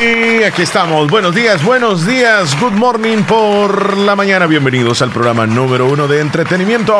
Y 0.00 0.42
aquí 0.42 0.62
estamos. 0.62 1.08
Buenos 1.10 1.34
días, 1.34 1.62
buenos 1.64 2.06
días. 2.06 2.58
Good 2.60 2.72
morning 2.72 3.22
por 3.22 3.96
la 3.98 4.16
mañana. 4.16 4.46
Bienvenidos 4.46 5.02
al 5.02 5.10
programa 5.10 5.46
número 5.46 5.86
uno 5.86 6.08
de 6.08 6.20
entretenimiento, 6.20 6.98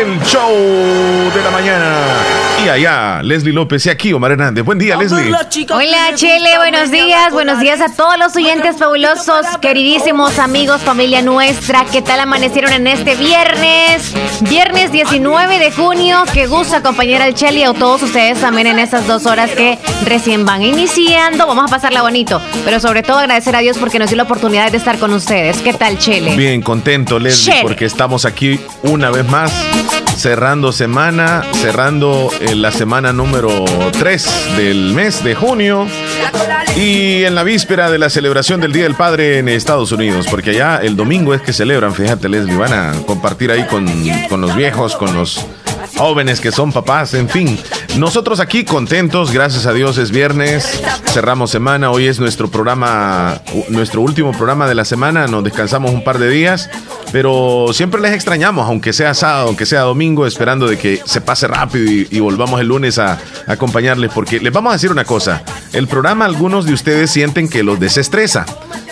el 0.00 0.20
show 0.22 0.50
de 0.52 1.42
la 1.42 1.50
mañana. 1.50 2.45
Y 2.64 2.68
allá, 2.68 3.22
Leslie 3.22 3.52
López 3.52 3.86
y 3.86 3.90
aquí 3.90 4.12
Omar 4.12 4.32
Hernández. 4.32 4.64
Buen 4.64 4.78
día, 4.78 4.96
Leslie. 4.96 5.32
Hola, 5.70 6.14
Chele. 6.14 6.56
Buenos 6.58 6.90
días. 6.90 7.32
Buenos 7.32 7.60
días 7.60 7.80
a 7.80 7.94
todos 7.94 8.18
los 8.18 8.34
oyentes 8.34 8.76
fabulosos, 8.76 9.46
queridísimos 9.60 10.38
amigos, 10.38 10.80
familia 10.82 11.22
nuestra. 11.22 11.84
¿Qué 11.84 12.02
tal 12.02 12.20
amanecieron 12.20 12.72
en 12.72 12.86
este 12.86 13.14
viernes? 13.14 14.12
Viernes 14.42 14.90
19 14.90 15.58
de 15.58 15.70
junio. 15.70 16.24
Qué 16.32 16.46
gusto 16.46 16.76
acompañar 16.76 17.22
al 17.22 17.34
Chele 17.34 17.60
y 17.60 17.64
a 17.64 17.72
todos 17.72 18.02
ustedes 18.02 18.40
también 18.40 18.66
en 18.66 18.78
estas 18.78 19.06
dos 19.06 19.26
horas 19.26 19.50
que 19.50 19.78
recién 20.04 20.44
van 20.44 20.62
iniciando. 20.62 21.46
Vamos 21.46 21.70
a 21.70 21.74
pasarla 21.74 22.02
bonita 22.02 22.26
pero 22.64 22.80
sobre 22.80 23.02
todo 23.02 23.18
agradecer 23.18 23.54
a 23.54 23.60
Dios 23.60 23.78
porque 23.78 23.98
nos 23.98 24.08
dio 24.08 24.16
la 24.16 24.24
oportunidad 24.24 24.70
de 24.70 24.78
estar 24.78 24.98
con 24.98 25.12
ustedes. 25.12 25.58
¿Qué 25.58 25.72
tal, 25.72 25.98
Chele? 25.98 26.34
Bien, 26.36 26.62
contento, 26.62 27.18
Leslie, 27.18 27.62
porque 27.62 27.84
estamos 27.84 28.24
aquí 28.24 28.58
una 28.82 29.10
vez 29.10 29.26
más 29.28 29.52
cerrando 30.16 30.72
semana, 30.72 31.44
cerrando 31.52 32.30
eh, 32.40 32.45
la 32.54 32.70
semana 32.70 33.12
número 33.12 33.64
3 33.98 34.28
del 34.56 34.92
mes 34.94 35.24
de 35.24 35.34
junio 35.34 35.86
y 36.76 37.24
en 37.24 37.34
la 37.34 37.42
víspera 37.42 37.90
de 37.90 37.98
la 37.98 38.08
celebración 38.08 38.60
del 38.60 38.72
Día 38.72 38.84
del 38.84 38.94
Padre 38.94 39.38
en 39.38 39.48
Estados 39.48 39.90
Unidos, 39.92 40.26
porque 40.30 40.50
allá 40.50 40.80
el 40.82 40.96
domingo 40.96 41.34
es 41.34 41.40
que 41.40 41.52
celebran, 41.52 41.94
fíjate 41.94 42.28
Leslie, 42.28 42.56
van 42.56 42.72
a 42.72 42.92
compartir 43.06 43.50
ahí 43.50 43.64
con, 43.66 43.86
con 44.28 44.40
los 44.40 44.54
viejos, 44.54 44.96
con 44.96 45.14
los 45.14 45.44
jóvenes 45.96 46.40
que 46.40 46.52
son 46.52 46.72
papás, 46.72 47.14
en 47.14 47.28
fin. 47.28 47.58
Nosotros 47.96 48.40
aquí 48.40 48.64
contentos, 48.64 49.32
gracias 49.32 49.66
a 49.66 49.72
Dios 49.72 49.98
es 49.98 50.10
viernes, 50.10 50.82
cerramos 51.12 51.50
semana, 51.50 51.90
hoy 51.90 52.06
es 52.06 52.20
nuestro 52.20 52.48
programa, 52.48 53.40
nuestro 53.68 54.02
último 54.02 54.32
programa 54.32 54.66
de 54.66 54.74
la 54.74 54.84
semana, 54.84 55.26
nos 55.26 55.44
descansamos 55.44 55.92
un 55.92 56.04
par 56.04 56.18
de 56.18 56.28
días, 56.28 56.68
pero 57.12 57.68
siempre 57.72 58.00
les 58.00 58.12
extrañamos, 58.12 58.66
aunque 58.68 58.92
sea 58.92 59.14
sábado, 59.14 59.48
aunque 59.48 59.66
sea 59.66 59.82
domingo, 59.82 60.26
esperando 60.26 60.66
de 60.66 60.78
que 60.78 61.00
se 61.04 61.20
pase 61.20 61.48
rápido 61.48 61.90
y, 61.90 62.20
volvamos 62.20 62.60
el 62.60 62.66
lunes 62.66 62.98
a, 62.98 63.12
a, 63.12 63.52
acompañarles, 63.52 64.10
porque 64.12 64.40
les 64.40 64.52
vamos 64.52 64.70
a 64.70 64.74
decir 64.74 64.90
una 64.90 65.04
cosa, 65.04 65.42
el 65.72 65.86
programa 65.86 66.24
algunos 66.24 66.66
de 66.66 66.72
ustedes 66.72 67.10
sienten 67.10 67.48
que 67.48 67.62
los 67.62 67.78
desestresa 67.78 68.44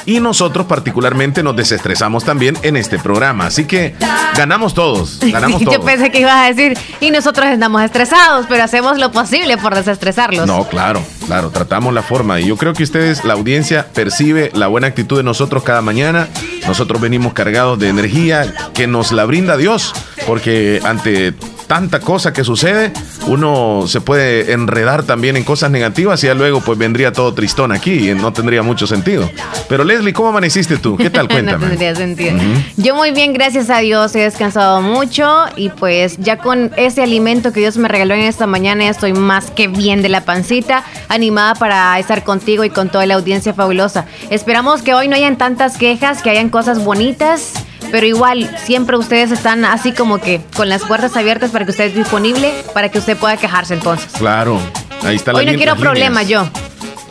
y 0.07 0.21
nosotros 0.21 0.67
particularmente 0.67 1.43
nos 1.43 1.57
desestresamos 1.57 2.25
también 2.25 2.57
en 2.63 2.77
este 2.77 2.99
programa. 2.99 3.47
Así 3.47 3.65
que 3.65 3.95
ganamos 4.37 4.75
todos, 4.75 5.19
ganamos 5.23 5.63
todos. 5.63 5.75
Yo 5.75 5.85
pensé 5.85 6.11
que 6.11 6.21
ibas 6.21 6.35
a 6.35 6.53
decir, 6.53 6.79
y 7.01 7.11
nosotros 7.11 7.47
estamos 7.47 7.83
estresados, 7.83 8.47
pero 8.49 8.65
hacemos 8.65 8.99
lo 8.99 9.11
posible 9.13 9.57
por 9.57 9.75
desestresarlos. 9.75 10.47
No, 10.47 10.69
claro, 10.69 11.03
claro, 11.27 11.51
tratamos 11.51 11.95
la 11.95 12.03
forma. 12.03 12.41
Y 12.41 12.47
yo 12.47 12.57
creo 12.57 12.75
que 12.75 12.83
ustedes, 12.83 13.25
la 13.25 13.35
audiencia, 13.35 13.89
percibe 13.93 14.51
la 14.55 14.67
buena 14.67 14.89
actitud 14.89 15.17
de 15.17 15.23
nosotros 15.23 15.63
cada 15.63 15.83
mañana. 15.83 16.29
Nosotros 16.67 17.01
venimos 17.01 17.33
cargados 17.33 17.79
de 17.79 17.89
energía 17.89 18.53
que 18.75 18.87
nos 18.87 19.13
la 19.13 19.25
brinda 19.25 19.57
Dios, 19.57 19.95
porque 20.27 20.81
ante 20.85 21.35
tanta 21.75 21.99
cosa 21.99 22.33
que 22.33 22.45
sucede, 22.45 22.93
uno 23.27 23.87
se 23.89 24.01
puede 24.01 24.53
enredar 24.53 25.03
también 25.03 25.37
en 25.37 25.43
cosas 25.43 25.73
negativas 25.73 26.23
y 26.23 26.29
ya 26.29 26.35
luego 26.35 26.61
pues 26.61 26.79
vendría 26.79 27.13
todo 27.13 27.35
tristón 27.35 27.73
aquí 27.73 28.11
y 28.11 28.15
no 28.15 28.33
tendría 28.33 28.63
mucho 28.63 28.87
sentido. 28.87 29.29
Pero 29.69 29.83
Leslie, 29.83 30.13
¿cómo 30.13 30.29
amaneciste 30.29 30.77
tú? 30.77 30.97
¿Qué 30.97 31.11
tal? 31.11 31.27
Cuéntame. 31.35 31.65
no 31.65 31.71
tendría 31.71 31.97
sentido. 31.97 32.39
Yo 32.77 32.95
muy 32.95 33.11
bien, 33.11 33.33
gracias 33.33 33.71
a 33.71 33.79
Dios, 33.79 34.15
he 34.15 34.21
descansado 34.21 34.83
mucho 34.83 35.47
y 35.57 35.71
pues 35.71 36.17
ya 36.19 36.39
con 36.39 36.71
ese 36.77 37.03
alimento 37.03 37.53
que 37.53 37.59
Dios 37.59 37.77
me 37.77 37.89
regaló 37.89 38.15
en 38.15 38.21
esta 38.21 38.47
mañana 38.47 38.89
estoy 38.89 39.13
más 39.13 39.51
que 39.51 39.67
bien 39.67 40.01
de 40.01 40.11
la 40.11 40.25
pancita, 40.25 40.85
animada 41.09 41.57
para 41.57 41.99
estar 41.99 42.23
contigo 42.23 42.63
y 42.63 42.71
con 42.71 42.89
toda 42.89 43.05
la 43.07 43.15
audiencia 43.15 43.53
fabulosa. 43.53 44.07
Esperamos 44.31 44.83
que 44.83 44.95
hoy 44.95 45.09
no 45.09 45.17
hayan 45.17 45.37
tantas 45.37 45.77
quejas, 45.77 46.23
que 46.23 46.31
hayan 46.31 46.51
cosas 46.51 46.85
bonitas 46.85 47.55
pero 47.95 48.07
igual, 48.09 48.51
siempre 48.65 48.97
ustedes 48.97 49.31
están 49.31 49.65
así 49.65 49.93
como 49.93 50.19
que 50.19 50.41
con 50.57 50.69
las 50.69 50.83
puertas 50.83 51.17
abiertas 51.17 51.53
para 51.53 51.65
que 51.65 51.71
usted 51.71 51.85
esté 51.85 52.01
disponible, 52.01 52.53
para 52.73 52.89
que 52.89 52.99
usted 52.99 53.17
pueda 53.17 53.37
quejarse 53.37 53.73
entonces. 53.73 54.11
Claro, 54.19 54.59
ahí 55.05 55.15
está 55.15 55.33
la 55.33 55.39
Hoy 55.39 55.47
no 55.47 55.55
quiero 55.55 55.77
problemas 55.77 56.27
yo. 56.27 56.45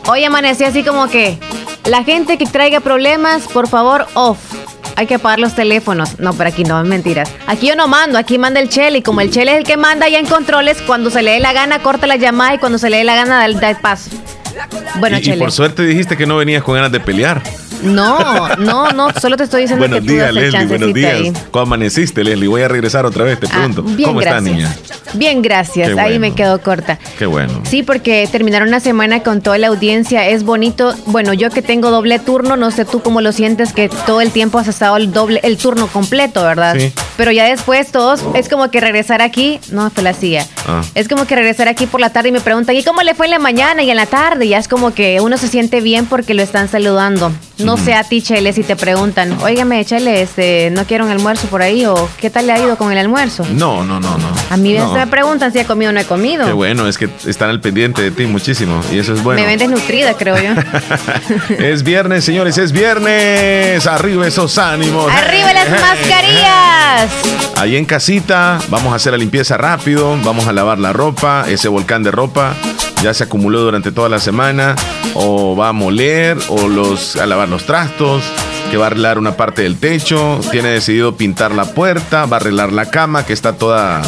Hoy 0.06 0.24
amanecí 0.24 0.62
así 0.62 0.84
como 0.84 1.08
que 1.08 1.38
la 1.86 2.04
gente 2.04 2.36
que 2.36 2.44
traiga 2.44 2.80
problemas, 2.80 3.44
por 3.44 3.66
favor, 3.66 4.06
off. 4.12 4.36
Hay 4.96 5.06
que 5.06 5.14
apagar 5.14 5.38
los 5.38 5.54
teléfonos. 5.54 6.18
No, 6.18 6.34
pero 6.34 6.50
aquí 6.50 6.64
no, 6.64 6.78
es 6.82 6.86
mentiras. 6.86 7.30
Aquí 7.46 7.68
yo 7.68 7.76
no 7.76 7.88
mando, 7.88 8.18
aquí 8.18 8.36
manda 8.36 8.60
el 8.60 8.68
Chele. 8.68 8.98
Y 8.98 9.02
como 9.02 9.22
el 9.22 9.30
Chele 9.30 9.52
es 9.52 9.58
el 9.60 9.64
que 9.64 9.78
manda 9.78 10.06
ya 10.10 10.18
en 10.18 10.26
controles, 10.26 10.82
cuando 10.86 11.08
se 11.08 11.22
le 11.22 11.30
dé 11.30 11.40
la 11.40 11.54
gana, 11.54 11.78
corta 11.78 12.06
la 12.06 12.16
llamada 12.16 12.56
y 12.56 12.58
cuando 12.58 12.76
se 12.76 12.90
le 12.90 12.98
dé 12.98 13.04
la 13.04 13.14
gana, 13.14 13.38
da 13.38 13.70
el 13.70 13.76
paso. 13.78 14.10
Bueno, 14.96 15.16
y, 15.18 15.30
y 15.30 15.32
por 15.38 15.50
suerte 15.50 15.82
dijiste 15.82 16.18
que 16.18 16.26
no 16.26 16.36
venías 16.36 16.62
con 16.62 16.74
ganas 16.74 16.92
de 16.92 17.00
pelear. 17.00 17.42
No, 17.84 18.56
no, 18.56 18.90
no, 18.92 19.10
solo 19.20 19.36
te 19.36 19.44
estoy 19.44 19.62
diciendo 19.62 19.86
buenos 19.86 20.06
que 20.06 20.12
días, 20.12 20.28
tú 20.30 20.34
Leslie, 20.34 20.66
buenos 20.66 20.94
días. 20.94 21.20
¿Cómo 21.50 21.62
amaneciste, 21.62 22.24
Leslie? 22.24 22.48
Voy 22.48 22.62
a 22.62 22.68
regresar 22.68 23.06
otra 23.06 23.24
vez, 23.24 23.38
te 23.38 23.46
ah, 23.46 23.50
pregunto. 23.50 23.84
¿Cómo 24.04 24.20
está, 24.20 24.40
niña? 24.40 24.74
Bien, 25.14 25.42
gracias. 25.42 25.96
Ahí 25.96 26.18
me 26.18 26.34
quedo 26.34 26.60
corta. 26.60 26.98
Qué 27.18 27.26
bueno. 27.26 27.60
Sí, 27.64 27.82
porque 27.82 28.28
terminar 28.30 28.62
una 28.62 28.80
semana 28.80 29.22
con 29.22 29.40
toda 29.40 29.58
la 29.58 29.68
audiencia 29.68 30.28
es 30.28 30.44
bonito. 30.44 30.94
Bueno, 31.06 31.32
yo 31.32 31.50
que 31.50 31.62
tengo 31.62 31.90
doble 31.90 32.18
turno, 32.18 32.56
no 32.56 32.70
sé 32.70 32.84
tú 32.84 33.00
cómo 33.00 33.20
lo 33.20 33.32
sientes 33.32 33.72
que 33.72 33.88
todo 34.06 34.20
el 34.20 34.30
tiempo 34.30 34.58
has 34.58 34.68
estado 34.68 34.96
el 34.96 35.12
doble, 35.12 35.40
el 35.42 35.56
turno 35.56 35.86
completo, 35.86 36.42
¿verdad? 36.42 36.76
Sí. 36.78 36.92
Pero 37.16 37.30
ya 37.30 37.44
después 37.44 37.92
todos, 37.92 38.22
es 38.34 38.48
como 38.48 38.70
que 38.70 38.80
regresar 38.80 39.22
aquí, 39.22 39.60
no, 39.70 39.90
fue 39.90 40.02
la 40.02 40.14
silla. 40.14 40.46
Ah. 40.66 40.82
Es 40.94 41.08
como 41.08 41.26
que 41.26 41.36
regresar 41.36 41.68
aquí 41.68 41.86
por 41.86 42.00
la 42.00 42.10
tarde 42.10 42.30
y 42.30 42.32
me 42.32 42.40
preguntan, 42.40 42.74
¿y 42.74 42.82
cómo 42.82 43.02
le 43.02 43.14
fue 43.14 43.26
en 43.26 43.30
la 43.30 43.38
mañana 43.38 43.82
y 43.82 43.90
en 43.90 43.96
la 43.96 44.06
tarde? 44.06 44.48
Ya 44.48 44.58
es 44.58 44.68
como 44.68 44.94
que 44.94 45.20
uno 45.20 45.36
se 45.38 45.48
siente 45.48 45.80
bien 45.80 46.06
porque 46.06 46.34
lo 46.34 46.42
están 46.42 46.68
saludando. 46.68 47.32
No 47.58 47.76
sé 47.76 47.94
a 47.94 48.02
ti, 48.02 48.20
Chele, 48.20 48.52
si 48.52 48.64
te 48.64 48.74
preguntan, 48.74 49.40
óigame, 49.40 49.84
Chele, 49.84 50.22
este, 50.22 50.70
¿no 50.72 50.84
quiero 50.86 51.04
un 51.04 51.10
almuerzo 51.12 51.46
por 51.46 51.62
ahí? 51.62 51.86
¿O 51.86 52.08
qué 52.20 52.28
tal 52.28 52.48
le 52.48 52.52
ha 52.52 52.58
ido 52.58 52.76
con 52.76 52.90
el 52.90 52.98
almuerzo? 52.98 53.46
No, 53.52 53.84
no, 53.84 54.00
no, 54.00 54.18
no. 54.18 54.26
A 54.50 54.56
mí 54.56 54.74
me 54.74 55.06
preguntan 55.06 55.52
si 55.52 55.60
he 55.60 55.64
comido 55.64 55.90
o 55.90 55.92
no 55.92 56.00
he 56.00 56.04
comido. 56.04 56.46
Qué 56.46 56.52
bueno, 56.52 56.88
es 56.88 56.98
que 56.98 57.08
están 57.26 57.50
al 57.50 57.60
pendiente 57.60 58.02
de 58.02 58.10
ti 58.10 58.26
muchísimo 58.26 58.80
y 58.92 58.98
eso 58.98 59.14
es 59.14 59.22
bueno. 59.22 59.40
Me 59.40 59.46
ven 59.46 59.58
desnutrida, 59.58 60.14
creo 60.14 60.36
yo. 60.36 60.50
es 61.58 61.84
viernes, 61.84 62.24
señores, 62.24 62.58
es 62.58 62.72
viernes. 62.72 63.86
Arriba 63.86 64.26
esos 64.26 64.58
ánimos. 64.58 65.12
Arriba 65.12 65.52
las 65.52 65.70
mascarillas. 65.80 67.10
Ahí 67.56 67.76
en 67.76 67.84
casita, 67.84 68.58
vamos 68.68 68.92
a 68.92 68.96
hacer 68.96 69.12
la 69.12 69.18
limpieza 69.18 69.56
rápido, 69.56 70.18
vamos 70.24 70.48
a 70.48 70.52
lavar 70.52 70.78
la 70.80 70.92
ropa, 70.92 71.44
ese 71.48 71.68
volcán 71.68 72.02
de 72.02 72.10
ropa 72.10 72.54
ya 73.04 73.12
se 73.12 73.24
acumuló 73.24 73.60
durante 73.60 73.92
toda 73.92 74.08
la 74.08 74.18
semana, 74.18 74.74
o 75.12 75.54
va 75.54 75.68
a 75.68 75.72
moler, 75.72 76.38
o 76.48 76.68
los, 76.68 77.16
a 77.16 77.26
lavar 77.26 77.50
los 77.50 77.66
trastos, 77.66 78.24
que 78.70 78.78
va 78.78 78.84
a 78.84 78.86
arreglar 78.86 79.18
una 79.18 79.36
parte 79.36 79.60
del 79.60 79.76
techo, 79.76 80.40
tiene 80.50 80.70
decidido 80.70 81.14
pintar 81.14 81.52
la 81.52 81.66
puerta, 81.66 82.24
va 82.24 82.38
a 82.38 82.40
arreglar 82.40 82.72
la 82.72 82.90
cama 82.90 83.26
que 83.26 83.34
está 83.34 83.52
toda 83.52 84.00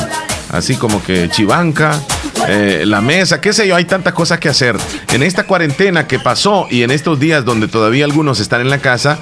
así 0.51 0.77
como 0.77 1.03
que 1.03 1.29
chivanca. 1.29 2.01
Eh, 2.49 2.85
la 2.87 3.01
mesa, 3.01 3.41
qué 3.41 3.53
sé 3.53 3.67
yo, 3.69 3.77
hay 3.77 3.85
tantas 3.85 4.15
cosas 4.15 4.39
que 4.39 4.49
hacer. 4.49 4.77
En 5.13 5.23
esta 5.23 5.45
cuarentena 5.45 6.07
que 6.07 6.19
pasó 6.19 6.67
y 6.71 6.83
en 6.83 6.91
estos 6.91 7.21
días 7.21 7.45
donde 7.45 7.69
todavía 7.69 8.07
algunos 8.07 8.41
están 8.41 8.63
en 8.63 8.71
la 8.71 8.79
casa, 8.79 9.19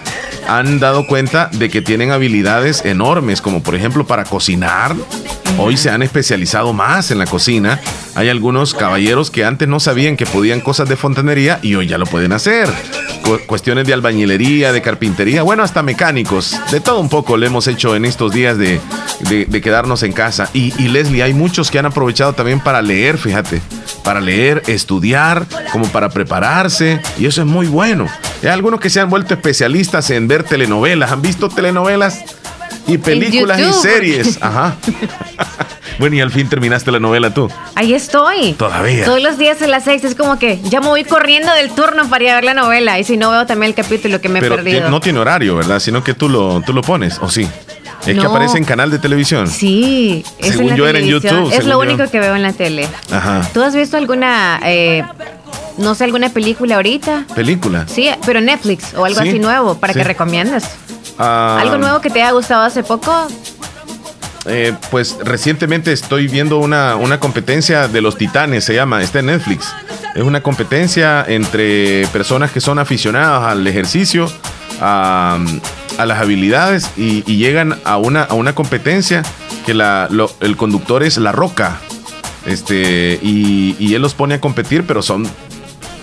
han 0.46 0.78
dado 0.78 1.06
cuenta 1.06 1.48
de 1.52 1.68
que 1.68 1.82
tienen 1.82 2.12
habilidades 2.12 2.84
enormes, 2.84 3.40
como 3.40 3.62
por 3.62 3.74
ejemplo 3.74 4.06
para 4.06 4.24
cocinar. 4.24 4.94
Hoy 5.56 5.76
se 5.76 5.90
han 5.90 6.02
especializado 6.02 6.72
más 6.72 7.10
en 7.10 7.18
la 7.18 7.26
cocina. 7.26 7.80
Hay 8.14 8.28
algunos 8.28 8.74
caballeros 8.74 9.30
que 9.30 9.44
antes 9.44 9.68
no 9.68 9.78
sabían 9.80 10.16
que 10.16 10.26
podían 10.26 10.60
cosas 10.60 10.88
de 10.88 10.96
fontanería 10.96 11.60
y 11.62 11.74
hoy 11.76 11.86
ya 11.86 11.98
lo 11.98 12.06
pueden 12.06 12.32
hacer. 12.32 12.68
cuestiones 13.46 13.86
de 13.86 13.94
albañilería, 13.94 14.72
de 14.72 14.82
carpintería, 14.82 15.42
bueno, 15.42 15.62
hasta 15.62 15.82
mecánicos. 15.82 16.56
De 16.70 16.80
todo 16.80 16.98
un 16.98 17.08
poco 17.08 17.36
lo 17.36 17.46
hemos 17.46 17.66
hecho 17.68 17.94
en 17.94 18.04
estos 18.04 18.32
días 18.32 18.58
de, 18.58 18.80
quedarnos 19.62 20.02
en 20.02 20.12
casa. 20.12 20.50
Y, 20.52 20.74
y 20.82 20.88
Leslie, 20.88 21.22
hay 21.22 21.34
muchos 21.34 21.70
que 21.70 21.78
han 21.78 21.86
aprovechado 21.86 22.32
también 22.32 22.60
para 22.60 22.82
leer, 22.82 23.16
fíjate, 23.16 23.62
para 24.02 24.20
leer, 24.20 24.62
estudiar, 24.66 25.46
como 25.72 25.86
para 25.86 26.10
prepararse. 26.10 27.00
Y 27.18 27.26
eso 27.26 27.42
es 27.42 27.46
muy 27.46 27.66
bueno. 27.66 28.08
Hay 28.42 28.48
algunos 28.48 28.80
que 28.80 28.90
se 28.90 29.00
han 29.00 29.08
vuelto 29.08 29.34
especialistas 29.34 30.10
en 30.10 30.28
ver 30.28 30.42
telenovelas. 30.42 31.12
¿Han 31.12 31.22
visto 31.22 31.48
telenovelas? 31.48 32.24
Y 32.86 32.98
películas 32.98 33.60
y 33.60 33.72
series. 33.72 34.38
Ajá. 34.40 34.76
bueno, 35.98 36.16
y 36.16 36.20
al 36.20 36.30
fin 36.30 36.48
terminaste 36.48 36.90
la 36.90 37.00
novela 37.00 37.32
tú. 37.32 37.50
Ahí 37.74 37.94
estoy. 37.94 38.52
Todavía. 38.54 39.04
Todos 39.04 39.22
los 39.22 39.38
días 39.38 39.60
a 39.62 39.66
las 39.66 39.84
seis 39.84 40.04
es 40.04 40.14
como 40.14 40.38
que 40.38 40.60
ya 40.62 40.80
me 40.80 40.88
voy 40.88 41.04
corriendo 41.04 41.52
del 41.54 41.70
turno 41.70 42.08
para 42.08 42.24
ir 42.24 42.30
a 42.30 42.34
ver 42.36 42.44
la 42.44 42.54
novela. 42.54 42.98
Y 42.98 43.04
si 43.04 43.16
no 43.16 43.30
veo 43.30 43.46
también 43.46 43.70
el 43.70 43.74
capítulo 43.74 44.20
que 44.20 44.28
me 44.28 44.40
he 44.40 44.42
perdido. 44.42 44.90
No 44.90 45.00
tiene 45.00 45.18
horario, 45.18 45.56
¿verdad? 45.56 45.78
Sino 45.80 46.04
que 46.04 46.14
tú 46.14 46.28
lo, 46.28 46.60
tú 46.62 46.72
lo 46.72 46.82
pones, 46.82 47.18
¿o 47.20 47.28
sí? 47.30 47.48
Es 48.06 48.18
que 48.18 48.26
aparece 48.26 48.58
en 48.58 48.64
canal 48.64 48.90
de 48.90 48.98
televisión. 48.98 49.48
Sí, 49.48 50.24
es 50.38 50.54
según 50.54 50.76
yo 50.76 50.86
era 50.86 50.98
en 50.98 51.06
YouTube. 51.06 51.52
Es 51.52 51.64
lo 51.64 51.78
único 51.78 52.08
que 52.10 52.20
veo 52.20 52.36
en 52.36 52.42
la 52.42 52.52
tele. 52.52 52.86
Ajá. 53.10 53.48
¿Tú 53.52 53.62
has 53.62 53.74
visto 53.74 53.96
alguna, 53.96 54.60
eh, 54.64 55.04
no 55.78 55.94
sé, 55.94 56.04
alguna 56.04 56.28
película 56.28 56.76
ahorita? 56.76 57.24
¿Película? 57.34 57.86
Sí, 57.88 58.10
pero 58.26 58.40
Netflix 58.40 58.94
o 58.94 59.04
algo 59.04 59.20
así 59.20 59.38
nuevo 59.38 59.76
para 59.76 59.94
que 59.94 60.04
recomiendas. 60.04 60.70
Ah. 61.18 61.58
¿Algo 61.60 61.78
nuevo 61.78 62.00
que 62.00 62.10
te 62.10 62.22
haya 62.22 62.32
gustado 62.32 62.62
hace 62.62 62.82
poco? 62.82 63.28
Eh, 64.46 64.74
pues 64.90 65.16
recientemente 65.22 65.92
estoy 65.92 66.28
viendo 66.28 66.58
una, 66.58 66.96
una 66.96 67.18
competencia 67.18 67.88
de 67.88 68.02
los 68.02 68.18
titanes, 68.18 68.64
se 68.64 68.74
llama, 68.74 69.02
está 69.02 69.20
en 69.20 69.26
Netflix. 69.26 69.74
Es 70.14 70.22
una 70.22 70.42
competencia 70.42 71.24
entre 71.26 72.06
personas 72.08 72.50
que 72.52 72.60
son 72.60 72.78
aficionadas 72.78 73.44
al 73.44 73.66
ejercicio, 73.66 74.30
a, 74.80 75.38
las 75.98 76.18
habilidades 76.18 76.90
y, 76.96 77.22
llegan 77.22 77.80
a 77.84 77.96
una, 77.96 78.24
a 78.24 78.34
una 78.34 78.54
competencia 78.54 79.22
que 79.64 79.72
el 79.72 80.56
conductor 80.56 81.02
es 81.02 81.16
la 81.16 81.32
roca. 81.32 81.80
Este, 82.46 83.18
y, 83.22 83.94
él 83.94 84.02
los 84.02 84.14
pone 84.14 84.34
a 84.34 84.40
competir, 84.40 84.84
pero 84.86 85.02
son, 85.02 85.26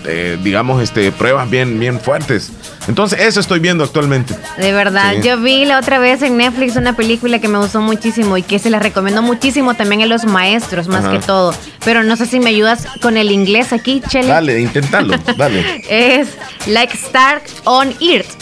eh, 0.06 0.38
digamos, 0.42 0.82
este, 0.82 1.12
pruebas 1.12 1.48
bien, 1.48 1.78
bien 1.78 2.00
fuertes. 2.00 2.50
Entonces, 2.88 3.20
eso 3.20 3.40
estoy 3.40 3.60
viendo 3.60 3.84
actualmente. 3.84 4.34
De 4.58 4.72
verdad, 4.72 5.14
yo 5.22 5.40
vi 5.40 5.64
la 5.64 5.78
otra 5.78 5.98
vez 5.98 6.22
en 6.22 6.36
Netflix 6.36 6.76
una 6.76 6.94
película 6.94 7.38
que 7.38 7.48
me 7.48 7.58
gustó 7.58 7.80
muchísimo 7.80 8.36
y 8.36 8.42
que 8.42 8.58
se 8.58 8.70
la 8.70 8.78
recomiendo 8.78 9.22
muchísimo 9.22 9.74
también 9.74 10.02
a 10.02 10.06
los 10.06 10.24
maestros, 10.24 10.88
más 10.88 11.06
que 11.06 11.18
todo. 11.24 11.54
Pero 11.84 12.02
no 12.02 12.16
sé 12.16 12.26
si 12.26 12.40
me 12.40 12.50
ayudas 12.50 12.86
con 13.00 13.16
el 13.16 13.30
inglés 13.30 13.72
aquí, 13.72 14.02
Chele. 14.08 14.28
Dale, 14.28 14.60
inténtalo, 14.60 15.14
dale. 15.36 15.82
es 15.88 16.28
Like 16.66 16.96
Start 16.96 17.44
on 17.64 17.94
Earth. 18.00 18.34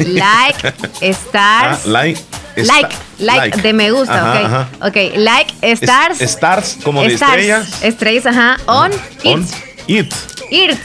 Like 0.00 0.74
Stars. 1.00 1.32
Ah, 1.34 1.80
like. 1.86 2.20
Like, 2.56 2.94
like, 3.18 3.62
de 3.62 3.72
me 3.72 3.90
gusta, 3.90 4.68
ok. 4.80 4.86
Ok, 4.88 4.96
like 5.16 5.74
stars. 5.76 6.20
stars, 6.20 6.78
como 6.84 7.02
de 7.02 7.14
estrellas. 7.14 7.82
Estrellas, 7.82 8.26
ajá. 8.26 8.58
On, 8.66 8.92
on 9.24 9.44
it. 9.86 10.12
It. 10.50 10.78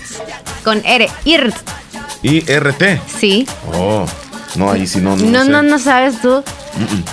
Con 0.63 0.81
R, 0.85 1.09
IRT. 1.25 1.55
I-R-T. 2.21 3.01
Sí. 3.19 3.47
Oh, 3.73 4.05
no, 4.55 4.71
ahí 4.71 4.85
sí 4.87 4.99
no. 4.99 5.15
No, 5.15 5.43
no, 5.45 5.63
no, 5.63 5.79
sabes 5.79 6.21
tú. 6.21 6.43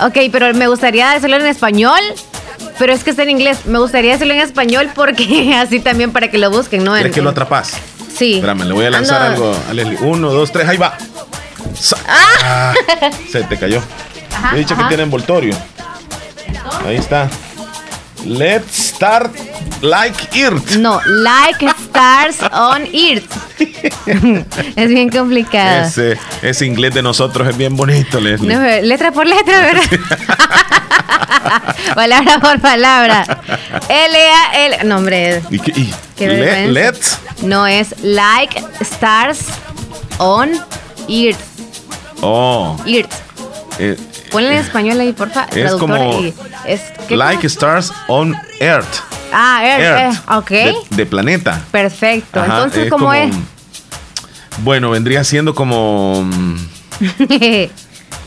Ok, 0.01 0.19
pero 0.33 0.53
me 0.55 0.67
gustaría 0.69 1.13
hacerlo 1.13 1.37
en 1.37 1.47
español. 1.47 2.01
Pero 2.79 2.93
es 2.93 3.05
que 3.05 3.11
está 3.11 3.23
en 3.23 3.31
inglés. 3.31 3.67
Me 3.67 3.79
gustaría 3.79 4.15
hacerlo 4.15 4.35
en 4.35 4.41
español 4.41 4.91
porque 4.95 5.55
así 5.61 5.81
también 5.81 6.13
para 6.13 6.31
que 6.31 6.39
lo 6.39 6.51
busquen, 6.51 6.85
¿no? 6.85 6.93
¿Quieres 6.93 7.15
que 7.15 7.23
lo 7.23 7.31
atrapas? 7.31 7.73
Sí. 8.15 8.35
Espérame, 8.35 8.65
le 8.65 8.73
voy 8.73 8.85
a 8.87 8.91
lanzar 8.91 9.23
algo 9.23 9.55
a 9.69 9.73
Leslie. 9.73 9.99
Uno, 10.01 10.31
dos, 10.33 10.51
tres, 10.53 10.69
ahí 10.69 10.77
va. 10.77 10.97
Ah. 12.09 12.75
se 13.31 13.43
te 13.45 13.59
cayó. 13.59 13.83
He 14.55 14.59
dicho 14.59 14.77
que 14.77 14.85
tiene 14.85 15.03
envoltorio. 15.03 15.57
Ahí 16.85 16.97
está. 16.97 17.29
Let's 18.27 18.77
start 18.77 19.31
like 19.83 20.17
Earth. 20.37 20.77
No, 20.77 21.01
like 21.07 21.65
stars 21.79 22.43
on 22.53 22.83
Earth. 22.93 23.31
es 24.77 24.89
bien 24.89 25.11
complicado. 25.11 25.87
Ese, 25.87 26.19
ese, 26.43 26.67
inglés 26.67 26.93
de 26.95 27.03
nosotros 27.03 27.49
es 27.49 27.57
bien 27.57 27.77
bonito, 27.77 28.21
Leslie. 28.21 28.83
letra 28.83 29.13
por 29.13 29.27
letra, 29.27 29.61
¿verdad? 29.61 29.83
palabra 31.95 32.41
por 32.41 32.61
palabra. 32.61 33.25
L-A-L. 33.89 34.85
No, 34.85 34.97
hombre. 34.97 35.43
¿Y 35.51 35.59
qué, 36.17 36.69
let's. 36.69 37.19
No, 37.43 37.67
es 37.67 37.95
like 38.03 38.61
stars 38.81 39.47
on 40.19 40.51
Earth. 41.09 41.39
Oh. 42.23 42.77
Earth. 42.87 43.13
Eh, 43.79 43.97
Ponle 44.37 44.53
en 44.53 44.59
español 44.59 45.01
ahí, 45.01 45.15
porfa. 45.15 45.47
Es 45.55 45.73
como 45.77 46.23
es, 46.67 46.83
Like 47.09 47.47
Stars 47.47 47.91
on 48.07 48.37
Earth. 48.61 49.01
Ah, 49.33 49.63
Earth, 49.65 50.15
eh, 50.15 50.21
ok. 50.37 50.51
De, 50.91 51.07
planeta. 51.07 51.65
Perfecto. 51.71 52.45
Entonces, 52.45 52.91
¿cómo 52.91 53.15
es? 53.15 53.35
Bueno, 54.59 54.91
vendría 54.91 55.25
siendo 55.25 55.55
como... 55.55 56.23
Mm, 56.23 56.57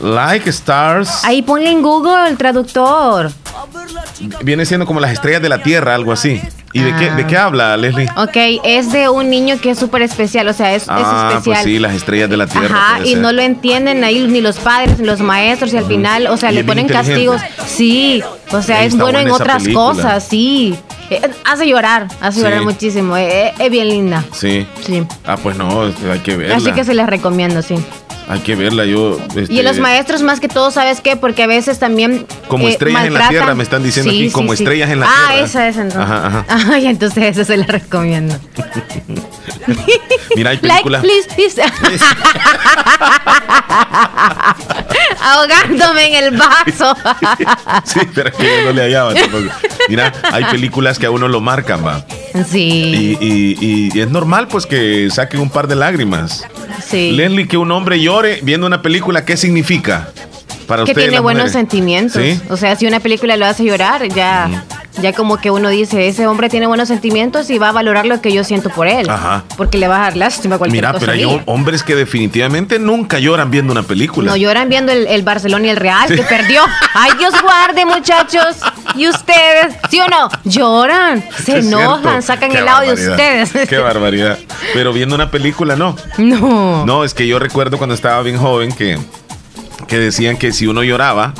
like 0.00 0.50
Stars. 0.50 1.24
Ahí 1.24 1.42
ponle 1.42 1.70
en 1.70 1.80
Google 1.80 2.28
el 2.28 2.36
traductor. 2.36 3.30
Viene 4.42 4.66
siendo 4.66 4.86
como 4.86 4.98
las 4.98 5.12
estrellas 5.12 5.42
de 5.42 5.48
la 5.48 5.62
Tierra, 5.62 5.94
algo 5.94 6.10
así. 6.10 6.42
¿Y 6.72 6.80
de, 6.80 6.94
qué, 6.94 7.10
de 7.10 7.26
qué 7.26 7.36
ah. 7.36 7.46
habla, 7.46 7.76
Leslie? 7.76 8.08
Ok, 8.16 8.36
es 8.64 8.92
de 8.92 9.08
un 9.08 9.28
niño 9.28 9.60
que 9.60 9.70
es 9.70 9.78
súper 9.78 10.02
especial, 10.02 10.46
o 10.46 10.52
sea, 10.52 10.74
es, 10.74 10.84
ah, 10.88 10.98
es 11.00 11.28
especial. 11.30 11.62
Pues 11.62 11.64
sí, 11.64 11.78
las 11.78 11.94
estrellas 11.94 12.30
de 12.30 12.36
la 12.36 12.46
Tierra. 12.46 12.66
Ajá, 12.66 13.04
y 13.04 13.16
no 13.16 13.32
lo 13.32 13.42
entienden 13.42 14.04
ahí 14.04 14.26
ni 14.26 14.40
los 14.40 14.58
padres, 14.58 14.98
ni 14.98 15.06
los 15.06 15.20
maestros, 15.20 15.72
y 15.72 15.78
al 15.78 15.86
final, 15.86 16.28
o 16.28 16.36
sea, 16.36 16.52
le 16.52 16.62
ponen 16.62 16.86
castigos. 16.86 17.40
Sí, 17.66 18.22
o 18.52 18.62
sea, 18.62 18.84
es 18.84 18.96
bueno 18.96 19.18
en 19.18 19.30
otras 19.30 19.66
cosas, 19.68 20.24
sí. 20.24 20.76
Eh, 21.10 21.20
hace 21.44 21.68
llorar, 21.68 22.06
hace 22.20 22.40
llorar 22.40 22.62
muchísimo. 22.62 23.16
Eh, 23.16 23.52
es 23.58 23.70
bien 23.70 23.88
linda. 23.88 24.24
Sí. 24.32 24.64
Sí. 24.86 25.02
Ah, 25.26 25.36
pues 25.36 25.56
no, 25.56 25.82
hay 25.82 26.18
que 26.20 26.36
verla. 26.36 26.56
Así 26.56 26.70
que 26.70 26.84
se 26.84 26.94
les 26.94 27.06
recomiendo, 27.06 27.62
sí. 27.62 27.74
Hay 28.30 28.38
que 28.38 28.54
verla, 28.54 28.84
yo. 28.84 29.18
Este, 29.34 29.52
y 29.52 29.60
los 29.60 29.80
maestros, 29.80 30.22
más 30.22 30.38
que 30.38 30.46
todo, 30.46 30.70
¿sabes 30.70 31.00
qué? 31.00 31.16
Porque 31.16 31.42
a 31.42 31.48
veces 31.48 31.80
también. 31.80 32.28
Como 32.46 32.68
eh, 32.68 32.70
estrellas 32.70 33.06
en 33.06 33.14
la 33.14 33.28
tierra, 33.28 33.56
me 33.56 33.64
están 33.64 33.82
diciendo 33.82 34.12
aquí, 34.12 34.30
como 34.30 34.52
estrellas 34.52 34.88
en 34.88 35.00
la 35.00 35.06
ah, 35.06 35.14
tierra. 35.26 35.42
Ah, 35.42 35.44
esa 35.44 35.66
es 35.66 35.76
entonces. 35.76 36.00
Ajá, 36.00 36.26
ajá. 36.28 36.44
Ay, 36.72 36.86
entonces 36.86 37.24
eso 37.24 37.44
se 37.44 37.56
la 37.56 37.66
recomiendo. 37.66 38.38
Mira, 40.36 40.50
hay 40.50 40.58
películas. 40.58 41.02
Like, 41.02 41.28
please, 41.34 41.58
please. 41.58 41.60
Ahogándome 45.20 46.16
en 46.16 46.24
el 46.24 46.38
vaso. 46.38 46.96
sí, 47.82 47.98
pero 48.14 48.30
que 48.30 48.62
no 48.64 48.72
le 48.72 48.82
hallaba. 48.82 49.12
Mira, 49.88 50.12
hay 50.30 50.44
películas 50.44 51.00
que 51.00 51.06
a 51.06 51.10
uno 51.10 51.26
lo 51.26 51.40
marcan, 51.40 51.84
va. 51.84 52.04
Sí. 52.48 53.18
Y, 53.20 53.90
y 53.92 54.00
es 54.00 54.08
normal, 54.08 54.46
pues, 54.46 54.66
que 54.66 55.08
saquen 55.10 55.40
un 55.40 55.50
par 55.50 55.66
de 55.66 55.74
lágrimas. 55.74 56.46
Leslie, 56.92 57.48
que 57.48 57.56
un 57.56 57.70
hombre 57.72 58.00
llore 58.00 58.40
viendo 58.42 58.66
una 58.66 58.82
película, 58.82 59.24
¿qué 59.24 59.36
significa? 59.36 60.10
Para 60.66 60.84
que 60.84 60.94
tiene 60.94 61.20
buenos 61.20 61.52
sentimientos. 61.52 62.22
O 62.48 62.56
sea, 62.56 62.76
si 62.76 62.86
una 62.86 63.00
película 63.00 63.36
lo 63.36 63.46
hace 63.46 63.64
llorar, 63.64 64.06
ya, 64.08 64.64
ya 65.00 65.12
como 65.12 65.38
que 65.38 65.50
uno 65.50 65.68
dice, 65.68 66.08
ese 66.08 66.26
hombre 66.26 66.48
tiene 66.48 66.66
buenos 66.66 66.88
sentimientos 66.88 67.48
y 67.50 67.58
va 67.58 67.68
a 67.68 67.72
valorar 67.72 68.06
lo 68.06 68.20
que 68.20 68.32
yo 68.32 68.44
siento 68.44 68.70
por 68.70 68.86
él. 68.86 69.08
Ajá. 69.08 69.44
Porque 69.56 69.78
le 69.78 69.88
va 69.88 69.96
a 69.96 70.00
dar 70.00 70.16
lástima 70.16 70.56
a 70.56 70.58
cualquier 70.58 70.84
Mira, 70.84 70.98
pero 70.98 71.12
hay 71.12 71.42
hombres 71.46 71.82
que 71.82 71.94
definitivamente 71.94 72.78
nunca 72.78 73.18
lloran 73.18 73.50
viendo 73.50 73.72
una 73.72 73.82
película. 73.82 74.30
No 74.30 74.36
lloran 74.36 74.68
viendo 74.68 74.92
el, 74.92 75.22
Barcelona 75.22 75.66
y 75.66 75.70
el 75.70 75.76
Real, 75.76 76.08
que 76.08 76.22
perdió. 76.22 76.62
Ay, 76.94 77.12
Dios 77.18 77.34
guarde, 77.42 77.84
muchachos. 77.86 78.56
Y 78.96 79.08
ustedes, 79.08 79.76
¿sí 79.90 80.00
o 80.00 80.08
no? 80.08 80.28
Lloran, 80.44 81.24
se 81.44 81.58
enojan, 81.58 82.22
sacan 82.22 82.52
el 82.52 82.66
audio 82.66 82.94
de 82.94 83.10
ustedes. 83.10 83.68
Qué 83.68 83.78
barbaridad. 83.78 84.38
Pero 84.74 84.92
viendo 84.92 85.14
una 85.14 85.30
película, 85.30 85.76
no. 85.76 85.96
No. 86.18 86.84
No, 86.84 87.04
es 87.04 87.14
que 87.14 87.26
yo 87.26 87.38
recuerdo 87.38 87.78
cuando 87.78 87.94
estaba 87.94 88.22
bien 88.22 88.36
joven 88.36 88.72
que 88.72 88.98
que 89.90 89.98
decían 89.98 90.36
que 90.36 90.52
si 90.52 90.68
uno 90.68 90.84
lloraba, 90.84 91.34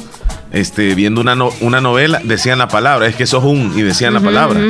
este, 0.53 0.95
viendo 0.95 1.21
una, 1.21 1.37
una 1.61 1.81
novela, 1.81 2.21
decían 2.25 2.59
la 2.59 2.69
palabra, 2.69 3.07
es 3.07 3.17
que 3.17 3.27
sos 3.27 3.45
un, 3.45 3.73
y 3.77 3.83
decían 3.83 4.15
la 4.15 4.21
palabra. 4.21 4.61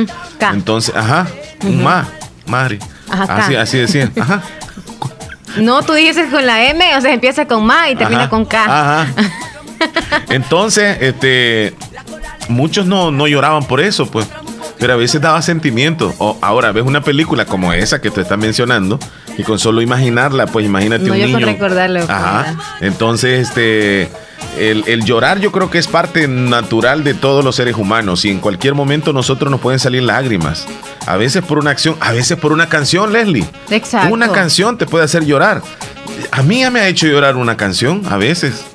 Entonces, 0.53 0.95
ajá, 0.95 1.27
un 1.63 1.83
ma, 1.83 2.07
madre. 2.45 2.79
así, 3.09 3.55
así 3.55 3.77
decían, 3.77 4.11
ajá. 4.19 4.41
No, 5.57 5.81
tú 5.81 5.93
dices 5.93 6.29
con 6.31 6.45
la 6.45 6.69
M, 6.69 6.95
o 6.95 7.01
sea, 7.01 7.13
empieza 7.13 7.45
con 7.45 7.65
ma 7.65 7.89
y 7.89 7.95
termina 7.95 8.29
con 8.29 8.45
K. 8.45 8.63
Ajá. 8.63 9.07
Entonces, 10.29 10.97
este, 11.01 11.73
muchos 12.47 12.85
no, 12.85 13.11
no 13.11 13.27
lloraban 13.27 13.65
por 13.65 13.81
eso, 13.81 14.09
pues. 14.09 14.27
Pero 14.79 14.93
a 14.93 14.95
veces 14.95 15.21
daba 15.21 15.41
sentimiento. 15.43 16.13
O 16.17 16.37
ahora 16.41 16.71
ves 16.71 16.83
una 16.83 17.01
película 17.01 17.45
como 17.45 17.71
esa 17.71 18.01
que 18.01 18.09
te 18.09 18.21
está 18.21 18.35
mencionando 18.35 18.99
y 19.37 19.43
con 19.43 19.59
solo 19.59 19.81
imaginarla, 19.81 20.47
pues 20.47 20.65
imagínate 20.65 21.05
no, 21.05 21.13
un 21.13 21.19
yo 21.19 21.25
niño. 21.27 21.39
Con 21.39 21.47
recordarlo. 21.47 21.99
Ajá. 22.01 22.55
Entonces, 22.79 23.47
este, 23.47 24.09
el, 24.57 25.03
llorar 25.05 25.39
yo 25.39 25.51
creo 25.51 25.69
que 25.69 25.77
es 25.77 25.87
parte 25.87 26.27
natural 26.27 27.03
de 27.03 27.13
todos 27.13 27.43
los 27.43 27.55
seres 27.55 27.75
humanos 27.75 28.25
y 28.25 28.29
en 28.29 28.39
cualquier 28.39 28.73
momento 28.73 29.13
nosotros 29.13 29.49
nos 29.49 29.59
pueden 29.59 29.79
salir 29.79 30.03
lágrimas. 30.03 30.67
A 31.07 31.17
veces 31.17 31.43
por 31.43 31.57
una 31.57 31.71
acción, 31.71 31.95
a 31.99 32.11
veces 32.11 32.37
por 32.37 32.51
una 32.51 32.69
canción, 32.69 33.11
Leslie. 33.11 33.45
Exacto. 33.69 34.13
Una 34.13 34.31
canción 34.31 34.77
te 34.77 34.85
puede 34.85 35.05
hacer 35.05 35.25
llorar. 35.25 35.61
A 36.31 36.43
mí 36.43 36.61
ya 36.61 36.71
me 36.71 36.81
ha 36.81 36.87
hecho 36.87 37.07
llorar 37.07 37.35
una 37.35 37.57
canción, 37.57 38.03
a 38.09 38.17
veces. 38.17 38.65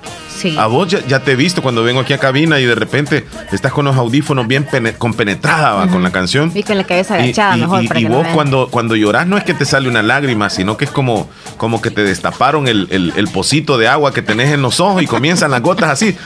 A 0.59 0.67
vos 0.67 0.89
ya, 0.89 1.21
te 1.21 1.33
he 1.33 1.37
visto 1.37 1.63
cuando 1.63 1.83
vengo 1.83 2.01
aquí 2.01 2.13
a 2.13 2.19
cabina 2.19 2.61
y 2.61 2.65
de 2.65 2.75
repente 2.75 3.25
estás 3.53 3.73
con 3.73 3.85
los 3.85 3.97
audífonos 3.97 4.47
bien 4.47 4.67
compenetrada 4.99 5.87
con 5.89 6.03
la 6.03 6.11
canción. 6.11 6.53
Y 6.55 6.63
con 6.63 6.77
la 6.77 6.85
cabeza 6.85 7.15
agachada, 7.15 7.57
mejor. 7.57 7.85
Y, 7.97 8.05
vos 8.05 8.27
cuando, 8.35 8.69
cuando 8.71 8.97
lloras 8.97 9.27
no 9.27 9.37
es 9.37 9.45
que 9.45 9.55
te 9.55 9.65
sale 9.65 9.89
una 9.89 10.03
lágrima, 10.03 10.51
sino 10.51 10.77
que 10.77 10.85
es 10.85 10.91
como, 10.91 11.29
como 11.57 11.81
que 11.81 11.91
te 11.91 12.03
destaparon 12.03 12.69
el, 12.69 12.89
el, 12.91 13.13
el 13.17 13.29
pocito 13.29 13.79
de 13.79 13.89
agua 13.89 14.13
que 14.13 14.23
tenés 14.23 14.53
en 14.53 14.63
los 14.63 14.81
ojos 14.81 15.03
y 15.03 15.07
comienzan 15.07 15.51
las 15.51 15.63
gotas 15.63 15.91
así. 15.91 16.17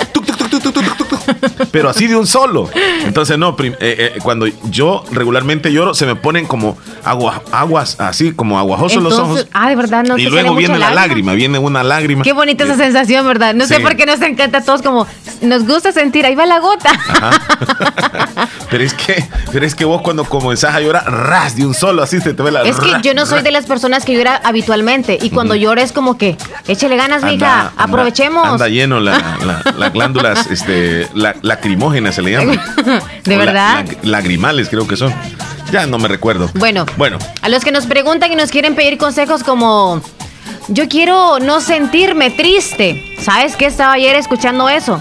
Pero 1.70 1.88
así 1.90 2.06
de 2.06 2.16
un 2.16 2.26
solo. 2.26 2.68
Entonces, 3.04 3.38
no, 3.38 3.56
eh, 3.58 3.74
eh, 3.80 4.18
cuando 4.22 4.46
yo 4.70 5.04
regularmente 5.10 5.72
lloro, 5.72 5.94
se 5.94 6.06
me 6.06 6.16
ponen 6.16 6.46
como 6.46 6.76
agua, 7.04 7.42
aguas 7.52 7.98
así, 8.00 8.32
como 8.32 8.58
aguajosos 8.58 9.02
los 9.02 9.18
ojos. 9.18 9.46
Ah, 9.52 9.68
de 9.68 9.76
verdad, 9.76 10.04
no 10.04 10.18
Y 10.18 10.26
luego 10.26 10.54
viene 10.54 10.78
la 10.78 10.90
lágrima? 10.90 11.32
viene 11.34 11.58
una 11.58 11.82
lágrima. 11.82 12.22
Qué 12.22 12.32
bonita 12.32 12.64
esa 12.64 12.76
sensación, 12.76 13.26
¿verdad? 13.26 13.54
No 13.54 13.66
sé 13.66 13.80
por 13.80 13.96
qué 13.96 14.06
nos 14.06 14.20
encanta 14.22 14.58
a 14.58 14.64
todos, 14.64 14.82
como 14.82 15.06
nos 15.40 15.66
gusta 15.66 15.92
sentir, 15.92 16.26
ahí 16.26 16.34
va 16.34 16.46
la 16.46 16.58
gota. 16.58 16.90
pero 18.70 18.84
es 18.84 18.94
que, 18.94 19.24
pero 19.52 19.64
es 19.66 19.74
que 19.74 19.84
vos 19.84 20.02
cuando 20.02 20.24
comenzás 20.24 20.74
a 20.74 20.80
llorar, 20.80 21.10
ras, 21.10 21.56
de 21.56 21.66
un 21.66 21.74
solo, 21.74 22.02
así 22.02 22.20
se 22.20 22.34
te 22.34 22.42
ve 22.42 22.50
la 22.50 22.62
Es 22.62 22.78
que 22.78 22.92
yo 23.02 23.14
no 23.14 23.26
soy 23.26 23.42
de 23.42 23.50
las 23.50 23.66
personas 23.66 24.04
que 24.04 24.14
llora 24.14 24.40
habitualmente. 24.44 25.18
Y 25.20 25.30
cuando 25.30 25.54
lloro 25.54 25.80
es 25.80 25.92
como 25.92 26.18
que, 26.18 26.36
échale 26.68 26.96
ganas, 26.96 27.22
mija, 27.24 27.72
aprovechemos. 27.76 28.46
Anda 28.46 28.68
lleno 28.68 29.00
las 29.00 29.92
glándulas, 29.92 30.46
este, 30.50 31.08
la, 31.14 31.34
lacrimógenas 31.42 32.14
se 32.14 32.22
le 32.22 32.32
llama. 32.32 32.52
¿De 33.24 33.36
verdad? 33.36 33.86
lagrimales 34.02 34.68
creo 34.68 34.86
que 34.86 34.96
son. 34.96 35.14
Ya 35.70 35.86
no 35.86 35.98
me 35.98 36.08
recuerdo. 36.08 36.50
Bueno, 36.54 36.84
bueno. 36.96 37.18
A 37.42 37.48
los 37.48 37.64
que 37.64 37.70
nos 37.70 37.86
preguntan 37.86 38.32
y 38.32 38.34
nos 38.34 38.50
quieren 38.50 38.74
pedir 38.74 38.98
consejos 38.98 39.44
como 39.44 40.02
yo 40.68 40.88
quiero 40.88 41.38
no 41.38 41.60
sentirme 41.60 42.30
triste. 42.30 43.16
¿Sabes 43.20 43.56
qué? 43.56 43.66
Estaba 43.66 43.92
ayer 43.92 44.16
escuchando 44.16 44.68
eso 44.68 45.00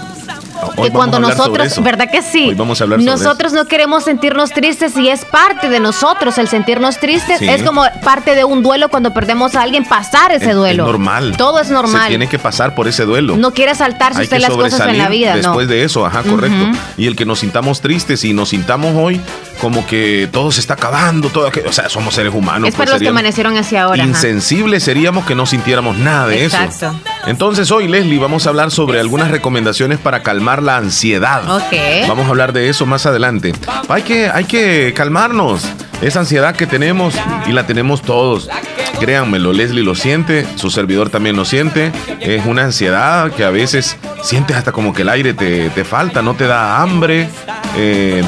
que 0.82 0.90
cuando 0.90 1.18
nosotros, 1.18 1.82
¿verdad 1.82 2.10
que 2.10 2.22
sí? 2.22 2.52
vamos 2.54 2.80
a 2.80 2.84
hablar 2.84 3.00
nosotros 3.00 3.52
no 3.52 3.64
queremos 3.66 4.04
sentirnos 4.04 4.50
tristes 4.50 4.96
y 4.96 5.08
es 5.08 5.24
parte 5.24 5.68
de 5.68 5.80
nosotros 5.80 6.38
el 6.38 6.48
sentirnos 6.48 6.98
tristes. 6.98 7.40
Es 7.42 7.62
como 7.62 7.84
parte 8.02 8.34
de 8.34 8.44
un 8.44 8.62
duelo 8.62 8.88
cuando 8.88 9.12
perdemos 9.12 9.54
a 9.54 9.62
alguien, 9.62 9.84
pasar 9.84 10.32
ese 10.32 10.52
duelo. 10.52 10.84
Es 10.84 10.88
normal. 10.88 11.36
Todo 11.36 11.60
es 11.60 11.70
normal. 11.70 12.02
Se 12.02 12.08
tiene 12.08 12.28
que 12.28 12.38
pasar 12.38 12.74
por 12.74 12.88
ese 12.88 13.04
duelo. 13.04 13.36
No 13.36 13.52
quiere 13.52 13.74
saltarse 13.74 14.22
usted 14.22 14.38
las 14.38 14.50
cosas 14.50 14.88
en 14.88 14.98
la 14.98 15.08
vida, 15.08 15.36
Después 15.36 15.68
de 15.68 15.84
eso, 15.84 16.04
ajá, 16.04 16.22
correcto. 16.22 16.78
Y 16.96 17.06
el 17.06 17.16
que 17.16 17.24
nos 17.24 17.40
sintamos 17.40 17.80
tristes 17.80 18.24
y 18.24 18.32
nos 18.32 18.50
sintamos 18.50 18.94
hoy 18.96 19.20
como 19.60 19.86
que 19.86 20.28
todo 20.32 20.50
se 20.50 20.60
está 20.60 20.74
acabando, 20.74 21.28
todo 21.28 21.50
o 21.66 21.72
sea, 21.72 21.88
somos 21.88 22.14
seres 22.14 22.34
humanos. 22.34 22.68
Es 22.68 22.74
para 22.74 22.86
pues, 22.86 22.94
los 22.94 23.02
que 23.02 23.08
amanecieron 23.08 23.56
hacia 23.56 23.82
ahora. 23.82 24.02
Insensibles 24.02 24.82
seríamos 24.82 25.26
que 25.26 25.34
no 25.34 25.46
sintiéramos 25.46 25.96
nada 25.98 26.28
de 26.28 26.44
Exacto. 26.44 26.74
eso. 26.74 27.00
Entonces 27.26 27.70
hoy, 27.70 27.88
Leslie, 27.88 28.18
vamos 28.18 28.46
a 28.46 28.50
hablar 28.50 28.70
sobre 28.70 29.00
algunas 29.00 29.30
recomendaciones 29.30 29.98
para 29.98 30.22
calmar 30.22 30.62
la 30.62 30.76
ansiedad. 30.76 31.42
Ok. 31.50 32.08
Vamos 32.08 32.26
a 32.26 32.30
hablar 32.30 32.52
de 32.52 32.68
eso 32.68 32.86
más 32.86 33.06
adelante. 33.06 33.52
Hay 33.88 34.02
que, 34.02 34.28
hay 34.28 34.44
que 34.44 34.92
calmarnos. 34.96 35.62
Esa 36.00 36.20
ansiedad 36.20 36.56
que 36.56 36.66
tenemos 36.66 37.14
y 37.46 37.52
la 37.52 37.66
tenemos 37.66 38.00
todos. 38.00 38.48
Créanmelo, 38.98 39.52
Leslie 39.52 39.82
lo 39.82 39.94
siente, 39.94 40.46
su 40.56 40.70
servidor 40.70 41.10
también 41.10 41.36
lo 41.36 41.44
siente. 41.44 41.92
Es 42.20 42.46
una 42.46 42.64
ansiedad 42.64 43.30
que 43.32 43.44
a 43.44 43.50
veces 43.50 43.98
sientes 44.22 44.56
hasta 44.56 44.72
como 44.72 44.94
que 44.94 45.02
el 45.02 45.10
aire 45.10 45.34
te, 45.34 45.84
falta, 45.84 46.22
no 46.22 46.34
te 46.34 46.46
da 46.46 46.80
hambre, 46.82 47.28
eh, 47.76 48.22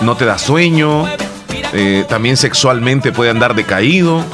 no 0.00 0.16
te 0.16 0.24
da 0.24 0.38
sueño. 0.38 1.06
Eh, 1.72 2.04
también 2.08 2.36
sexualmente 2.36 3.12
puede 3.12 3.30
andar 3.30 3.54
decaído 3.54 4.24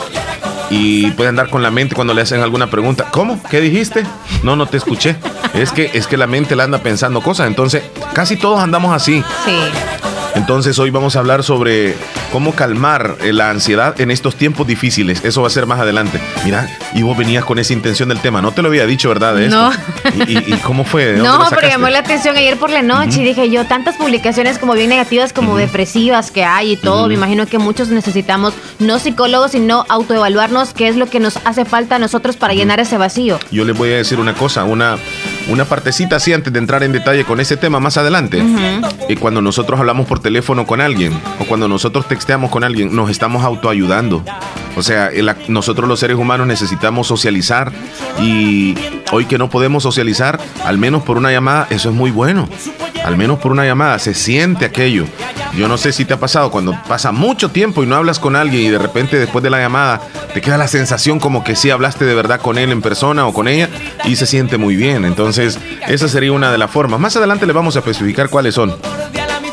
y 0.70 1.10
puede 1.12 1.28
andar 1.28 1.50
con 1.50 1.62
la 1.62 1.70
mente 1.70 1.94
cuando 1.94 2.14
le 2.14 2.22
hacen 2.22 2.40
alguna 2.40 2.68
pregunta. 2.68 3.06
¿Cómo? 3.10 3.42
¿Qué 3.50 3.60
dijiste? 3.60 4.04
No, 4.42 4.56
no 4.56 4.66
te 4.66 4.76
escuché. 4.76 5.16
Es 5.54 5.70
que, 5.72 5.90
es 5.92 6.06
que 6.06 6.16
la 6.16 6.26
mente 6.26 6.56
le 6.56 6.62
anda 6.62 6.78
pensando 6.78 7.20
cosas. 7.20 7.46
Entonces, 7.46 7.82
casi 8.14 8.36
todos 8.36 8.60
andamos 8.60 8.94
así. 8.94 9.22
Sí. 9.44 9.58
Entonces 10.34 10.78
hoy 10.78 10.90
vamos 10.90 11.16
a 11.16 11.18
hablar 11.18 11.42
sobre 11.42 11.94
cómo 12.32 12.52
calmar 12.54 13.16
eh, 13.20 13.32
la 13.32 13.50
ansiedad 13.50 14.00
en 14.00 14.10
estos 14.10 14.36
tiempos 14.36 14.66
difíciles. 14.66 15.24
Eso 15.24 15.42
va 15.42 15.48
a 15.48 15.50
ser 15.50 15.66
más 15.66 15.80
adelante. 15.80 16.20
Mira, 16.44 16.68
y 16.94 17.02
vos 17.02 17.16
venías 17.16 17.44
con 17.44 17.58
esa 17.58 17.72
intención 17.72 18.08
del 18.08 18.20
tema. 18.20 18.40
No 18.40 18.52
te 18.52 18.62
lo 18.62 18.68
había 18.68 18.86
dicho, 18.86 19.08
¿verdad? 19.08 19.34
no. 19.48 19.70
¿Y, 20.26 20.52
cómo 20.58 20.84
fue? 20.84 21.16
No, 21.22 21.46
pero 21.50 21.68
llamó 21.68 21.88
la 21.88 22.00
atención 22.00 22.36
ayer 22.36 22.56
por 22.56 22.70
la 22.70 22.82
noche 22.82 23.20
y 23.20 23.24
dije 23.24 23.50
yo, 23.50 23.64
tantas 23.66 23.96
publicaciones 23.96 24.58
como 24.58 24.74
bien 24.74 24.88
negativas 24.88 25.32
como 25.32 25.56
depresivas 25.56 26.30
que 26.30 26.44
hay 26.44 26.72
y 26.72 26.76
todo. 26.76 27.06
Me 27.08 27.14
imagino 27.14 27.46
que 27.46 27.58
muchos 27.58 27.88
necesitamos 27.88 28.54
no 28.78 28.98
psicólogos, 28.98 29.52
sino 29.52 29.84
autoevaluarnos 29.88 30.72
qué 30.72 30.88
es 30.88 30.96
lo 30.96 31.06
que 31.06 31.20
nos 31.20 31.38
hace 31.44 31.64
falta 31.64 31.96
a 31.96 31.98
nosotros 31.98 32.36
para 32.36 32.54
llenar 32.54 32.80
ese 32.80 32.96
vacío. 32.96 33.38
Yo 33.50 33.64
les 33.64 33.76
voy 33.76 33.92
a 33.92 33.96
decir 33.96 34.18
una 34.18 34.34
cosa, 34.34 34.64
una, 34.64 34.96
una 35.48 35.64
partecita 35.64 36.16
así 36.16 36.32
antes 36.32 36.52
de 36.52 36.58
entrar 36.58 36.82
en 36.82 36.92
detalle 36.92 37.24
con 37.24 37.40
ese 37.40 37.56
tema 37.56 37.80
más 37.80 37.96
adelante. 37.96 38.42
Y 39.08 39.16
cuando 39.16 39.40
nosotros 39.42 39.78
hablamos 39.78 40.06
por 40.06 40.20
teléfono 40.20 40.66
con 40.66 40.80
alguien 40.80 41.12
o 41.40 41.44
cuando 41.44 41.68
nosotros 41.68 42.06
texteamos 42.08 42.50
con 42.50 42.64
alguien, 42.64 42.94
nos 42.94 43.10
estamos 43.10 43.44
autoayudando. 43.44 44.24
O 44.76 44.82
sea, 44.82 45.10
nosotros 45.48 45.88
los 45.88 46.00
seres 46.00 46.16
humanos 46.16 46.46
necesitamos 46.46 47.06
socializar 47.06 47.72
y 48.20 48.74
hoy 49.10 49.26
que 49.26 49.38
no 49.38 49.50
podemos 49.50 49.82
socializar, 49.82 50.40
al 50.64 50.78
menos 50.78 51.02
por 51.02 51.18
una 51.18 51.30
llamada, 51.30 51.66
eso 51.70 51.90
es 51.90 51.94
muy 51.94 52.10
bueno. 52.10 52.48
Al 53.04 53.16
menos 53.16 53.38
por 53.38 53.52
una 53.52 53.64
llamada, 53.64 53.98
se 53.98 54.14
siente 54.14 54.64
aquello. 54.64 55.06
Yo 55.54 55.68
no 55.68 55.76
sé 55.76 55.92
si 55.92 56.04
te 56.04 56.14
ha 56.14 56.20
pasado 56.20 56.50
cuando 56.50 56.78
pasa 56.88 57.12
mucho 57.12 57.50
tiempo 57.50 57.82
y 57.82 57.86
no 57.86 57.96
hablas 57.96 58.18
con 58.18 58.36
alguien 58.36 58.62
y 58.62 58.68
de 58.70 58.78
repente 58.78 59.18
después 59.18 59.42
de 59.42 59.50
la 59.50 59.58
llamada 59.60 60.00
te 60.32 60.40
queda 60.40 60.56
la 60.56 60.68
sensación 60.68 61.20
como 61.20 61.44
que 61.44 61.56
sí 61.56 61.70
hablaste 61.70 62.06
de 62.06 62.14
verdad 62.14 62.40
con 62.40 62.56
él 62.56 62.72
en 62.72 62.80
persona 62.80 63.26
o 63.26 63.34
con 63.34 63.48
ella 63.48 63.68
y 64.04 64.16
se 64.16 64.26
siente 64.26 64.56
muy 64.56 64.76
bien. 64.76 65.04
Entonces, 65.04 65.58
esa 65.88 66.08
sería 66.08 66.32
una 66.32 66.50
de 66.50 66.58
las 66.58 66.70
formas. 66.70 66.98
Más 67.00 67.16
adelante 67.16 67.46
le 67.46 67.52
vamos 67.52 67.76
a 67.76 67.80
especificar 67.80 68.30
cuáles 68.30 68.54
son. 68.54 68.70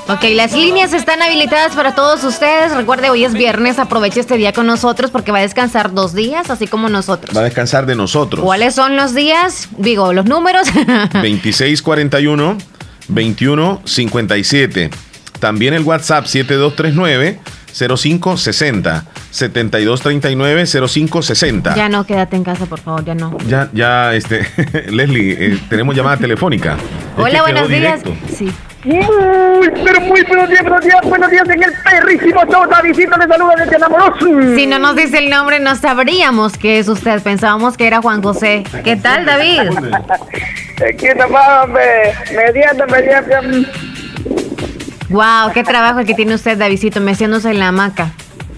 Ok, 0.09 0.23
las 0.33 0.53
líneas 0.53 0.93
están 0.93 1.21
habilitadas 1.21 1.75
para 1.75 1.93
todos 1.93 2.23
ustedes. 2.23 2.73
Recuerde, 2.75 3.11
hoy 3.11 3.25
es 3.25 3.33
viernes, 3.33 3.77
aproveche 3.77 4.19
este 4.19 4.37
día 4.37 4.53
con 4.53 4.65
nosotros 4.65 5.11
porque 5.11 5.31
va 5.31 5.37
a 5.37 5.41
descansar 5.41 5.93
dos 5.93 6.15
días, 6.15 6.49
así 6.49 6.65
como 6.65 6.89
nosotros. 6.89 7.35
Va 7.35 7.41
a 7.41 7.43
descansar 7.43 7.85
de 7.85 7.95
nosotros. 7.95 8.43
¿Cuáles 8.43 8.73
son 8.73 8.95
los 8.95 9.13
días? 9.13 9.69
Digo, 9.77 10.11
los 10.11 10.25
números. 10.25 10.67
2641 11.13 12.57
2157. 13.09 14.89
También 15.39 15.73
el 15.73 15.83
WhatsApp 15.83 16.25
7239 16.25 17.39
0560 17.87 19.05
7239 19.31 20.65
0560. 20.65 21.75
Ya 21.75 21.89
no, 21.89 22.05
quédate 22.05 22.35
en 22.35 22.43
casa, 22.43 22.65
por 22.65 22.79
favor, 22.79 23.05
ya 23.05 23.15
no. 23.15 23.37
Ya, 23.47 23.69
ya, 23.73 24.13
este, 24.13 24.45
Leslie, 24.91 25.37
eh, 25.39 25.59
tenemos 25.69 25.95
llamada 25.95 26.17
telefónica. 26.17 26.77
Hola, 27.17 27.41
buenos 27.41 27.69
días. 27.69 28.01
Sí. 28.35 28.51
Muy, 28.85 29.69
pero 29.83 29.99
muy 30.01 30.23
buenos 30.23 30.49
días, 30.49 30.63
buenos 30.63 30.85
días, 30.85 31.01
buenos 31.03 31.29
días 31.29 31.49
en 31.49 31.63
el 31.63 31.73
perrísimo 31.83 32.41
show. 32.49 32.65
Davidito 32.69 33.17
le 33.17 33.27
saluda 33.27 33.53
desde 33.57 33.75
Enamoroso. 33.75 34.25
Si 34.55 34.67
no 34.67 34.79
nos 34.79 34.95
dice 34.95 35.17
el 35.17 35.29
nombre, 35.29 35.59
no 35.59 35.75
sabríamos 35.75 36.57
que 36.57 36.79
es 36.79 36.87
usted. 36.87 37.21
Pensábamos 37.21 37.75
que 37.75 37.87
era 37.87 38.01
Juan 38.01 38.23
José. 38.23 38.63
¿Qué 38.85 38.95
tal, 38.95 39.25
David? 39.25 39.69
¿Qué 40.97 41.13
tal, 41.13 41.29
hombre? 41.63 42.13
Mediante, 42.33 42.85
mediante. 42.85 43.69
Wow, 45.09 45.51
qué 45.53 45.63
trabajo 45.63 45.99
el 45.99 46.05
que 46.05 46.13
tiene 46.13 46.35
usted, 46.35 46.57
Davidito, 46.57 47.01
meciéndose 47.01 47.49
en 47.49 47.59
la 47.59 47.69
hamaca. 47.69 48.11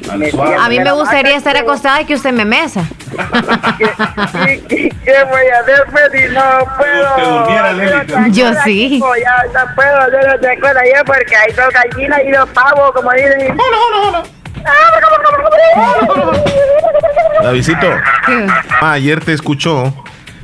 A 0.09 0.67
mí 0.69 0.79
me 0.79 0.91
gustaría 0.91 1.35
estar 1.37 1.55
acostada 1.55 2.01
y 2.01 2.05
que 2.05 2.15
usted 2.15 2.33
me 2.33 2.43
mesa. 2.43 2.83
¿Qué, 4.67 4.91
voy 5.29 5.47
a 5.47 5.59
hacer, 5.59 5.85
Freddy? 5.91 6.33
No 6.33 6.41
puedo. 6.77 8.27
Yo 8.29 8.51
sí. 8.63 8.99
Ya 8.99 9.43
no 9.53 9.75
puedo, 9.75 10.11
yo 10.11 10.27
no 10.27 10.39
te 10.39 10.51
acuerdo 10.51 10.79
ya 10.93 11.03
porque 11.03 11.35
hay 11.35 11.53
dos 11.53 11.69
gallinas 11.73 12.19
y 12.25 12.31
dos 12.31 12.49
pavos, 12.49 12.91
como 12.93 13.11
dicen. 13.11 13.57
Davidito, 17.43 17.87
ayer 18.81 19.23
te 19.23 19.33
escuchó 19.33 19.93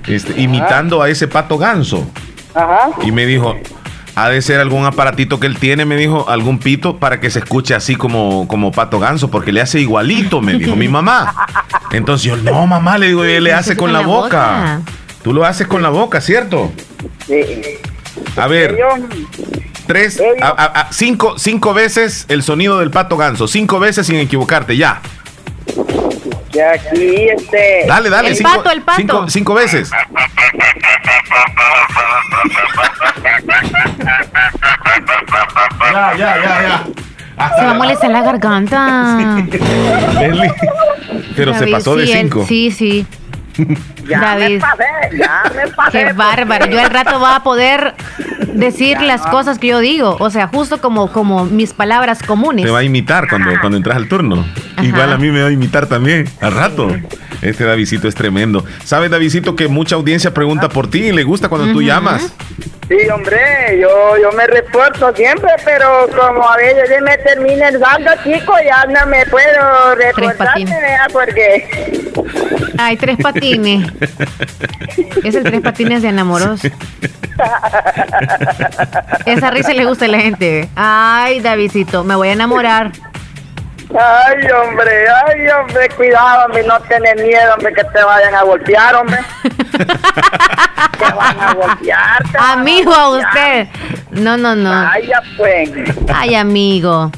este, 0.08 0.40
imitando 0.40 1.02
a 1.02 1.10
ese 1.10 1.28
pato 1.28 1.58
ganso. 1.58 2.10
Ajá. 2.56 2.90
Y 3.04 3.12
me 3.12 3.26
dijo, 3.26 3.56
ha 4.18 4.30
de 4.30 4.42
ser 4.42 4.60
algún 4.60 4.84
aparatito 4.84 5.40
que 5.40 5.46
él 5.46 5.60
tiene, 5.60 5.86
me 5.86 5.96
dijo, 5.96 6.28
algún 6.28 6.58
pito 6.58 6.98
para 6.98 7.20
que 7.20 7.30
se 7.30 7.38
escuche 7.38 7.76
así 7.76 7.96
como, 7.96 8.48
como 8.48 8.72
pato 8.72 9.00
ganso, 9.00 9.30
porque 9.30 9.52
le 9.52 9.62
hace 9.62 9.80
igualito, 9.80 10.42
me 10.42 10.56
dijo 10.56 10.76
mi 10.76 10.88
mamá. 10.88 11.36
Entonces 11.92 12.26
yo, 12.26 12.36
no, 12.36 12.66
mamá, 12.66 12.98
le 12.98 13.10
digo, 13.10 13.24
él 13.24 13.44
le 13.44 13.54
hace 13.54 13.78
con 13.78 13.94
la 13.94 14.02
boca. 14.02 14.82
Tú 15.22 15.34
lo 15.34 15.46
haces 15.46 15.68
con 15.68 15.84
la 15.84 15.90
boca, 15.90 16.20
¿cierto? 16.20 16.72
Sí. 17.28 17.44
A 18.36 18.48
ver, 18.48 18.80
tres, 19.86 20.20
a, 20.42 20.88
cinco, 20.90 21.38
cinco 21.38 21.76
veces 21.76 22.26
el 22.28 22.42
sonido 22.42 22.80
del 22.80 22.90
pato 22.90 23.18
ganso, 23.18 23.48
cinco 23.48 23.80
veces 23.80 24.08
sin 24.08 24.16
equivocarte, 24.16 24.76
ya. 24.76 25.00
Ya 26.52 26.72
aquí, 26.72 27.28
este. 27.38 27.86
Dale, 27.88 28.10
dale, 28.10 28.30
el 28.30 28.36
cinco, 28.36 28.50
pato, 28.50 28.72
el 28.72 28.82
pato. 28.82 28.98
Cinco, 28.98 29.30
cinco 29.30 29.54
veces. 29.54 29.92
Ya, 35.94 36.18
ya, 36.18 36.36
ya, 36.38 36.62
ya. 36.62 36.84
Se 37.58 37.66
va 37.66 37.72
a 37.72 37.74
molestar 37.76 38.10
la 38.10 38.22
garganta. 38.22 39.38
Pero 41.36 41.54
se 41.54 41.68
pasó 41.68 41.96
de 41.96 42.08
cinco. 42.08 42.46
sí, 42.48 42.72
sí. 42.72 43.06
Ya 44.08 44.20
David. 44.20 44.56
Me 44.56 44.60
pasé, 44.60 45.18
ya 45.18 45.44
me 45.56 45.68
pasé. 45.72 46.06
Qué 46.06 46.14
bárbaro. 46.14 46.68
Yo 46.68 46.80
al 46.80 46.90
rato 46.90 47.20
voy 47.20 47.32
a 47.34 47.42
poder 47.42 47.96
decir 48.54 49.02
las 49.02 49.22
cosas 49.28 49.58
que 49.60 49.68
yo 49.68 49.80
digo. 49.80 50.16
O 50.20 50.30
sea, 50.30 50.48
justo 50.48 50.80
como, 50.80 51.12
como 51.12 51.46
mis 51.46 51.74
palabras 51.74 52.22
comunes. 52.24 52.66
Te 52.66 52.72
va 52.72 52.80
a 52.80 52.84
imitar 52.84 53.28
cuando, 53.28 53.52
cuando 53.60 53.78
entras 53.78 53.98
al 53.98 54.08
turno. 54.08 54.46
Igual 54.82 55.14
a 55.14 55.18
mí 55.18 55.30
me 55.32 55.42
va 55.42 55.48
a 55.48 55.52
imitar 55.52 55.88
también, 55.88 56.30
al 56.42 56.54
rato. 56.54 56.96
Este 57.42 57.66
Davidito 57.66 58.08
es 58.08 58.16
tremendo. 58.16 58.64
¿Sabes, 58.84 59.12
Davidito, 59.12 59.56
que 59.56 59.68
mucha 59.68 59.96
audiencia 59.96 60.34
pregunta 60.34 60.70
por 60.70 60.90
ti 60.90 61.06
y 61.06 61.12
le 61.12 61.24
gusta 61.24 61.50
cuando 61.50 61.72
tú 61.72 61.82
llamas? 61.82 62.34
Sí, 62.88 62.98
hombre, 63.14 63.80
yo, 63.82 64.18
yo 64.22 64.32
me 64.32 64.48
reporto 64.48 65.14
siempre, 65.14 65.52
pero 65.66 66.08
como 66.16 66.50
a 66.50 66.56
veces 66.56 67.02
me 67.02 67.18
termina 67.18 67.68
el 67.68 67.80
saldo, 67.80 68.12
chico, 68.24 68.54
ya 68.64 68.86
no 68.86 69.06
me 69.08 69.26
puedo 69.26 69.96
reportar, 69.96 70.56
porque... 71.12 72.06
Hay 72.78 72.96
tres 72.96 73.18
patines. 73.18 73.92
es 75.24 75.36
el 75.36 75.44
tres 75.44 75.62
patines 75.62 76.02
de 76.02 76.10
enamoros. 76.10 76.62
Esa 79.26 79.52
risa 79.52 79.74
le 79.74 79.86
gusta 79.86 80.06
a 80.06 80.08
la 80.08 80.20
gente. 80.20 80.70
Ay, 80.76 81.40
Davidito, 81.42 82.04
me 82.04 82.16
voy 82.16 82.30
a 82.30 82.34
enamorar. 82.34 82.92
Ay, 83.90 84.52
hombre, 84.52 85.06
ay, 85.10 85.48
hombre, 85.48 85.90
cuidado, 85.96 86.46
hombre, 86.46 86.64
no 86.64 86.80
tenés 86.82 87.16
miedo, 87.24 87.54
hombre, 87.54 87.74
que 87.74 87.84
te 87.86 88.04
vayan 88.04 88.36
a 88.36 88.44
golpear, 88.44 88.96
hombre. 88.96 89.20
te 89.42 91.14
van 91.16 91.40
a 91.40 91.54
golpear. 91.54 92.24
amigo, 92.38 92.94
a, 92.94 93.10
usted. 93.10 93.68
No, 94.12 94.36
no, 94.36 94.56
no. 94.56 94.90
Ay, 94.92 95.08
ya 95.08 95.22
pues. 95.38 95.72
Ay, 96.14 96.36
amigo. 96.36 97.12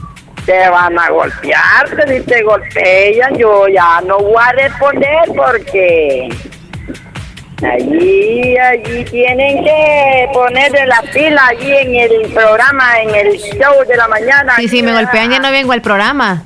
te 0.45 0.69
van 0.69 0.97
a 0.99 1.09
golpear, 1.09 1.88
si 2.07 2.21
te 2.21 2.43
golpean, 2.43 3.35
yo 3.35 3.67
ya 3.67 4.01
no 4.01 4.19
voy 4.19 4.43
a 4.43 4.51
responder 4.51 5.31
porque 5.35 6.29
allí, 7.63 8.57
allí 8.57 9.05
tienen 9.05 9.63
que 9.63 10.29
poner 10.33 10.71
de 10.71 10.85
la 10.85 11.01
pila 11.13 11.47
allí 11.47 11.71
en 11.71 11.95
el 11.95 12.33
programa, 12.33 13.01
en 13.01 13.15
el 13.15 13.37
show 13.37 13.85
de 13.87 13.97
la 13.97 14.07
mañana. 14.07 14.55
Sí, 14.57 14.67
sí, 14.67 14.83
me 14.83 14.93
golpean, 14.93 15.31
ya 15.31 15.39
no 15.39 15.51
vengo 15.51 15.73
al 15.73 15.81
programa. 15.81 16.43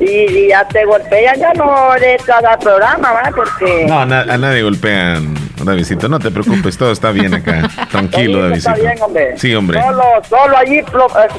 Y 0.00 0.48
ya 0.48 0.66
te 0.68 0.84
golpean, 0.84 1.36
ya 1.38 1.52
no 1.54 1.94
le 1.96 2.16
al 2.16 2.58
programa, 2.58 3.12
¿verdad? 3.14 3.32
Porque... 3.34 3.86
No, 3.86 4.00
a, 4.00 4.06
nadie 4.06 4.62
golpean, 4.62 5.34
Davidito, 5.62 6.08
no 6.08 6.18
te 6.18 6.30
preocupes, 6.30 6.76
todo 6.76 6.92
está 6.92 7.10
bien 7.10 7.32
acá. 7.32 7.62
Tranquilo, 7.90 8.42
Davidito. 8.42 8.70
Está 8.70 8.82
bien, 8.82 9.00
hombre. 9.00 9.38
Sí, 9.38 9.54
hombre. 9.54 9.80
Solo, 9.80 10.02
solo 10.28 10.56
allí, 10.56 10.78
eh, 10.78 10.84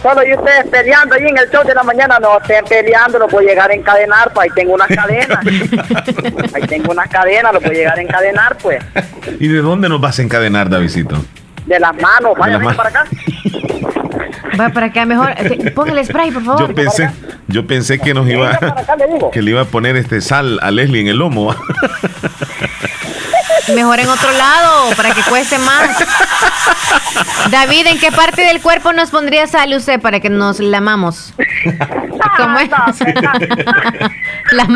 solo 0.01 0.21
allí 0.21 0.33
ustedes 0.33 0.67
peleando 0.67 1.15
allí 1.15 1.27
en 1.27 1.37
el 1.37 1.49
show 1.51 1.63
de 1.65 1.75
la 1.75 1.83
mañana, 1.83 2.17
no 2.19 2.39
estén 2.39 2.65
peleando, 2.65 3.19
lo 3.19 3.27
puedo 3.27 3.47
llegar 3.47 3.69
a 3.69 3.73
encadenar, 3.73 4.31
pues 4.33 4.45
ahí 4.45 4.55
tengo 4.55 4.73
una 4.73 4.87
cadena. 4.87 5.41
ahí 6.53 6.61
tengo 6.67 6.91
una 6.91 7.05
cadena, 7.05 7.51
lo 7.51 7.59
puedo 7.59 7.73
llegar 7.73 7.97
a 7.97 8.01
encadenar, 8.01 8.57
pues. 8.57 8.83
¿Y 9.39 9.47
de 9.47 9.61
dónde 9.61 9.89
nos 9.89 10.01
vas 10.01 10.19
a 10.19 10.21
encadenar, 10.21 10.69
Davidito? 10.69 11.17
De 11.65 11.79
las 11.79 11.95
manos, 11.95 12.33
vaya 12.37 12.59
para 12.59 12.89
acá. 12.89 13.05
Va 14.59 14.69
para 14.69 14.85
acá, 14.87 15.05
mejor. 15.05 15.33
Este, 15.37 15.71
Póngale 15.71 16.05
spray, 16.05 16.31
por 16.31 16.43
favor. 16.43 16.67
Yo 16.67 16.73
pensé, 16.73 17.09
yo 17.47 17.67
pensé 17.67 17.99
que 17.99 18.13
nos 18.13 18.27
iba 18.29 18.57
que 19.33 19.41
le 19.41 19.51
iba 19.51 19.61
a 19.61 19.65
poner 19.65 19.97
este 19.97 20.21
sal 20.21 20.59
a 20.61 20.71
Leslie 20.71 21.01
en 21.01 21.07
el 21.07 21.17
lomo. 21.17 21.53
Mejor 23.73 23.99
en 23.99 24.07
otro 24.07 24.31
lado, 24.31 24.91
para 24.95 25.11
que 25.13 25.23
cueste 25.23 25.57
más. 25.57 25.89
David, 27.49 27.87
¿en 27.87 27.99
qué 27.99 28.11
parte 28.11 28.43
del 28.43 28.61
cuerpo 28.61 28.93
nos 28.93 29.09
pondría 29.09 29.47
sal 29.47 29.73
usted 29.73 29.99
para 29.99 30.19
que 30.19 30.29
nos 30.29 30.59
lamamos? 30.59 31.33
¿Cómo 32.37 32.59
es? 32.59 32.69
La 34.51 34.67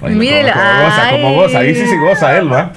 Como, 0.00 0.14
goza, 0.14 1.10
como 1.10 1.34
goza. 1.34 1.58
Ahí 1.58 1.74
sí 1.74 1.86
se 1.86 1.96
goza 1.98 2.38
él, 2.38 2.50
¿va? 2.50 2.72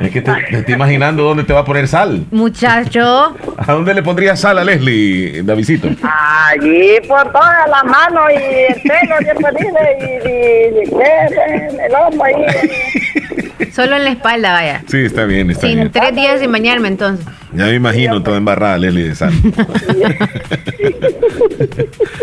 Es 0.00 0.10
que 0.10 0.20
te, 0.20 0.32
estoy 0.50 0.74
imaginando 0.74 1.22
dónde 1.22 1.44
te 1.44 1.52
va 1.52 1.60
a 1.60 1.64
poner 1.64 1.86
sal. 1.88 2.26
Muchacho. 2.30 3.36
¿A 3.56 3.72
dónde 3.72 3.94
le 3.94 4.02
pondría 4.02 4.36
sal 4.36 4.58
a 4.58 4.64
Leslie, 4.64 5.42
Davidito? 5.42 5.88
Allí 6.02 6.98
por 7.06 7.30
todas 7.32 7.68
las 7.68 7.84
manos 7.84 8.24
y 8.30 8.72
el 8.72 8.82
pelo, 8.82 9.16
y, 9.20 10.04
y, 10.28 10.38
y, 10.78 11.84
el 11.84 11.94
hombro 11.94 12.24
ahí. 12.24 12.46
Solo 13.72 13.96
en 13.96 14.04
la 14.04 14.10
espalda, 14.10 14.52
vaya. 14.52 14.82
Sí, 14.86 14.98
está 14.98 15.24
bien, 15.24 15.50
está 15.50 15.66
Sin 15.66 15.90
tres 15.90 16.14
días 16.14 16.40
sin 16.40 16.52
bañarme, 16.52 16.88
entonces. 16.88 17.26
Ya 17.52 17.66
me 17.66 17.74
imagino 17.74 18.22
toda 18.22 18.36
embarrada, 18.36 18.78
Leslie, 18.78 19.08
de 19.08 19.14
sal. 19.14 19.32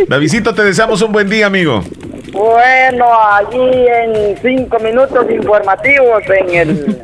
Davidito, 0.08 0.54
te 0.54 0.64
deseamos 0.64 1.02
un 1.02 1.12
buen 1.12 1.30
día, 1.30 1.48
amigo. 1.48 1.84
Bueno, 2.34 3.06
allí 3.34 3.88
en 3.88 4.38
cinco 4.42 4.80
minutos 4.80 5.26
informativos 5.30 6.24
en 6.28 6.56
el 6.56 7.02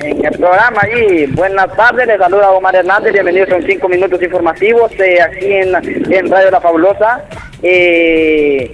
en 0.00 0.24
el 0.24 0.38
programa 0.38 0.80
allí. 0.82 1.26
Buenas 1.26 1.74
tardes, 1.76 2.06
les 2.06 2.18
saluda 2.18 2.50
Omar 2.50 2.74
Hernández, 2.74 3.12
bienvenidos 3.12 3.50
a 3.52 3.62
cinco 3.62 3.88
minutos 3.88 4.22
informativos 4.22 4.92
eh, 5.00 5.20
aquí 5.20 5.52
en, 5.52 5.74
en, 6.12 6.30
Radio 6.30 6.50
La 6.50 6.60
Fabulosa. 6.60 7.24
Eh, 7.62 8.70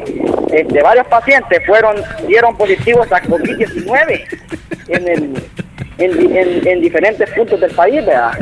este, 0.52 0.82
varios 0.82 1.06
pacientes 1.06 1.64
fueron 1.66 1.96
dieron 2.26 2.56
positivos 2.56 3.10
a 3.12 3.22
COVID-19 3.22 4.24
en 4.88 5.08
el 5.08 5.42
en, 5.98 6.80
diferentes 6.80 7.30
puntos 7.30 7.60
del 7.60 7.70
país, 7.72 8.04
¿verdad? 8.04 8.32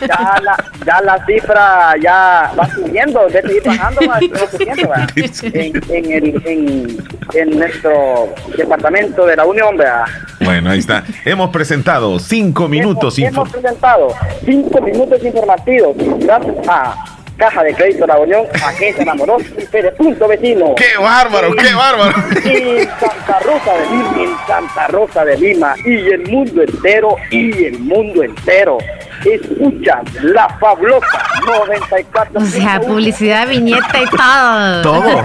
Ya, 0.00 0.40
la, 0.42 0.56
ya, 0.86 1.00
la, 1.02 1.26
cifra 1.26 1.94
ya 2.00 2.52
va 2.58 2.68
subiendo, 2.74 3.28
de 3.28 3.38
ir 3.54 3.62
bajando, 3.64 4.00
va 4.08 4.18
subiendo, 4.50 4.88
¿verdad? 4.88 5.08
En, 5.92 6.10
el, 6.10 6.42
en, 6.46 6.96
en, 7.34 7.58
nuestro 7.58 8.34
departamento 8.56 9.26
de 9.26 9.36
la 9.36 9.44
Unión, 9.44 9.76
¿verdad? 9.76 10.04
Bueno, 10.44 10.70
ahí 10.70 10.78
está. 10.78 11.04
Hemos 11.24 11.50
presentado 11.50 12.18
cinco 12.18 12.68
minutos. 12.68 13.18
Hemos, 13.18 13.32
hemos 13.32 13.50
presentado 13.50 14.08
cinco 14.44 14.80
minutos 14.80 15.24
informativos 15.24 15.96
gracias 16.18 16.56
a 16.68 17.12
Caja 17.36 17.62
de 17.64 17.74
Crédito 17.74 18.06
La 18.06 18.18
Unión, 18.18 18.46
Agencia 18.64 19.04
Namoros 19.04 19.42
y 19.42 19.66
Punto 19.96 20.28
Vecino. 20.28 20.74
¡Qué 20.76 20.96
bárbaro, 21.00 21.54
qué 21.56 21.74
bárbaro! 21.74 22.14
Y 22.44 22.84
Santa 23.00 23.40
Rosa 23.40 23.72
de 23.72 23.86
Lima, 23.90 24.14
en 24.22 24.46
Santa 24.46 24.86
Rosa 24.88 25.24
de 25.24 25.38
Lima, 25.38 25.74
y 25.84 26.10
el 26.10 26.28
mundo 26.28 26.62
entero, 26.62 27.16
y 27.30 27.64
el 27.64 27.78
mundo 27.80 28.22
entero. 28.22 28.78
Escucha 29.24 30.02
la 30.22 30.48
fabulosa 30.60 31.24
94. 31.46 32.40
O 32.40 32.44
sea, 32.44 32.80
publicidad, 32.80 33.48
viñeta 33.48 34.02
y 34.02 34.06
todo. 34.06 34.82
Todo. 34.82 35.24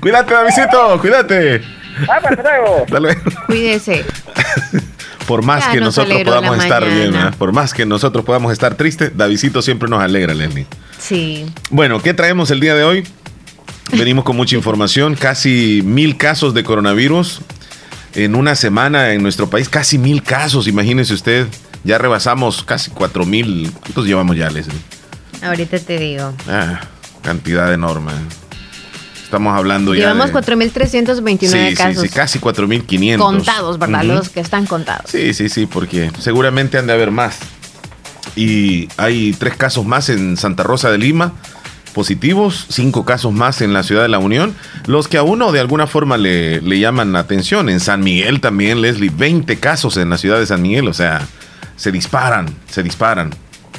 cuídate, 0.00 0.34
Davidito, 0.34 0.98
cuídate. 1.00 1.83
Hasta 2.08 3.00
luego. 3.00 3.16
Cuídese 3.46 4.04
por 5.26 5.42
más 5.42 5.68
que 5.68 5.80
nosotros 5.80 6.22
podamos 6.22 6.58
estar 6.58 6.84
bien, 6.84 7.14
por 7.38 7.52
más 7.52 7.72
que 7.72 7.86
nosotros 7.86 8.24
podamos 8.24 8.52
estar 8.52 8.74
tristes, 8.74 9.16
Davidito 9.16 9.62
siempre 9.62 9.88
nos 9.88 10.02
alegra, 10.02 10.34
Leslie. 10.34 10.66
Sí. 10.98 11.46
Bueno, 11.70 12.00
¿qué 12.02 12.14
traemos 12.14 12.50
el 12.50 12.60
día 12.60 12.74
de 12.74 12.84
hoy? 12.84 13.04
Venimos 13.92 14.24
con 14.24 14.36
mucha 14.36 14.56
información, 14.56 15.14
casi 15.14 15.82
mil 15.84 16.16
casos 16.16 16.54
de 16.54 16.64
coronavirus 16.64 17.42
en 18.14 18.34
una 18.34 18.54
semana 18.54 19.12
en 19.12 19.22
nuestro 19.22 19.50
país, 19.50 19.68
casi 19.68 19.98
mil 19.98 20.22
casos, 20.22 20.68
imagínese 20.68 21.14
usted. 21.14 21.46
Ya 21.84 21.98
rebasamos 21.98 22.64
casi 22.64 22.90
cuatro 22.90 23.26
mil. 23.26 23.70
¿Cuántos 23.80 24.06
llevamos 24.06 24.36
ya, 24.36 24.48
Leslie? 24.48 24.78
Ahorita 25.42 25.78
te 25.78 25.98
digo. 25.98 26.32
Ah, 26.48 26.80
cantidad 27.22 27.72
enorme. 27.74 28.12
Estamos 29.34 29.58
hablando 29.58 29.96
ya. 29.96 30.12
Llevamos 30.12 30.30
4.329 30.30 31.76
casos. 31.76 32.02
Sí, 32.02 32.08
sí, 32.08 32.14
casi 32.14 32.38
4.500. 32.38 33.18
Contados, 33.18 33.78
¿verdad? 33.80 34.04
Los 34.04 34.28
que 34.28 34.38
están 34.38 34.64
contados. 34.64 35.10
Sí, 35.10 35.34
sí, 35.34 35.48
sí, 35.48 35.66
porque 35.66 36.12
seguramente 36.20 36.78
han 36.78 36.86
de 36.86 36.92
haber 36.92 37.10
más. 37.10 37.38
Y 38.36 38.88
hay 38.96 39.32
tres 39.32 39.56
casos 39.56 39.84
más 39.84 40.08
en 40.08 40.36
Santa 40.36 40.62
Rosa 40.62 40.92
de 40.92 40.98
Lima 40.98 41.32
positivos, 41.94 42.66
cinco 42.68 43.04
casos 43.04 43.32
más 43.32 43.60
en 43.60 43.72
la 43.72 43.82
ciudad 43.82 44.02
de 44.02 44.08
la 44.08 44.18
Unión, 44.18 44.54
los 44.86 45.08
que 45.08 45.16
a 45.16 45.22
uno 45.22 45.52
de 45.52 45.60
alguna 45.60 45.86
forma 45.86 46.16
le, 46.16 46.60
le 46.60 46.78
llaman 46.78 47.12
la 47.12 47.20
atención. 47.20 47.68
En 47.68 47.80
San 47.80 48.02
Miguel 48.04 48.40
también, 48.40 48.82
Leslie, 48.82 49.10
20 49.10 49.56
casos 49.58 49.96
en 49.96 50.10
la 50.10 50.18
ciudad 50.18 50.38
de 50.38 50.46
San 50.46 50.62
Miguel, 50.62 50.86
o 50.86 50.92
sea, 50.92 51.26
se 51.76 51.90
disparan, 51.90 52.46
se 52.68 52.84
disparan. 52.84 53.30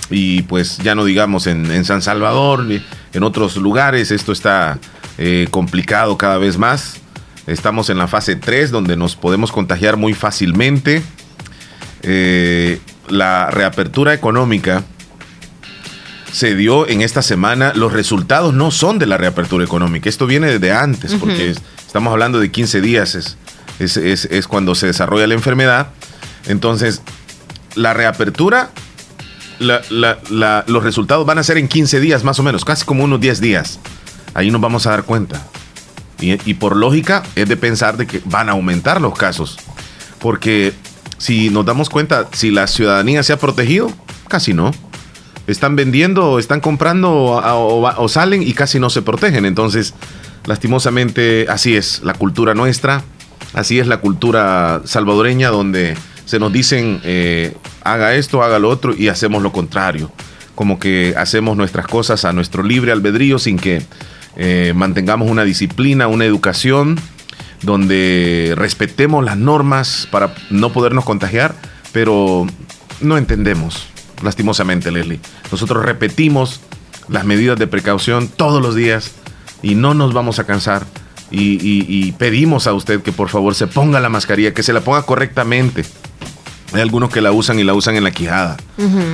Y 0.10 0.44
pues 0.44 0.78
ya 0.78 0.96
no 0.96 1.06
digamos 1.06 1.48
en, 1.48 1.72
en 1.72 1.86
San 1.86 2.02
Salvador, 2.02 2.66
en 3.14 3.24
otros 3.24 3.58
lugares, 3.58 4.12
esto 4.12 4.32
está 4.32 4.80
eh, 5.18 5.48
complicado 5.52 6.18
cada 6.18 6.38
vez 6.38 6.58
más. 6.58 6.98
Estamos 7.48 7.90
en 7.90 7.98
la 7.98 8.08
fase 8.08 8.36
3 8.36 8.72
donde 8.72 8.98
nos 8.98 9.16
podemos 9.16 9.52
contagiar 9.52 9.98
muy 9.98 10.14
fácilmente. 10.14 11.02
Eh, 12.02 12.80
la 13.08 13.50
reapertura 13.52 14.14
económica 14.14 14.84
se 16.32 16.56
dio 16.56 16.88
en 16.88 17.02
esta 17.02 17.22
semana. 17.22 17.72
Los 17.76 17.94
resultados 17.94 18.54
no 18.54 18.72
son 18.72 19.00
de 19.00 19.06
la 19.06 19.18
reapertura 19.18 19.64
económica. 19.64 20.10
Esto 20.10 20.28
viene 20.28 20.48
desde 20.48 20.74
antes, 20.74 21.14
porque 21.16 21.56
estamos 21.86 22.12
hablando 22.12 22.40
de 22.40 22.52
15 22.52 22.82
días, 22.82 23.16
es, 23.80 23.98
es, 23.98 24.48
cuando 24.48 24.76
se 24.76 24.88
desarrolla 24.88 25.28
la 25.28 25.36
enfermedad. 25.36 25.90
Entonces, 26.48 27.02
la 27.76 27.94
reapertura, 27.94 28.72
los 29.60 30.84
resultados 30.84 31.26
van 31.26 31.38
a 31.38 31.44
ser 31.44 31.58
en 31.58 31.70
15 31.70 32.00
días 32.02 32.24
más 32.24 32.40
o 32.40 32.44
menos, 32.44 32.66
casi 32.66 32.84
como 32.86 33.04
unos 33.06 33.22
10 33.22 33.40
días 33.40 33.80
ahí 34.36 34.52
nos 34.52 34.62
vamos 34.62 34.86
a 34.86 34.92
dar 34.92 35.04
cuenta. 35.04 35.42
Y, 36.20 36.54
por 36.56 36.76
lógica 36.76 37.24
es 37.36 37.50
de 37.50 37.58
pensar 37.58 37.98
de 37.98 38.08
que 38.08 38.22
van 38.26 38.48
a 38.48 38.54
aumentar 38.54 39.02
los 39.02 39.18
casos. 39.18 39.58
Porque 40.20 40.74
si 41.18 41.50
nos 41.50 41.66
damos 41.66 41.90
cuenta, 41.90 42.28
si 42.32 42.52
la 42.52 42.68
ciudadanía 42.68 43.22
se 43.22 43.34
ha 43.34 43.38
protegido, 43.38 43.92
casi 44.28 44.54
no. 44.54 44.72
Están 45.48 45.76
vendiendo, 45.76 46.40
están 46.40 46.62
comprando 46.62 47.12
o, 47.12 48.08
salen 48.08 48.42
y 48.42 48.54
casi 48.54 48.80
no 48.80 48.90
se 48.90 49.02
protegen. 49.02 49.46
Entonces, 49.46 49.94
lastimosamente, 50.46 51.48
así 51.50 51.76
es 51.76 52.02
la 52.04 52.14
cultura 52.14 52.54
nuestra, 52.54 53.04
así 53.54 53.80
es 53.80 53.88
la 53.88 53.98
cultura 53.98 54.82
salvadoreña 54.86 55.50
donde 55.50 55.96
se 56.26 56.40
nos 56.40 56.52
dicen 56.52 57.02
eh, 57.04 57.56
haga 57.84 58.16
esto, 58.16 58.42
haga 58.42 58.58
lo 58.58 58.70
otro 58.70 58.96
y 58.96 59.10
hacemos 59.10 59.44
lo 59.44 59.52
contrario. 59.52 60.12
Como 60.56 60.80
que 60.80 61.14
hacemos 61.18 61.58
nuestras 61.58 61.88
cosas 61.88 62.24
a 62.26 62.32
nuestro 62.32 62.64
libre 62.64 62.94
albedrío 62.94 63.38
sin 63.38 63.58
que 63.58 63.84
eh, 64.36 64.74
mantengamos 64.76 65.30
una 65.30 65.44
disciplina, 65.44 66.08
una 66.08 66.26
educación, 66.26 67.00
donde 67.62 68.54
respetemos 68.56 69.24
las 69.24 69.38
normas 69.38 70.08
para 70.12 70.36
no 70.50 70.72
podernos 70.72 71.06
contagiar, 71.06 71.56
pero 71.92 72.46
no 73.02 73.18
entendemos, 73.18 73.88
lastimosamente, 74.24 74.92
Leslie. 74.92 75.20
Nosotros 75.52 75.86
repetimos 75.86 76.62
las 77.08 77.26
medidas 77.26 77.58
de 77.58 77.68
precaución 77.68 78.28
todos 78.28 78.62
los 78.62 78.76
días 78.76 79.12
y 79.62 79.76
no 79.76 79.94
nos 79.94 80.14
vamos 80.14 80.40
a 80.40 80.46
cansar. 80.46 80.86
Y, 81.32 82.14
pedimos 82.14 82.68
a 82.68 82.74
usted 82.74 83.02
que 83.02 83.12
por 83.12 83.30
favor 83.30 83.56
se 83.56 83.68
ponga 83.68 84.00
la 84.00 84.10
mascarilla, 84.10 84.54
que 84.54 84.64
se 84.64 84.72
la 84.72 84.82
ponga 84.82 85.02
correctamente. 85.04 85.84
Hay 86.76 86.82
algunos 86.82 87.10
que 87.10 87.22
la 87.22 87.32
usan 87.32 87.58
y 87.58 87.64
la 87.64 87.74
usan 87.74 87.96
en 87.96 88.04
la 88.04 88.12
quijada. 88.12 88.58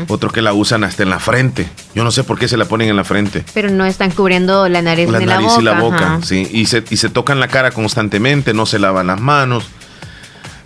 Otros 0.08 0.34
que 0.34 0.42
la 0.42 0.54
usan 0.54 0.84
hasta 0.84 1.04
en 1.04 1.10
la 1.10 1.20
frente. 1.20 1.70
Yo 1.94 2.04
no 2.04 2.12
sé 2.12 2.24
por 2.24 2.40
qué 2.40 2.48
se 2.48 2.58
la 2.58 2.66
ponen 2.66 2.90
en 2.90 2.96
la 2.96 3.04
frente. 3.04 3.46
Pero 3.54 3.70
no 3.70 3.86
están 3.86 4.12
cubriendo 4.12 4.68
la 4.68 4.82
nariz 4.82 5.10
la 5.10 5.20
ni 5.20 5.26
nariz 5.26 5.48
la 5.48 5.52
boca. 5.52 5.62
y 5.62 5.64
la 5.64 5.80
boca, 5.80 6.20
sí. 6.24 6.48
Y 6.52 6.66
se, 6.66 6.84
y 6.90 6.98
se 6.98 7.10
tocan 7.10 7.40
la 7.40 7.48
cara 7.48 7.72
constantemente, 7.72 8.54
no 8.54 8.66
se 8.66 8.80
lavan 8.80 9.08
las 9.08 9.22
manos. 9.22 9.70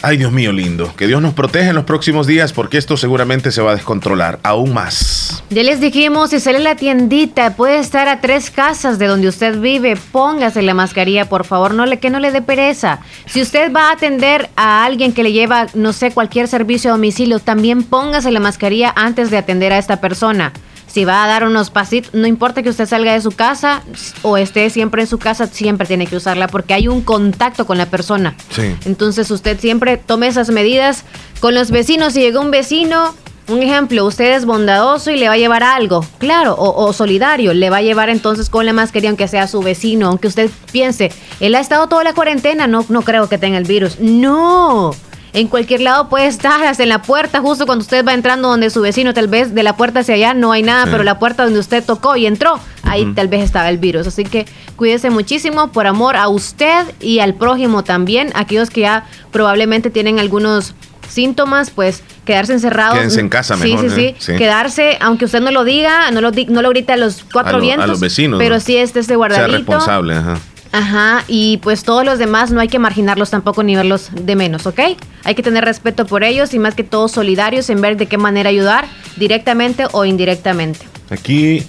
Ay, 0.07 0.17
Dios 0.17 0.31
mío 0.31 0.51
lindo. 0.51 0.93
Que 0.95 1.07
Dios 1.07 1.19
nos 1.19 1.33
proteja 1.33 1.69
en 1.69 1.75
los 1.75 1.85
próximos 1.85 2.27
días 2.27 2.53
porque 2.53 2.77
esto 2.77 2.95
seguramente 2.95 3.51
se 3.51 3.63
va 3.63 3.71
a 3.71 3.75
descontrolar 3.75 4.39
aún 4.43 4.71
más. 4.71 5.43
Ya 5.49 5.63
les 5.63 5.81
dijimos, 5.81 6.29
si 6.29 6.39
sale 6.39 6.59
la 6.59 6.75
tiendita, 6.75 7.55
puede 7.55 7.79
estar 7.79 8.07
a 8.07 8.21
tres 8.21 8.51
casas 8.51 8.99
de 8.99 9.07
donde 9.07 9.27
usted 9.27 9.59
vive, 9.59 9.97
póngase 10.11 10.61
la 10.61 10.75
mascarilla, 10.75 11.27
por 11.27 11.43
favor, 11.43 11.73
no 11.73 11.87
le, 11.87 11.97
que 11.97 12.11
no 12.11 12.19
le 12.19 12.31
dé 12.31 12.43
pereza. 12.43 12.99
Si 13.25 13.41
usted 13.41 13.73
va 13.73 13.89
a 13.89 13.93
atender 13.93 14.47
a 14.55 14.85
alguien 14.85 15.11
que 15.11 15.23
le 15.23 15.31
lleva, 15.31 15.65
no 15.73 15.91
sé, 15.91 16.11
cualquier 16.11 16.47
servicio 16.47 16.91
a 16.91 16.93
domicilio, 16.93 17.39
también 17.39 17.81
póngase 17.81 18.29
la 18.29 18.39
mascarilla 18.39 18.93
antes 18.95 19.31
de 19.31 19.39
atender 19.39 19.73
a 19.73 19.79
esta 19.79 20.01
persona. 20.01 20.53
Si 20.95 21.03
va 21.03 21.25
a 21.25 21.27
dar 21.27 21.45
unos 21.45 21.71
pasitos, 21.71 22.13
no 22.13 22.25
importa 22.25 22.63
que 22.63 22.69
usted 22.69 22.85
salga 22.85 23.11
de 23.11 23.19
su 23.19 23.31
casa 23.31 23.83
o 24.21 24.37
esté 24.37 24.69
siempre 24.69 25.01
en 25.01 25.09
su 25.09 25.17
casa, 25.17 25.45
siempre 25.45 25.85
tiene 25.85 26.07
que 26.07 26.15
usarla 26.15 26.47
porque 26.47 26.73
hay 26.73 26.87
un 26.87 27.01
contacto 27.01 27.65
con 27.65 27.77
la 27.77 27.87
persona. 27.87 28.33
Sí. 28.49 28.73
Entonces 28.85 29.29
usted 29.29 29.59
siempre 29.59 29.97
tome 29.97 30.27
esas 30.27 30.51
medidas 30.51 31.03
con 31.41 31.53
los 31.53 31.69
vecinos. 31.69 32.13
Si 32.13 32.21
llega 32.21 32.39
un 32.39 32.49
vecino, 32.49 33.13
un 33.49 33.61
ejemplo, 33.61 34.05
usted 34.05 34.37
es 34.37 34.45
bondadoso 34.45 35.11
y 35.11 35.17
le 35.17 35.27
va 35.27 35.33
a 35.33 35.37
llevar 35.37 35.63
algo, 35.63 36.05
claro, 36.17 36.53
o, 36.53 36.85
o, 36.85 36.93
solidario, 36.93 37.53
le 37.53 37.69
va 37.69 37.77
a 37.77 37.81
llevar 37.81 38.07
entonces 38.07 38.49
con 38.49 38.65
la 38.65 38.71
mascarilla, 38.71 39.09
aunque 39.09 39.27
sea 39.27 39.47
su 39.47 39.61
vecino, 39.61 40.07
aunque 40.07 40.29
usted 40.29 40.49
piense, 40.71 41.11
él 41.41 41.55
ha 41.55 41.59
estado 41.59 41.87
toda 41.87 42.05
la 42.05 42.13
cuarentena, 42.13 42.67
no, 42.67 42.85
no 42.87 43.01
creo 43.01 43.27
que 43.27 43.37
tenga 43.37 43.57
el 43.57 43.65
virus. 43.65 43.99
No. 43.99 44.91
En 45.35 45.47
cualquier 45.49 45.81
lado 45.81 46.07
puede 46.07 46.27
estar, 46.27 46.63
hasta 46.63 46.81
en 46.83 46.89
la 46.89 47.01
puerta, 47.01 47.41
justo 47.41 47.65
cuando 47.65 47.83
usted 47.83 48.05
va 48.05 48.13
entrando 48.13 48.47
donde 48.47 48.69
su 48.69 48.79
vecino, 48.79 49.13
tal 49.13 49.27
vez 49.27 49.53
de 49.53 49.63
la 49.63 49.75
puerta 49.75 49.99
hacia 49.99 50.15
allá 50.15 50.33
no 50.33 50.53
hay 50.53 50.63
nada, 50.63 50.85
Sí. 50.85 50.89
pero 50.91 51.03
la 51.03 51.19
puerta 51.19 51.43
donde 51.43 51.59
usted 51.59 51.83
tocó 51.83 52.15
y 52.15 52.25
entró, 52.25 52.57
ahí 52.83 53.05
tal 53.13 53.27
vez 53.27 53.43
estaba 53.43 53.69
el 53.69 53.77
virus. 53.77 54.07
Así 54.07 54.23
que 54.23 54.45
cuídese 54.77 55.09
muchísimo 55.09 55.73
por 55.73 55.87
amor 55.87 56.15
a 56.15 56.29
usted 56.29 56.85
y 57.01 57.19
al 57.19 57.33
prójimo 57.33 57.83
también, 57.83 58.31
aquellos 58.33 58.69
que 58.69 58.81
ya 58.81 59.05
probablemente 59.31 59.89
tienen 59.89 60.19
algunos 60.19 60.73
síntomas, 61.09 61.69
pues 61.69 62.01
quedarse 62.25 62.53
encerrados. 62.53 62.95
Quédense 62.97 63.19
en 63.19 63.29
casa 63.29 63.57
mejor, 63.57 63.81
sí, 63.81 63.89
sí, 63.89 64.01
¿eh? 64.05 64.15
Sí. 64.17 64.35
Quedarse, 64.37 64.97
aunque 65.01 65.25
usted 65.25 65.41
no 65.41 65.51
lo 65.51 65.63
diga, 65.65 66.09
no 66.11 66.21
lo, 66.21 66.31
di- 66.31 66.45
no 66.47 66.61
lo 66.61 66.69
grita 66.69 66.93
a 66.93 66.97
los 66.97 67.25
cuatro 67.31 67.49
A 67.49 67.51
lo- 67.53 67.57
a 67.57 67.61
vientos. 67.61 67.89
los 67.89 67.99
vecinos, 67.99 68.39
Pero 68.39 68.59
sí 68.61 68.77
este, 68.77 68.99
este 69.01 69.09
Sea 69.09 69.17
guardadito. 69.17 69.57
responsable, 69.57 70.15
ajá. 70.15 70.39
Ajá, 70.75 71.23
y 71.29 71.55
pues 71.59 71.83
todos 71.85 72.03
los 72.03 72.19
demás 72.19 72.51
no 72.51 72.59
hay 72.59 72.67
que 72.67 72.79
marginarlos 72.79 73.29
tampoco 73.29 73.63
ni 73.63 73.77
verlos 73.77 74.09
de 74.11 74.35
menos, 74.35 74.67
¿ok? 74.67 74.79
Hay 75.23 75.33
que 75.33 75.41
tener 75.41 75.63
respeto 75.63 76.05
por 76.05 76.21
ellos 76.25 76.53
y 76.53 76.59
más 76.59 76.75
que 76.75 76.83
todo 76.83 77.07
solidarios 77.07 77.69
en 77.69 77.79
ver 77.79 77.95
de 77.95 78.07
qué 78.07 78.17
manera 78.17 78.49
ayudar, 78.49 78.85
directamente 79.15 79.85
o 79.93 80.03
indirectamente. 80.03 80.81
Aquí 81.09 81.63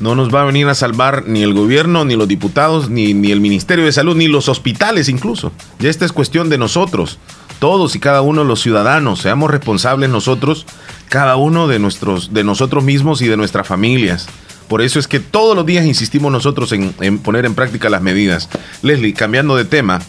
no 0.00 0.14
nos 0.14 0.34
va 0.34 0.40
a 0.40 0.44
venir 0.46 0.66
a 0.68 0.74
salvar 0.74 1.24
ni 1.26 1.42
el 1.42 1.52
gobierno, 1.52 2.06
ni 2.06 2.16
los 2.16 2.28
diputados, 2.28 2.88
ni, 2.88 3.12
ni 3.12 3.30
el 3.30 3.42
Ministerio 3.42 3.84
de 3.84 3.92
Salud, 3.92 4.16
ni 4.16 4.26
los 4.26 4.48
hospitales 4.48 5.10
incluso. 5.10 5.52
Ya 5.78 5.90
esta 5.90 6.06
es 6.06 6.12
cuestión 6.12 6.48
de 6.48 6.56
nosotros, 6.56 7.18
todos 7.58 7.94
y 7.94 8.00
cada 8.00 8.22
uno 8.22 8.40
de 8.40 8.48
los 8.48 8.62
ciudadanos. 8.62 9.20
Seamos 9.20 9.50
responsables 9.50 10.08
nosotros, 10.08 10.64
cada 11.10 11.36
uno 11.36 11.68
de, 11.68 11.78
nuestros, 11.78 12.32
de 12.32 12.42
nosotros 12.42 12.84
mismos 12.84 13.20
y 13.20 13.28
de 13.28 13.36
nuestras 13.36 13.66
familias. 13.66 14.28
Por 14.70 14.82
eso 14.82 15.00
es 15.00 15.08
que 15.08 15.18
todos 15.18 15.56
los 15.56 15.66
días 15.66 15.84
insistimos 15.84 16.30
nosotros 16.30 16.70
en, 16.70 16.94
en 17.00 17.18
poner 17.18 17.44
en 17.44 17.56
práctica 17.56 17.90
las 17.90 18.02
medidas. 18.02 18.48
Leslie, 18.82 19.14
cambiando 19.14 19.56
de 19.56 19.64
tema, 19.64 20.00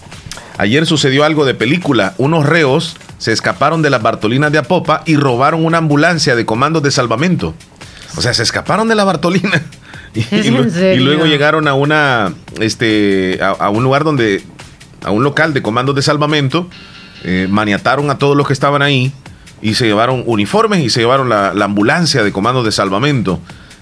ayer 0.59 0.85
sucedió 0.85 1.23
algo 1.23 1.45
de 1.45 1.55
película. 1.55 2.13
Unos 2.19 2.45
reos 2.45 2.95
se 3.17 3.31
escaparon 3.31 3.81
de 3.81 3.89
las 3.89 4.03
Bartolinas 4.03 4.51
de 4.51 4.59
Apopa 4.59 5.01
y 5.07 5.15
robaron 5.15 5.65
una 5.65 5.79
ambulancia 5.79 6.35
de 6.35 6.45
comandos 6.45 6.83
de 6.83 6.91
salvamento. 6.91 7.55
O 8.15 8.21
sea, 8.21 8.35
se 8.35 8.43
escaparon 8.43 8.87
de 8.87 8.93
la 8.93 9.03
Bartolina. 9.03 9.63
Y, 10.13 10.19
¿Es 10.29 10.45
y 10.45 10.97
luego 10.97 11.25
llegaron 11.25 11.69
a 11.69 11.73
una 11.73 12.33
este 12.59 13.39
a, 13.41 13.51
a 13.51 13.69
un 13.69 13.81
lugar 13.81 14.03
donde 14.03 14.43
a 15.05 15.11
un 15.11 15.23
local 15.23 15.53
de 15.53 15.61
comandos 15.61 15.95
de 15.95 16.01
salvamento 16.01 16.67
eh, 17.23 17.47
maniataron 17.49 18.09
a 18.09 18.17
todos 18.17 18.35
los 18.35 18.45
que 18.45 18.51
estaban 18.51 18.81
ahí 18.81 19.13
y 19.61 19.75
se 19.75 19.85
llevaron 19.85 20.25
uniformes 20.25 20.83
y 20.83 20.89
se 20.89 20.99
llevaron 20.99 21.29
la, 21.29 21.53
la 21.53 21.63
ambulancia 21.63 22.23
de 22.23 22.33
comandos 22.33 22.65
de 22.65 22.73
salvamento 22.73 23.39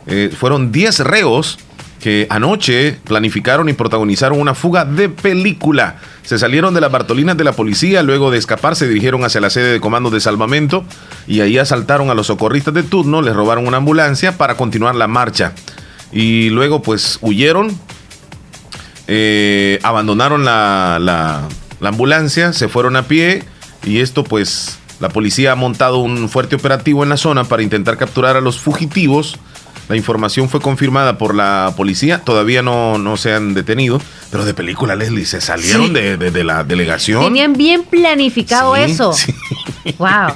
Eh, 0.09 0.29
fueron 0.35 0.71
10 0.71 0.99
reos 1.01 1.59
que 2.01 2.27
anoche 2.29 2.97
planificaron 3.03 3.67
y 3.69 3.73
protagonizaron 3.73 4.39
una 4.39 4.55
fuga 4.55 4.85
de 4.85 5.09
película. 5.09 5.97
Se 6.23 6.39
salieron 6.39 6.73
de 6.73 6.79
las 6.81 6.91
Bartolinas 6.91 7.35
de 7.35 7.43
la 7.43 7.51
policía, 7.51 8.03
luego 8.03 8.31
de 8.31 8.37
escapar 8.37 8.75
se 8.77 8.87
dirigieron 8.87 9.23
hacia 9.25 9.41
la 9.41 9.49
sede 9.49 9.73
de 9.73 9.79
comandos 9.81 10.13
de 10.13 10.19
salvamento 10.21 10.85
y 11.27 11.41
ahí 11.41 11.57
asaltaron 11.57 12.09
a 12.09 12.13
los 12.13 12.27
socorristas 12.27 12.73
de 12.73 12.83
turno, 12.83 13.21
les 13.21 13.35
robaron 13.35 13.67
una 13.67 13.77
ambulancia 13.77 14.37
para 14.37 14.55
continuar 14.55 14.95
la 14.95 15.07
marcha. 15.07 15.51
Y 16.13 16.49
luego 16.51 16.81
pues 16.81 17.17
huyeron, 17.21 17.77
eh, 19.07 19.79
abandonaron 19.83 20.45
la, 20.45 20.97
la- 21.01 21.47
la 21.79 21.89
ambulancia, 21.89 22.51
se 22.53 22.67
fueron 22.67 22.95
a 22.97 23.03
pie 23.07 23.43
y 23.85 23.99
esto 23.99 24.23
pues 24.25 24.79
la 24.99 25.07
policía 25.09 25.53
ha 25.53 25.55
montado 25.55 25.99
un 25.99 26.27
fuerte 26.27 26.55
operativo 26.57 27.03
en 27.03 27.09
la 27.09 27.15
zona 27.17 27.45
para 27.45 27.63
intentar 27.63 27.97
capturar 27.97 28.35
a 28.35 28.41
los 28.41 28.59
fugitivos. 28.59 29.37
La 29.89 29.97
información 29.97 30.47
fue 30.49 30.61
confirmada 30.61 31.17
por 31.17 31.35
la 31.35 31.73
policía, 31.75 32.21
todavía 32.23 32.61
no, 32.61 32.97
no 32.99 33.17
se 33.17 33.33
han 33.33 33.53
detenido, 33.55 33.99
pero 34.31 34.45
de 34.45 34.53
película 34.53 34.95
Leslie, 34.95 35.25
se 35.25 35.41
salieron 35.41 35.87
Sí. 35.87 35.93
de, 35.93 36.15
de- 36.17 36.31
de 36.31 36.43
la 36.43 36.63
delegación. 36.63 37.23
Tenían 37.23 37.53
bien 37.53 37.83
planificado 37.83 38.75
Sí, 38.75 38.81
eso. 38.83 39.13
sí. 39.13 39.33
Wow. 39.97 40.33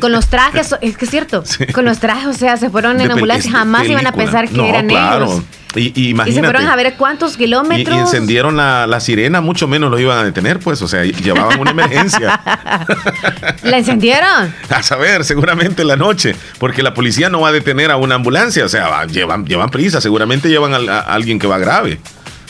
Con 0.00 0.12
los 0.12 0.28
trajes, 0.28 0.74
es 0.80 0.96
que 0.96 1.04
es 1.04 1.10
cierto, 1.10 1.42
con 1.72 1.84
los 1.84 1.98
trajes, 1.98 2.26
o 2.26 2.32
sea, 2.32 2.56
se 2.56 2.70
fueron 2.70 3.00
en 3.00 3.10
ambulancia, 3.10 3.50
jamás 3.50 3.86
iban 3.88 4.06
a 4.06 4.12
pensar 4.12 4.48
que 4.48 4.56
No, 4.56 4.64
eran 4.64 4.86
claro. 4.88 5.26
ellos. 5.26 5.42
Y, 5.74 5.92
y 5.94 6.14
Y 6.26 6.32
se 6.32 6.42
fueron 6.42 6.66
a 6.68 6.74
ver 6.76 6.94
cuántos 6.96 7.36
kilómetros. 7.36 7.94
y 7.94 7.98
encendieron 8.00 8.56
la, 8.56 8.86
la 8.86 8.98
sirena, 8.98 9.42
mucho 9.42 9.68
menos 9.68 9.90
lo 9.90 9.98
iban 9.98 10.16
a 10.16 10.24
detener, 10.24 10.58
pues, 10.58 10.80
o 10.80 10.88
sea, 10.88 11.04
llevaban 11.04 11.60
una 11.60 11.72
emergencia. 11.72 12.40
¿La 13.62 13.76
encendieron? 13.78 14.54
A 14.70 14.82
saber, 14.82 15.24
seguramente 15.24 15.82
en 15.82 15.88
la 15.88 15.96
noche, 15.96 16.34
porque 16.58 16.82
la 16.82 16.94
policía 16.94 17.28
no 17.28 17.40
va 17.40 17.48
a 17.48 17.52
detener 17.52 17.90
a 17.90 17.96
una 17.96 18.14
ambulancia, 18.14 18.64
o 18.64 18.68
sea, 18.68 18.88
va- 18.88 19.04
llevan, 19.06 19.44
llevan 19.44 19.68
prisa, 19.70 20.00
seguramente 20.00 20.48
llevan 20.48 20.72
a, 20.88 21.00
alguien 21.00 21.38
que 21.38 21.46
va 21.46 21.58
grave. 21.58 21.98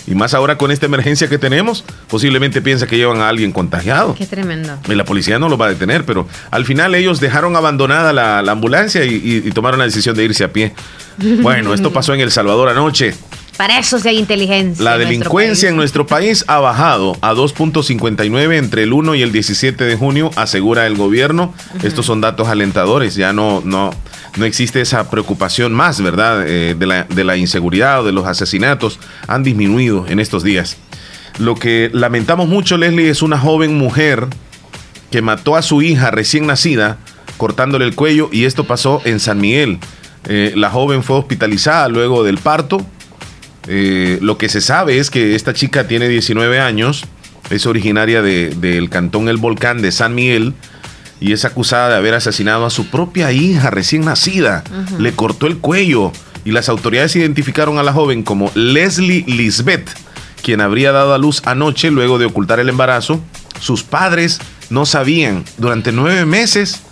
Y 0.06 0.14
más 0.14 0.34
ahora 0.34 0.56
con 0.56 0.70
esta 0.70 0.86
emergencia 0.86 1.28
que 1.28 1.36
tenemos, 1.38 1.84
posiblemente 2.08 2.62
piensa 2.62 2.86
que 2.86 2.96
llevan 2.96 3.20
a 3.20 3.28
alguien 3.28 3.52
contagiado. 3.52 4.14
Qué 4.14 4.26
tremendo. 4.26 4.78
Y 4.88 4.94
la 4.94 5.04
policía 5.04 5.38
no 5.38 5.48
lo 5.48 5.58
va 5.58 5.66
a 5.66 5.68
detener, 5.70 6.04
pero 6.04 6.28
al 6.50 6.64
final 6.64 6.94
ellos 6.94 7.18
dejaron 7.20 7.56
abandonada 7.56 8.12
la, 8.12 8.40
la 8.42 8.52
ambulancia 8.52 9.04
y, 9.04 9.14
y- 9.14 9.42
y 9.48 9.50
tomaron 9.52 9.78
la 9.80 9.84
decisión 9.86 10.14
de 10.16 10.24
irse 10.24 10.44
a 10.44 10.52
pie. 10.52 10.74
Bueno, 11.42 11.72
esto 11.74 11.92
pasó 11.92 12.12
en 12.14 12.20
El 12.20 12.30
Salvador 12.30 12.68
anoche. 12.68 13.14
Para 13.56 13.78
eso 13.78 13.98
sí 13.98 14.08
hay 14.08 14.18
inteligencia. 14.18 14.84
La 14.84 14.92
en 14.92 14.98
nuestro 14.98 15.18
delincuencia 15.18 15.68
en 15.68 15.76
nuestro 15.76 16.06
país 16.06 16.44
ha 16.46 16.58
bajado 16.58 17.16
a 17.20 17.32
2.59 17.32 18.56
entre 18.56 18.82
el 18.82 18.92
1 18.92 19.14
y 19.14 19.22
el 19.22 19.32
17 19.32 19.84
de 19.84 19.96
junio, 19.96 20.30
asegura 20.36 20.86
el 20.86 20.96
gobierno. 20.96 21.54
Estos 21.82 22.06
son 22.06 22.20
datos 22.20 22.48
alentadores, 22.48 23.14
ya 23.14 23.32
no, 23.32 23.62
no, 23.64 23.90
no 24.36 24.44
existe 24.44 24.80
esa 24.80 25.08
preocupación 25.10 25.72
más, 25.72 26.02
¿verdad? 26.02 26.44
Eh, 26.46 26.74
de, 26.78 26.86
la, 26.86 27.04
de 27.04 27.24
la 27.24 27.36
inseguridad 27.36 28.02
o 28.02 28.04
de 28.04 28.12
los 28.12 28.26
asesinatos 28.26 28.98
han 29.26 29.42
disminuido 29.42 30.06
en 30.08 30.20
estos 30.20 30.42
días. 30.42 30.76
Lo 31.38 31.54
que 31.54 31.90
lamentamos 31.92 32.48
mucho, 32.48 32.76
Leslie, 32.76 33.10
es 33.10 33.22
una 33.22 33.38
joven 33.38 33.76
mujer 33.76 34.26
que 35.10 35.22
mató 35.22 35.56
a 35.56 35.62
su 35.62 35.82
hija 35.82 36.10
recién 36.10 36.46
nacida 36.46 36.98
cortándole 37.36 37.84
el 37.84 37.94
cuello 37.94 38.28
y 38.32 38.44
esto 38.44 38.64
pasó 38.64 39.00
en 39.04 39.20
San 39.20 39.40
Miguel. 39.40 39.78
Eh, 40.28 40.52
la 40.56 40.70
joven 40.70 41.02
fue 41.02 41.16
hospitalizada 41.16 41.88
luego 41.88 42.24
del 42.24 42.38
parto. 42.38 42.84
Eh, 43.68 44.18
lo 44.22 44.38
que 44.38 44.48
se 44.48 44.60
sabe 44.60 44.98
es 44.98 45.10
que 45.10 45.34
esta 45.34 45.52
chica 45.52 45.88
tiene 45.88 46.08
19 46.08 46.60
años, 46.60 47.04
es 47.50 47.66
originaria 47.66 48.22
de- 48.22 48.50
del 48.50 48.88
cantón 48.90 49.28
El 49.28 49.36
Volcán 49.38 49.82
de 49.82 49.92
San 49.92 50.14
Miguel 50.14 50.54
y 51.20 51.32
es 51.32 51.44
acusada 51.44 51.88
de 51.88 51.96
haber 51.96 52.14
asesinado 52.14 52.66
a 52.66 52.70
su 52.70 52.86
propia 52.90 53.32
hija 53.32 53.70
recién 53.70 54.04
nacida. 54.04 54.62
Le 54.98 55.12
cortó 55.12 55.46
el 55.46 55.58
cuello 55.58 56.12
y 56.44 56.52
las 56.52 56.68
autoridades 56.68 57.16
identificaron 57.16 57.78
a 57.78 57.82
la 57.82 57.92
joven 57.92 58.22
como 58.22 58.52
Leslie 58.54 59.24
Lisbeth, 59.26 59.88
quien 60.42 60.60
habría 60.60 60.92
dado 60.92 61.14
a 61.14 61.18
luz 61.18 61.42
anoche 61.44 61.90
luego 61.90 62.18
de 62.18 62.26
ocultar 62.26 62.60
el 62.60 62.68
embarazo. 62.68 63.20
Sus 63.60 63.82
padres 63.82 64.38
no 64.70 64.84
sabían 64.86 65.44
durante 65.58 65.90
nueve 65.90 66.24
meses. 66.26 66.82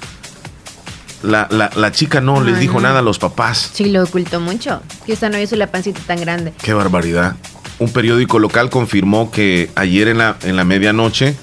La, 1.25 1.49
la- 1.51 1.71
la 1.75 1.91
chica 1.93 2.21
no 2.21 2.43
les 2.43 2.59
dijo 2.61 2.75
no. 2.75 2.81
nada 2.83 2.99
a 3.01 3.03
los 3.03 3.19
papás. 3.19 3.71
Sí, 3.73 3.87
lo 3.87 4.03
ocultó 4.05 4.41
mucho. 4.41 4.83
Quizá 5.07 5.29
no 5.31 5.39
hizo 5.39 5.57
la 5.57 5.69
pancita 5.69 6.01
tan 6.07 6.21
grande. 6.21 6.53
Qué 6.63 6.73
barbaridad. 6.75 7.37
Un 7.79 7.91
periódico 7.93 8.39
local 8.39 8.71
confirmó 8.71 9.31
que 9.31 9.71
ayer 9.75 10.09
en 10.09 10.19
la, 10.19 10.37
en 10.43 10.57
la 10.57 10.65
medianoche 10.65 11.35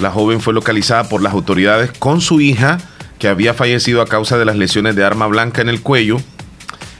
la 0.00 0.10
joven 0.10 0.40
fue 0.40 0.52
localizada 0.54 1.04
por 1.08 1.22
las 1.22 1.32
autoridades 1.32 1.90
con 1.98 2.20
su 2.20 2.40
hija 2.40 2.78
que 3.18 3.28
había 3.28 3.54
fallecido 3.54 4.00
a 4.02 4.06
causa 4.06 4.38
de 4.38 4.44
las 4.44 4.56
lesiones 4.56 4.96
de 4.96 5.04
arma 5.04 5.26
blanca 5.26 5.60
en 5.62 5.68
el 5.68 5.80
cuello. 5.82 6.18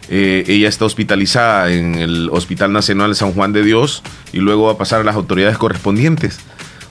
Eh, 0.09 0.45
ella 0.49 0.69
está 0.69 0.85
hospitalizada 0.85 1.71
en 1.73 1.95
el 1.95 2.29
Hospital 2.31 2.73
Nacional 2.73 3.15
San 3.15 3.33
Juan 3.33 3.53
de 3.53 3.63
Dios 3.63 4.03
y 4.33 4.39
luego 4.39 4.67
va 4.67 4.73
a 4.73 4.77
pasar 4.77 5.01
a 5.01 5.05
las 5.05 5.15
autoridades 5.17 5.57
correspondientes. 5.59 6.39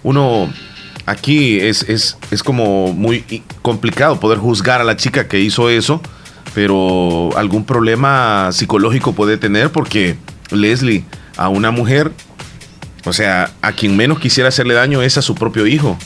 Uno 0.04 0.52
aquí 1.12 1.60
es, 1.60 1.84
es, 1.84 2.18
es 2.32 2.44
como 2.44 2.94
muy 2.94 3.24
complicado 3.62 4.20
poder 4.20 4.40
juzgar 4.40 4.82
a 4.82 4.84
la 4.84 4.96
chica 4.98 5.28
que 5.28 5.40
hizo 5.40 5.70
eso, 5.70 6.02
pero 6.56 7.30
algún 7.38 7.66
problema 7.66 8.50
psicológico 8.52 9.14
puede 9.14 9.38
tener 9.38 9.72
porque 9.72 10.18
Leslie, 10.52 11.06
a 11.38 11.50
una 11.50 11.72
mujer, 11.72 12.12
o 13.06 13.14
sea, 13.14 13.52
a 13.62 13.72
quien 13.74 13.96
menos 13.96 14.20
quisiera 14.20 14.50
hacerle 14.50 14.74
daño 14.74 15.02
es 15.02 15.18
a 15.18 15.22
su 15.22 15.36
propio 15.36 15.68
hijo. 15.68 15.98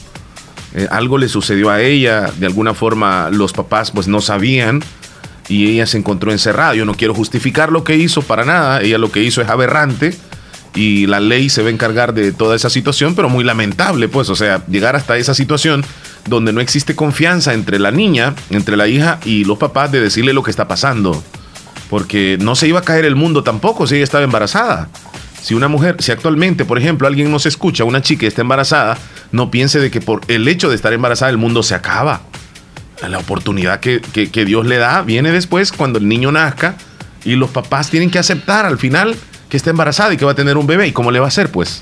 Eh, 0.74 0.88
algo 0.92 1.18
le 1.18 1.30
sucedió 1.30 1.70
a 1.70 1.82
ella, 1.82 2.32
de 2.38 2.46
alguna 2.46 2.74
forma 2.74 3.30
los 3.32 3.54
papás 3.54 3.92
pues 3.92 4.08
no 4.08 4.22
sabían 4.22 4.84
y 5.48 5.70
ella 5.70 5.86
se 5.86 5.98
encontró 5.98 6.32
encerrada. 6.32 6.76
Yo 6.76 6.86
no 6.86 6.96
quiero 6.96 7.14
justificar 7.14 7.72
lo 7.72 7.84
que 7.84 7.96
hizo 7.96 8.22
para 8.22 8.46
nada, 8.46 8.82
ella 8.82 8.98
lo 8.98 9.12
que 9.12 9.22
hizo 9.24 9.42
es 9.42 9.50
aberrante 9.50 10.16
y 10.76 11.08
la 11.08 11.22
ley 11.22 11.50
se 11.50 11.62
va 11.64 11.70
a 11.70 11.72
encargar 11.72 12.14
de 12.14 12.34
toda 12.34 12.56
esa 12.56 12.70
situación, 12.70 13.16
pero 13.16 13.30
muy 13.30 13.44
lamentable, 13.44 14.10
pues, 14.10 14.30
o 14.30 14.36
sea, 14.36 14.64
llegar 14.68 14.96
hasta 14.96 15.18
esa 15.18 15.34
situación 15.34 15.84
donde 16.28 16.52
no 16.52 16.60
existe 16.60 16.96
confianza 16.96 17.54
entre 17.54 17.80
la 17.80 17.92
niña, 17.92 18.36
entre 18.50 18.76
la 18.76 18.88
hija 18.88 19.20
y 19.24 19.46
los 19.46 19.58
papás 19.58 19.92
de 19.92 20.02
decirle 20.02 20.34
lo 20.34 20.44
que 20.44 20.52
está 20.52 20.68
pasando. 20.68 21.24
Porque 21.90 22.38
no 22.42 22.56
se 22.56 22.68
iba 22.68 22.80
a 22.80 22.84
caer 22.84 23.06
el 23.06 23.16
mundo 23.16 23.44
tampoco 23.44 23.88
si 23.88 23.96
ella 23.96 24.04
estaba 24.04 24.24
embarazada. 24.24 24.90
Si 25.42 25.54
una 25.54 25.68
mujer, 25.68 25.96
si 26.00 26.12
actualmente, 26.12 26.66
por 26.66 26.78
ejemplo, 26.78 27.08
alguien 27.08 27.32
no 27.32 27.40
se 27.40 27.50
escucha, 27.50 27.84
una 27.84 28.02
chica 28.02 28.26
está 28.26 28.42
embarazada, 28.42 28.98
no 29.32 29.52
piense 29.52 29.80
de 29.80 29.92
que 29.92 30.02
por 30.02 30.22
el 30.28 30.48
hecho 30.48 30.70
de 30.70 30.76
estar 30.76 30.92
embarazada 30.92 31.30
el 31.32 31.38
mundo 31.38 31.64
se 31.64 31.76
acaba. 31.76 32.22
La 33.08 33.20
oportunidad 33.20 33.80
que, 33.80 34.02
que 34.02 34.46
Dios 34.46 34.66
le 34.66 34.78
da 34.78 35.04
viene 35.04 35.32
después 35.32 35.72
cuando 35.72 36.00
el 36.00 36.08
niño 36.08 36.32
nazca 36.32 36.76
y 37.24 37.36
los 37.36 37.52
papás 37.52 37.90
tienen 37.92 38.10
que 38.10 38.18
aceptar 38.18 38.66
al 38.66 38.80
final 38.80 39.16
que 39.56 39.58
está 39.58 39.70
embarazada 39.70 40.14
y 40.14 40.18
que 40.18 40.26
va 40.26 40.32
a 40.32 40.36
tener 40.36 40.58
un 40.58 40.68
bebé. 40.68 40.88
¿Y 40.88 40.92
cómo 40.92 41.12
le 41.12 41.20
va 41.20 41.26
a 41.26 41.28
hacer, 41.30 41.50
pues? 41.50 41.82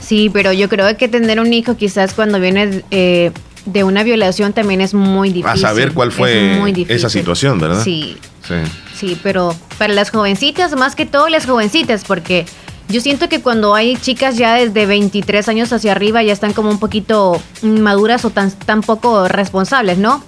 Sí, 0.00 0.28
pero 0.32 0.52
yo 0.52 0.68
creo 0.68 0.96
que 0.96 1.06
tener 1.06 1.38
un 1.38 1.52
hijo 1.52 1.76
quizás 1.76 2.14
cuando 2.14 2.40
viene 2.40 2.82
eh, 2.90 3.30
de 3.64 3.84
una 3.84 4.02
violación 4.02 4.52
también 4.52 4.80
es 4.80 4.92
muy 4.92 5.28
difícil. 5.28 5.64
A 5.64 5.68
saber 5.68 5.92
cuál 5.92 6.10
fue 6.10 6.74
esa 6.88 7.08
situación, 7.08 7.60
¿verdad? 7.60 7.84
Sí. 7.84 8.16
Sí. 8.46 8.54
Sí, 8.96 9.20
pero 9.22 9.54
para 9.76 9.92
las 9.92 10.10
jovencitas, 10.10 10.74
más 10.74 10.96
que 10.96 11.06
todo 11.06 11.28
las 11.28 11.46
jovencitas, 11.46 12.02
porque 12.04 12.44
yo 12.88 13.00
siento 13.00 13.28
que 13.28 13.40
cuando 13.40 13.76
hay 13.76 13.96
chicas 13.96 14.36
ya 14.36 14.54
desde 14.54 14.86
23 14.86 15.48
años 15.48 15.72
hacia 15.72 15.92
arriba 15.92 16.24
ya 16.24 16.32
están 16.32 16.52
como 16.54 16.70
un 16.70 16.80
poquito 16.80 17.40
maduras 17.62 18.24
o 18.24 18.30
tan, 18.30 18.50
tan 18.50 18.80
poco 18.80 19.28
responsables, 19.28 19.98
¿no? 19.98 20.24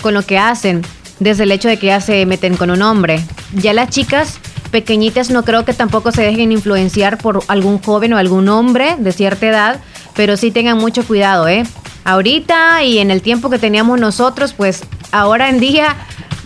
Con 0.00 0.14
lo 0.14 0.22
que 0.22 0.38
hacen, 0.38 0.80
desde 1.18 1.42
el 1.42 1.52
hecho 1.52 1.68
de 1.68 1.78
que 1.78 1.88
ya 1.88 2.00
se 2.00 2.24
meten 2.24 2.56
con 2.56 2.70
un 2.70 2.80
hombre. 2.80 3.22
Ya 3.52 3.74
las 3.74 3.90
chicas 3.90 4.38
pequeñitas 4.74 5.30
no 5.30 5.44
creo 5.44 5.64
que 5.64 5.72
tampoco 5.72 6.10
se 6.10 6.22
dejen 6.22 6.50
influenciar 6.50 7.16
por 7.18 7.44
algún 7.46 7.80
joven 7.80 8.12
o 8.12 8.18
algún 8.18 8.48
hombre 8.48 8.96
de 8.98 9.12
cierta 9.12 9.46
edad, 9.46 9.80
pero 10.16 10.36
sí 10.36 10.50
tengan 10.50 10.78
mucho 10.78 11.06
cuidado, 11.06 11.46
¿eh? 11.46 11.62
Ahorita 12.02 12.82
y 12.82 12.98
en 12.98 13.12
el 13.12 13.22
tiempo 13.22 13.50
que 13.50 13.60
teníamos 13.60 14.00
nosotros, 14.00 14.52
pues 14.52 14.82
ahora 15.12 15.48
en 15.48 15.60
día 15.60 15.94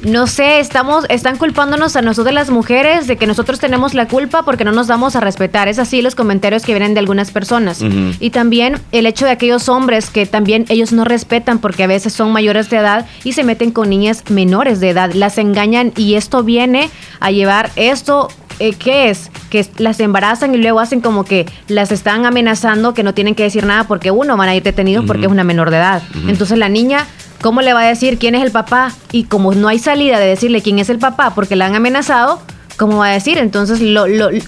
no 0.03 0.27
sé, 0.27 0.61
estamos, 0.61 1.05
están 1.09 1.37
culpándonos 1.37 1.97
a 1.97 2.03
nosotros 2.03 2.35
las 2.35 2.51
mujeres 2.51 3.07
de 3.07 3.17
que 3.17 3.27
nosotros 3.27 3.59
tenemos 3.59 3.95
la 3.95 4.07
culpa 4.07 4.45
porque 4.45 4.65
no 4.65 4.73
nos 4.73 4.87
damos 4.87 5.17
a 5.17 5.21
respetar. 5.21 5.69
Es 5.69 5.79
así 5.79 6.03
los 6.03 6.15
comentarios 6.15 6.65
que 6.65 6.73
vienen 6.73 6.95
de 6.95 7.01
algunas 7.01 7.31
personas. 7.31 7.81
Y 8.21 8.31
también 8.31 8.81
el 8.93 9.07
hecho 9.07 9.25
de 9.25 9.33
aquellos 9.33 9.69
hombres 9.69 10.11
que 10.11 10.27
también 10.27 10.67
ellos 10.69 10.93
no 10.93 11.05
respetan 11.05 11.59
porque 11.59 11.85
a 11.85 11.87
veces 11.87 12.13
son 12.13 12.33
mayores 12.33 12.71
de 12.71 12.79
edad 12.79 13.07
y 13.25 13.33
se 13.33 13.45
meten 13.45 13.71
con 13.71 13.91
niñas 13.91 14.25
menores 14.31 14.81
de 14.81 14.91
edad, 14.91 15.13
las 15.13 15.39
engañan 15.39 15.93
y 15.97 16.15
esto 16.15 16.43
viene 16.43 16.91
a 17.21 17.31
llevar 17.31 17.71
esto 17.77 18.29
eh, 18.61 18.75
¿qué 18.75 19.11
es? 19.11 19.31
Que 19.51 19.65
las 19.79 20.01
embarazan 20.01 20.55
y 20.55 20.59
luego 20.59 20.81
hacen 20.81 21.01
como 21.01 21.25
que 21.25 21.47
las 21.69 21.93
están 21.93 22.27
amenazando 22.27 22.93
que 22.93 23.05
no 23.05 23.15
tienen 23.15 23.35
que 23.35 23.45
decir 23.45 23.65
nada 23.65 23.85
porque 23.85 24.11
uno 24.11 24.37
van 24.37 24.49
a 24.49 24.57
ir 24.57 24.63
detenidos 24.63 25.05
porque 25.07 25.27
es 25.27 25.33
una 25.33 25.45
menor 25.45 25.71
de 25.71 25.77
edad. 25.77 26.03
Entonces 26.27 26.59
la 26.59 26.69
niña 26.69 27.07
¿Cómo 27.41 27.63
le 27.63 27.73
va 27.73 27.83
a 27.83 27.87
decir 27.87 28.19
quién 28.19 28.35
es 28.35 28.43
el 28.43 28.51
papá? 28.51 28.93
Y 29.13 29.25
como 29.25 29.55
no 29.55 29.69
hay 29.69 29.79
salida 29.79 30.19
de 30.19 30.27
decirle 30.27 30.61
quién 30.63 30.79
es 30.79 30.91
el 30.91 30.99
papá 30.99 31.35
porque 31.35 31.57
la 31.57 31.67
han 31.67 31.77
amenazado, 31.77 32.41
¿cómo 32.77 32.99
va 32.99 33.09
a 33.09 33.13
decir? 33.13 33.39
Entonces 33.39 33.81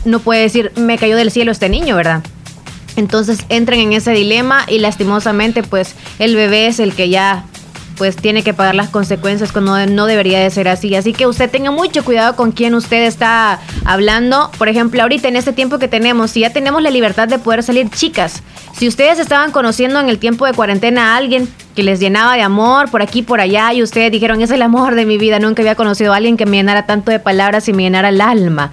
no 0.05 0.18
puede 0.20 0.42
decir, 0.42 0.72
me 0.76 0.98
cayó 0.98 1.16
del 1.16 1.31
cielo 1.31 1.53
este 1.53 1.68
niño, 1.68 1.96
¿verdad? 1.96 2.22
Entonces 2.96 3.38
entran 3.48 3.79
en 3.79 3.92
ese 3.92 4.11
dilema 4.11 4.64
y 4.68 4.79
lastimosamente 4.79 5.62
pues 5.62 5.94
el 6.18 6.35
bebé 6.35 6.66
es 6.66 6.81
el 6.81 6.94
que 6.94 7.09
ya 7.09 7.44
pues 7.96 8.16
tiene 8.16 8.42
que 8.42 8.55
pagar 8.55 8.74
las 8.74 8.88
consecuencias 8.88 9.53
cuando 9.53 9.87
no 9.87 10.07
debería 10.07 10.40
de 10.40 10.50
ser 10.50 10.68
así. 10.68 10.94
Así 10.96 11.12
que 11.12 11.26
usted 11.26 11.50
tenga 11.50 11.70
mucho 11.70 12.03
cuidado 12.03 12.35
con 12.35 12.50
quién 12.50 12.74
usted 12.74 13.05
está 13.05 13.61
hablando. 13.85 14.50
Por 14.57 14.70
ejemplo, 14.70 15.03
ahorita 15.03 15.29
en 15.29 15.37
este 15.37 15.53
tiempo 15.53 15.79
que 15.79 15.87
tenemos, 15.87 16.31
si 16.31 16.40
ya 16.40 16.50
tenemos 16.50 16.83
la 16.83 16.90
libertad 16.90 17.29
de 17.29 17.38
poder 17.38 17.62
salir 17.62 17.90
chicas, 17.90 18.42
si 18.74 18.88
ustedes 18.88 19.18
estaban 19.18 19.53
conociendo 19.53 20.00
en 20.00 20.09
el 20.09 20.18
tiempo 20.18 20.46
de 20.46 20.55
cuarentena 20.55 21.12
a 21.12 21.18
alguien 21.18 21.46
que 21.80 21.84
les 21.84 21.98
llenaba 21.98 22.34
de 22.34 22.42
amor 22.42 22.90
por 22.90 23.00
aquí, 23.00 23.22
por 23.22 23.40
allá, 23.40 23.72
y 23.72 23.82
ustedes 23.82 24.12
dijeron, 24.12 24.42
es 24.42 24.50
el 24.50 24.60
amor 24.60 24.94
de 24.96 25.06
mi 25.06 25.16
vida, 25.16 25.38
nunca 25.38 25.62
había 25.62 25.76
conocido 25.76 26.12
a 26.12 26.16
alguien 26.16 26.36
que 26.36 26.44
me 26.44 26.58
llenara 26.58 26.84
tanto 26.84 27.10
de 27.10 27.18
palabras 27.20 27.68
y 27.68 27.72
me 27.72 27.84
llenara 27.84 28.10
el 28.10 28.20
alma 28.20 28.72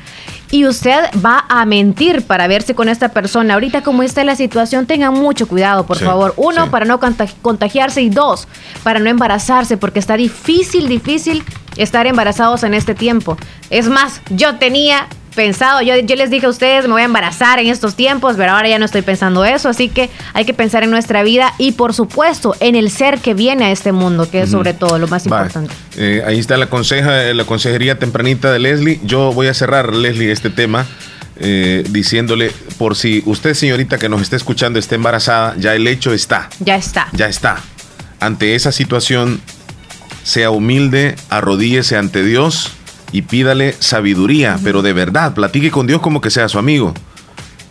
y 0.51 0.65
usted 0.65 0.99
va 1.25 1.45
a 1.47 1.65
mentir 1.65 2.25
para 2.25 2.47
verse 2.47 2.75
con 2.75 2.89
esta 2.89 3.09
persona. 3.09 3.53
Ahorita 3.53 3.81
como 3.81 4.03
está 4.03 4.23
la 4.23 4.35
situación, 4.35 4.85
tengan 4.85 5.13
mucho 5.13 5.47
cuidado, 5.47 5.85
por 5.85 5.97
favor. 5.97 6.33
Uno, 6.37 6.69
para 6.69 6.85
no 6.85 6.99
contagiarse 7.41 8.01
y 8.01 8.09
dos, 8.09 8.47
para 8.83 8.99
no 8.99 9.09
embarazarse, 9.09 9.77
porque 9.77 9.99
está 9.99 10.15
difícil, 10.15 10.87
difícil 10.87 11.43
estar 11.75 12.07
embarazados 12.07 12.63
en 12.63 12.73
este 12.73 12.93
tiempo. 12.93 13.37
Es 13.69 13.89
más, 13.89 14.21
yo 14.29 14.55
tenía 14.55 15.07
pensado, 15.37 15.83
yo, 15.83 15.95
yo 15.99 16.15
les 16.15 16.31
dije 16.31 16.47
a 16.47 16.49
ustedes, 16.49 16.85
me 16.85 16.93
voy 16.93 17.03
a 17.03 17.05
embarazar 17.05 17.59
en 17.59 17.67
estos 17.67 17.93
tiempos, 17.93 18.35
pero 18.37 18.53
ahora 18.53 18.67
ya 18.67 18.79
no 18.79 18.85
estoy 18.85 19.03
pensando 19.03 19.45
eso, 19.45 19.69
así 19.69 19.87
que 19.87 20.09
hay 20.33 20.45
que 20.45 20.53
pensar 20.55 20.83
en 20.83 20.89
nuestra 20.89 21.21
vida 21.21 21.53
y 21.59 21.73
por 21.73 21.93
supuesto 21.93 22.55
en 22.59 22.75
el 22.75 22.89
ser 22.89 23.19
que 23.19 23.35
viene 23.35 23.65
a 23.65 23.71
este 23.71 23.91
mundo, 23.91 24.29
que 24.29 24.41
es 24.41 24.49
sobre 24.49 24.73
todo 24.73 24.97
lo 24.97 25.07
más 25.07 25.27
importante. 25.27 25.71
Eh, 25.95 26.23
ahí 26.25 26.39
está 26.39 26.57
la, 26.57 26.65
conseja, 26.65 27.11
la 27.35 27.43
consejería 27.45 27.99
tempranita 27.99 28.51
de 28.51 28.57
Leslie. 28.57 28.99
Yo 29.03 29.31
voy 29.31 29.45
a 29.45 29.53
cerrar, 29.53 29.93
Leslie, 29.93 30.31
este 30.31 30.49
tema. 30.49 30.85
Eh, 31.39 31.83
diciéndole, 31.91 32.51
por 32.79 32.95
si 32.95 33.21
usted, 33.27 33.53
señorita, 33.53 33.99
que 33.99 34.09
nos 34.09 34.23
está 34.23 34.35
escuchando, 34.35 34.79
está 34.79 34.95
embarazada, 34.95 35.53
ya 35.59 35.75
el 35.75 35.87
hecho 35.87 36.11
está. 36.11 36.49
Ya 36.59 36.75
está. 36.75 37.09
Ya 37.13 37.27
está. 37.27 37.57
Ante 38.19 38.55
esa 38.55 38.71
situación, 38.71 39.39
sea 40.23 40.49
humilde, 40.49 41.15
arrodíllese 41.29 41.95
ante 41.95 42.23
Dios 42.23 42.71
y 43.11 43.23
pídale 43.23 43.73
sabiduría, 43.79 44.59
pero 44.63 44.81
de 44.81 44.93
verdad, 44.93 45.33
platique 45.33 45.71
con 45.71 45.87
Dios 45.87 46.01
como 46.01 46.21
que 46.21 46.29
sea 46.29 46.49
su 46.49 46.59
amigo. 46.59 46.93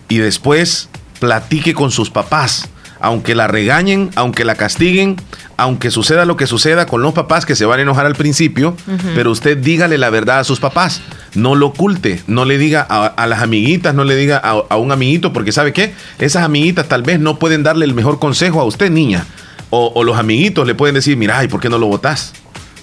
Y 0.08 0.18
después 0.18 0.88
platique 1.18 1.74
con 1.74 1.90
sus 1.90 2.10
papás, 2.10 2.68
aunque 3.00 3.34
la 3.34 3.46
regañen, 3.46 4.10
aunque 4.14 4.44
la 4.44 4.54
castiguen, 4.54 5.16
aunque 5.56 5.90
suceda 5.90 6.24
lo 6.24 6.36
que 6.36 6.46
suceda 6.46 6.86
con 6.86 7.02
los 7.02 7.14
papás 7.14 7.46
que 7.46 7.56
se 7.56 7.64
van 7.64 7.78
a 7.78 7.82
enojar 7.82 8.06
al 8.06 8.14
principio, 8.14 8.76
pero 9.14 9.30
usted 9.30 9.56
dígale 9.58 9.98
la 9.98 10.10
verdad 10.10 10.40
a 10.40 10.44
sus 10.44 10.60
papás, 10.60 11.00
no 11.34 11.54
lo 11.54 11.66
oculte, 11.66 12.22
no 12.26 12.44
le 12.44 12.58
diga 12.58 12.82
a, 12.82 13.26
las 13.26 13.42
amiguitas, 13.42 13.94
no 13.94 14.04
le 14.04 14.16
diga 14.16 14.38
a, 14.38 14.76
un 14.76 14.92
amiguito, 14.92 15.32
porque 15.32 15.52
sabe 15.52 15.72
qué, 15.72 15.94
esas 16.18 16.44
amiguitas 16.44 16.88
tal 16.88 17.02
vez 17.02 17.20
no 17.20 17.38
pueden 17.38 17.62
darle 17.62 17.84
el 17.84 17.94
mejor 17.94 18.18
consejo 18.18 18.60
a 18.60 18.64
usted, 18.64 18.90
niña, 18.90 19.24
o, 19.70 20.04
los 20.04 20.16
amiguitos 20.16 20.66
le 20.66 20.74
pueden 20.74 20.94
decir, 20.94 21.16
mira, 21.16 21.42
¿y 21.42 21.48
por 21.48 21.60
qué 21.60 21.68
no 21.68 21.78
lo 21.78 21.86
votás? 21.86 22.32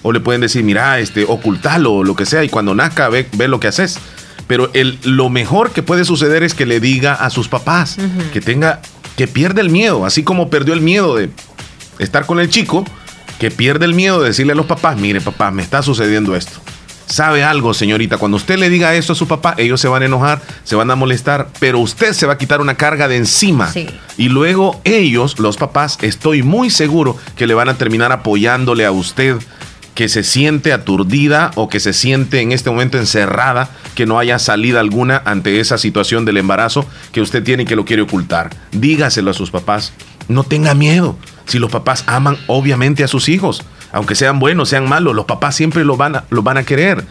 O 0.04 0.12
le 0.12 0.20
pueden 0.20 0.42
decir, 0.42 0.64
mira, 0.64 1.00
este, 1.00 1.26
ocultalo 1.28 1.94
o 1.94 2.04
lo 2.04 2.16
que 2.16 2.26
sea, 2.26 2.44
y 2.44 2.50
cuando 2.50 2.76
nazca 2.76 3.10
ve, 3.10 3.28
ve 3.36 3.48
lo 3.48 3.60
que 3.60 3.68
haces. 3.68 3.98
Pero 4.46 4.70
el, 4.74 5.00
lo 5.04 5.30
mejor 5.30 5.72
que 5.72 5.82
puede 5.82 6.06
suceder 6.06 6.44
es 6.44 6.54
que 6.54 6.66
le 6.66 6.80
diga 6.80 7.14
a 7.14 7.30
sus 7.30 7.48
papás, 7.48 7.98
que 8.34 8.42
tenga, 8.42 8.82
que 9.16 9.28
pierda 9.28 9.62
el 9.62 9.70
miedo, 9.70 10.06
así 10.06 10.24
como 10.24 10.50
perdió 10.50 10.74
el 10.74 10.82
miedo 10.82 11.16
de 11.16 11.30
estar 11.98 12.26
con 12.26 12.40
el 12.40 12.50
chico, 12.50 12.86
que 13.40 13.52
pierde 13.52 13.86
el 13.86 13.94
miedo 13.94 14.22
de 14.22 14.28
decirle 14.28 14.54
a 14.54 14.56
los 14.56 14.66
papás, 14.66 14.98
mire 14.98 15.22
papá, 15.22 15.50
me 15.52 15.64
está 15.64 15.82
sucediendo 15.82 16.36
esto. 16.36 16.60
¿Sabe 17.06 17.44
algo, 17.44 17.74
señorita? 17.74 18.18
Cuando 18.18 18.38
usted 18.38 18.58
le 18.58 18.70
diga 18.70 18.96
esto 18.96 19.14
a 19.14 19.16
su 19.16 19.28
papá, 19.28 19.54
ellos 19.58 19.80
se 19.80 19.88
van 19.88 20.02
a 20.02 20.06
enojar, 20.06 20.42
se 20.64 20.76
van 20.76 20.90
a 20.90 20.96
molestar, 20.96 21.50
pero 21.60 21.80
usted 21.80 22.14
se 22.14 22.26
va 22.26 22.34
a 22.34 22.38
quitar 22.38 22.62
una 22.62 22.76
carga 22.76 23.08
de 23.08 23.18
encima. 23.18 23.72
Y 24.18 24.30
luego 24.30 24.82
ellos, 24.84 25.40
los 25.40 25.58
papás, 25.58 25.98
estoy 26.02 26.44
muy 26.44 26.70
seguro 26.70 27.18
que 27.36 27.46
le 27.46 27.54
van 27.54 27.70
a 27.70 27.78
terminar 27.78 28.12
apoyándole 28.12 28.86
a 28.86 28.92
usted 28.92 29.38
que 29.96 30.10
se 30.10 30.24
siente 30.24 30.74
aturdida 30.74 31.52
o 31.56 31.70
que 31.70 31.80
se 31.80 31.94
siente 31.94 32.42
en 32.42 32.52
este 32.52 32.70
momento 32.70 32.98
encerrada, 32.98 33.70
que 33.96 34.06
no 34.06 34.20
haya 34.20 34.40
salida 34.40 34.80
alguna 34.80 35.22
ante 35.26 35.60
esa 35.60 35.78
situación 35.78 36.26
del 36.26 36.38
embarazo 36.38 36.86
que 37.12 37.22
usted 37.22 37.44
tiene 37.44 37.64
y 37.64 37.66
que 37.66 37.76
lo 37.76 37.86
quiere 37.86 38.02
ocultar. 38.02 38.50
Dígaselo 38.72 39.32
a 39.32 39.36
sus 39.36 39.52
papás. 39.52 39.94
No 40.28 40.44
tenga 40.44 40.74
miedo. 40.74 41.18
Si 41.46 41.60
los 41.60 41.72
papás 41.72 42.04
aman 42.08 42.38
obviamente 42.48 43.04
a 43.04 43.08
sus 43.08 43.30
hijos, 43.30 43.64
aunque 43.92 44.16
sean 44.16 44.40
buenos, 44.40 44.70
sean 44.70 44.88
malos, 44.88 45.16
los 45.16 45.26
papás 45.26 45.56
siempre 45.56 45.86
lo 45.86 45.98
van 45.98 46.16
a, 46.16 46.24
lo 46.30 46.42
van 46.42 46.58
a 46.58 46.64
querer. 46.64 47.04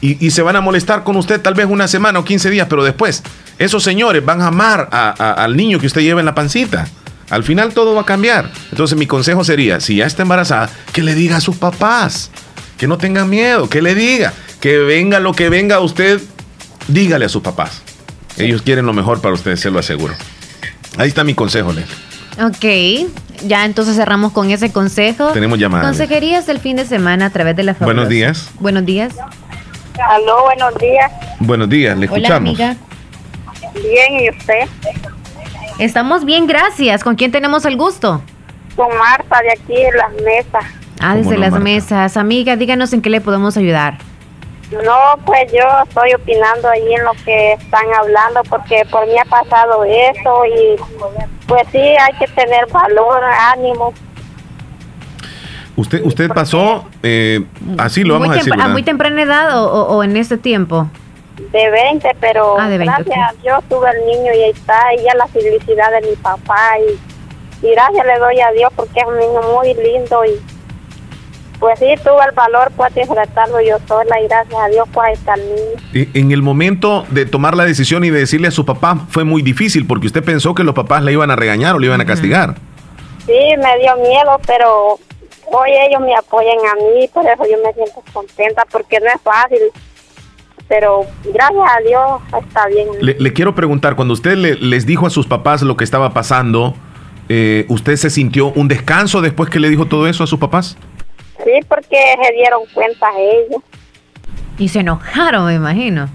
Y, 0.00 0.30
se 0.30 0.42
van 0.42 0.54
a 0.54 0.60
molestar 0.60 1.02
con 1.02 1.16
usted 1.16 1.40
tal 1.40 1.54
vez 1.54 1.66
una 1.68 1.88
semana 1.88 2.20
o 2.20 2.24
15 2.24 2.50
días, 2.50 2.68
pero 2.70 2.84
después 2.84 3.24
esos 3.58 3.82
señores 3.82 4.24
van 4.24 4.42
a 4.42 4.46
amar 4.46 4.88
al 4.92 5.56
niño 5.56 5.80
que 5.80 5.88
usted 5.88 6.02
lleva 6.02 6.20
en 6.20 6.26
la 6.26 6.36
pancita. 6.36 6.86
Al 7.30 7.44
final 7.44 7.74
todo 7.74 7.94
va 7.94 8.02
a 8.02 8.06
cambiar. 8.06 8.50
Entonces 8.70 8.96
mi 8.96 9.06
consejo 9.06 9.44
sería, 9.44 9.80
si 9.80 9.96
ya 9.96 10.06
está 10.06 10.22
embarazada, 10.22 10.70
que 10.92 11.02
le 11.02 11.14
diga 11.14 11.36
a 11.36 11.40
sus 11.40 11.56
papás, 11.56 12.30
que 12.78 12.86
no 12.86 12.98
tengan 12.98 13.28
miedo, 13.28 13.68
que 13.68 13.82
le 13.82 13.94
diga, 13.94 14.32
que 14.60 14.78
venga 14.78 15.20
lo 15.20 15.32
que 15.32 15.48
venga 15.48 15.76
a 15.76 15.80
usted, 15.80 16.20
dígale 16.88 17.26
a 17.26 17.28
sus 17.28 17.42
papás. 17.42 17.82
Ellos 18.36 18.62
quieren 18.62 18.86
lo 18.86 18.92
mejor 18.92 19.20
para 19.20 19.34
usted, 19.34 19.56
se 19.56 19.70
lo 19.70 19.78
aseguro. 19.78 20.14
Ahí 20.96 21.08
está 21.08 21.24
mi 21.24 21.34
consejo, 21.34 21.72
Leslie. 21.72 22.08
Ok, 22.40 23.10
ya 23.46 23.64
entonces 23.64 23.96
cerramos 23.96 24.32
con 24.32 24.50
ese 24.50 24.70
consejo. 24.70 25.32
Tenemos 25.32 25.58
llamadas. 25.58 25.86
Consejerías 25.86 26.46
del 26.46 26.60
fin 26.60 26.76
de 26.76 26.86
semana 26.86 27.26
a 27.26 27.30
través 27.30 27.56
de 27.56 27.64
la 27.64 27.72
Buenos 27.74 28.08
días. 28.08 28.48
Buenos 28.60 28.86
días. 28.86 29.14
Aló, 30.08 30.44
buenos 30.44 30.74
días. 30.78 31.12
Buenos 31.40 31.68
días, 31.68 31.98
le 31.98 32.06
escuchamos. 32.06 32.54
Hola, 32.54 32.70
amiga. 32.70 32.76
Bien, 33.74 34.20
¿y 34.20 34.30
usted? 34.30 34.68
Estamos 35.78 36.24
bien, 36.24 36.46
gracias. 36.46 37.04
¿Con 37.04 37.14
quién 37.14 37.30
tenemos 37.30 37.64
el 37.64 37.76
gusto? 37.76 38.20
Con 38.74 38.88
Marta, 38.96 39.40
de 39.42 39.52
aquí 39.52 39.76
en 39.76 39.96
las 39.96 40.12
mesas. 40.24 40.64
Ah, 41.00 41.14
desde 41.14 41.38
las 41.38 41.52
mesas. 41.52 42.16
Amiga, 42.16 42.56
díganos 42.56 42.92
en 42.92 43.02
qué 43.02 43.10
le 43.10 43.20
podemos 43.20 43.56
ayudar. 43.56 43.98
No, 44.72 45.24
pues 45.24 45.50
yo 45.52 45.64
estoy 45.86 46.12
opinando 46.14 46.68
ahí 46.68 46.94
en 46.94 47.04
lo 47.04 47.12
que 47.24 47.52
están 47.52 47.86
hablando 47.98 48.42
porque 48.50 48.82
por 48.90 49.06
mí 49.06 49.14
ha 49.18 49.24
pasado 49.24 49.84
eso 49.84 50.44
y 50.44 50.76
pues 51.46 51.62
sí, 51.72 51.78
hay 51.78 52.12
que 52.18 52.26
tener 52.34 52.66
valor, 52.70 53.22
ánimo. 53.24 53.94
Usted, 55.76 56.04
usted 56.04 56.28
pasó, 56.28 56.86
eh, 57.02 57.46
así 57.78 58.02
lo 58.02 58.14
vamos 58.14 58.30
a 58.30 58.34
decir. 58.34 58.52
¿A 58.60 58.68
muy 58.68 58.82
temprana 58.82 59.22
edad 59.22 59.64
o, 59.64 60.02
en 60.02 60.16
este 60.16 60.36
tiempo? 60.36 60.90
De 61.38 61.70
20, 61.70 62.16
pero 62.20 62.58
ah, 62.58 62.68
gracias 62.68 63.18
a 63.18 63.32
Dios 63.42 63.62
tuve 63.68 63.88
el 63.90 64.06
niño 64.06 64.32
y 64.34 64.42
ahí 64.42 64.50
está, 64.50 64.94
y 64.94 65.04
ya 65.04 65.14
la 65.14 65.26
felicidad 65.28 65.90
de 65.92 66.08
mi 66.08 66.16
papá 66.16 66.78
y, 66.80 67.66
y 67.66 67.70
gracias 67.70 68.06
le 68.06 68.18
doy 68.18 68.40
a 68.40 68.50
Dios 68.52 68.72
porque 68.74 69.00
es 69.00 69.06
un 69.06 69.18
niño 69.18 69.40
muy 69.54 69.72
lindo 69.74 70.24
y 70.24 70.40
pues 71.58 71.78
sí, 71.78 71.86
tuve 72.04 72.24
el 72.28 72.34
valor 72.34 72.70
pues 72.76 72.94
disfrutarlo 72.94 73.60
yo 73.60 73.78
sola 73.88 74.20
y 74.20 74.28
gracias 74.28 74.60
a 74.60 74.68
Dios 74.68 74.88
pues 74.92 75.18
estar 75.18 75.38
niño. 75.38 76.08
En 76.14 76.30
el 76.30 76.42
momento 76.42 77.04
de 77.10 77.26
tomar 77.26 77.56
la 77.56 77.64
decisión 77.64 78.04
y 78.04 78.10
de 78.10 78.20
decirle 78.20 78.48
a 78.48 78.52
su 78.52 78.64
papá 78.64 79.06
fue 79.08 79.24
muy 79.24 79.42
difícil 79.42 79.86
porque 79.86 80.06
usted 80.06 80.22
pensó 80.22 80.54
que 80.54 80.62
los 80.62 80.74
papás 80.74 81.02
le 81.02 81.12
iban 81.12 81.30
a 81.30 81.36
regañar 81.36 81.74
o 81.74 81.78
le 81.78 81.86
iban 81.86 82.00
a 82.00 82.06
castigar. 82.06 82.54
Sí, 83.26 83.38
me 83.58 83.78
dio 83.78 83.96
miedo, 83.96 84.40
pero 84.46 84.98
hoy 85.46 85.70
ellos 85.88 86.00
me 86.00 86.14
apoyan 86.14 86.58
a 86.58 86.74
mí, 86.76 87.08
por 87.12 87.26
eso 87.26 87.44
yo 87.50 87.58
me 87.64 87.72
siento 87.72 88.02
contenta 88.12 88.64
porque 88.70 89.00
no 89.00 89.06
es 89.06 89.20
fácil. 89.22 89.58
Pero 90.68 91.06
gracias 91.24 91.64
a 91.64 91.80
Dios 91.86 92.44
está 92.44 92.66
bien. 92.68 92.88
Le, 93.00 93.32
quiero 93.32 93.54
preguntar, 93.54 93.96
cuando 93.96 94.14
usted 94.14 94.36
les 94.36 94.86
dijo 94.86 95.06
a 95.06 95.10
sus 95.10 95.26
papás 95.26 95.62
lo 95.62 95.76
que 95.76 95.84
estaba 95.84 96.12
pasando, 96.12 96.74
eh, 97.28 97.64
¿usted 97.68 97.96
se 97.96 98.10
sintió 98.10 98.52
un 98.52 98.68
descanso 98.68 99.20
después 99.20 99.48
que 99.50 99.60
le 99.60 99.70
dijo 99.70 99.86
todo 99.86 100.06
eso 100.08 100.24
a 100.24 100.26
sus 100.26 100.38
papás? 100.38 100.76
Sí, 101.44 101.52
porque 101.68 101.96
se 102.22 102.32
dieron 102.34 102.60
cuenta 102.74 103.06
ellos. 103.18 103.62
Y 104.58 104.68
se 104.68 104.80
enojaron, 104.80 105.46
me 105.46 105.54
imagino. 105.54 106.08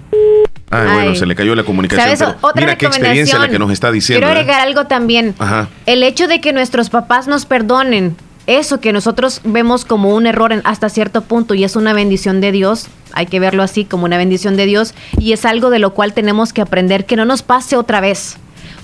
Ah, 0.70 0.90
bueno, 0.94 1.14
se 1.14 1.24
le 1.24 1.34
cayó 1.34 1.54
la 1.54 1.62
comunicación. 1.62 2.36
mira 2.56 2.76
qué 2.76 2.86
experiencia 2.86 3.38
la 3.38 3.48
que 3.48 3.58
nos 3.58 3.70
está 3.70 3.90
diciendo. 3.90 4.26
Quiero 4.26 4.38
¿eh? 4.38 4.42
agregar 4.42 4.60
algo 4.60 4.86
también. 4.86 5.34
Ajá. 5.38 5.68
El 5.86 6.02
hecho 6.02 6.28
de 6.28 6.40
que 6.40 6.52
nuestros 6.52 6.90
papás 6.90 7.26
nos 7.26 7.46
perdonen, 7.46 8.16
eso 8.46 8.80
que 8.80 8.92
nosotros 8.92 9.40
vemos 9.44 9.84
como 9.84 10.14
un 10.14 10.26
error 10.26 10.60
hasta 10.64 10.88
cierto 10.88 11.22
punto 11.22 11.54
y 11.54 11.64
es 11.64 11.76
una 11.76 11.92
bendición 11.92 12.40
de 12.40 12.52
Dios, 12.52 12.86
hay 13.12 13.26
que 13.26 13.40
verlo 13.40 13.62
así 13.62 13.84
como 13.84 14.04
una 14.04 14.18
bendición 14.18 14.56
de 14.56 14.66
Dios 14.66 14.94
y 15.18 15.32
es 15.32 15.44
algo 15.44 15.70
de 15.70 15.78
lo 15.78 15.94
cual 15.94 16.12
tenemos 16.12 16.52
que 16.52 16.60
aprender 16.60 17.06
que 17.06 17.16
no 17.16 17.24
nos 17.24 17.42
pase 17.42 17.76
otra 17.76 18.00
vez. 18.00 18.36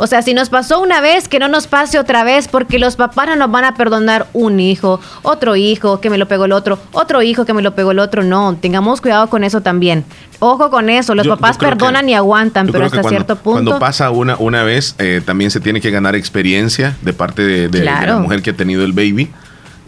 O 0.02 0.06
sea, 0.06 0.22
si 0.22 0.32
nos 0.32 0.48
pasó 0.48 0.80
una 0.80 1.02
vez, 1.02 1.28
que 1.28 1.38
no 1.38 1.48
nos 1.48 1.66
pase 1.66 1.98
otra 1.98 2.24
vez, 2.24 2.48
porque 2.48 2.78
los 2.78 2.96
papás 2.96 3.28
no 3.28 3.36
nos 3.36 3.50
van 3.50 3.64
a 3.64 3.74
perdonar 3.74 4.28
un 4.32 4.58
hijo, 4.58 4.98
otro 5.20 5.56
hijo 5.56 6.00
que 6.00 6.08
me 6.08 6.16
lo 6.16 6.26
pegó 6.26 6.46
el 6.46 6.52
otro, 6.52 6.78
otro 6.92 7.20
hijo 7.20 7.44
que 7.44 7.52
me 7.52 7.60
lo 7.60 7.74
pegó 7.74 7.90
el 7.90 7.98
otro. 7.98 8.22
No, 8.22 8.56
tengamos 8.58 9.02
cuidado 9.02 9.28
con 9.28 9.44
eso 9.44 9.60
también. 9.60 10.06
Ojo 10.38 10.70
con 10.70 10.88
eso, 10.88 11.14
los 11.14 11.28
papás 11.28 11.58
perdonan 11.58 12.08
y 12.08 12.14
aguantan, 12.14 12.68
pero 12.68 12.86
hasta 12.86 13.02
cierto 13.02 13.36
punto. 13.36 13.62
Cuando 13.62 13.78
pasa 13.78 14.10
una, 14.10 14.36
una 14.38 14.62
vez, 14.62 14.94
eh, 14.98 15.20
también 15.22 15.50
se 15.50 15.60
tiene 15.60 15.82
que 15.82 15.90
ganar 15.90 16.14
experiencia 16.14 16.96
de 17.02 17.12
parte 17.12 17.42
de, 17.68 17.84
la 17.84 18.16
mujer 18.16 18.40
que 18.40 18.50
ha 18.50 18.56
tenido 18.56 18.86
el 18.86 18.94
baby. 18.94 19.30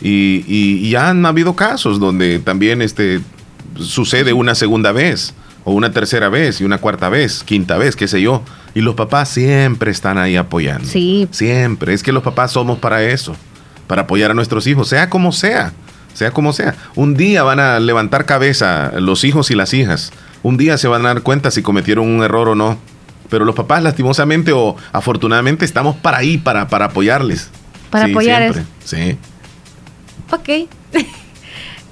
Y, 0.03 0.45
y, 0.49 0.91
ya 0.91 1.11
han 1.11 1.25
habido 1.25 1.55
casos 1.55 2.01
donde 2.01 2.41
también 2.41 2.83
este, 2.83 3.21
sucede 3.79 4.33
una 4.33 4.57
segunda 4.57 4.91
vez, 4.91 5.33
o 5.65 5.73
una 5.73 5.93
tercera 5.93 6.29
vez, 6.29 6.61
y 6.61 6.65
una 6.65 6.79
cuarta 6.79 7.09
vez, 7.09 7.45
quinta 7.45 7.79
vez, 7.79 7.95
qué 7.95 8.09
sé 8.09 8.21
yo. 8.21 8.43
Y 8.75 8.81
los 8.81 8.97
papás 8.97 9.29
siempre 9.29 9.93
están 9.93 10.19
ahí 10.19 10.37
apoyando. 10.37 10.89
Sí. 10.89 11.29
Siempre. 11.31 11.95
Es 11.95 12.03
que 12.03 12.11
los 12.11 12.25
papás 12.25 12.51
somos 12.51 12.79
para 12.79 13.05
eso, 13.05 13.37
para 13.87 14.03
apoyar 14.03 14.33
a 14.33 14.35
nuestros 14.35 14.67
hijos, 14.67 14.89
sea 14.89 15.09
como 15.09 15.31
sea, 15.31 15.73
sea 16.15 16.33
como 16.33 16.53
sea. 16.53 16.75
Un 16.97 17.15
día 17.15 17.45
van 17.45 17.61
a 17.61 17.79
levantar 17.79 18.27
cabeza 18.27 18.93
los 18.99 19.23
hijos 19.23 19.53
y 19.53 19.55
las 19.55 19.73
hijas. 19.73 20.13
Un 20.43 20.57
día 20.57 20.79
se 20.79 20.89
van 20.89 21.07
a 21.07 21.09
dar 21.09 21.23
cuenta 21.23 21.53
si 21.53 21.63
cometieron 21.63 22.09
un 22.09 22.25
error 22.25 22.49
o 22.49 22.55
no. 22.57 22.79
Pero 23.31 23.45
los 23.45 23.55
papás, 23.55 23.83
lastimosamente 23.85 24.53
o 24.53 24.77
afortunadamente, 24.93 25.65
estamos 25.65 25.95
para 25.97 26.19
ahí, 26.19 26.39
para, 26.39 26.67
para 26.69 26.87
apoyarles. 26.87 27.51
Para 27.89 28.07
apoyarles. 28.07 28.65
Sí. 28.85 29.17
Ok. 30.33 30.69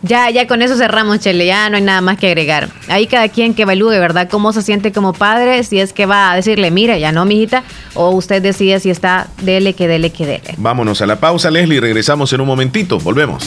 Ya, 0.02 0.30
ya 0.30 0.46
con 0.46 0.62
eso 0.62 0.76
cerramos, 0.76 1.20
Chele, 1.20 1.44
ya 1.44 1.68
no 1.68 1.76
hay 1.76 1.82
nada 1.82 2.00
más 2.00 2.16
que 2.16 2.28
agregar. 2.28 2.70
Ahí 2.88 3.06
cada 3.06 3.28
quien 3.28 3.52
que 3.52 3.62
evalúe, 3.62 3.90
¿verdad? 3.90 4.30
Cómo 4.30 4.50
se 4.54 4.62
siente 4.62 4.92
como 4.92 5.12
padre, 5.12 5.62
si 5.62 5.78
es 5.78 5.92
que 5.92 6.06
va 6.06 6.32
a 6.32 6.36
decirle, 6.36 6.70
mira, 6.70 6.96
ya 6.96 7.12
no, 7.12 7.26
mijita, 7.26 7.64
o 7.92 8.08
usted 8.08 8.40
decide 8.40 8.80
si 8.80 8.88
está, 8.88 9.28
dele, 9.42 9.74
que 9.74 9.88
dele, 9.88 10.10
que 10.10 10.24
dele. 10.24 10.54
Vámonos 10.56 11.02
a 11.02 11.06
la 11.06 11.20
pausa, 11.20 11.50
Leslie, 11.50 11.80
regresamos 11.80 12.32
en 12.32 12.40
un 12.40 12.46
momentito, 12.46 12.98
volvemos. 12.98 13.46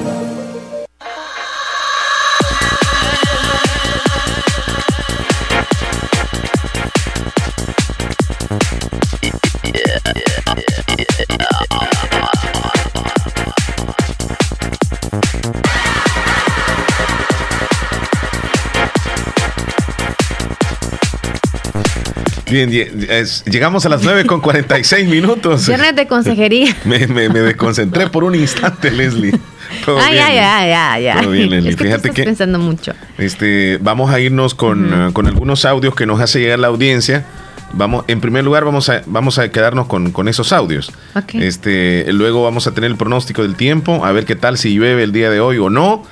Bien, 22.51 22.69
llegamos 22.69 23.85
a 23.85 23.89
las 23.89 24.03
9 24.03 24.25
con 24.25 24.41
46 24.41 25.07
minutos. 25.07 25.67
Viernes 25.67 25.95
de 25.95 26.05
consejería. 26.05 26.75
Me, 26.85 27.07
me, 27.07 27.29
desconcentré 27.29 28.09
por 28.09 28.25
un 28.25 28.35
instante, 28.35 28.91
Leslie. 28.91 29.39
ay, 29.87 30.17
ay, 30.17 30.37
ay, 30.37 30.71
ay, 30.73 31.07
ay, 31.07 31.21
Todo 31.21 31.31
bien, 31.31 31.49
Leslie. 31.49 31.77
Fíjate 31.77 32.09
que. 32.09 32.23
pensando 32.23 32.59
mucho. 32.59 32.93
Este, 33.17 33.77
vamos 33.81 34.11
a 34.11 34.19
irnos 34.19 34.53
con, 34.53 35.07
uh, 35.07 35.13
con 35.13 35.27
algunos 35.27 35.63
audios 35.63 35.95
que 35.95 36.05
nos 36.05 36.19
hace 36.19 36.39
llegar 36.41 36.59
la 36.59 36.67
audiencia. 36.67 37.25
Vamos, 37.73 38.05
en 38.07 38.21
primer 38.21 38.43
lugar, 38.43 38.65
vamos 38.65 38.89
a, 38.89 39.01
vamos 39.05 39.39
a 39.39 39.49
quedarnos 39.49 39.87
con, 39.87 40.11
con 40.11 40.27
esos 40.27 40.51
audios. 40.53 40.91
Okay. 41.15 41.43
Este, 41.43 42.05
luego 42.11 42.43
vamos 42.43 42.67
a 42.67 42.73
tener 42.73 42.91
el 42.91 42.97
pronóstico 42.97 43.41
del 43.43 43.55
tiempo, 43.55 44.05
a 44.05 44.11
ver 44.11 44.25
qué 44.25 44.35
tal 44.35 44.57
si 44.57 44.73
llueve 44.73 45.03
el 45.03 45.11
día 45.11 45.29
de 45.29 45.39
hoy 45.39 45.57
o 45.57 45.69
no. 45.69 46.03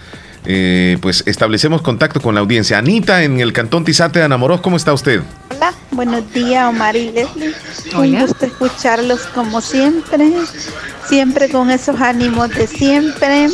Eh, 0.51 0.97
pues 0.99 1.21
establecemos 1.27 1.83
contacto 1.83 2.19
con 2.19 2.33
la 2.33 2.41
audiencia. 2.41 2.79
Anita, 2.79 3.21
en 3.21 3.39
el 3.39 3.53
Cantón 3.53 3.85
Tizate 3.85 4.17
de 4.17 4.25
Anamoros, 4.25 4.61
¿cómo 4.61 4.77
está 4.77 4.91
usted? 4.91 5.21
Hola, 5.51 5.75
buenos 5.91 6.33
días, 6.33 6.67
Omar 6.67 6.95
y 6.95 7.11
Leslie. 7.11 7.53
Un 7.95 8.19
gusto 8.19 8.47
escucharlos 8.47 9.27
como 9.35 9.61
siempre, 9.61 10.31
siempre 11.07 11.49
con 11.49 11.69
esos 11.69 12.01
ánimos 12.01 12.49
de 12.49 12.65
siempre 12.65 13.49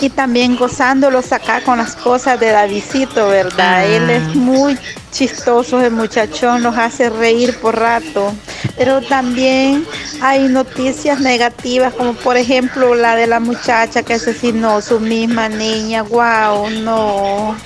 y 0.00 0.10
también 0.10 0.56
gozándolos 0.56 1.30
acá 1.30 1.60
con 1.60 1.78
las 1.78 1.94
cosas 1.94 2.40
de 2.40 2.48
Davidito, 2.48 3.28
¿verdad? 3.28 3.86
Él 3.88 4.10
es 4.10 4.34
muy 4.34 4.76
chistoso, 5.12 5.80
el 5.80 5.92
muchachón 5.92 6.64
nos 6.64 6.76
hace 6.76 7.10
reír 7.10 7.58
por 7.60 7.78
rato, 7.78 8.34
pero 8.76 9.00
también 9.02 9.84
hay 10.20 10.48
noticias 10.48 11.20
negativas, 11.20 11.94
como 11.94 12.14
por 12.14 12.36
ejemplo 12.36 12.94
la 12.94 13.16
de 13.16 13.26
la 13.26 13.40
muchacha 13.40 14.02
que 14.02 14.14
asesinó 14.14 14.80
su 14.80 15.00
misma 15.00 15.48
niña, 15.48 16.02
wow, 16.02 16.68
no, 16.70 17.56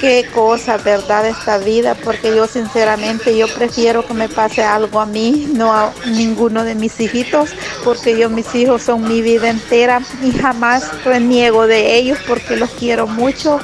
qué 0.00 0.26
cosa, 0.34 0.76
verdad, 0.78 1.26
esta 1.26 1.58
vida, 1.58 1.94
porque 1.94 2.34
yo 2.34 2.46
sinceramente 2.46 3.36
yo 3.36 3.46
prefiero 3.48 4.04
que 4.04 4.14
me 4.14 4.28
pase 4.28 4.62
algo 4.62 5.00
a 5.00 5.06
mí, 5.06 5.48
no 5.54 5.72
a 5.72 5.92
ninguno 6.06 6.64
de 6.64 6.74
mis 6.74 6.98
hijitos, 7.00 7.50
porque 7.84 8.18
yo 8.18 8.28
mis 8.28 8.54
hijos 8.54 8.82
son 8.82 9.06
mi 9.06 9.22
vida 9.22 9.48
entera 9.48 10.00
y 10.22 10.32
jamás 10.32 11.04
reniego 11.04 11.66
de 11.66 11.96
ellos 11.96 12.18
porque 12.26 12.56
los 12.56 12.70
quiero 12.70 13.06
mucho. 13.06 13.60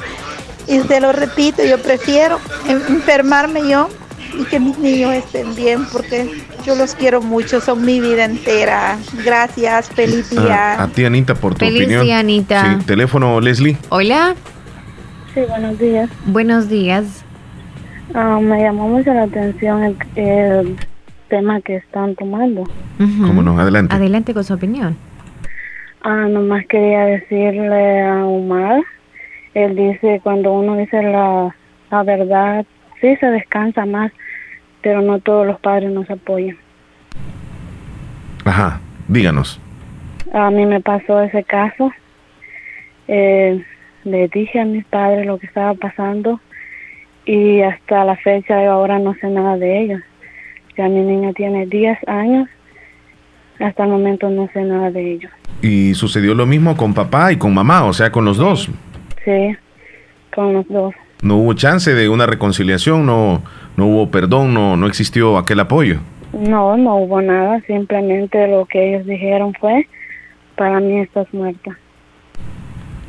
Y 0.67 0.79
te 0.79 1.01
lo 1.01 1.11
repito, 1.11 1.63
yo 1.63 1.81
prefiero 1.81 2.39
enfermarme 2.67 3.67
yo 3.67 3.89
y 4.37 4.45
que 4.45 4.59
mis 4.59 4.77
niños 4.77 5.13
estén 5.13 5.55
bien 5.55 5.85
porque 5.91 6.29
yo 6.65 6.75
los 6.75 6.95
quiero 6.95 7.21
mucho, 7.21 7.59
son 7.59 7.85
mi 7.85 7.99
vida 7.99 8.25
entera. 8.25 8.97
Gracias, 9.23 9.89
feliz 9.89 10.31
ah, 10.37 10.41
día. 10.41 10.83
a 10.83 10.87
ti, 10.87 11.05
Anita, 11.05 11.35
por 11.35 11.53
tu 11.53 11.65
feliz 11.65 11.81
opinión. 11.81 12.03
Día, 12.03 12.19
Anita. 12.19 12.77
Sí, 12.79 12.85
teléfono, 12.85 13.39
Leslie. 13.39 13.77
Hola. 13.89 14.35
Sí, 15.33 15.41
buenos 15.47 15.79
días. 15.79 16.09
Buenos 16.25 16.69
días. 16.69 17.25
Ah, 18.13 18.39
me 18.41 18.61
llamó 18.61 18.89
mucho 18.89 19.13
la 19.13 19.23
atención 19.23 19.97
el, 20.15 20.77
tema 21.29 21.61
que 21.61 21.77
están 21.77 22.13
tomando. 22.15 22.65
¿Cómo 22.97 23.41
no? 23.41 23.57
Adelante. 23.57 23.95
Adelante 23.95 24.33
con 24.33 24.43
su 24.43 24.53
opinión. 24.53 24.97
Ah, 26.01 26.27
nomás 26.29 26.65
quería 26.67 27.05
decirle 27.05 28.01
a 28.01 28.25
Omar 28.25 28.81
él 29.53 29.75
dice, 29.75 30.21
cuando 30.23 30.53
uno 30.53 30.77
dice 30.77 31.01
la, 31.03 31.53
la 31.89 32.03
verdad, 32.03 32.65
sí 33.01 33.15
se 33.17 33.25
descansa 33.25 33.85
más, 33.85 34.11
pero 34.81 35.01
no 35.01 35.19
todos 35.19 35.45
los 35.45 35.59
padres 35.59 35.91
nos 35.91 36.09
apoyan. 36.09 36.57
Ajá, 38.45 38.79
díganos. 39.07 39.59
A 40.33 40.49
mí 40.49 40.65
me 40.65 40.79
pasó 40.79 41.21
ese 41.21 41.43
caso. 41.43 41.91
Eh, 43.07 43.63
le 44.03 44.27
dije 44.29 44.59
a 44.59 44.65
mis 44.65 44.85
padres 44.85 45.25
lo 45.25 45.37
que 45.37 45.47
estaba 45.47 45.73
pasando 45.73 46.39
y 47.25 47.61
hasta 47.61 48.03
la 48.03 48.15
fecha 48.15 48.63
yo 48.63 48.71
ahora 48.71 48.99
no 48.99 49.13
sé 49.15 49.27
nada 49.27 49.57
de 49.57 49.81
ellos. 49.81 50.01
Ya 50.77 50.87
mi 50.87 51.01
niña 51.01 51.33
tiene 51.33 51.65
10 51.65 52.07
años, 52.07 52.47
hasta 53.59 53.83
el 53.83 53.89
momento 53.89 54.29
no 54.29 54.49
sé 54.53 54.63
nada 54.63 54.89
de 54.89 55.13
ellos. 55.13 55.31
¿Y 55.61 55.93
sucedió 55.93 56.33
lo 56.33 56.45
mismo 56.45 56.75
con 56.77 56.93
papá 56.93 57.31
y 57.31 57.37
con 57.37 57.53
mamá, 57.53 57.83
o 57.83 57.93
sea, 57.93 58.11
con 58.11 58.25
los 58.25 58.37
dos? 58.37 58.69
Sí, 59.25 59.55
con 60.33 60.53
los 60.53 60.67
dos. 60.69 60.95
¿No 61.21 61.37
hubo 61.37 61.53
chance 61.53 61.93
de 61.93 62.09
una 62.09 62.25
reconciliación? 62.25 63.05
¿No, 63.05 63.41
no 63.77 63.85
hubo 63.85 64.09
perdón? 64.09 64.53
¿No, 64.53 64.75
¿No 64.75 64.87
existió 64.87 65.37
aquel 65.37 65.59
apoyo? 65.59 65.99
No, 66.33 66.77
no 66.77 66.95
hubo 66.97 67.21
nada. 67.21 67.61
Simplemente 67.67 68.47
lo 68.47 68.65
que 68.65 68.89
ellos 68.89 69.05
dijeron 69.05 69.53
fue, 69.59 69.87
para 70.55 70.79
mí 70.79 70.99
estás 70.99 71.27
muerta. 71.33 71.77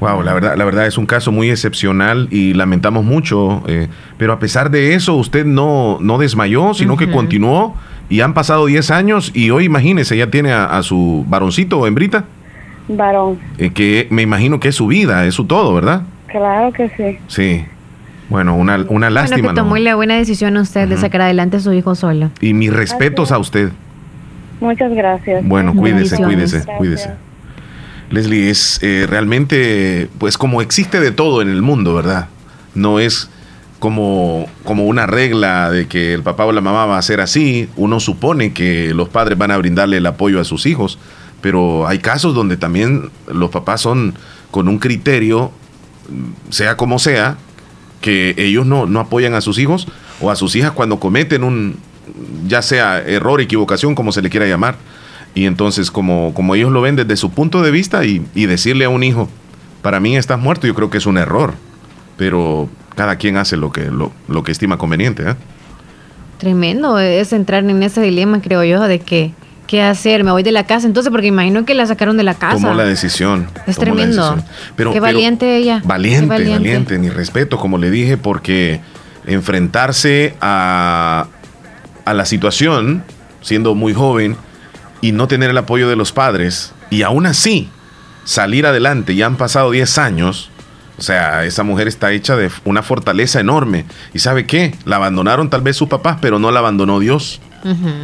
Wow, 0.01 0.23
la 0.23 0.35
verdad, 0.35 0.57
la 0.57 0.65
verdad 0.65 0.87
es 0.89 0.99
un 0.99 1.07
caso 1.07 1.31
muy 1.31 1.49
excepcional 1.49 2.27
y 2.33 2.55
lamentamos 2.55 3.05
mucho, 3.05 3.63
eh, 3.69 3.87
pero 4.19 4.33
a 4.33 4.41
pesar 4.41 4.71
de 4.73 4.95
eso 4.95 5.15
usted 5.15 5.47
no, 5.47 5.99
no 6.01 6.19
desmayó, 6.19 6.75
sino 6.75 6.97
que 6.97 7.09
continuó 7.09 7.77
y 8.09 8.21
han 8.21 8.35
pasado 8.35 8.67
10 8.67 8.91
años 8.91 9.31
y 9.33 9.51
hoy 9.51 9.65
imagínese, 9.65 10.17
ya 10.17 10.27
tiene 10.27 10.53
a, 10.53 10.65
a 10.65 10.83
su 10.83 11.25
varoncito 11.29 11.79
o 11.79 11.87
hembrita. 11.87 12.25
Varón. 12.89 13.39
Eh, 13.59 13.71
que 13.71 14.09
me 14.11 14.23
imagino 14.23 14.59
que 14.59 14.69
es 14.69 14.75
su 14.75 14.89
vida, 14.89 15.25
es 15.25 15.35
su 15.35 15.45
todo, 15.45 15.73
¿verdad? 15.73 16.03
Claro 16.27 16.73
que 16.73 16.89
sí. 16.97 17.19
Sí. 17.29 17.65
Bueno, 18.33 18.57
una, 18.57 18.85
una 18.89 19.11
lástima. 19.11 19.37
Bueno, 19.37 19.51
que 19.51 19.55
tomó 19.55 19.77
la 19.77 19.95
buena 19.95 20.17
decisión 20.17 20.57
usted 20.57 20.89
de 20.89 20.97
sacar 20.97 21.21
adelante 21.21 21.59
a 21.59 21.61
su 21.61 21.71
hijo 21.75 21.95
solo. 21.95 22.31
Y 22.41 22.55
mis 22.55 22.73
respetos 22.73 23.31
a 23.31 23.39
usted. 23.39 23.71
Muchas 24.59 24.91
gracias. 24.95 25.47
Bueno, 25.47 25.75
cuídese, 25.75 26.17
cuídese, 26.17 26.65
cuídese. 26.79 27.11
Leslie, 28.09 28.49
es 28.49 28.79
eh, 28.83 29.07
realmente, 29.09 30.09
pues 30.19 30.39
como 30.39 30.63
existe 30.63 30.99
de 30.99 31.13
todo 31.13 31.43
en 31.43 31.49
el 31.51 31.61
mundo, 31.61 31.95
¿verdad? 31.95 32.29
No 32.75 33.01
es 33.01 33.29
como, 33.79 34.47
como 34.65 34.87
una 34.87 35.07
regla 35.07 35.71
de 35.71 35.87
que 35.87 36.15
el 36.15 36.23
papá 36.23 36.47
o 36.47 36.53
la 36.53 36.63
mamá 36.63 36.87
va 36.87 36.97
a 36.97 37.03
ser 37.03 37.21
así. 37.21 37.69
Uno 37.77 38.01
supone 38.01 38.55
que 38.55 38.95
los 38.95 39.11
padres 39.11 39.37
van 39.37 39.51
a 39.51 39.59
brindarle 39.59 39.99
el 39.99 40.07
apoyo 40.07 40.41
a 40.41 40.45
sus 40.45 40.65
hijos, 40.65 40.99
pero 41.43 41.87
hay 41.87 41.99
casos 41.99 42.35
donde 42.35 42.57
también 42.57 43.11
los 43.27 43.51
papás 43.51 43.83
son 43.83 44.15
con 44.51 44.69
un 44.69 44.79
criterio, 44.79 45.53
sea 46.49 46.79
como 46.79 46.99
sea, 46.99 47.37
que 48.03 48.35
ellos 48.37 48.67
no, 48.67 48.85
no 48.85 49.01
apoyan 49.01 49.33
a 49.33 49.41
sus 49.41 49.59
hijos 49.59 49.89
o 50.21 50.31
a 50.31 50.37
sus 50.37 50.55
hijas 50.55 50.73
cuando 50.73 51.01
cometen 51.01 51.43
un, 51.43 51.77
ya 52.47 52.61
sea 52.61 52.99
error, 53.01 53.41
equivocación, 53.41 53.95
como 53.95 54.13
se 54.13 54.21
le 54.21 54.29
quiera 54.29 54.47
llamar. 54.47 54.77
Y 55.35 55.47
entonces, 55.47 55.91
como, 55.91 56.35
como 56.35 56.55
ellos 56.55 56.71
lo 56.71 56.83
ven 56.83 56.97
desde 56.97 57.17
su 57.17 57.31
punto 57.31 57.63
de 57.63 57.71
vista 57.71 58.05
y, 58.05 58.19
decirle 58.35 58.85
a 58.85 58.91
un 58.91 59.03
hijo, 59.03 59.31
para 59.81 59.99
mí 59.99 60.17
estás 60.17 60.39
muerto, 60.39 60.67
yo 60.67 60.75
creo 60.75 60.91
que 60.91 60.99
es 60.99 61.07
un 61.07 61.17
error. 61.17 61.55
Pero 62.19 62.69
cada 62.95 63.17
quien 63.17 63.39
hace 63.39 63.57
lo 63.57 63.73
que, 63.73 63.87
lo, 63.87 64.13
lo 64.29 64.45
que 64.45 64.53
estima 64.53 64.77
conveniente. 64.77 65.23
¿eh? 65.23 65.35
Tremendo 66.37 66.99
es 66.99 67.33
entrar 67.33 67.65
en 67.65 67.83
ese 67.83 68.03
dilema, 68.03 68.43
creo 68.43 68.63
yo, 68.65 68.83
de 68.83 68.99
que 68.99 69.33
qué 69.73 69.81
hacer, 69.81 70.23
me 70.23 70.31
voy 70.31 70.43
de 70.43 70.53
la 70.53 70.67
casa. 70.67 70.87
Entonces, 70.87 71.11
porque 71.11 71.29
imagino 71.29 71.65
que 71.65 71.73
la 71.73 71.87
sacaron 71.87 72.19
de 72.19 72.25
la 72.25 72.35
casa. 72.35 72.57
Tomó 72.57 72.75
la 72.75 72.85
decisión. 72.85 73.49
Es 73.67 73.79
tremendo. 73.79 74.37
Pero, 74.77 74.93
qué 74.93 75.01
valiente 75.01 75.57
ella. 75.57 75.81
Valiente, 75.83 76.27
valiente, 76.27 76.99
mi 76.99 77.09
respeto, 77.09 77.57
como 77.57 77.79
le 77.79 77.91
dije, 77.91 78.19
porque 78.19 78.83
enfrentarse 79.27 80.37
a, 80.43 81.27
a 82.05 82.13
la 82.13 82.27
situación, 82.27 83.03
siendo 83.41 83.75
muy 83.75 83.95
joven, 83.95 84.37
y 85.01 85.13
no 85.13 85.27
tener 85.27 85.49
el 85.49 85.57
apoyo 85.57 85.89
de 85.89 85.97
los 85.97 86.13
padres, 86.13 86.75
y 86.91 87.01
aún 87.01 87.25
así 87.25 87.71
salir 88.25 88.67
adelante, 88.67 89.15
ya 89.15 89.25
han 89.25 89.37
pasado 89.37 89.71
10 89.71 89.97
años, 89.97 90.51
o 90.99 91.03
sea, 91.03 91.47
esa 91.47 91.63
mujer 91.63 91.89
está 91.89 92.13
hecha 92.13 92.37
de 92.37 92.51
una 92.67 92.83
fortaleza 92.83 93.41
enorme. 93.41 93.87
¿Y 94.13 94.19
sabe 94.19 94.45
qué? 94.45 94.75
La 94.85 94.97
abandonaron 94.97 95.49
tal 95.49 95.63
vez 95.63 95.77
sus 95.77 95.89
papás, 95.89 96.19
pero 96.21 96.39
no 96.39 96.51
la 96.51 96.59
abandonó 96.59 97.01
Dios. 97.01 97.41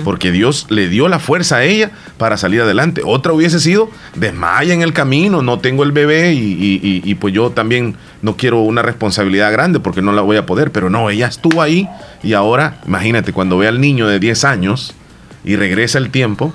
Porque 0.04 0.30
Dios 0.30 0.66
le 0.68 0.88
dio 0.88 1.08
la 1.08 1.18
fuerza 1.18 1.56
a 1.56 1.64
ella 1.64 1.90
para 2.16 2.36
salir 2.36 2.60
adelante. 2.60 3.02
Otra 3.04 3.32
hubiese 3.32 3.58
sido 3.58 3.90
desmaya 4.14 4.72
en 4.72 4.82
el 4.82 4.92
camino, 4.92 5.42
no 5.42 5.58
tengo 5.58 5.82
el 5.82 5.92
bebé 5.92 6.32
y, 6.34 7.14
pues 7.16 7.34
yo 7.34 7.50
también 7.50 7.96
no 8.22 8.36
quiero 8.36 8.60
una 8.60 8.82
responsabilidad 8.82 9.50
grande 9.52 9.80
porque 9.80 10.02
no 10.02 10.12
la 10.12 10.22
voy 10.22 10.36
a 10.36 10.46
poder. 10.46 10.70
Pero 10.70 10.90
no, 10.90 11.10
ella 11.10 11.26
estuvo 11.26 11.60
ahí 11.60 11.88
y 12.22 12.34
ahora, 12.34 12.80
imagínate, 12.86 13.32
cuando 13.32 13.58
ve 13.58 13.68
al 13.68 13.80
niño 13.80 14.06
de 14.06 14.20
10 14.20 14.44
años 14.44 14.94
y 15.44 15.56
regresa 15.56 15.98
el 15.98 16.10
tiempo, 16.10 16.52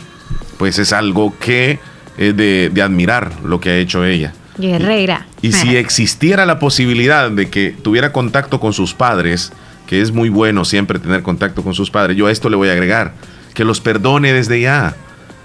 pues 0.58 0.80
es 0.80 0.94
algo 0.94 1.34
que 1.40 1.80
es 2.18 2.38
de, 2.38 2.70
de 2.74 2.82
admirar 2.82 3.32
lo 3.44 3.60
que 3.60 3.72
ha 3.72 3.78
hecho 3.78 4.06
ella. 4.06 4.34
Guerrera. 4.58 5.26
Y, 5.42 5.48
y 5.48 5.52
si 5.52 5.76
existiera 5.76 6.46
la 6.46 6.60
posibilidad 6.60 7.32
de 7.32 7.50
que 7.50 7.76
tuviera 7.82 8.14
contacto 8.14 8.60
con 8.60 8.72
sus 8.72 8.94
padres, 8.94 9.52
que 9.94 10.02
es 10.02 10.12
muy 10.12 10.30
bueno 10.30 10.66
siempre 10.66 10.98
tener 10.98 11.22
contacto 11.22 11.62
con 11.62 11.76
sus 11.76 11.92
padres, 11.92 12.18
yo 12.18 12.26
a 12.26 12.32
esto 12.32 12.50
le 12.50 12.56
voy 12.56 12.68
a 12.68 12.72
agregar, 12.72 13.14
que 13.54 13.64
los 13.64 13.80
perdone 13.80 14.34
desde 14.34 14.60
ya 14.60 14.96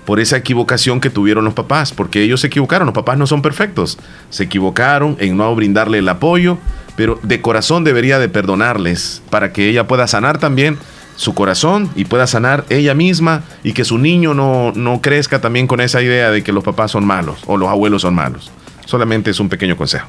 por 0.06 0.20
esa 0.20 0.38
equivocación 0.38 1.02
que 1.02 1.10
tuvieron 1.10 1.44
los 1.44 1.52
papás, 1.52 1.92
porque 1.92 2.22
ellos 2.22 2.40
se 2.40 2.46
equivocaron, 2.46 2.86
los 2.86 2.94
papás 2.94 3.18
no 3.18 3.26
son 3.26 3.42
perfectos, 3.42 3.98
se 4.30 4.44
equivocaron 4.44 5.18
en 5.20 5.36
no 5.36 5.54
brindarle 5.54 5.98
el 5.98 6.08
apoyo, 6.08 6.56
pero 6.96 7.20
de 7.22 7.42
corazón 7.42 7.84
debería 7.84 8.18
de 8.18 8.30
perdonarles 8.30 9.20
para 9.28 9.52
que 9.52 9.68
ella 9.68 9.86
pueda 9.86 10.06
sanar 10.06 10.38
también 10.38 10.78
su 11.16 11.34
corazón 11.34 11.90
y 11.94 12.06
pueda 12.06 12.26
sanar 12.26 12.64
ella 12.70 12.94
misma 12.94 13.42
y 13.62 13.74
que 13.74 13.84
su 13.84 13.98
niño 13.98 14.32
no, 14.32 14.72
no 14.74 15.02
crezca 15.02 15.42
también 15.42 15.66
con 15.66 15.82
esa 15.82 16.00
idea 16.00 16.30
de 16.30 16.42
que 16.42 16.52
los 16.52 16.64
papás 16.64 16.92
son 16.92 17.04
malos 17.04 17.40
o 17.46 17.58
los 17.58 17.68
abuelos 17.68 18.00
son 18.00 18.14
malos. 18.14 18.50
Solamente 18.86 19.30
es 19.30 19.40
un 19.40 19.50
pequeño 19.50 19.76
consejo. 19.76 20.08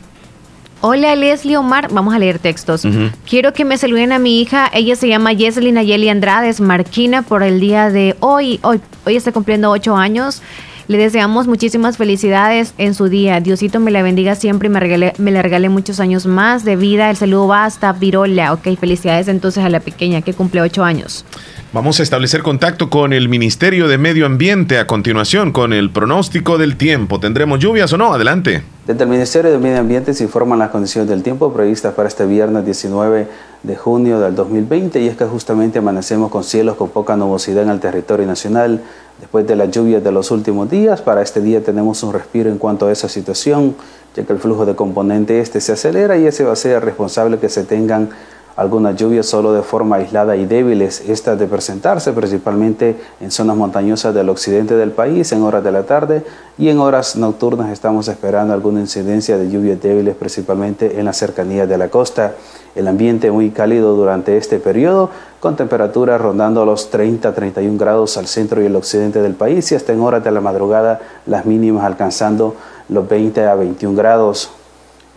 Hola 0.82 1.14
Leslie 1.18 1.58
Omar, 1.58 1.90
vamos 1.92 2.16
a 2.16 2.20
leer 2.20 2.40
textos. 2.40 2.88
Quiero 3.30 3.52
que 3.52 3.66
me 3.66 3.78
saluden 3.78 4.14
a 4.14 4.20
mi 4.20 4.40
hija, 4.40 4.70
ella 4.74 4.96
se 4.96 5.10
llama 5.10 5.34
Yesley 5.34 5.74
Nayeli 5.74 6.08
Andrades 6.08 6.62
Marquina 6.62 7.22
por 7.22 7.44
el 7.44 7.60
día 7.60 7.90
de 7.90 8.16
hoy. 8.22 8.62
Hoy, 8.64 8.80
hoy 9.06 9.18
está 9.18 9.34
cumpliendo 9.34 9.72
ocho 9.72 9.98
años. 9.98 10.42
Le 10.90 10.98
deseamos 10.98 11.46
muchísimas 11.46 11.98
felicidades 11.98 12.74
en 12.80 12.96
su 12.96 13.10
día. 13.10 13.40
Diosito 13.42 13.80
me 13.80 13.92
la 13.92 14.02
bendiga 14.02 14.34
siempre 14.34 14.70
y 14.70 14.72
me, 14.72 14.80
regale, 14.80 15.14
me 15.20 15.30
le 15.30 15.40
regale 15.44 15.70
muchos 15.70 16.00
años 16.00 16.26
más 16.26 16.66
de 16.66 16.78
vida. 16.78 17.12
El 17.12 17.16
saludo 17.16 17.48
va 17.48 17.66
hasta 17.66 17.94
Virola. 17.94 18.54
Ok, 18.54 18.76
felicidades 18.80 19.28
entonces 19.28 19.64
a 19.64 19.70
la 19.70 19.82
pequeña 19.82 20.24
que 20.24 20.34
cumple 20.34 20.62
ocho 20.62 20.84
años. 20.84 21.26
Vamos 21.74 22.00
a 22.00 22.04
establecer 22.04 22.42
contacto 22.42 22.90
con 22.90 23.14
el 23.14 23.30
Ministerio 23.30 23.88
de 23.88 24.00
Medio 24.00 24.26
Ambiente 24.26 24.80
a 24.80 24.88
continuación 24.88 25.52
con 25.52 25.74
el 25.74 25.92
pronóstico 25.92 26.58
del 26.58 26.76
tiempo. 26.76 27.20
¿Tendremos 27.20 27.60
lluvias 27.60 27.94
o 27.94 27.98
no? 28.00 28.12
Adelante. 28.12 28.64
Desde 28.88 29.04
el 29.04 29.10
Ministerio 29.12 29.52
de 29.52 29.60
Medio 29.60 29.78
Ambiente 29.78 30.16
se 30.16 30.24
informan 30.24 30.58
las 30.58 30.72
condiciones 30.72 31.08
del 31.08 31.22
tiempo 31.22 31.54
previstas 31.54 31.94
para 31.94 32.08
este 32.08 32.26
viernes 32.26 32.66
19 32.66 33.28
de 33.62 33.76
junio 33.76 34.20
del 34.20 34.34
2020 34.34 35.00
y 35.00 35.08
es 35.08 35.16
que 35.16 35.26
justamente 35.26 35.78
amanecemos 35.78 36.32
con 36.32 36.44
cielos 36.44 36.76
con 36.78 36.90
poca 36.90 37.16
nubosidad 37.16 37.62
en 37.62 37.70
el 37.70 37.80
territorio 37.80 38.26
nacional. 38.26 38.82
Después 39.20 39.46
de 39.46 39.56
las 39.58 39.70
lluvias 39.70 40.02
de 40.02 40.12
los 40.14 40.32
últimos 40.32 40.70
días, 40.70 41.02
para 41.02 41.22
este 41.22 41.42
día 41.42 41.62
tenemos 41.62 42.04
un 42.04 42.14
respiro 42.14 42.50
en 42.50 42.58
cuanto 42.58 42.88
a 42.88 42.92
esa 42.92 43.10
situación, 43.10 43.76
ya 44.16 44.24
que 44.24 44.32
el 44.32 44.40
flujo 44.40 44.66
de 44.66 44.76
componente 44.76 45.42
este 45.42 45.60
se 45.60 45.74
acelera 45.74 46.18
y 46.18 46.26
ese 46.26 46.46
va 46.46 46.54
a 46.54 46.56
ser 46.56 46.84
responsable 46.86 47.38
que 47.38 47.50
se 47.50 47.64
tengan 47.66 48.10
algunas 48.56 48.96
lluvias 48.96 49.26
solo 49.26 49.54
de 49.54 49.62
forma 49.62 49.98
aislada 49.98 50.36
y 50.36 50.46
débiles, 50.46 51.02
estas 51.08 51.40
de 51.40 51.48
presentarse 51.48 52.12
principalmente 52.12 52.98
en 53.22 53.32
zonas 53.32 53.56
montañosas 53.56 54.14
del 54.14 54.30
occidente 54.30 54.76
del 54.76 54.92
país 54.92 55.32
en 55.32 55.44
horas 55.44 55.64
de 55.64 55.72
la 55.72 55.84
tarde 55.84 56.24
y 56.58 56.68
en 56.68 56.80
horas 56.80 57.16
nocturnas 57.16 57.70
estamos 57.72 58.10
esperando 58.10 58.54
alguna 58.54 58.82
incidencia 58.82 59.38
de 59.38 59.50
lluvias 59.50 59.82
débiles 59.82 60.16
principalmente 60.16 61.00
en 61.00 61.06
las 61.06 61.18
cercanías 61.18 61.70
de 61.70 61.78
la 61.78 61.88
costa. 61.90 62.36
El 62.76 62.88
ambiente 62.88 63.32
muy 63.32 63.50
cálido 63.50 63.96
durante 63.96 64.38
este 64.38 64.60
periodo 64.60 65.10
con 65.40 65.56
temperaturas 65.56 66.20
rondando 66.20 66.66
los 66.66 66.92
30-31 66.92 67.78
grados 67.78 68.18
al 68.18 68.28
centro 68.28 68.62
y 68.62 68.66
el 68.66 68.76
occidente 68.76 69.22
del 69.22 69.34
país 69.34 69.72
y 69.72 69.76
hasta 69.76 69.94
en 69.94 70.02
horas 70.02 70.24
de 70.24 70.32
la 70.32 70.42
madrugada 70.42 71.00
las 71.26 71.46
mínimas 71.46 71.84
alcanzando 71.84 72.56
los 72.90 73.08
20 73.08 73.46
a 73.46 73.56
21 73.56 73.98
grados. 73.98 74.52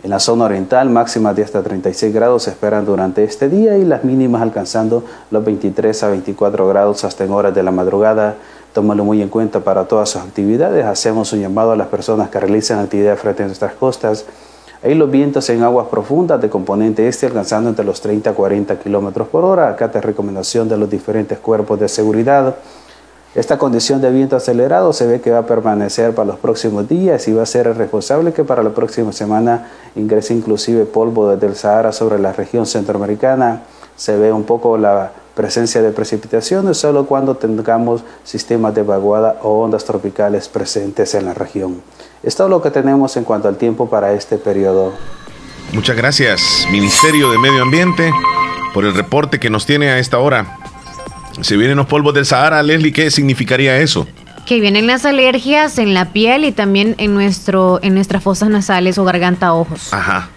En 0.03 0.09
la 0.09 0.19
zona 0.19 0.45
oriental, 0.45 0.89
máximas 0.89 1.33
de 1.33 1.43
hasta 1.43 1.63
36 1.63 2.13
grados 2.13 2.43
se 2.43 2.49
esperan 2.49 2.85
durante 2.85 3.23
este 3.23 3.47
día 3.47 3.77
y 3.77 3.85
las 3.85 4.03
mínimas 4.03 4.41
alcanzando 4.41 5.05
los 5.31 5.45
23 5.45 6.03
a 6.03 6.09
24 6.09 6.67
grados 6.67 7.05
hasta 7.05 7.23
en 7.23 7.31
horas 7.31 7.55
de 7.55 7.63
la 7.63 7.71
madrugada. 7.71 8.35
Tómalo 8.73 9.05
muy 9.05 9.21
en 9.21 9.29
cuenta 9.29 9.61
para 9.61 9.85
todas 9.85 10.09
sus 10.09 10.21
actividades. 10.21 10.85
Hacemos 10.85 11.31
un 11.31 11.39
llamado 11.39 11.71
a 11.71 11.77
las 11.77 11.87
personas 11.87 12.29
que 12.29 12.39
realizan 12.39 12.79
actividades 12.79 13.21
frente 13.21 13.43
a 13.43 13.45
nuestras 13.45 13.75
costas. 13.75 14.25
Ahí 14.83 14.95
los 14.95 15.09
vientos 15.09 15.49
en 15.49 15.63
aguas 15.63 15.87
profundas 15.87 16.41
de 16.41 16.49
componente 16.49 17.07
este 17.07 17.27
alcanzando 17.27 17.69
entre 17.69 17.85
los 17.85 18.01
30 18.01 18.31
a 18.31 18.33
40 18.33 18.79
kilómetros 18.79 19.29
por 19.29 19.45
hora. 19.45 19.69
Acá 19.69 19.89
te 19.89 20.01
recomendación 20.01 20.67
de 20.67 20.75
los 20.75 20.89
diferentes 20.89 21.39
cuerpos 21.39 21.79
de 21.79 21.87
seguridad. 21.87 22.55
Esta 23.33 23.57
condición 23.57 24.01
de 24.01 24.11
viento 24.11 24.35
acelerado 24.35 24.91
se 24.91 25.07
ve 25.07 25.21
que 25.21 25.31
va 25.31 25.39
a 25.39 25.45
permanecer 25.45 26.13
para 26.13 26.27
los 26.27 26.37
próximos 26.37 26.89
días 26.89 27.25
y 27.29 27.33
va 27.33 27.43
a 27.43 27.45
ser 27.45 27.73
responsable 27.77 28.33
que 28.33 28.43
para 28.43 28.61
la 28.61 28.71
próxima 28.71 29.13
semana 29.13 29.69
ingrese 29.95 30.33
inclusive 30.33 30.83
polvo 30.83 31.29
desde 31.29 31.47
el 31.47 31.55
Sahara 31.55 31.93
sobre 31.93 32.19
la 32.19 32.33
región 32.33 32.65
centroamericana. 32.65 33.61
Se 33.95 34.17
ve 34.17 34.33
un 34.33 34.43
poco 34.43 34.77
la 34.77 35.13
presencia 35.33 35.81
de 35.81 35.91
precipitaciones 35.91 36.77
solo 36.77 37.05
cuando 37.05 37.35
tengamos 37.37 38.03
sistemas 38.25 38.75
de 38.75 38.83
vaguada 38.83 39.37
o 39.43 39.61
ondas 39.61 39.85
tropicales 39.85 40.49
presentes 40.49 41.15
en 41.15 41.23
la 41.23 41.33
región. 41.33 41.81
Es 42.23 42.37
todo 42.37 42.47
lo 42.47 42.61
que 42.61 42.71
tenemos 42.71 43.17
en 43.17 43.25
cuanto 43.25 43.49
al 43.49 43.57
tiempo 43.57 43.89
para 43.89 44.13
este 44.13 44.37
periodo. 44.37 44.93
Muchas 45.73 45.97
gracias, 45.97 46.65
Ministerio 46.71 47.29
de 47.29 47.37
Medio 47.37 47.61
Ambiente, 47.61 48.11
por 48.73 48.85
el 48.85 48.93
reporte 48.93 49.39
que 49.39 49.49
nos 49.49 49.65
tiene 49.65 49.89
a 49.89 49.99
esta 49.99 50.19
hora. 50.19 50.57
Si 51.41 51.57
vienen 51.57 51.75
los 51.77 51.87
polvos 51.87 52.13
del 52.13 52.25
Sahara, 52.25 52.63
Leslie, 52.63 52.93
¿qué 52.93 53.11
significaría 53.11 53.77
eso? 53.77 54.07
Que 54.45 54.61
vienen 54.61 54.87
las 54.87 55.03
alergias 55.05 55.77
en 55.79 55.93
la 55.93 56.13
piel 56.13 56.45
y 56.45 56.51
también 56.51 56.95
en, 56.97 57.13
nuestro, 57.13 57.79
en 57.81 57.93
nuestras 57.93 58.23
fosas 58.23 58.49
nasales 58.49 58.97
o 58.97 59.03
garganta, 59.03 59.53
ojos. 59.53 59.93
Ajá. 59.93 60.29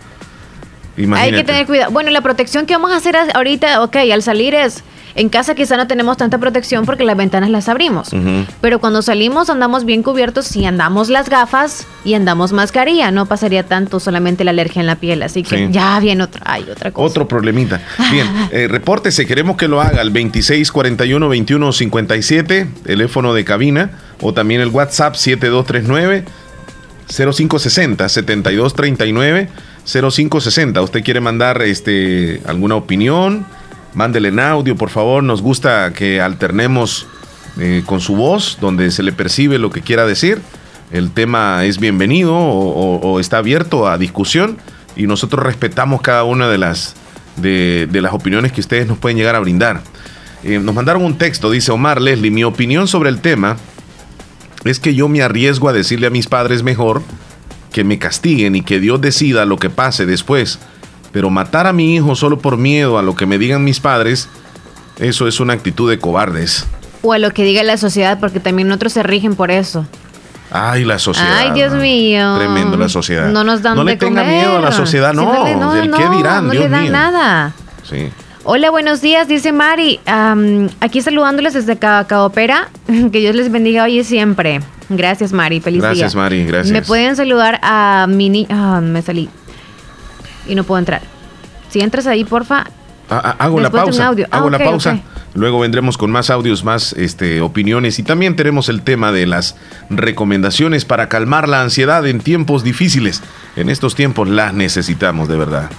Hay 1.15 1.33
que 1.33 1.45
tener 1.45 1.67
cuidado. 1.67 1.93
Bueno, 1.93 2.11
la 2.11 2.23
protección 2.23 2.67
que 2.67 2.75
vamos 2.75 2.91
a 2.91 2.97
hacer 2.97 3.17
ahorita, 3.35 3.83
ok, 3.83 3.97
al 4.13 4.23
salir 4.23 4.55
es 4.55 4.83
en 5.17 5.31
casa 5.31 5.55
quizá 5.55 5.79
no 5.79 5.87
tenemos 5.87 6.19
tanta 6.19 6.37
protección 6.39 6.85
porque 6.85 7.03
las 7.03 7.17
ventanas 7.17 7.49
las 7.51 7.69
abrimos. 7.69 8.11
Pero 8.61 8.79
cuando 8.81 9.03
salimos 9.03 9.51
andamos 9.51 9.85
bien 9.85 10.03
cubiertos 10.03 10.47
si 10.47 10.67
andamos 10.67 11.09
las 11.09 11.31
gafas 11.31 11.87
y 12.05 12.15
andamos 12.15 12.53
mascarilla. 12.53 13.11
No 13.11 13.27
pasaría 13.27 13.65
tanto 13.65 13.99
solamente 13.99 14.45
la 14.45 14.51
alergia 14.51 14.81
en 14.81 14.87
la 14.87 14.97
piel. 14.97 15.23
Así 15.23 15.43
que 15.43 15.71
ya 15.71 15.99
viene 16.01 16.23
otra, 16.23 16.43
hay 16.45 16.69
otra 16.71 16.93
cosa. 16.93 17.07
Otro 17.07 17.27
problemita. 17.27 17.81
Bien, 18.11 18.27
eh, 18.53 18.69
repórtese. 18.69 19.25
Queremos 19.27 19.57
que 19.57 19.69
lo 19.69 19.81
haga 19.81 20.03
al 20.03 20.13
2641-2157, 20.13 22.69
teléfono 22.85 23.33
de 23.33 23.45
cabina, 23.45 23.93
o 24.21 24.35
también 24.35 24.61
el 24.61 24.69
WhatsApp 24.69 25.15
7239. 25.15 26.25
0560 27.09 28.09
7239 28.09 29.49
0560. 29.85 30.83
¿Usted 30.83 31.05
quiere 31.05 31.21
mandar 31.21 31.63
este, 31.63 32.43
alguna 32.47 32.75
opinión? 32.75 33.47
Mándele 33.97 34.29
en 34.29 34.39
audio, 34.41 34.77
por 34.77 34.91
favor. 34.91 35.23
Nos 35.25 35.41
gusta 35.41 35.91
que 35.95 36.21
alternemos 36.21 37.07
eh, 37.59 37.83
con 37.87 38.03
su 38.03 38.15
voz, 38.15 38.59
donde 38.61 38.91
se 38.91 39.03
le 39.03 39.11
percibe 39.11 39.59
lo 39.59 39.71
que 39.71 39.81
quiera 39.81 40.05
decir. 40.05 40.43
El 40.93 41.11
tema 41.13 41.65
es 41.65 41.79
bienvenido 41.79 42.35
o, 42.37 43.19
está 43.19 43.39
abierto 43.39 43.89
a 43.89 43.97
discusión 43.97 44.59
y 44.97 45.07
nosotros 45.07 45.43
respetamos 45.43 46.03
cada 46.03 46.25
una 46.25 46.47
de 46.49 46.59
las, 46.59 46.95
de, 47.37 47.89
las 47.91 48.13
opiniones 48.13 48.53
que 48.53 48.61
ustedes 48.61 48.87
nos 48.87 48.99
pueden 48.99 49.17
llegar 49.17 49.35
a 49.35 49.41
brindar. 49.41 49.81
Eh, 50.45 50.59
nos 50.59 50.75
mandaron 50.75 51.03
un 51.03 51.17
texto, 51.17 51.51
dice 51.51 51.73
Omar 51.73 52.03
Leslie, 52.03 52.31
mi 52.31 52.45
opinión 52.45 52.89
sobre 52.89 53.09
el 53.09 53.21
tema 53.21 53.57
es 54.67 54.79
que 54.79 54.95
yo 54.95 55.09
me 55.09 55.23
arriesgo 55.23 55.71
a 55.71 55.73
decirle 55.73 56.07
a 56.07 56.11
mis 56.11 56.27
padres 56.27 56.63
mejor 56.63 57.03
que 57.73 57.83
me 57.83 57.99
castiguen 57.99 58.57
y 58.57 58.61
que 58.61 58.79
Dios 58.79 59.01
decida 59.01 59.47
lo 59.47 59.57
que 59.57 59.71
pase 59.71 60.05
después. 60.05 60.59
Pero 61.17 61.31
matar 61.31 61.67
a 61.67 61.73
mi 61.73 61.95
hijo 61.95 62.15
solo 62.15 62.41
por 62.41 62.59
miedo 62.59 62.99
a 62.99 63.03
lo 63.03 63.17
que 63.17 63.25
me 63.25 63.39
digan 63.39 63.65
mis 63.65 63.81
padres, 63.81 64.29
eso 64.99 65.27
es 65.27 65.41
una 65.41 65.55
actitud 65.55 65.89
de 65.89 65.99
cobardes. 65.99 66.67
O 67.01 67.15
a 67.15 67.19
lo 67.19 67.31
que 67.31 67.43
diga 67.43 67.63
la 67.63 67.79
sociedad, 67.79 68.21
porque 68.21 68.39
también 68.39 68.71
otros 68.71 68.93
se 68.93 69.03
rigen 69.03 69.35
por 69.35 69.51
eso. 69.51 69.87
Ay, 70.51 70.85
la 70.85 70.99
sociedad. 70.99 71.39
Ay, 71.39 71.53
Dios 71.53 71.73
mío. 71.73 72.37
Tremendo 72.37 72.77
la 72.77 72.91
sociedad. 72.91 73.31
No 73.31 73.45
nos 73.45 73.63
dan 73.63 73.77
No 73.77 73.85
le 73.85 73.97
tenga 73.97 74.25
miedo 74.25 74.59
a 74.59 74.61
la 74.61 74.73
sociedad, 74.73 75.15
no. 75.15 75.57
no, 75.57 75.75
¿El 75.75 75.91
qué 75.91 76.07
dirán? 76.19 76.49
No 76.49 76.53
le 76.53 76.69
dan 76.69 76.93
nada. 76.93 77.55
Sí. 77.89 78.11
Hola, 78.45 78.69
buenos 78.71 79.01
días, 79.01 79.27
dice 79.27 79.53
Mari. 79.53 80.01
aquí 80.81 81.01
saludándoles 81.01 81.55
desde 81.55 81.79
Caopera. 81.79 82.69
Que 83.11 83.21
Dios 83.21 83.35
les 83.35 83.51
bendiga 83.51 83.85
hoy 83.85 84.01
y 84.01 84.05
siempre. 84.05 84.61
Gracias, 84.91 85.33
Mari. 85.33 85.61
Feliz 85.61 85.81
gracias, 85.81 86.15
Mari. 86.15 86.45
Gracias. 86.45 86.75
Me 86.75 86.83
pueden 86.83 87.17
saludar 87.17 87.59
a 87.63 88.05
Mini. 88.07 88.47
Ah, 88.51 88.83
me 88.83 89.01
salí. 89.01 89.31
Y 90.49 90.55
no 90.55 90.65
puedo 90.65 90.79
entrar. 90.79 91.03
Si 91.69 91.81
entras 91.81 92.07
ahí, 92.07 92.25
porfa. 92.25 92.67
Ah, 93.09 93.21
ah, 93.25 93.37
hago 93.39 93.61
la 93.61 93.71
pausa. 93.71 94.09
Hago 94.31 94.51
la 94.51 94.59
pausa. 94.59 95.01
Luego 95.35 95.61
vendremos 95.61 95.99
con 95.99 96.11
más 96.11 96.31
audios, 96.31 96.65
más 96.65 96.95
este, 96.95 97.43
opiniones 97.43 97.99
y 97.99 98.03
también 98.03 98.37
tenemos 98.37 98.71
el 98.71 98.81
tema 98.81 99.13
de 99.13 99.27
las 99.27 99.57
recomendaciones 99.91 100.87
para 100.87 101.11
calmar 101.11 101.47
la 101.47 101.61
ansiedad 101.61 102.07
en 102.07 102.21
tiempos 102.21 102.65
difíciles. 102.65 103.23
En 103.55 103.69
estos 103.69 103.95
tiempos 103.95 104.29
las 104.29 104.55
necesitamos 104.55 105.29
de 105.29 105.37
verdad. 105.37 105.71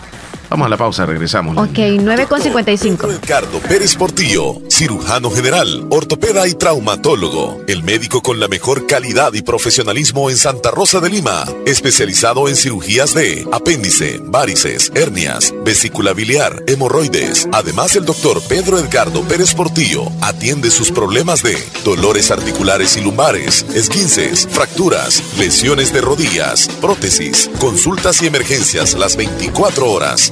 Vamos 0.49 0.65
a 0.65 0.69
la 0.69 0.77
pausa, 0.77 1.05
regresamos. 1.05 1.57
Ok, 1.57 1.77
9.55. 1.77 3.19
Ricardo 3.19 3.59
Pérez 3.59 3.95
Portillo, 3.95 4.61
cirujano 4.69 5.29
general, 5.29 5.87
ortopeda 5.89 6.47
y 6.47 6.53
traumatólogo. 6.53 7.61
El 7.67 7.83
médico 7.83 8.21
con 8.21 8.39
la 8.39 8.47
mejor 8.47 8.87
calidad 8.87 9.33
y 9.33 9.41
profesionalismo 9.41 10.29
en 10.29 10.37
Santa 10.37 10.71
Rosa 10.71 11.01
de 11.01 11.09
Lima. 11.09 11.43
Especializado 11.65 12.47
en 12.47 12.55
cirugías 12.55 13.13
de 13.13 13.45
apéndice, 13.51 14.21
varices, 14.23 14.91
hernias, 14.95 15.53
vesícula 15.65 16.13
biliar, 16.13 16.63
hemorroides. 16.67 17.49
Además, 17.51 17.97
el 17.97 18.05
doctor 18.05 18.41
Pedro 18.47 18.79
Edgardo 18.79 19.23
Pérez 19.23 19.53
Portillo 19.53 20.03
atiende 20.21 20.71
sus 20.71 20.91
problemas 20.91 21.43
de 21.43 21.57
dolores 21.83 22.31
articulares 22.31 22.95
y 22.95 23.01
lumbares, 23.01 23.65
esguinces, 23.73 24.47
fracturas, 24.49 25.21
lesiones 25.37 25.91
de 25.91 25.99
rodillas, 25.99 26.69
prótesis, 26.79 27.49
consultas 27.59 28.21
y 28.21 28.27
emergencias 28.27 28.93
las 28.93 29.17
24 29.17 29.91
horas 29.91 30.31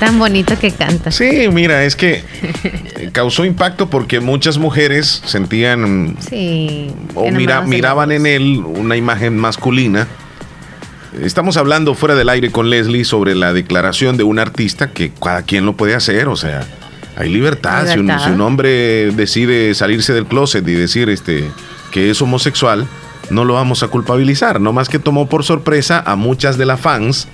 Tan 0.00 0.18
bonito 0.18 0.58
que 0.58 0.70
canta. 0.70 1.10
Sí, 1.10 1.48
mira, 1.52 1.84
es 1.84 1.94
que 1.94 2.24
causó 3.12 3.44
impacto 3.44 3.90
porque 3.90 4.20
muchas 4.20 4.56
mujeres 4.56 5.22
sentían 5.26 6.16
sí, 6.26 6.90
o 7.14 7.30
miraban 7.30 8.10
en 8.10 8.24
él 8.24 8.64
una 8.64 8.96
imagen 8.96 9.36
masculina. 9.36 10.08
Estamos 11.22 11.58
hablando 11.58 11.94
fuera 11.94 12.14
del 12.14 12.30
aire 12.30 12.50
con 12.50 12.70
Leslie 12.70 13.04
sobre 13.04 13.34
la 13.34 13.52
declaración 13.52 14.16
de 14.16 14.22
un 14.22 14.38
artista 14.38 14.90
que 14.90 15.10
cada 15.10 15.42
quien 15.42 15.66
lo 15.66 15.76
puede 15.76 15.94
hacer, 15.94 16.28
o 16.28 16.36
sea, 16.36 16.66
Hay 17.16 17.28
libertad. 17.28 17.86
Si, 17.92 17.98
un, 17.98 18.10
si, 18.20 18.30
un, 18.30 18.40
hombre 18.40 19.10
decide 19.10 19.74
salirse 19.74 20.14
del 20.14 20.24
closet 20.24 20.66
y 20.66 20.72
decir 20.72 21.10
este, 21.10 21.44
que 21.90 22.08
es 22.08 22.22
homosexual, 22.22 22.86
no 23.28 23.44
lo 23.44 23.54
vamos 23.54 23.82
a 23.82 23.88
culpabilizar. 23.88 24.62
No 24.62 24.72
más 24.72 24.88
que 24.88 24.98
tomó 24.98 25.28
por 25.28 25.44
sorpresa 25.44 26.02
a 26.06 26.16
muchas 26.16 26.56
de 26.56 26.64
las 26.64 26.80
fans 26.80 27.28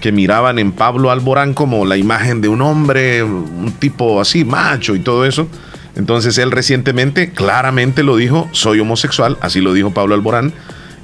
que 0.00 0.12
miraban 0.12 0.58
en 0.58 0.72
Pablo 0.72 1.10
Alborán 1.10 1.54
como 1.54 1.84
la 1.84 1.96
imagen 1.96 2.40
de 2.40 2.48
un 2.48 2.62
hombre, 2.62 3.22
un 3.22 3.72
tipo 3.78 4.20
así, 4.20 4.44
macho 4.44 4.94
y 4.94 5.00
todo 5.00 5.24
eso. 5.24 5.48
Entonces 5.96 6.36
él 6.38 6.50
recientemente 6.50 7.30
claramente 7.30 8.02
lo 8.02 8.16
dijo, 8.16 8.48
soy 8.52 8.80
homosexual, 8.80 9.38
así 9.40 9.60
lo 9.60 9.72
dijo 9.72 9.92
Pablo 9.92 10.14
Alborán. 10.14 10.52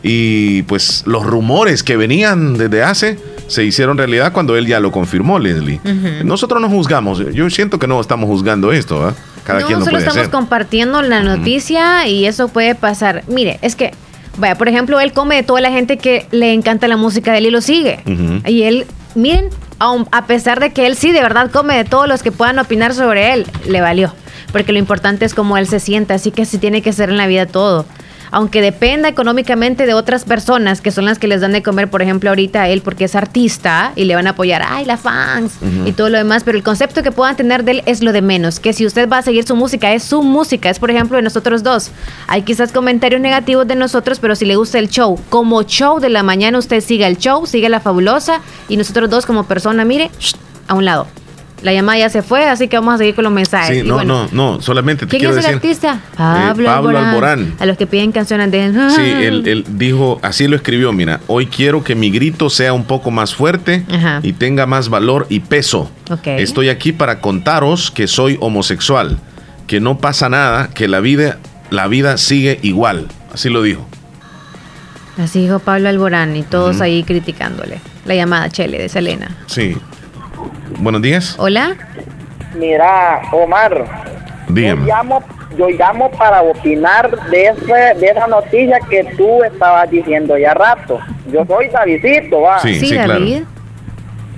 Y 0.02 0.62
pues 0.64 1.04
los 1.06 1.24
rumores 1.24 1.82
que 1.82 1.96
venían 1.96 2.58
desde 2.58 2.82
hace 2.82 3.18
se 3.46 3.64
hicieron 3.64 3.96
realidad 3.96 4.32
cuando 4.32 4.56
él 4.56 4.66
ya 4.66 4.80
lo 4.80 4.90
confirmó, 4.90 5.38
Leslie. 5.38 5.80
Nosotros 6.24 6.60
no 6.60 6.68
juzgamos, 6.68 7.18
yo 7.32 7.48
siento 7.50 7.78
que 7.78 7.86
no 7.86 8.00
estamos 8.00 8.28
juzgando 8.28 8.72
esto, 8.72 9.14
Cada 9.44 9.60
no, 9.60 9.66
quien 9.66 9.78
lo 9.78 9.84
solo 9.84 9.98
estamos 9.98 10.28
compartiendo 10.28 11.02
la 11.02 11.22
noticia 11.22 12.06
y 12.08 12.26
eso 12.26 12.48
puede 12.48 12.74
pasar. 12.74 13.24
Mire, 13.28 13.58
es 13.62 13.76
que 13.76 13.92
Vaya, 14.38 14.54
por 14.56 14.68
ejemplo, 14.68 14.98
él 15.00 15.12
come 15.12 15.36
de 15.36 15.42
toda 15.42 15.60
la 15.60 15.70
gente 15.70 15.98
que 15.98 16.26
le 16.30 16.52
encanta 16.52 16.88
la 16.88 16.96
música 16.96 17.32
de 17.32 17.38
él 17.38 17.46
y 17.46 17.50
lo 17.50 17.60
sigue. 17.60 18.00
Y 18.46 18.62
él, 18.62 18.86
miren, 19.14 19.50
a 19.78 20.26
pesar 20.26 20.60
de 20.60 20.72
que 20.72 20.86
él 20.86 20.96
sí 20.96 21.12
de 21.12 21.20
verdad 21.20 21.50
come 21.50 21.76
de 21.76 21.84
todos 21.84 22.08
los 22.08 22.22
que 22.22 22.32
puedan 22.32 22.58
opinar 22.58 22.94
sobre 22.94 23.32
él, 23.34 23.46
le 23.66 23.80
valió. 23.80 24.14
Porque 24.52 24.72
lo 24.72 24.78
importante 24.78 25.24
es 25.24 25.34
cómo 25.34 25.56
él 25.56 25.66
se 25.66 25.80
sienta, 25.80 26.14
así 26.14 26.30
que 26.30 26.42
así 26.42 26.58
tiene 26.58 26.82
que 26.82 26.92
ser 26.92 27.10
en 27.10 27.16
la 27.16 27.26
vida 27.26 27.46
todo 27.46 27.86
aunque 28.32 28.60
dependa 28.60 29.08
económicamente 29.08 29.86
de 29.86 29.94
otras 29.94 30.24
personas 30.24 30.80
que 30.80 30.90
son 30.90 31.04
las 31.04 31.18
que 31.18 31.28
les 31.28 31.42
dan 31.42 31.52
de 31.52 31.62
comer, 31.62 31.88
por 31.88 32.02
ejemplo, 32.02 32.30
ahorita 32.30 32.62
a 32.62 32.68
él 32.68 32.80
porque 32.80 33.04
es 33.04 33.14
artista 33.14 33.92
y 33.94 34.04
le 34.04 34.14
van 34.16 34.26
a 34.26 34.30
apoyar, 34.30 34.62
ay, 34.66 34.84
la 34.84 34.96
fans 34.96 35.52
y 35.86 35.92
todo 35.92 36.08
lo 36.08 36.18
demás, 36.18 36.42
pero 36.42 36.56
el 36.56 36.64
concepto 36.64 37.02
que 37.02 37.12
puedan 37.12 37.36
tener 37.36 37.62
de 37.62 37.72
él 37.72 37.82
es 37.86 38.02
lo 38.02 38.12
de 38.12 38.22
menos, 38.22 38.58
que 38.58 38.72
si 38.72 38.86
usted 38.86 39.08
va 39.08 39.18
a 39.18 39.22
seguir 39.22 39.46
su 39.46 39.54
música, 39.54 39.92
es 39.92 40.02
su 40.02 40.22
música, 40.22 40.70
es 40.70 40.78
por 40.78 40.90
ejemplo 40.90 41.16
de 41.16 41.22
nosotros 41.22 41.62
dos. 41.62 41.90
Hay 42.26 42.42
quizás 42.42 42.72
comentarios 42.72 43.20
negativos 43.20 43.68
de 43.68 43.76
nosotros, 43.76 44.18
pero 44.18 44.34
si 44.34 44.46
le 44.46 44.56
gusta 44.56 44.78
el 44.78 44.88
show, 44.88 45.20
como 45.28 45.62
show 45.62 46.00
de 46.00 46.08
la 46.08 46.22
mañana, 46.22 46.58
usted 46.58 46.80
siga 46.80 47.06
el 47.06 47.18
show, 47.18 47.46
sigue 47.46 47.68
la 47.68 47.80
fabulosa 47.80 48.40
y 48.68 48.78
nosotros 48.78 49.10
dos 49.10 49.26
como 49.26 49.44
persona, 49.44 49.84
mire, 49.84 50.10
a 50.68 50.74
un 50.74 50.86
lado. 50.86 51.06
La 51.62 51.72
llamada 51.72 51.98
ya 51.98 52.08
se 52.08 52.22
fue, 52.22 52.44
así 52.44 52.66
que 52.66 52.76
vamos 52.76 52.94
a 52.94 52.98
seguir 52.98 53.14
con 53.14 53.24
los 53.24 53.32
mensajes. 53.32 53.82
Sí, 53.82 53.88
no, 53.88 54.02
no, 54.04 54.28
no, 54.32 54.60
solamente 54.60 55.06
te 55.06 55.18
¿Quién 55.18 55.30
es 55.30 55.44
el 55.44 55.54
artista? 55.54 56.00
Eh, 56.14 56.16
Pablo, 56.16 56.70
Alborán. 56.70 57.54
A 57.60 57.66
los 57.66 57.76
que 57.76 57.86
piden 57.86 58.10
canciones 58.10 58.50
de... 58.50 58.72
Sí, 58.90 59.00
él, 59.00 59.64
dijo, 59.68 60.18
así 60.22 60.48
lo 60.48 60.56
escribió, 60.56 60.92
mira, 60.92 61.20
hoy 61.28 61.46
quiero 61.46 61.84
que 61.84 61.94
mi 61.94 62.10
grito 62.10 62.50
sea 62.50 62.72
un 62.72 62.84
poco 62.84 63.10
más 63.10 63.34
fuerte 63.34 63.84
y 64.22 64.32
tenga 64.32 64.66
más 64.66 64.88
valor 64.88 65.26
y 65.28 65.40
peso. 65.40 65.90
Estoy 66.24 66.68
aquí 66.68 66.92
para 66.92 67.20
contaros 67.20 67.90
que 67.90 68.08
soy 68.08 68.36
homosexual, 68.40 69.18
que 69.66 69.80
no 69.80 69.98
pasa 69.98 70.28
nada, 70.28 70.70
que 70.70 70.88
la 70.88 71.00
vida, 71.00 71.38
la 71.70 71.86
vida 71.86 72.18
sigue 72.18 72.58
igual. 72.62 73.06
Así 73.32 73.48
lo 73.48 73.62
dijo. 73.62 73.86
Así 75.18 75.42
dijo 75.42 75.58
Pablo 75.58 75.88
Alborán 75.88 76.36
y 76.36 76.42
todos 76.42 76.80
ahí 76.80 77.04
criticándole. 77.04 77.80
La 78.04 78.14
llamada 78.14 78.50
Chele 78.50 78.78
de 78.78 78.88
Selena. 78.88 79.36
Sí. 79.46 79.76
Buenos 80.78 81.02
días. 81.02 81.36
Hola. 81.38 81.76
Mira, 82.54 83.22
Omar. 83.32 83.84
Dígame. 84.48 84.82
Yo 84.82 84.86
llamo, 84.86 85.24
yo 85.56 85.68
llamo 85.70 86.10
para 86.10 86.42
opinar 86.42 87.10
de, 87.30 87.46
ese, 87.46 87.98
de 87.98 88.06
esa 88.06 88.26
noticia 88.26 88.78
que 88.90 89.04
tú 89.16 89.42
estabas 89.44 89.90
diciendo 89.90 90.36
ya 90.36 90.54
rato. 90.54 90.98
Yo 91.30 91.44
soy 91.46 91.68
Davidito, 91.68 92.42
va. 92.42 92.58
Sí, 92.58 92.74
sí, 92.74 92.94
David. 92.94 93.44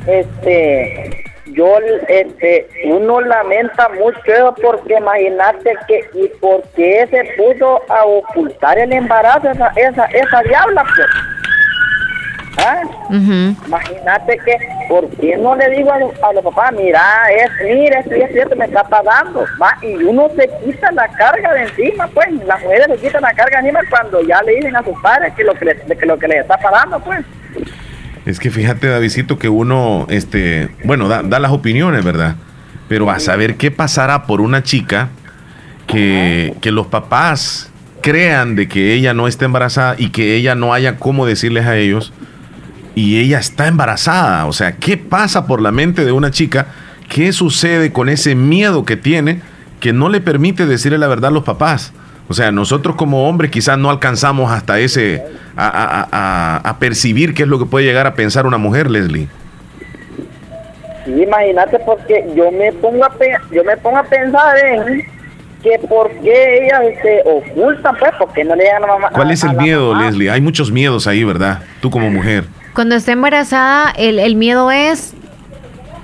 Este, 0.07 1.25
yo, 1.47 1.79
este, 2.09 2.69
uno 2.85 3.21
lamenta 3.21 3.89
mucho 3.91 4.19
eso 4.27 4.55
porque 4.63 4.97
imagínate 4.99 5.75
que, 5.89 6.05
y 6.15 6.29
porque 6.41 7.07
se 7.11 7.25
pudo 7.37 7.83
a 7.89 8.05
ocultar 8.05 8.79
el 8.79 8.93
embarazo 8.93 9.51
esa, 9.51 9.69
esa, 9.77 10.05
esa 10.07 10.43
diabla, 10.43 10.85
pues. 10.97 11.34
¿Ah? 12.57 12.83
Imagínate 13.11 14.39
que, 14.45 14.57
¿por 14.89 15.09
qué 15.11 15.37
no 15.37 15.57
le 15.57 15.71
digo 15.71 15.93
a, 15.93 16.33
los 16.33 16.45
papás, 16.45 16.73
mira, 16.77 17.01
es, 17.31 17.51
mira, 17.65 18.01
esto 18.01 18.15
es 18.15 18.33
cierto, 18.33 18.57
me 18.57 18.67
está 18.67 18.85
pagando? 18.85 19.45
¿va? 19.61 19.77
Y 19.83 19.95
uno 20.05 20.29
se 20.37 20.49
quita 20.65 20.93
la 20.93 21.09
carga 21.09 21.53
de 21.53 21.63
encima, 21.63 22.07
pues, 22.09 22.29
las 22.47 22.63
mujeres 22.63 22.87
se 22.89 23.07
quitan 23.07 23.23
la 23.23 23.35
carga 23.35 23.61
de 23.61 23.67
encima 23.67 23.81
cuando 23.91 24.23
ya 24.23 24.43
le 24.43 24.57
dicen 24.57 24.77
a 24.77 24.85
sus 24.85 24.99
padres 25.01 25.33
que 25.35 25.45
lo 25.45 25.55
que, 25.55 25.65
le, 25.65 25.77
que 25.77 26.07
lo 26.07 26.19
que 26.19 26.29
le 26.29 26.39
está 26.39 26.57
pagando, 26.59 27.01
pues. 27.01 27.25
Es 28.25 28.39
que 28.39 28.51
fíjate, 28.51 28.87
Davidito, 28.89 29.39
que 29.39 29.49
uno, 29.49 30.07
este, 30.09 30.69
bueno, 30.85 31.09
da, 31.09 31.23
da 31.23 31.39
las 31.39 31.51
opiniones, 31.51 32.05
¿verdad? 32.05 32.37
Pero 32.89 33.11
a 33.11 33.19
saber 33.19 33.57
qué 33.57 33.71
pasará 33.71 34.25
por 34.25 34.41
una 34.41 34.63
chica 34.63 35.09
que, 35.87 36.55
que 36.61 36.71
los 36.71 36.87
papás 36.87 37.71
crean 38.01 38.55
de 38.55 38.69
que 38.69 38.95
ella 38.95 39.15
no 39.15 39.29
está 39.29 39.45
embarazada 39.45 39.97
y 39.99 40.11
que 40.11 40.37
ella 40.37 40.55
no 40.55 40.75
haya 40.75 40.97
cómo 40.97 41.27
decirles 41.27 41.67
a 41.67 41.77
ellos 41.77 42.13
y 42.95 43.19
ella 43.19 43.39
está 43.39 43.67
embarazada. 43.67 44.47
O 44.47 44.53
sea, 44.53 44.77
¿qué 44.77 44.97
pasa 44.97 45.47
por 45.47 45.61
la 45.61 45.73
mente 45.73 46.05
de 46.05 46.13
una 46.13 46.31
chica? 46.31 46.67
¿Qué 47.09 47.33
sucede 47.33 47.93
con 47.93 48.09
ese 48.09 48.35
miedo 48.35 48.85
que 48.85 48.97
tiene 48.97 49.41
que 49.81 49.93
no 49.93 50.09
le 50.09 50.21
permite 50.21 50.67
decirle 50.67 50.99
la 50.99 51.09
verdad 51.09 51.31
a 51.31 51.35
los 51.35 51.45
papás? 51.45 51.93
O 52.29 52.33
sea, 52.33 52.51
nosotros 52.53 52.97
como 52.97 53.29
hombres 53.29 53.51
quizás 53.51 53.77
no 53.77 53.91
alcanzamos 53.91 54.51
hasta 54.51 54.79
ese, 54.79 55.23
a, 55.57 56.77
percibir 56.79 57.35
qué 57.35 57.43
es 57.43 57.49
lo 57.49 57.59
que 57.59 57.67
puede 57.67 57.85
llegar 57.85 58.07
a 58.07 58.15
pensar 58.15 58.47
una 58.47 58.57
mujer, 58.57 58.91
Leslie. 58.91 59.29
Sí, 61.05 61.23
imagínate 61.23 61.79
porque 61.81 62.25
yo 62.35 62.51
me 62.51 62.73
pongo 62.73 63.05
a, 63.05 63.13
yo 63.53 63.63
me 63.63 63.77
pongo 63.77 63.99
a 63.99 64.05
pensar 64.05 64.57
en 64.59 65.03
que 65.63 65.79
por 65.87 66.11
qué 66.23 66.65
ellas 66.65 66.81
se 67.03 67.23
ocultan, 67.27 67.95
pues, 67.99 68.13
porque 68.19 68.43
no 68.43 68.55
le 68.55 68.65
llegan 68.65 68.85
a 68.85 68.87
mamá. 68.87 69.11
¿Cuál 69.11 69.31
es 69.31 69.45
el 69.45 69.55
miedo, 69.55 69.95
Leslie? 69.95 70.31
Hay 70.31 70.41
muchos 70.41 70.73
miedos 70.73 71.07
ahí, 71.07 71.25
¿verdad? 71.25 71.61
Tú 71.83 71.91
como 71.91 72.09
mujer. 72.11 72.45
Cuando 72.75 72.97
está 72.97 73.13
embarazada, 73.13 73.93
el, 73.97 74.19
el 74.19 74.37
miedo 74.37 74.71
es 74.71 75.15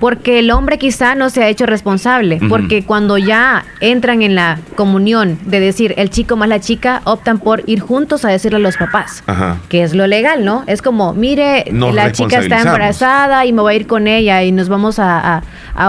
porque 0.01 0.39
el 0.39 0.51
hombre 0.51 0.79
quizá 0.79 1.14
no 1.14 1.29
se 1.29 1.45
ha 1.45 1.49
hecho 1.49 1.66
responsable, 1.66 2.41
porque 2.49 2.83
cuando 2.85 3.18
ya 3.18 3.66
entran 3.81 4.23
en 4.23 4.35
la 4.35 4.59
comunión 4.75 5.39
de 5.45 5.61
decir 5.61 5.95
el 5.99 6.09
chico 6.09 6.37
más 6.37 6.49
la 6.49 6.59
chica, 6.59 7.03
optan 7.05 7.39
por 7.39 7.62
ir 7.68 7.81
juntos 7.81 8.25
a 8.25 8.31
decirle 8.31 8.57
a 8.57 8.61
los 8.61 8.79
papás, 8.79 9.23
que 9.68 9.83
es 9.83 9.95
lo 9.95 10.07
legal, 10.07 10.45
¿no? 10.45 10.64
Es 10.66 10.81
como, 10.81 11.12
mire, 11.12 11.66
la 11.71 12.11
chica 12.12 12.39
está 12.39 12.62
embarazada 12.62 13.45
y 13.45 13.53
me 13.53 13.61
voy 13.61 13.75
a 13.75 13.77
ir 13.77 13.87
con 13.87 14.07
ella 14.07 14.43
y 14.43 14.53
nos 14.53 14.71
vamos 14.71 14.99
a, 14.99 15.43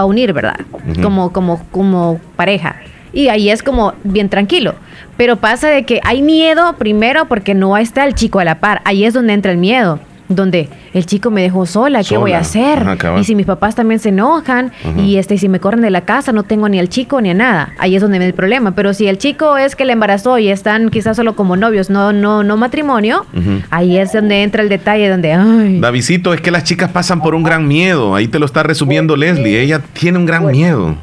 unir, 0.04 0.34
¿verdad? 0.34 0.60
como, 1.02 1.32
como, 1.32 1.64
como 1.70 2.20
pareja. 2.36 2.76
Y 3.14 3.28
ahí 3.28 3.50
es 3.50 3.62
como 3.62 3.94
bien 4.04 4.28
tranquilo. 4.28 4.74
Pero 5.16 5.36
pasa 5.36 5.68
de 5.68 5.84
que 5.84 6.00
hay 6.04 6.22
miedo 6.22 6.74
primero 6.74 7.26
porque 7.28 7.54
no 7.54 7.76
está 7.76 8.04
el 8.04 8.14
chico 8.14 8.40
a 8.40 8.44
la 8.44 8.58
par. 8.58 8.80
Ahí 8.84 9.04
es 9.04 9.12
donde 9.12 9.34
entra 9.34 9.52
el 9.52 9.58
miedo 9.58 10.00
donde 10.34 10.68
el 10.94 11.06
chico 11.06 11.30
me 11.30 11.42
dejó 11.42 11.66
sola, 11.66 12.02
¿qué 12.04 12.16
voy 12.16 12.32
a 12.32 12.38
hacer? 12.38 12.84
y 13.18 13.24
si 13.24 13.34
mis 13.34 13.46
papás 13.46 13.74
también 13.74 14.00
se 14.00 14.10
enojan 14.10 14.72
y 14.98 15.16
este 15.16 15.38
si 15.38 15.48
me 15.48 15.60
corren 15.60 15.80
de 15.80 15.90
la 15.90 16.02
casa, 16.02 16.32
no 16.32 16.42
tengo 16.42 16.68
ni 16.68 16.78
al 16.78 16.88
chico 16.88 17.20
ni 17.20 17.30
a 17.30 17.34
nada. 17.34 17.72
Ahí 17.78 17.96
es 17.96 18.02
donde 18.02 18.18
viene 18.18 18.28
el 18.30 18.34
problema, 18.34 18.72
pero 18.74 18.94
si 18.94 19.06
el 19.06 19.18
chico 19.18 19.56
es 19.56 19.76
que 19.76 19.84
le 19.84 19.92
embarazó 19.92 20.38
y 20.38 20.48
están 20.48 20.90
quizás 20.90 21.16
solo 21.16 21.34
como 21.34 21.56
novios, 21.56 21.90
no 21.90 22.12
no 22.12 22.42
no 22.42 22.56
matrimonio, 22.56 23.26
ahí 23.70 23.96
es 23.98 24.12
donde 24.12 24.42
entra 24.42 24.62
el 24.62 24.68
detalle 24.68 25.08
donde 25.08 25.32
ay. 25.32 25.80
Davidito, 25.80 26.34
es 26.34 26.40
que 26.40 26.50
las 26.50 26.64
chicas 26.64 26.90
pasan 26.90 27.20
por 27.20 27.34
un 27.34 27.42
gran 27.42 27.66
miedo, 27.66 28.14
ahí 28.14 28.28
te 28.28 28.38
lo 28.38 28.46
está 28.46 28.62
resumiendo 28.62 29.16
Leslie, 29.16 29.60
ella 29.60 29.80
tiene 29.92 30.18
un 30.18 30.26
gran 30.26 30.46
miedo. 30.46 30.96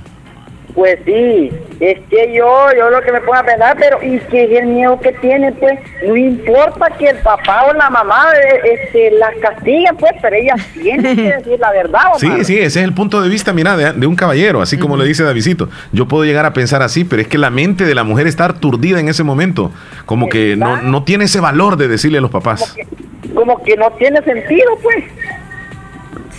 Pues 0.80 0.98
sí, 1.04 1.52
es 1.82 2.00
que 2.10 2.34
yo, 2.34 2.68
yo 2.78 2.90
lo 2.90 3.02
que 3.02 3.12
me 3.12 3.20
pongo 3.20 3.36
a 3.36 3.44
pensar, 3.44 3.76
pero 3.78 4.02
y 4.02 4.18
que 4.18 4.46
es 4.46 4.62
el 4.62 4.68
miedo 4.68 4.98
que 5.02 5.12
tiene, 5.12 5.52
pues, 5.52 5.78
no 6.08 6.16
importa 6.16 6.90
que 6.98 7.10
el 7.10 7.18
papá 7.18 7.66
o 7.70 7.74
la 7.74 7.90
mamá 7.90 8.28
eh, 8.34 8.80
este, 8.86 9.12
las 9.12 9.36
castiguen, 9.42 9.98
pues, 9.98 10.14
pero 10.22 10.38
ellas 10.38 10.66
tienen 10.82 11.18
que 11.18 11.36
decir 11.36 11.60
la 11.60 11.74
verdad. 11.74 12.04
Sí, 12.18 12.30
sí, 12.46 12.58
ese 12.58 12.80
es 12.80 12.86
el 12.86 12.94
punto 12.94 13.22
de 13.22 13.28
vista, 13.28 13.52
mira, 13.52 13.76
de, 13.76 14.08
un 14.08 14.16
caballero, 14.16 14.62
así 14.62 14.78
como 14.78 14.96
le 14.96 15.04
dice 15.04 15.26
Davidito. 15.26 15.68
Yo 15.92 16.08
puedo 16.08 16.24
llegar 16.24 16.46
a 16.46 16.54
pensar 16.54 16.82
así, 16.82 17.04
pero 17.04 17.22
es 17.22 17.28
que 17.28 17.38
la 17.38 17.50
mente 17.50 17.84
de 17.84 17.94
la 17.94 18.06
mujer 18.06 18.26
está 18.26 18.46
aturdida 18.46 19.02
en 19.02 19.10
ese 19.10 19.24
momento, 19.26 19.74
como 20.06 20.30
que 20.30 20.56
no, 20.56 20.82
no 20.82 21.04
tiene 21.04 21.26
ese 21.26 21.42
valor 21.42 21.76
de 21.76 21.90
decirle 21.90 22.20
a 22.20 22.22
los 22.22 22.32
papás. 22.32 22.62
Como 22.62 22.76
que, 22.76 23.34
como 23.34 23.64
que 23.66 23.76
no 23.76 23.92
tiene 23.98 24.22
sentido, 24.22 24.78
pues. 24.82 25.04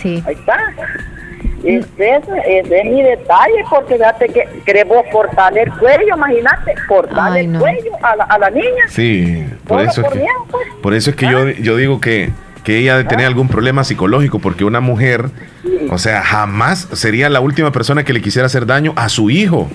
Sí. 0.01 0.23
Ahí 0.25 0.33
está. 0.33 0.57
Ese, 1.63 2.21
es 2.45 2.85
mi 2.85 3.03
detalle, 3.03 3.63
porque 3.69 3.95
fíjate 3.95 4.27
que 4.29 4.47
queremos 4.65 5.05
cortarle 5.11 5.63
el 5.63 5.71
cuello, 5.73 6.15
imagínate, 6.15 6.73
cortarle 6.87 7.41
el 7.41 7.59
cuello 7.59 7.91
a 8.01 8.15
la, 8.15 8.23
a 8.23 8.39
la, 8.39 8.49
niña. 8.49 8.87
Sí, 8.89 9.45
por 9.67 9.81
eso, 9.81 10.01
es 10.01 10.11
que, 10.11 10.25
pues. 10.49 10.67
por 10.81 10.93
eso 10.93 11.11
es 11.11 11.15
que 11.15 11.27
yo, 11.27 11.39
ah. 11.47 11.51
yo 11.61 11.77
digo 11.77 12.01
que, 12.01 12.31
que 12.63 12.77
ella 12.77 12.97
debe 12.97 13.09
tener 13.09 13.25
ah. 13.25 13.29
algún 13.29 13.47
problema 13.47 13.83
psicológico, 13.83 14.39
porque 14.39 14.65
una 14.65 14.79
mujer, 14.79 15.29
o 15.89 15.97
sea, 15.97 16.23
jamás 16.23 16.87
sería 16.93 17.29
la 17.29 17.41
última 17.41 17.71
persona 17.71 18.03
que 18.03 18.13
le 18.13 18.21
quisiera 18.21 18.47
hacer 18.47 18.65
daño 18.65 18.93
a 18.95 19.09
su 19.09 19.29
hijo 19.29 19.69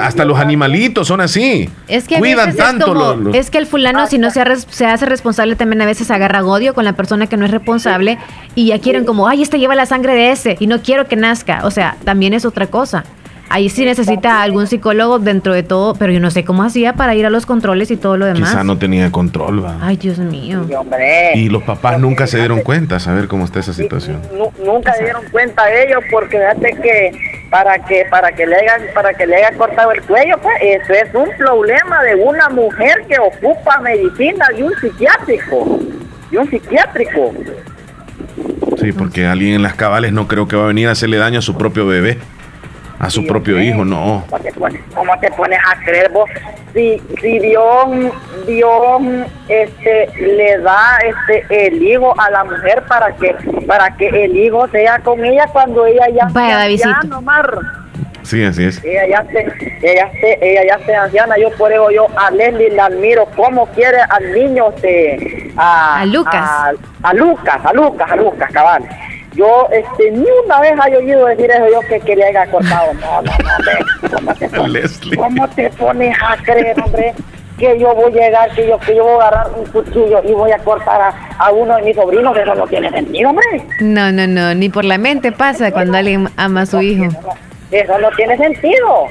hasta, 0.00 0.24
los 0.24 0.38
animalitos 0.38 1.08
son 1.08 1.20
así. 1.20 1.68
Es 1.86 2.06
que 2.08 2.18
Cuidan 2.18 2.56
tanto. 2.56 3.32
Es, 3.32 3.50
que 3.50 3.58
el 3.58 3.66
fulano, 3.66 4.06
si 4.06 4.18
no 4.18 4.30
se, 4.30 4.42
se, 4.68 4.86
hace 4.86 5.06
responsable, 5.06 5.56
también 5.56 5.82
a 5.82 5.86
veces 5.86 6.10
agarra 6.10 6.44
odio 6.44 6.74
con 6.74 6.84
la 6.84 6.94
persona 6.94 7.26
que 7.26 7.36
no 7.36 7.44
es 7.44 7.50
responsable 7.50 8.18
y 8.54 8.66
ya 8.66 8.78
quieren 8.78 9.04
como, 9.04 9.28
ay, 9.28 9.42
este 9.42 9.58
lleva 9.58 9.74
la 9.74 9.86
sangre 9.86 10.14
de 10.14 10.30
ese 10.30 10.56
y 10.58 10.66
no 10.66 10.82
quiero 10.82 11.06
que 11.06 11.16
nazca. 11.16 11.60
O 11.64 11.70
sea, 11.70 11.96
también 12.04 12.34
es 12.34 12.44
otra 12.44 12.66
cosa. 12.66 13.04
Ahí 13.50 13.68
sí 13.68 13.84
necesita 13.84 14.42
algún 14.42 14.66
psicólogo 14.66 15.18
dentro 15.18 15.54
de 15.54 15.62
todo, 15.62 15.94
pero 15.94 16.12
yo 16.12 16.20
no 16.20 16.30
sé 16.30 16.44
cómo 16.44 16.62
hacía 16.62 16.94
para 16.94 17.14
ir 17.14 17.26
a 17.26 17.30
los 17.30 17.46
controles 17.46 17.90
y 17.90 17.96
todo 17.96 18.16
lo 18.16 18.26
demás. 18.26 18.50
Quizá 18.50 18.64
no 18.64 18.78
tenía 18.78 19.10
control, 19.10 19.64
va. 19.64 19.78
Ay, 19.80 19.96
Dios 19.96 20.18
mío. 20.18 20.66
Y 21.34 21.48
los 21.48 21.62
papás 21.62 21.98
nunca 21.98 22.26
se 22.26 22.38
dieron 22.38 22.60
cuenta, 22.60 23.00
saber 23.00 23.28
cómo 23.28 23.44
está 23.44 23.60
esa 23.60 23.72
situación. 23.72 24.20
nunca 24.64 24.94
se 24.94 25.04
dieron 25.04 25.22
cuenta 25.30 25.62
ellos 25.72 26.02
porque 26.10 26.38
fíjate 26.38 26.82
que 26.82 27.38
para 27.50 27.78
que 27.78 28.04
para 28.10 28.30
que 28.32 28.46
le 28.46 28.56
hayan 28.56 28.82
para 28.94 29.14
que 29.14 29.26
le 29.26 29.36
haya 29.36 29.56
cortado 29.56 29.92
el 29.92 30.02
cuello, 30.02 30.36
pues 30.42 30.54
eso 30.60 30.92
es 30.92 31.14
un 31.14 31.28
problema 31.38 32.02
de 32.02 32.14
una 32.16 32.48
mujer 32.50 33.04
que 33.08 33.18
ocupa 33.18 33.80
medicina 33.80 34.46
y 34.56 34.62
un 34.62 34.72
psiquiátrico. 34.80 35.80
Y 36.30 36.36
un 36.36 36.50
psiquiátrico. 36.50 37.32
Sí, 38.76 38.92
porque 38.92 39.26
alguien 39.26 39.54
en 39.54 39.62
las 39.62 39.74
cabales 39.74 40.12
no 40.12 40.28
creo 40.28 40.46
que 40.46 40.56
va 40.56 40.64
a 40.64 40.66
venir 40.68 40.88
a 40.88 40.92
hacerle 40.92 41.16
daño 41.16 41.38
a 41.38 41.42
su 41.42 41.56
propio 41.56 41.86
bebé 41.86 42.18
a 42.98 43.10
su 43.10 43.24
propio 43.26 43.60
hijo, 43.60 43.84
no. 43.84 44.24
¿Cómo 44.94 45.18
te, 45.20 45.30
pones, 45.30 45.60
a 45.64 45.76
creer 45.84 46.10
vos? 46.10 46.28
Si, 46.74 47.00
si 47.20 47.38
Dios, 47.38 48.12
Dios 48.46 49.02
este, 49.48 50.08
le 50.20 50.58
da 50.58 50.98
este, 51.04 51.68
el 51.68 51.82
hijo 51.82 52.12
a 52.20 52.30
la 52.30 52.44
mujer 52.44 52.82
para 52.88 53.14
que 53.16 53.34
para 53.66 53.96
que 53.96 54.08
el 54.24 54.36
hijo 54.36 54.68
sea 54.68 54.98
con 54.98 55.24
ella 55.24 55.46
cuando 55.52 55.86
ella 55.86 56.08
ya 56.14 56.28
Vaya, 56.30 56.76
sea 56.76 57.00
Sí, 58.22 58.44
así 58.44 58.64
es. 58.64 58.84
Ella 58.84 59.06
ya 59.08 59.24
se, 59.30 59.40
ella 59.82 60.10
se, 60.20 60.38
ella 60.42 60.62
ya 60.66 60.84
se 60.84 60.94
anciana, 60.94 61.36
yo 61.38 61.50
por 61.52 61.72
eso 61.72 61.90
yo 61.90 62.08
a 62.18 62.30
Leslie 62.30 62.70
la 62.70 62.86
admiro, 62.86 63.26
cómo 63.34 63.66
quiere 63.68 64.00
al 64.00 64.32
niño 64.32 64.68
este, 64.74 65.50
a, 65.56 66.00
a 66.00 66.06
Lucas. 66.06 66.34
A, 66.34 66.72
a 67.04 67.14
Lucas, 67.14 67.56
a 67.64 67.72
Lucas, 67.72 68.10
a 68.10 68.16
Lucas, 68.16 68.50
cabal 68.52 68.82
yo 69.38 69.68
este, 69.70 70.10
ni 70.10 70.26
una 70.44 70.60
vez 70.60 70.72
he 70.90 70.96
oído 70.96 71.26
decir 71.26 71.48
eso 71.50 71.66
yo 71.70 71.80
que 71.88 72.00
quería 72.00 72.30
ir 72.30 72.50
cortado. 72.50 72.92
No, 72.94 73.22
no, 73.22 73.30
no, 73.30 74.10
¿Cómo 74.16 74.34
te, 74.34 74.48
pones, 74.56 75.00
¿Cómo 75.16 75.48
te 75.50 75.70
pones 75.70 76.16
a 76.20 76.36
creer, 76.42 76.76
hombre? 76.84 77.14
Que 77.56 77.78
yo 77.78 77.94
voy 77.94 78.12
a 78.18 78.26
llegar, 78.26 78.50
que 78.54 78.66
yo, 78.66 78.78
que 78.80 78.96
yo 78.96 79.04
voy 79.04 79.22
a 79.22 79.28
agarrar 79.28 79.50
un 79.56 79.66
cuchillo 79.66 80.22
y 80.24 80.32
voy 80.32 80.50
a 80.50 80.58
cortar 80.58 81.00
a, 81.00 81.28
a 81.38 81.50
uno 81.52 81.76
de 81.76 81.82
mis 81.82 81.96
sobrinos, 81.96 82.36
eso 82.36 82.54
no 82.54 82.66
tiene 82.66 82.90
sentido, 82.90 83.30
hombre. 83.30 83.46
No, 83.80 84.10
no, 84.10 84.26
no, 84.26 84.54
ni 84.54 84.68
por 84.68 84.84
la 84.84 84.98
mente 84.98 85.30
pasa 85.30 85.70
cuando 85.70 85.96
alguien 85.98 86.28
ama 86.36 86.62
a 86.62 86.66
su 86.66 86.80
hijo. 86.82 87.06
eso 87.70 87.98
no 87.98 88.10
tiene 88.16 88.36
sentido. 88.36 89.06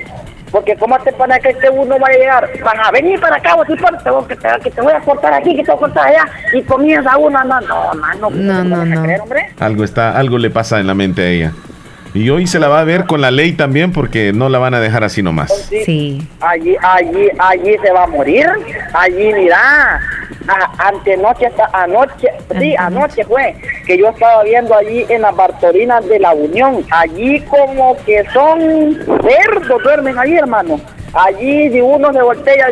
Porque 0.51 0.75
¿cómo 0.75 0.97
te 0.99 1.11
pone 1.13 1.39
que 1.39 1.49
este 1.49 1.69
uno 1.69 1.99
va 1.99 2.07
a 2.07 2.11
llegar? 2.11 2.49
Van 2.63 2.79
a 2.79 2.91
venir 2.91 3.19
para 3.19 3.35
acá, 3.35 3.55
vos 3.55 3.67
te, 3.67 3.75
que 3.75 4.35
te, 4.35 4.49
que 4.63 4.71
te 4.71 4.81
voy 4.81 4.93
a 4.93 4.99
cortar 5.01 5.33
aquí, 5.33 5.55
que 5.55 5.63
te 5.63 5.71
voy 5.71 5.77
a 5.77 5.79
cortar 5.79 6.07
allá, 6.07 6.25
y 6.53 6.61
comienza 6.63 7.17
uno, 7.17 7.43
no, 7.43 7.61
no, 7.61 7.93
no, 7.93 8.29
no, 8.29 8.63
no, 8.63 8.85
no. 8.85 9.01
Creer, 9.01 9.21
Algo 9.59 9.83
está, 9.83 10.17
algo 10.17 10.37
le 10.37 10.49
pasa 10.49 10.79
en 10.79 10.87
la 10.87 10.93
mente 10.93 11.21
a 11.21 11.27
ella. 11.27 11.51
Y 12.17 12.31
hoy 12.31 12.47
se 12.47 12.57
la 12.57 12.67
va 12.67 12.79
a 12.79 12.83
ver 12.83 13.05
con 13.05 13.21
la 13.21 13.29
ley 13.29 13.51
también 13.51 13.91
porque 13.91 14.33
no 14.33 14.49
la 14.49 14.57
van 14.57 14.73
a 14.73 14.79
dejar 14.79 15.03
así 15.03 15.21
nomás. 15.21 15.53
Sí. 15.69 16.19
Allí, 16.39 16.75
allí, 16.81 17.29
allí 17.37 17.75
se 17.79 17.91
va 17.91 18.05
a 18.05 18.07
morir. 18.07 18.49
Allí, 18.91 19.33
mira, 19.35 20.01
antenoche, 20.79 21.51
anoche, 21.73 22.29
sí, 22.57 22.75
anoche 22.75 23.23
fue 23.23 23.55
que 23.85 23.99
yo 23.99 24.09
estaba 24.09 24.43
viendo 24.43 24.73
allí 24.73 25.05
en 25.09 25.21
las 25.21 25.35
Bartolinas 25.35 26.07
de 26.09 26.19
la 26.19 26.33
Unión. 26.33 26.83
Allí 26.89 27.39
como 27.41 27.95
que 28.03 28.25
son 28.33 28.97
cerdos, 29.21 29.83
duermen 29.83 30.17
allí, 30.17 30.37
hermano. 30.37 30.81
Allí 31.13 31.69
si 31.69 31.79
uno 31.79 32.11
se 32.11 32.21
voltea, 32.23 32.69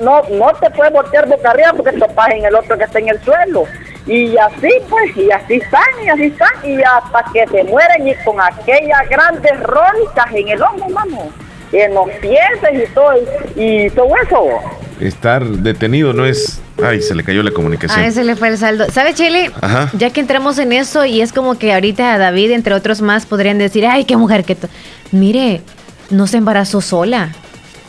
no, 0.00 0.22
no 0.28 0.52
te 0.60 0.70
puedes 0.70 0.92
voltear 0.92 1.28
boca 1.28 1.50
arriba 1.50 1.72
porque 1.76 1.92
topas 1.92 2.30
en 2.32 2.46
el 2.46 2.54
otro 2.56 2.76
que 2.76 2.82
está 2.82 2.98
en 2.98 3.10
el 3.10 3.20
suelo. 3.20 3.64
Y 4.06 4.36
así 4.36 4.68
pues, 4.88 5.16
y 5.16 5.30
así 5.30 5.54
están, 5.54 5.82
y 6.04 6.08
así 6.08 6.24
están, 6.24 6.50
y 6.64 6.76
hasta 6.82 7.24
que 7.32 7.46
se 7.46 7.64
mueren 7.64 8.08
y 8.08 8.14
con 8.24 8.40
aquellas 8.40 9.08
grandes 9.08 9.60
rónicas 9.62 10.26
en 10.34 10.48
el 10.48 10.62
hombro, 10.62 10.88
mano, 10.88 11.28
en 11.72 11.94
los 11.94 12.10
pies 12.20 12.40
y 12.72 12.92
todo, 12.92 13.12
y 13.54 13.90
todo 13.90 14.10
eso. 14.24 14.60
Estar 15.00 15.44
detenido 15.44 16.12
no 16.12 16.26
es... 16.26 16.60
Ay, 16.82 17.00
se 17.00 17.14
le 17.14 17.22
cayó 17.22 17.42
la 17.42 17.52
comunicación. 17.52 18.04
Ah, 18.04 18.10
se 18.10 18.24
le 18.24 18.34
fue 18.34 18.48
el 18.48 18.58
saldo. 18.58 18.90
¿Sabe, 18.90 19.14
Chile? 19.14 19.50
Ya 19.92 20.10
que 20.10 20.20
entramos 20.20 20.58
en 20.58 20.72
eso 20.72 21.04
y 21.04 21.20
es 21.20 21.32
como 21.32 21.56
que 21.56 21.72
ahorita 21.72 22.18
David, 22.18 22.50
entre 22.52 22.74
otros 22.74 23.00
más, 23.02 23.24
podrían 23.26 23.58
decir, 23.58 23.86
ay, 23.86 24.04
qué 24.04 24.16
mujer 24.16 24.44
que... 24.44 24.56
Mire, 25.12 25.62
no 26.10 26.26
se 26.26 26.38
embarazó 26.38 26.80
sola. 26.80 27.30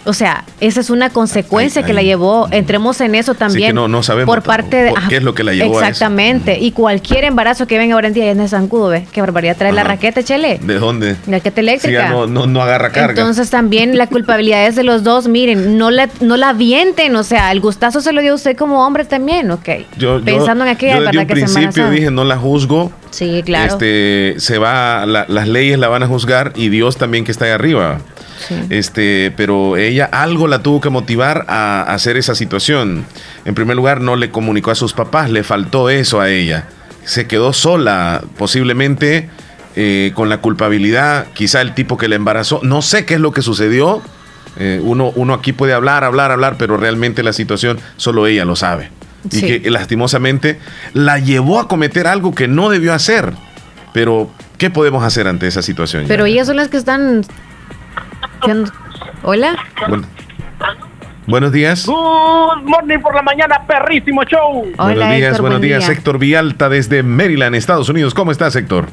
O 0.05 0.13
sea, 0.13 0.43
esa 0.59 0.81
es 0.81 0.89
una 0.89 1.09
consecuencia 1.09 1.83
que 1.83 1.93
la 1.93 2.01
llevó. 2.01 2.47
Entremos 2.51 2.99
en 3.01 3.15
eso 3.15 3.35
también. 3.35 3.75
no, 3.75 3.87
no 3.87 4.03
sabemos 4.03 4.33
por 4.33 4.43
parte 4.43 4.77
de. 4.83 4.93
qué 5.09 5.17
es 5.17 5.23
lo 5.23 5.33
que 5.33 5.43
la 5.43 5.53
llevó 5.53 5.79
Exactamente. 5.79 6.59
Y 6.59 6.71
cualquier 6.71 7.23
embarazo 7.23 7.67
que 7.67 7.77
venga 7.77 7.95
ahora 7.95 8.07
en 8.07 8.13
día 8.13 8.31
es 8.31 8.37
de 8.37 8.47
zancudo, 8.47 8.89
¿ves? 8.89 9.07
Qué 9.11 9.21
barbaridad. 9.21 9.57
Trae 9.57 9.71
la 9.71 9.83
raqueta, 9.83 10.23
chele. 10.23 10.59
¿De 10.61 10.75
dónde? 10.75 11.15
La 11.27 11.37
raqueta 11.37 11.61
eléctrica. 11.61 12.09
no, 12.09 12.27
no, 12.27 12.61
agarra 12.61 12.91
carga. 12.91 13.21
Entonces 13.21 13.49
también 13.49 13.97
la 13.97 14.07
culpabilidad 14.07 14.65
es 14.67 14.75
de 14.75 14.83
los 14.83 15.03
dos. 15.03 15.27
Miren, 15.27 15.77
no 15.77 15.91
la, 15.91 16.09
no 16.21 16.37
la 16.37 16.53
vienten. 16.53 17.15
O 17.15 17.23
sea, 17.23 17.51
el 17.51 17.59
gustazo 17.59 18.01
se 18.01 18.11
lo 18.11 18.21
dio 18.21 18.33
a 18.33 18.35
usted 18.35 18.57
como 18.57 18.85
hombre 18.85 19.05
también, 19.05 19.51
ok. 19.51 19.69
Yo, 19.97 20.21
Pensando 20.23 20.63
en 20.65 20.71
aquella, 20.71 20.99
yo 20.99 21.03
desde 21.03 21.25
principio 21.25 21.89
dije, 21.89 22.11
no 22.11 22.23
la 22.23 22.37
juzgo. 22.37 22.91
Sí, 23.11 23.43
claro. 23.45 23.73
Este, 23.73 24.35
se 24.39 24.57
va, 24.57 25.05
las 25.05 25.47
leyes 25.47 25.77
la 25.77 25.87
van 25.87 26.03
a 26.03 26.07
juzgar 26.07 26.51
y 26.55 26.69
Dios 26.69 26.97
también 26.97 27.25
que 27.25 27.31
está 27.31 27.45
ahí 27.45 27.51
arriba. 27.51 27.99
Este, 28.69 29.33
pero 29.35 29.77
ella 29.77 30.05
algo 30.11 30.47
la 30.47 30.63
tuvo 30.63 30.81
que 30.81 30.89
motivar 30.89 31.45
a, 31.47 31.83
hacer 31.83 32.17
esa 32.17 32.35
situación. 32.35 33.05
En 33.45 33.55
primer 33.55 33.75
lugar, 33.75 34.01
no 34.01 34.15
le 34.15 34.29
comunicó 34.29 34.71
a 34.71 34.75
sus 34.75 34.93
papás, 34.93 35.29
le 35.29 35.43
faltó 35.43 35.89
eso 35.89 36.21
a 36.21 36.29
ella. 36.29 36.65
Se 37.03 37.27
quedó 37.27 37.53
sola, 37.53 38.23
posiblemente 38.37 39.29
eh, 39.75 40.11
con 40.15 40.29
la 40.29 40.37
culpabilidad, 40.37 41.27
quizá 41.33 41.61
el 41.61 41.73
tipo 41.73 41.97
que 41.97 42.07
le 42.07 42.15
embarazó. 42.15 42.59
No 42.63 42.81
sé 42.81 43.05
qué 43.05 43.15
es 43.15 43.19
lo 43.19 43.31
que 43.31 43.41
sucedió. 43.41 44.01
Eh, 44.57 44.79
uno, 44.83 45.11
uno 45.15 45.33
aquí 45.33 45.51
puede 45.51 45.73
hablar, 45.73 46.03
hablar, 46.03 46.31
hablar, 46.31 46.55
pero 46.57 46.77
realmente 46.77 47.23
la 47.23 47.33
situación 47.33 47.79
solo 47.97 48.27
ella 48.27 48.45
lo 48.45 48.55
sabe. 48.55 48.91
Y 49.31 49.41
que 49.41 49.69
lastimosamente 49.71 50.59
la 50.93 51.17
llevó 51.17 51.59
a 51.59 51.67
cometer 51.67 52.07
algo 52.07 52.35
que 52.35 52.47
no 52.47 52.69
debió 52.69 52.93
hacer. 52.93 53.33
Pero, 53.93 54.29
¿qué 54.57 54.69
podemos 54.69 55.03
hacer 55.03 55.27
ante 55.27 55.47
esa 55.47 55.61
situación? 55.61 56.05
Pero 56.07 56.25
ellas 56.25 56.47
son 56.47 56.57
las 56.57 56.67
que 56.67 56.77
están 56.77 57.23
Hola. 59.23 59.55
buenos 61.27 61.51
días. 61.53 61.85
Good 61.85 62.63
morning 62.63 62.99
por 62.99 63.15
la 63.15 63.21
mañana, 63.21 63.61
perrísimo 63.65 64.23
show. 64.25 64.65
buenos 64.77 65.09
días, 65.15 65.39
buenos 65.39 65.61
días. 65.61 65.87
Héctor 65.87 66.19
Vialta 66.19 66.67
desde 66.67 67.03
Maryland, 67.03 67.55
Estados 67.55 67.87
Unidos. 67.87 68.13
¿Cómo 68.13 68.31
estás, 68.31 68.55
Héctor? 68.57 68.87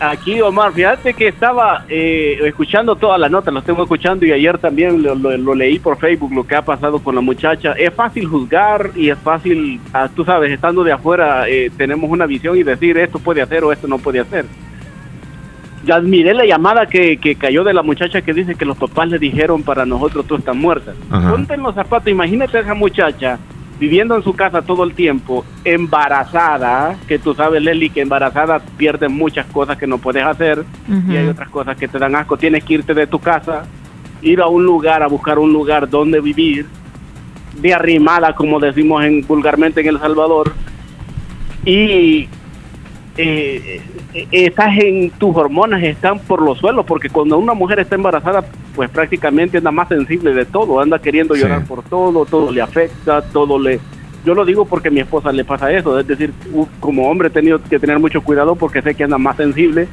Aquí, 0.00 0.40
Omar, 0.40 0.72
fíjate 0.72 1.12
que 1.12 1.28
estaba 1.28 1.84
eh, 1.88 2.38
escuchando 2.44 2.96
todas 2.96 3.20
las 3.20 3.30
notas, 3.30 3.52
las 3.52 3.64
tengo 3.64 3.82
escuchando 3.82 4.24
y 4.24 4.32
ayer 4.32 4.58
también 4.58 5.02
lo, 5.02 5.54
leí 5.54 5.78
por 5.78 5.98
Facebook, 5.98 6.32
lo 6.32 6.46
que 6.46 6.56
ha 6.56 6.62
pasado 6.62 7.00
con 7.00 7.14
la 7.14 7.20
muchacha. 7.20 7.72
Es 7.72 7.92
fácil 7.92 8.26
juzgar 8.26 8.90
y 8.96 9.10
es 9.10 9.18
fácil, 9.18 9.80
ah, 9.92 10.08
tú 10.14 10.24
sabes, 10.24 10.50
estando 10.50 10.82
de 10.82 10.92
afuera, 10.92 11.48
eh, 11.48 11.70
tenemos 11.76 12.10
una 12.10 12.26
visión 12.26 12.56
y 12.56 12.62
decir 12.62 12.96
esto 12.96 13.18
puede 13.18 13.42
hacer 13.42 13.64
o 13.64 13.72
esto 13.72 13.86
no 13.86 13.98
puede 13.98 14.20
hacer 14.20 14.46
admiré 15.92 16.34
la 16.34 16.46
llamada 16.46 16.86
que, 16.86 17.16
que, 17.18 17.34
cayó 17.34 17.64
de 17.64 17.74
la 17.74 17.82
muchacha 17.82 18.22
que 18.22 18.32
dice 18.32 18.54
que 18.54 18.64
los 18.64 18.76
papás 18.76 19.08
le 19.08 19.18
dijeron 19.18 19.62
para 19.62 19.84
nosotros 19.84 20.26
tú 20.26 20.36
estás 20.36 20.56
muerta. 20.56 20.92
Ponte 21.10 21.54
en 21.54 21.62
los 21.62 21.74
zapatos, 21.74 22.08
imagínate 22.08 22.58
a 22.58 22.60
esa 22.60 22.74
muchacha 22.74 23.38
viviendo 23.78 24.16
en 24.16 24.22
su 24.22 24.34
casa 24.34 24.62
todo 24.62 24.84
el 24.84 24.94
tiempo, 24.94 25.44
embarazada, 25.64 26.96
que 27.08 27.18
tú 27.18 27.34
sabes, 27.34 27.62
Leli, 27.62 27.90
que 27.90 28.02
embarazada 28.02 28.60
pierdes 28.60 29.10
muchas 29.10 29.46
cosas 29.46 29.76
que 29.76 29.86
no 29.86 29.98
puedes 29.98 30.24
hacer 30.24 30.64
y 31.08 31.16
hay 31.16 31.26
otras 31.26 31.48
cosas 31.48 31.76
que 31.76 31.88
te 31.88 31.98
dan 31.98 32.14
asco. 32.14 32.36
Tienes 32.36 32.64
que 32.64 32.74
irte 32.74 32.94
de 32.94 33.06
tu 33.06 33.18
casa, 33.18 33.64
ir 34.22 34.40
a 34.40 34.46
un 34.46 34.64
lugar, 34.64 35.02
a 35.02 35.08
buscar 35.08 35.38
un 35.38 35.52
lugar 35.52 35.88
donde 35.88 36.20
vivir, 36.20 36.66
de 37.60 37.74
arrimada, 37.74 38.34
como 38.34 38.58
decimos 38.60 39.04
en, 39.04 39.26
vulgarmente 39.26 39.80
en 39.80 39.88
El 39.88 39.98
Salvador, 39.98 40.52
y 41.64 41.80
eh, 41.80 42.28
eh, 43.16 43.82
estás 44.30 44.78
en 44.78 45.10
tus 45.10 45.34
hormonas 45.36 45.82
están 45.82 46.20
por 46.20 46.40
los 46.40 46.58
suelos 46.58 46.86
porque 46.86 47.08
cuando 47.08 47.36
una 47.36 47.54
mujer 47.54 47.80
está 47.80 47.96
embarazada 47.96 48.44
pues 48.74 48.88
prácticamente 48.88 49.58
anda 49.58 49.72
más 49.72 49.88
sensible 49.88 50.32
de 50.32 50.44
todo 50.44 50.80
anda 50.80 51.00
queriendo 51.00 51.34
llorar 51.34 51.64
por 51.64 51.82
todo 51.82 52.24
todo 52.24 52.52
le 52.52 52.62
afecta 52.62 53.22
todo 53.22 53.58
le 53.58 53.80
yo 54.24 54.34
lo 54.34 54.44
digo 54.44 54.64
porque 54.66 54.88
a 54.88 54.90
mi 54.92 55.00
esposa 55.00 55.32
le 55.32 55.44
pasa 55.44 55.72
eso 55.72 55.98
es 55.98 56.06
decir 56.06 56.32
como 56.78 57.10
hombre 57.10 57.28
he 57.28 57.30
tenido 57.32 57.60
que 57.62 57.78
tener 57.78 57.98
mucho 57.98 58.22
cuidado 58.22 58.54
porque 58.54 58.82
sé 58.82 58.94
que 58.94 59.04
anda 59.04 59.18
más 59.18 59.36
sensible 59.36 59.88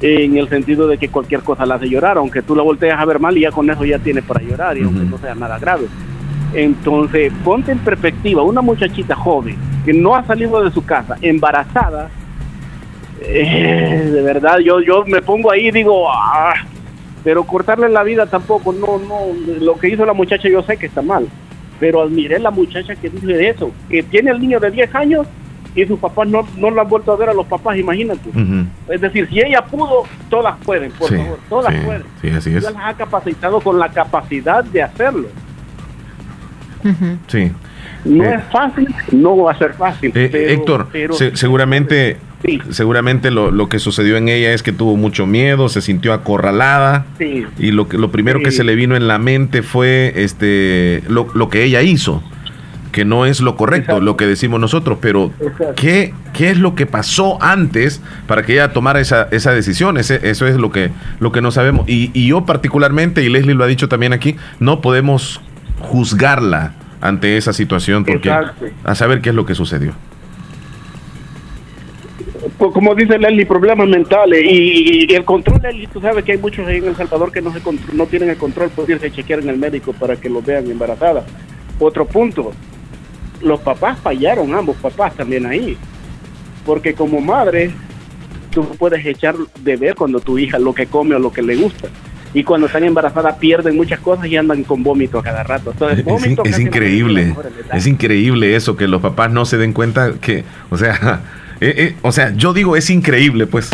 en 0.00 0.38
el 0.38 0.48
sentido 0.48 0.88
de 0.88 0.96
que 0.96 1.08
cualquier 1.08 1.42
cosa 1.42 1.66
la 1.66 1.74
hace 1.74 1.88
llorar 1.88 2.16
aunque 2.16 2.40
tú 2.40 2.56
la 2.56 2.62
volteas 2.62 2.98
a 2.98 3.04
ver 3.04 3.20
mal 3.20 3.36
y 3.36 3.42
ya 3.42 3.50
con 3.50 3.68
eso 3.68 3.84
ya 3.84 3.98
tiene 3.98 4.22
para 4.22 4.42
llorar 4.42 4.78
y 4.78 4.82
aunque 4.82 5.04
no 5.04 5.18
sea 5.18 5.34
nada 5.34 5.58
grave. 5.58 5.86
Entonces 6.54 7.30
ponte 7.44 7.72
en 7.72 7.78
perspectiva 7.78 8.42
una 8.42 8.62
muchachita 8.62 9.14
joven 9.14 9.56
que 9.84 9.92
no 9.92 10.16
ha 10.16 10.24
salido 10.24 10.62
de 10.64 10.70
su 10.70 10.84
casa 10.84 11.16
embarazada 11.20 12.10
eh, 13.20 14.10
de 14.12 14.22
verdad, 14.22 14.58
yo, 14.58 14.80
yo 14.80 15.04
me 15.06 15.20
pongo 15.22 15.50
ahí 15.50 15.68
y 15.68 15.70
digo, 15.70 16.10
ah, 16.10 16.54
pero 17.24 17.44
cortarle 17.44 17.88
la 17.88 18.02
vida 18.02 18.26
tampoco, 18.26 18.72
no, 18.72 18.98
no, 18.98 19.26
lo 19.60 19.76
que 19.78 19.88
hizo 19.88 20.04
la 20.06 20.12
muchacha 20.14 20.48
yo 20.48 20.62
sé 20.62 20.76
que 20.76 20.86
está 20.86 21.02
mal, 21.02 21.26
pero 21.78 22.02
admiré 22.02 22.38
la 22.38 22.50
muchacha 22.50 22.94
que 22.96 23.10
dice 23.10 23.48
eso, 23.48 23.70
que 23.88 24.02
tiene 24.02 24.30
el 24.30 24.40
niño 24.40 24.58
de 24.60 24.70
10 24.70 24.94
años 24.94 25.26
y 25.74 25.84
sus 25.86 25.98
papás 26.00 26.26
no, 26.28 26.46
no 26.56 26.70
lo 26.70 26.80
han 26.80 26.88
vuelto 26.88 27.12
a 27.12 27.16
ver 27.16 27.28
a 27.28 27.34
los 27.34 27.46
papás, 27.46 27.76
imagínate. 27.78 28.28
Es 28.88 29.00
decir, 29.00 29.28
si 29.28 29.38
ella 29.40 29.62
pudo, 29.64 30.02
todas 30.28 30.56
pueden, 30.64 30.90
por 30.92 31.08
favor, 31.14 31.38
todas 31.48 31.72
pueden. 31.84 32.02
Sí, 32.20 32.28
así 32.30 32.50
es. 32.50 32.64
Ella 32.64 32.70
las 32.72 32.84
ha 32.86 32.94
capacitado 32.94 33.60
con 33.60 33.78
la 33.78 33.88
capacidad 33.90 34.64
de 34.64 34.82
hacerlo. 34.82 35.28
Sí. 37.28 37.52
No 38.04 38.24
Eh, 38.24 38.34
es 38.36 38.44
fácil, 38.50 38.88
no 39.12 39.36
va 39.36 39.52
a 39.52 39.58
ser 39.58 39.74
fácil. 39.74 40.10
Eh, 40.14 40.28
pero- 40.32 40.50
Héctor, 40.52 40.88
pero- 40.90 41.12
se- 41.14 41.36
seguramente, 41.36 42.16
seguramente 42.70 43.30
lo, 43.30 43.50
lo 43.50 43.68
que 43.68 43.78
sucedió 43.78 44.16
en 44.16 44.28
ella 44.28 44.52
es 44.52 44.62
que 44.62 44.72
tuvo 44.72 44.96
mucho 44.96 45.26
miedo, 45.26 45.68
se 45.68 45.80
sintió 45.82 46.12
acorralada 46.12 47.04
Sí. 47.18 47.44
y 47.58 47.70
lo 47.70 47.88
que 47.88 47.98
lo 47.98 48.10
primero 48.10 48.40
que 48.40 48.50
se 48.50 48.64
le 48.64 48.74
vino 48.74 48.96
en 48.96 49.08
la 49.08 49.18
mente 49.18 49.62
fue 49.62 50.12
este 50.16 51.02
lo, 51.08 51.28
lo 51.34 51.48
que 51.50 51.64
ella 51.64 51.82
hizo, 51.82 52.22
que 52.92 53.04
no 53.04 53.24
es 53.26 53.40
lo 53.40 53.56
correcto, 53.56 54.00
lo 54.00 54.16
que 54.16 54.26
decimos 54.26 54.58
nosotros, 54.60 54.98
pero. 55.00 55.30
¿qué, 55.76 56.12
qué 56.32 56.50
es 56.50 56.58
lo 56.58 56.74
que 56.74 56.86
pasó 56.86 57.40
antes 57.42 58.00
para 58.26 58.42
que 58.42 58.54
ella 58.54 58.72
tomara 58.72 59.00
esa, 59.00 59.28
esa 59.30 59.52
decisión? 59.52 59.96
Ese- 59.98 60.20
eso 60.28 60.46
es 60.46 60.56
lo 60.56 60.72
que, 60.72 60.90
lo 61.20 61.30
que 61.32 61.40
no 61.40 61.50
sabemos. 61.52 61.88
Y, 61.88 62.10
y 62.14 62.26
yo 62.28 62.44
particularmente, 62.46 63.22
y 63.22 63.28
Leslie 63.28 63.54
lo 63.54 63.62
ha 63.64 63.68
dicho 63.68 63.88
también 63.88 64.12
aquí, 64.12 64.34
no 64.58 64.80
podemos 64.80 65.40
juzgarla 65.78 66.72
ante 67.00 67.36
esa 67.36 67.52
situación 67.52 68.04
porque 68.04 68.28
Exacto. 68.28 68.66
a 68.84 68.94
saber 68.94 69.20
qué 69.20 69.28
es 69.30 69.34
lo 69.34 69.46
que 69.46 69.54
sucedió. 69.54 69.92
Co- 72.58 72.72
como 72.72 72.94
dice 72.94 73.18
Leslie, 73.18 73.46
problemas 73.46 73.88
mentales 73.88 74.42
y, 74.44 75.06
y 75.10 75.14
el 75.14 75.24
control, 75.24 75.60
Leslie, 75.62 75.86
tú 75.86 76.00
sabes 76.00 76.24
que 76.24 76.32
hay 76.32 76.38
muchos 76.38 76.66
ahí 76.66 76.78
en 76.78 76.86
El 76.88 76.96
Salvador 76.96 77.32
que 77.32 77.40
no, 77.42 77.52
se 77.52 77.60
no 77.94 78.06
tienen 78.06 78.30
el 78.30 78.36
control, 78.36 78.70
pueden 78.70 78.92
irse 78.96 79.06
a 79.06 79.10
chequear 79.10 79.40
en 79.40 79.48
el 79.48 79.56
médico 79.58 79.92
para 79.92 80.16
que 80.16 80.28
los 80.28 80.44
vean 80.44 80.70
embarazadas. 80.70 81.24
Otro 81.78 82.04
punto, 82.06 82.52
los 83.42 83.60
papás 83.60 83.98
fallaron, 84.00 84.54
ambos 84.54 84.76
papás 84.76 85.14
también 85.14 85.46
ahí, 85.46 85.76
porque 86.66 86.92
como 86.94 87.20
madre, 87.20 87.70
tú 88.50 88.64
puedes 88.78 89.04
echar 89.06 89.34
de 89.62 89.76
ver 89.76 89.94
cuando 89.94 90.20
tu 90.20 90.38
hija 90.38 90.58
lo 90.58 90.74
que 90.74 90.86
come 90.86 91.14
o 91.14 91.18
lo 91.18 91.32
que 91.32 91.42
le 91.42 91.56
gusta. 91.56 91.88
Y 92.32 92.44
cuando 92.44 92.68
están 92.68 92.84
embarazadas 92.84 93.36
pierden 93.38 93.74
muchas 93.76 93.98
cosas 93.98 94.26
y 94.26 94.36
andan 94.36 94.62
con 94.62 94.84
vómito 94.84 95.18
a 95.18 95.22
cada 95.22 95.42
rato. 95.42 95.72
Entonces, 95.72 95.98
Es, 96.06 96.22
es 96.54 96.58
no 96.58 96.62
increíble, 96.62 97.34
es 97.72 97.86
increíble 97.88 98.54
eso, 98.54 98.76
que 98.76 98.86
los 98.86 99.00
papás 99.02 99.32
no 99.32 99.44
se 99.46 99.56
den 99.58 99.72
cuenta 99.72 100.12
que, 100.20 100.44
o 100.70 100.76
sea, 100.76 101.22
eh, 101.60 101.74
eh, 101.76 101.96
o 102.02 102.12
sea, 102.12 102.32
yo 102.36 102.52
digo 102.52 102.76
es 102.76 102.90
increíble, 102.90 103.46
pues 103.46 103.70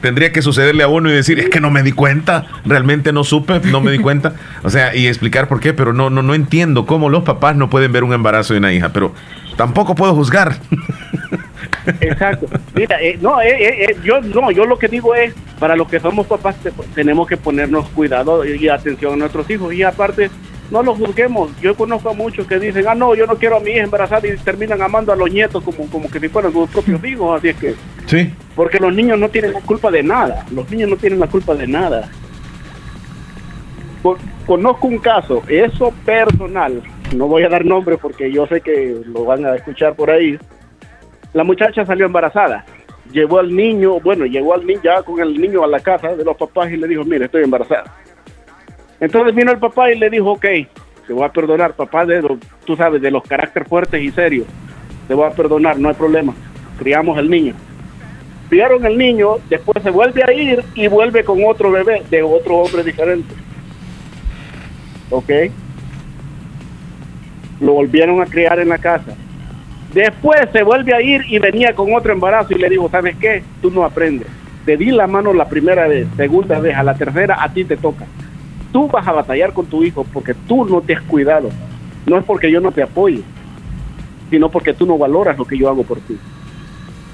tendría 0.00 0.32
que 0.32 0.40
sucederle 0.40 0.82
a 0.82 0.88
uno 0.88 1.10
y 1.10 1.12
decir, 1.12 1.38
es 1.38 1.50
que 1.50 1.60
no 1.60 1.70
me 1.70 1.82
di 1.82 1.92
cuenta, 1.92 2.46
realmente 2.64 3.12
no 3.12 3.22
supe, 3.22 3.60
no 3.70 3.80
me 3.82 3.90
di 3.92 3.98
cuenta, 4.02 4.34
o 4.62 4.70
sea, 4.70 4.94
y 4.96 5.06
explicar 5.06 5.46
por 5.48 5.60
qué, 5.60 5.72
pero 5.74 5.92
no, 5.92 6.08
no, 6.10 6.22
no 6.22 6.34
entiendo 6.34 6.86
cómo 6.86 7.08
los 7.10 7.22
papás 7.24 7.54
no 7.56 7.68
pueden 7.68 7.92
ver 7.92 8.04
un 8.04 8.12
embarazo 8.14 8.54
de 8.54 8.58
una 8.60 8.72
hija, 8.72 8.90
pero 8.94 9.14
tampoco 9.56 9.94
puedo 9.94 10.14
juzgar. 10.14 10.56
Exacto. 12.00 12.46
Mira, 12.74 13.00
eh, 13.00 13.18
no, 13.20 13.40
eh, 13.40 13.48
eh, 13.50 13.86
eh, 13.90 13.96
yo 14.04 14.20
no, 14.20 14.50
yo 14.50 14.64
lo 14.64 14.78
que 14.78 14.88
digo 14.88 15.14
es, 15.14 15.34
para 15.58 15.76
los 15.76 15.88
que 15.88 16.00
somos 16.00 16.26
papás 16.26 16.56
te- 16.62 16.72
tenemos 16.94 17.26
que 17.26 17.36
ponernos 17.36 17.88
cuidado 17.90 18.44
y 18.44 18.68
atención 18.68 19.14
a 19.14 19.16
nuestros 19.16 19.48
hijos 19.50 19.72
y 19.74 19.82
aparte 19.82 20.30
no 20.70 20.82
los 20.82 20.98
juzguemos. 20.98 21.50
Yo 21.60 21.74
conozco 21.74 22.10
a 22.10 22.14
muchos 22.14 22.46
que 22.46 22.58
dicen, 22.58 22.84
ah, 22.88 22.94
no, 22.94 23.14
yo 23.14 23.26
no 23.26 23.36
quiero 23.36 23.56
a 23.56 23.60
mi 23.60 23.70
hija 23.70 23.82
embarazada 23.84 24.26
y 24.28 24.36
terminan 24.36 24.80
amando 24.82 25.12
a 25.12 25.16
los 25.16 25.30
nietos 25.32 25.62
como, 25.64 25.86
como 25.90 26.10
que 26.10 26.20
si 26.20 26.28
fueran 26.28 26.52
sus 26.52 26.68
propios 26.70 27.04
hijos, 27.04 27.38
así 27.38 27.48
es 27.48 27.56
que, 27.56 27.74
Sí. 28.06 28.32
porque 28.54 28.78
los 28.78 28.94
niños 28.94 29.18
no 29.18 29.28
tienen 29.28 29.52
la 29.52 29.60
culpa 29.60 29.90
de 29.90 30.02
nada, 30.02 30.46
los 30.52 30.70
niños 30.70 30.90
no 30.90 30.96
tienen 30.96 31.18
la 31.20 31.26
culpa 31.26 31.54
de 31.54 31.66
nada. 31.66 32.08
Con- 34.02 34.18
Conozco 34.46 34.88
un 34.88 34.98
caso, 34.98 35.42
eso 35.46 35.92
personal, 36.04 36.82
no 37.14 37.28
voy 37.28 37.44
a 37.44 37.48
dar 37.48 37.64
nombre 37.64 37.96
porque 37.98 38.32
yo 38.32 38.46
sé 38.48 38.60
que 38.60 39.00
lo 39.06 39.24
van 39.24 39.44
a 39.46 39.54
escuchar 39.54 39.94
por 39.94 40.10
ahí, 40.10 40.36
la 41.34 41.44
muchacha 41.44 41.84
salió 41.86 42.06
embarazada. 42.06 42.64
Llevó 43.12 43.38
al 43.38 43.54
niño, 43.54 44.00
bueno, 44.00 44.24
llegó 44.24 44.54
al 44.54 44.66
niño 44.66 44.80
ya 44.82 45.02
con 45.02 45.20
el 45.20 45.40
niño 45.40 45.62
a 45.62 45.68
la 45.68 45.78
casa 45.78 46.16
de 46.16 46.24
los 46.24 46.36
papás 46.36 46.70
y 46.72 46.76
le 46.76 46.88
dijo, 46.88 47.04
mire, 47.04 47.26
estoy 47.26 47.44
embarazada. 47.44 47.94
Entonces 49.00 49.34
vino 49.34 49.50
el 49.50 49.58
papá 49.58 49.90
y 49.90 49.98
le 49.98 50.10
dijo, 50.10 50.32
ok, 50.32 50.46
te 51.06 51.12
voy 51.12 51.24
a 51.24 51.32
perdonar, 51.32 51.72
papá, 51.74 52.04
de 52.04 52.22
tú 52.64 52.76
sabes, 52.76 53.00
de 53.00 53.10
los 53.10 53.22
carácter 53.24 53.66
fuertes 53.66 54.00
y 54.02 54.10
serios. 54.10 54.46
Te 55.08 55.14
voy 55.14 55.26
a 55.26 55.30
perdonar, 55.30 55.78
no 55.78 55.88
hay 55.88 55.94
problema. 55.94 56.34
Criamos 56.78 57.18
al 57.18 57.28
niño. 57.28 57.54
Criaron 58.48 58.84
el 58.84 58.98
niño, 58.98 59.36
después 59.48 59.82
se 59.82 59.90
vuelve 59.90 60.22
a 60.22 60.32
ir 60.32 60.62
y 60.74 60.88
vuelve 60.88 61.24
con 61.24 61.38
otro 61.44 61.70
bebé 61.70 62.02
de 62.10 62.22
otro 62.22 62.58
hombre 62.58 62.82
diferente. 62.84 63.34
¿Ok? 65.10 65.30
Lo 67.60 67.72
volvieron 67.72 68.20
a 68.20 68.26
criar 68.26 68.58
en 68.60 68.68
la 68.68 68.78
casa. 68.78 69.14
Después 69.92 70.40
se 70.52 70.62
vuelve 70.62 70.94
a 70.94 71.00
ir 71.00 71.22
y 71.28 71.38
venía 71.38 71.74
con 71.74 71.92
otro 71.94 72.12
embarazo 72.12 72.54
y 72.54 72.58
le 72.58 72.68
digo, 72.68 72.88
¿sabes 72.88 73.16
qué? 73.16 73.42
Tú 73.60 73.70
no 73.70 73.84
aprendes. 73.84 74.28
Te 74.64 74.76
di 74.76 74.90
la 74.90 75.06
mano 75.06 75.32
la 75.32 75.48
primera 75.48 75.88
vez, 75.88 76.06
segunda 76.16 76.60
vez, 76.60 76.76
a 76.76 76.82
la 76.82 76.94
tercera 76.94 77.42
a 77.42 77.52
ti 77.52 77.64
te 77.64 77.76
toca. 77.76 78.06
Tú 78.72 78.88
vas 78.88 79.06
a 79.06 79.12
batallar 79.12 79.52
con 79.52 79.66
tu 79.66 79.82
hijo 79.82 80.06
porque 80.12 80.34
tú 80.34 80.64
no 80.64 80.80
te 80.80 80.94
has 80.94 81.02
cuidado. 81.02 81.50
No 82.06 82.18
es 82.18 82.24
porque 82.24 82.50
yo 82.50 82.60
no 82.60 82.72
te 82.72 82.82
apoye, 82.82 83.22
sino 84.30 84.48
porque 84.50 84.72
tú 84.72 84.86
no 84.86 84.96
valoras 84.96 85.36
lo 85.36 85.44
que 85.44 85.58
yo 85.58 85.68
hago 85.68 85.82
por 85.82 85.98
ti. 86.00 86.16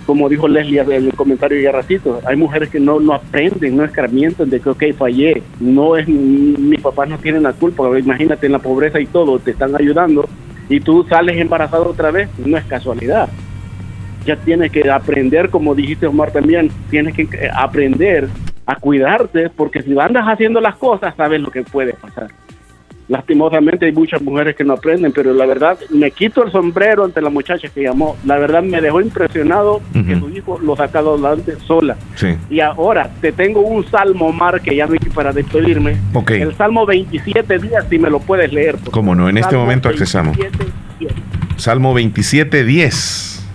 Como 0.07 0.29
dijo 0.29 0.47
Leslie 0.47 0.81
en 0.81 0.93
el 0.93 1.15
comentario 1.15 1.61
ya 1.61 1.73
ratito, 1.73 2.21
hay 2.25 2.37
mujeres 2.37 2.71
que 2.71 2.79
no, 2.79 3.01
no 3.01 3.13
aprenden, 3.13 3.77
no 3.77 3.85
escarmientan 3.85 4.49
de 4.49 4.61
que, 4.61 4.71
ok, 4.71 4.85
fallé, 4.97 5.43
no 5.59 5.97
es, 5.97 6.07
mis 6.07 6.81
papás 6.81 7.09
no 7.09 7.19
tienen 7.19 7.43
la 7.43 7.53
culpa, 7.53 7.99
imagínate 7.99 8.47
en 8.47 8.53
la 8.53 8.61
pobreza 8.61 9.01
y 9.01 9.07
todo, 9.07 9.41
te 9.41 9.51
están 9.51 9.75
ayudando 9.75 10.29
y 10.69 10.79
tú 10.81 11.05
sales 11.09 11.37
embarazado 11.39 11.91
otra 11.91 12.11
vez, 12.11 12.29
no 12.45 12.57
es 12.57 12.65
casualidad. 12.65 13.29
Ya 14.25 14.37
tienes 14.37 14.73
que 14.73 14.89
aprender, 14.91 15.51
como 15.51 15.75
dijiste 15.75 16.07
Omar 16.07 16.33
también, 16.33 16.71
tienes 16.91 17.15
que 17.15 17.29
aprender 17.53 18.29
a 18.67 18.77
cuidarte, 18.77 19.49
porque 19.51 19.83
si 19.83 19.99
andas 19.99 20.25
haciendo 20.27 20.61
las 20.61 20.77
cosas, 20.77 21.15
sabes 21.17 21.41
lo 21.41 21.51
que 21.51 21.63
puede 21.63 21.95
pasar. 21.95 22.29
Lastimosamente 23.09 23.87
hay 23.87 23.93
muchas 23.93 24.21
mujeres 24.21 24.57
que 24.57 24.65
no 24.65 24.73
aprenden, 24.73 25.13
pero 25.13 25.33
la 25.33 25.47
verdad 25.47 25.79
me 25.91 26.11
quito 26.11 26.45
el 26.45 26.51
sombrero 26.51 27.05
ante 27.05 27.21
la 27.21 27.31
muchacha 27.31 27.69
que 27.69 27.83
llamó. 27.85 28.17
La 28.25 28.37
verdad 28.37 28.65
me 28.65 28.81
dejó 28.81 29.01
impresionado 29.01 29.81
que 29.93 30.19
su 30.19 30.29
hijo 30.31 30.59
lo 30.59 30.75
sacado 30.75 31.15
adelante 31.15 31.55
sola. 31.65 31.97
Sí. 32.17 32.35
Y 32.51 32.59
ahora 32.59 33.09
te 33.21 33.31
tengo 33.31 33.61
un 33.61 33.89
salmo, 33.89 34.27
Omar, 34.27 34.61
que 34.61 34.75
ya 34.75 34.87
no 34.87 34.95
hay 34.95 34.99
para 35.15 35.33
despedirme. 35.33 35.97
Ok. 36.15 36.33
El 36.33 36.57
salmo 36.57 36.85
27 36.85 37.59
días, 37.61 37.87
si 37.89 37.97
me 38.01 38.11
lo 38.11 38.19
puedes 38.19 38.53
leer. 38.53 38.77
Cómo 38.91 39.15
no, 39.15 39.29
en 39.29 39.39
este 39.39 39.51
Salmo 39.51 39.67
momento 39.67 39.89
accesamos. 39.89 40.37
27 40.37 40.73
días. 40.99 41.13
Salmo 41.59 41.95
27, 41.95 42.65
10. 42.65 43.49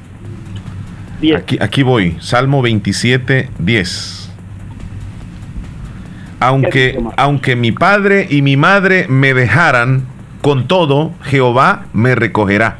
Aquí, 1.35 1.57
aquí 1.59 1.83
voy, 1.83 2.15
Salmo 2.21 2.61
27, 2.61 3.49
10. 3.59 4.20
Aunque, 6.41 6.99
aunque 7.17 7.55
mi 7.55 7.71
padre 7.71 8.27
y 8.29 8.41
mi 8.41 8.57
madre 8.57 9.05
me 9.07 9.33
dejaran, 9.33 10.05
con 10.41 10.67
todo 10.67 11.11
Jehová 11.21 11.85
me 11.93 12.15
recogerá. 12.15 12.77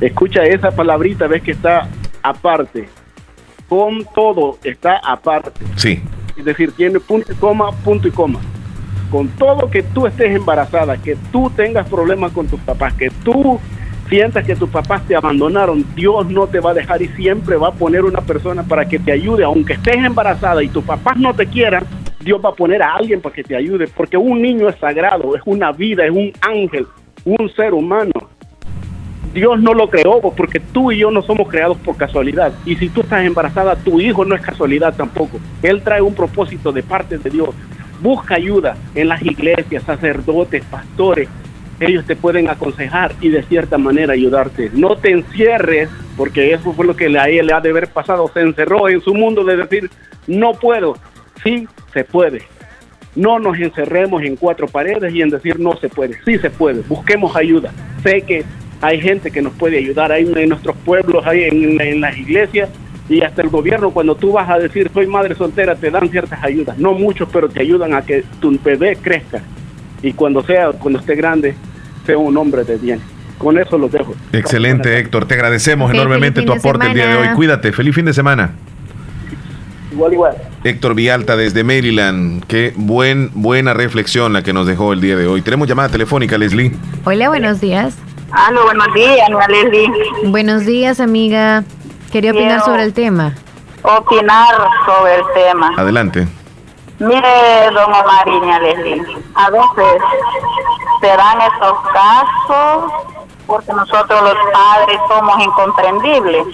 Escucha 0.00 0.42
esa 0.42 0.72
palabrita, 0.72 1.28
ves 1.28 1.42
que 1.42 1.52
está 1.52 1.88
aparte. 2.22 2.88
Con 3.68 4.04
todo 4.14 4.58
está 4.64 4.96
aparte. 4.96 5.64
Sí. 5.76 6.02
Es 6.36 6.44
decir, 6.44 6.72
tiene 6.72 6.98
punto 6.98 7.32
y 7.32 7.36
coma, 7.36 7.70
punto 7.70 8.08
y 8.08 8.10
coma. 8.10 8.40
Con 9.10 9.28
todo 9.28 9.70
que 9.70 9.84
tú 9.84 10.08
estés 10.08 10.34
embarazada, 10.34 10.96
que 10.96 11.16
tú 11.30 11.50
tengas 11.54 11.88
problemas 11.88 12.32
con 12.32 12.48
tus 12.48 12.58
papás, 12.60 12.94
que 12.94 13.10
tú 13.22 13.60
sientas 14.08 14.44
que 14.44 14.56
tus 14.56 14.68
papás 14.68 15.06
te 15.06 15.16
abandonaron, 15.16 15.84
Dios 15.94 16.28
no 16.28 16.46
te 16.46 16.60
va 16.60 16.70
a 16.70 16.74
dejar 16.74 17.02
y 17.02 17.08
siempre 17.08 17.56
va 17.56 17.68
a 17.68 17.72
poner 17.72 18.04
una 18.04 18.20
persona 18.20 18.62
para 18.62 18.86
que 18.86 18.98
te 18.98 19.12
ayude. 19.12 19.44
Aunque 19.44 19.74
estés 19.74 19.96
embarazada 19.96 20.62
y 20.62 20.68
tus 20.68 20.84
papás 20.84 21.16
no 21.16 21.34
te 21.34 21.46
quieran, 21.46 21.84
Dios 22.20 22.40
va 22.44 22.50
a 22.50 22.54
poner 22.54 22.82
a 22.82 22.94
alguien 22.94 23.20
para 23.20 23.34
que 23.34 23.42
te 23.42 23.56
ayude. 23.56 23.86
Porque 23.88 24.16
un 24.16 24.40
niño 24.40 24.68
es 24.68 24.76
sagrado, 24.76 25.36
es 25.36 25.42
una 25.44 25.72
vida, 25.72 26.04
es 26.04 26.12
un 26.12 26.32
ángel, 26.40 26.86
un 27.24 27.50
ser 27.50 27.74
humano. 27.74 28.12
Dios 29.34 29.60
no 29.60 29.74
lo 29.74 29.90
creó 29.90 30.20
porque 30.20 30.60
tú 30.60 30.92
y 30.92 30.98
yo 30.98 31.10
no 31.10 31.20
somos 31.20 31.48
creados 31.48 31.76
por 31.78 31.96
casualidad. 31.96 32.52
Y 32.64 32.76
si 32.76 32.88
tú 32.88 33.00
estás 33.00 33.24
embarazada, 33.24 33.74
tu 33.74 34.00
hijo 34.00 34.24
no 34.24 34.36
es 34.36 34.40
casualidad 34.40 34.94
tampoco. 34.94 35.40
Él 35.60 35.82
trae 35.82 36.00
un 36.00 36.14
propósito 36.14 36.70
de 36.70 36.84
parte 36.84 37.18
de 37.18 37.30
Dios. 37.30 37.50
Busca 38.00 38.36
ayuda 38.36 38.76
en 38.94 39.08
las 39.08 39.22
iglesias, 39.22 39.82
sacerdotes, 39.82 40.64
pastores. 40.66 41.28
Ellos 41.80 42.04
te 42.04 42.16
pueden 42.16 42.48
aconsejar 42.48 43.14
y 43.20 43.28
de 43.30 43.42
cierta 43.42 43.78
manera 43.78 44.12
ayudarte. 44.12 44.70
No 44.72 44.96
te 44.96 45.10
encierres, 45.10 45.88
porque 46.16 46.52
eso 46.52 46.72
fue 46.72 46.86
lo 46.86 46.94
que 46.94 47.06
a 47.18 47.28
él 47.28 47.46
le 47.46 47.52
ha 47.52 47.60
de 47.60 47.70
haber 47.70 47.88
pasado. 47.88 48.30
Se 48.32 48.40
encerró 48.40 48.88
en 48.88 49.00
su 49.00 49.14
mundo 49.14 49.44
de 49.44 49.56
decir, 49.56 49.90
no 50.26 50.52
puedo. 50.52 50.96
Sí, 51.42 51.66
se 51.92 52.04
puede. 52.04 52.42
No 53.16 53.38
nos 53.38 53.58
encerremos 53.58 54.22
en 54.22 54.36
cuatro 54.36 54.66
paredes 54.66 55.12
y 55.14 55.22
en 55.22 55.30
decir 55.30 55.58
no 55.58 55.76
se 55.76 55.88
puede. 55.88 56.14
Sí 56.24 56.38
se 56.38 56.50
puede. 56.50 56.82
Busquemos 56.82 57.34
ayuda. 57.36 57.72
Sé 58.02 58.22
que 58.22 58.44
hay 58.80 59.00
gente 59.00 59.30
que 59.30 59.42
nos 59.42 59.52
puede 59.54 59.78
ayudar 59.78 60.12
ahí 60.12 60.30
en 60.34 60.48
nuestros 60.48 60.76
pueblos, 60.84 61.26
ahí 61.26 61.44
en, 61.44 61.80
en 61.80 62.00
las 62.00 62.16
iglesias 62.16 62.68
y 63.08 63.22
hasta 63.22 63.42
el 63.42 63.48
gobierno. 63.48 63.90
Cuando 63.90 64.14
tú 64.14 64.32
vas 64.32 64.48
a 64.48 64.58
decir 64.58 64.90
soy 64.92 65.06
madre 65.06 65.34
soltera, 65.34 65.74
te 65.74 65.90
dan 65.90 66.08
ciertas 66.08 66.42
ayudas. 66.42 66.78
No 66.78 66.92
muchos, 66.92 67.28
pero 67.32 67.48
te 67.48 67.60
ayudan 67.60 67.94
a 67.94 68.02
que 68.02 68.24
tu 68.40 68.56
bebé 68.62 68.96
crezca 68.96 69.42
y 70.04 70.12
cuando 70.12 70.42
sea, 70.44 70.70
cuando 70.72 71.00
esté 71.00 71.14
grande, 71.14 71.54
sea 72.06 72.18
un 72.18 72.36
hombre 72.36 72.64
de 72.64 72.76
bien. 72.76 73.00
con 73.38 73.58
eso 73.58 73.76
los 73.76 73.90
dejo. 73.90 74.14
Excelente, 74.32 74.98
Héctor. 74.98 75.26
Te 75.26 75.34
agradecemos 75.34 75.90
enormemente 75.92 76.42
tu 76.42 76.52
aporte 76.52 76.86
el 76.86 76.94
día 76.94 77.08
de 77.08 77.16
hoy. 77.16 77.28
Cuídate. 77.34 77.72
Feliz 77.72 77.94
fin 77.94 78.04
de 78.04 78.14
semana. 78.14 78.52
Igual, 79.92 80.12
igual. 80.12 80.36
Héctor 80.62 80.94
Vialta 80.94 81.36
desde 81.36 81.62
Maryland. 81.64 82.44
Qué 82.46 82.72
buen, 82.76 83.30
buena 83.34 83.74
reflexión 83.74 84.32
la 84.32 84.42
que 84.42 84.52
nos 84.52 84.66
dejó 84.66 84.92
el 84.92 85.00
día 85.00 85.16
de 85.16 85.26
hoy. 85.26 85.42
Tenemos 85.42 85.68
llamada 85.68 85.88
telefónica, 85.88 86.38
Leslie. 86.38 86.72
Hola, 87.04 87.28
buenos 87.28 87.60
días. 87.60 87.96
Hola, 88.30 88.62
buenos 88.62 88.94
días, 88.94 89.28
Leslie. 89.48 89.90
Buenos 90.26 90.66
días, 90.66 91.00
amiga. 91.00 91.64
Quería 92.12 92.32
opinar 92.32 92.60
sobre 92.64 92.82
el 92.82 92.92
tema. 92.92 93.34
Opinar 93.82 94.54
sobre 94.86 95.16
el 95.16 95.22
tema. 95.34 95.72
Adelante. 95.76 96.26
Mire, 96.98 97.70
don 97.72 97.92
Omar 97.92 98.28
y 98.28 98.40
Leslie, 98.40 99.18
a 99.34 99.50
veces 99.50 100.02
se 101.00 101.08
dan 101.08 101.40
estos 101.40 101.78
casos 101.92 102.92
porque 103.46 103.72
nosotros 103.72 104.22
los 104.22 104.36
padres 104.52 105.00
somos 105.08 105.38
incomprendibles. 105.42 106.46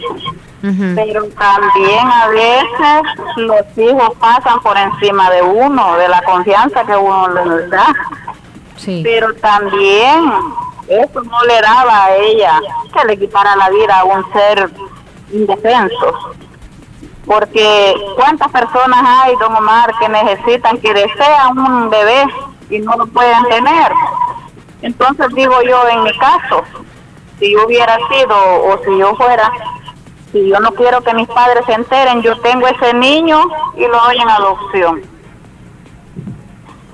Pero 0.63 1.25
también 1.39 2.07
a 2.07 2.29
veces 2.29 3.03
los 3.37 3.79
hijos 3.79 4.11
pasan 4.19 4.61
por 4.61 4.77
encima 4.77 5.31
de 5.31 5.41
uno, 5.43 5.97
de 5.97 6.09
la 6.09 6.23
confianza 6.23 6.85
que 6.85 6.97
uno 6.97 7.29
les 7.29 7.71
da. 7.71 7.95
Sí. 8.77 9.01
Pero 9.03 9.35
también 9.37 10.33
eso 10.89 11.23
no 11.23 11.45
le 11.45 11.61
daba 11.63 12.05
a 12.05 12.17
ella 12.17 12.61
que 12.93 13.07
le 13.07 13.19
quitara 13.19 13.57
la 13.57 13.71
vida 13.71 14.01
a 14.01 14.05
un 14.05 14.33
ser 14.33 14.71
indefenso. 15.33 16.33
Porque 17.27 17.95
cuántas 18.17 18.49
personas 18.51 19.03
hay, 19.05 19.37
don 19.37 19.55
Omar, 19.55 19.93
que 20.01 20.09
necesitan, 20.09 20.79
que 20.79 20.95
desean 20.95 21.59
un 21.59 21.91
bebé 21.91 22.25
y 22.71 22.79
no 22.79 22.97
lo 22.97 23.07
pueden 23.07 23.45
tener. 23.45 23.93
Entonces 24.83 25.27
digo 25.35 25.61
yo, 25.63 25.89
en 25.89 26.03
mi 26.05 26.17
caso, 26.19 26.65
si 27.39 27.53
yo 27.53 27.67
hubiera 27.67 27.97
sido 28.09 28.37
o 28.65 28.79
si 28.85 28.99
yo 28.99 29.15
fuera, 29.17 29.53
si 30.33 30.49
yo 30.49 30.59
no 30.61 30.73
quiero 30.73 31.03
que 31.03 31.15
mis 31.15 31.29
padres 31.29 31.65
se 31.67 31.75
enteren, 31.75 32.23
yo 32.23 32.39
tengo 32.41 32.67
ese 32.67 32.95
niño 32.95 33.43
y 33.77 33.87
lo 33.87 34.01
doy 34.01 34.17
en 34.17 34.31
adopción. 34.31 35.03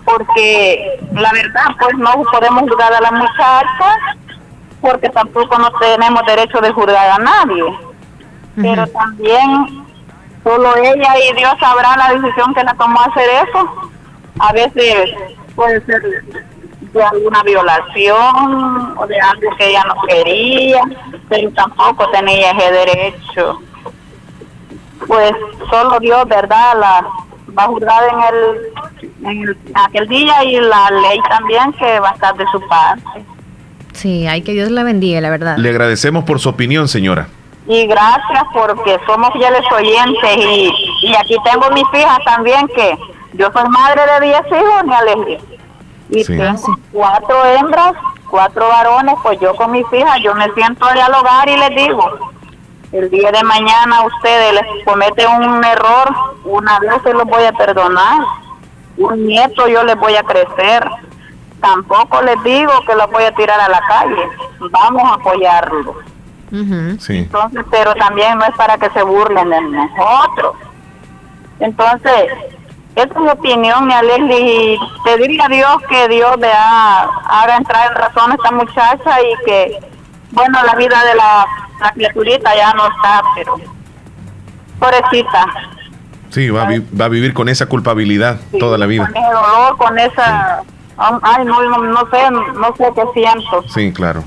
Porque 0.05 1.01
la 1.13 1.33
verdad, 1.33 1.67
pues 1.81 1.97
no 1.99 2.13
podemos 2.33 2.63
juzgar 2.63 2.93
a 2.93 3.01
la 3.01 3.11
muchacha, 3.11 4.17
porque 4.81 5.09
tampoco 5.09 5.59
no 5.59 5.71
tenemos 5.73 6.25
derecho 6.27 6.61
de 6.61 6.73
juzgar 6.73 7.11
a 7.11 7.19
nadie. 7.19 7.79
Pero 8.57 8.87
también 8.87 9.86
solo 10.47 10.77
ella 10.77 11.09
y 11.19 11.35
Dios 11.35 11.55
sabrá 11.59 11.97
la 11.97 12.15
decisión 12.15 12.55
que 12.55 12.63
la 12.63 12.75
tomó 12.75 13.01
hacer 13.01 13.29
eso. 13.49 13.91
A 14.39 14.53
veces 14.53 15.11
puede 15.57 15.85
ser 15.87 16.03
de 16.93 17.03
alguna 17.03 17.43
violación 17.43 18.95
o 18.97 19.07
de 19.09 19.21
algo 19.21 19.57
que 19.59 19.71
ella 19.71 19.83
no 19.89 20.03
quería, 20.07 20.83
pero 21.29 21.51
tampoco 21.51 22.09
tenía 22.11 22.53
ese 22.53 22.71
derecho. 22.71 23.61
Pues 25.07 25.33
solo 25.69 25.99
Dios, 25.99 26.29
¿verdad? 26.29 26.79
La 26.79 27.07
va 27.59 27.65
a 27.65 27.67
juzgar 27.67 28.03
en 28.13 28.21
el, 28.35 29.29
en 29.29 29.49
el 29.49 29.59
aquel 29.75 30.07
día 30.07 30.45
y 30.45 30.61
la 30.61 30.91
ley 30.91 31.19
también 31.29 31.73
que 31.73 31.99
va 31.99 32.11
a 32.11 32.13
estar 32.13 32.37
de 32.37 32.45
su 32.53 32.61
parte. 32.69 33.25
Sí, 33.95 34.29
hay 34.29 34.43
que 34.43 34.53
Dios 34.53 34.71
la 34.71 34.85
bendiga, 34.85 35.21
la 35.21 35.31
verdad. 35.31 35.57
Le 35.57 35.71
agradecemos 35.71 36.25
por 36.25 36.39
su 36.39 36.51
opinión, 36.51 36.87
señora. 36.87 37.29
Y 37.69 37.87
gracias 37.87 38.45
porque 38.53 38.99
somos 39.07 39.33
fieles 39.33 39.63
oyentes 39.73 40.37
y, 40.37 40.73
y 41.03 41.17
aquí 41.17 41.37
tengo 41.45 41.69
mis 41.71 41.85
hijas 41.95 42.19
también 42.25 42.69
que 42.69 42.97
yo 43.33 43.51
soy 43.53 43.69
madre 43.69 44.03
de 44.21 44.27
10 44.27 44.41
hijos, 44.47 44.85
me 44.85 44.95
alegría 44.95 45.39
y 46.09 46.25
tengo 46.25 46.77
cuatro 46.93 47.45
hembras, 47.45 47.95
cuatro 48.31 48.69
varones, 48.69 49.15
pues 49.23 49.41
yo 49.41 49.55
con 49.57 49.73
mis 49.73 49.87
hijas, 49.93 50.21
yo 50.23 50.35
me 50.35 50.51
siento 50.53 50.85
a 50.85 50.93
dialogar 50.93 51.49
y 51.49 51.57
les 51.57 51.71
digo, 51.71 52.33
el 52.93 53.11
día 53.11 53.33
de 53.33 53.43
mañana 53.43 54.03
ustedes 54.05 54.55
les 54.55 54.85
cometen 54.85 55.29
un 55.43 55.65
error, 55.65 56.15
una 56.45 56.79
vez 56.79 57.03
se 57.03 57.13
los 57.13 57.25
voy 57.25 57.45
a 57.45 57.53
perdonar, 57.53 58.23
un 58.97 59.27
nieto 59.27 59.67
yo 59.69 59.83
les 59.85 59.97
voy 59.97 60.15
a 60.17 60.23
crecer, 60.23 60.89
tampoco 61.61 62.23
les 62.23 62.43
digo 62.45 62.73
que 62.87 62.95
los 62.95 63.11
voy 63.11 63.25
a 63.25 63.35
tirar 63.35 63.61
a 63.61 63.69
la 63.69 63.81
calle, 63.81 64.29
vamos 64.71 65.03
a 65.03 65.15
apoyarlos. 65.15 65.97
Entonces, 66.51 67.65
pero 67.71 67.95
también 67.95 68.39
no 68.39 68.45
es 68.45 68.55
para 68.57 68.79
que 68.79 68.89
se 68.91 69.03
burlen 69.03 69.51
de 69.51 69.61
nosotros. 69.61 70.57
Entonces, 71.59 72.33
esa 72.95 73.09
es 73.09 73.17
mi 73.17 73.29
opinión, 73.29 73.87
mi 73.87 73.95
Leslie, 73.95 74.75
y 74.75 74.79
pedirle 75.05 75.43
a 75.43 75.49
Dios 75.49 75.77
que 75.89 76.09
Dios 76.09 76.39
vea, 76.39 77.03
haga 77.03 77.57
entrar 77.57 77.91
en 77.91 77.97
razón 77.97 78.33
a 78.33 78.35
esta 78.35 78.51
muchacha 78.53 79.21
y 79.23 79.45
que, 79.45 79.79
bueno, 80.31 80.63
la 80.65 80.75
vida 80.75 81.05
de 81.05 81.15
la, 81.15 81.47
la 81.81 81.93
criaturita 81.93 82.55
ya 82.57 82.73
no 82.75 82.87
está, 82.89 83.23
pero 83.35 83.57
pobrecita. 84.79 85.47
Sí, 86.31 86.51
va 86.51 86.65
a, 86.65 86.69
va 86.99 87.05
a 87.07 87.09
vivir 87.09 87.35
con 87.35 87.49
esa 87.49 87.67
culpabilidad 87.67 88.39
toda 88.59 88.79
la 88.79 88.87
vida. 88.87 89.07
Con 89.07 89.17
ese 89.17 89.33
dolor, 89.33 89.77
con 89.77 89.99
esa... 89.99 90.63
Ay, 90.99 91.45
no, 91.45 91.63
no, 91.63 91.79
no 91.79 92.11
sé, 92.11 92.31
no 92.31 92.75
sé 92.77 92.91
qué 92.95 93.03
siento. 93.13 93.63
Sí, 93.69 93.93
claro. 93.93 94.25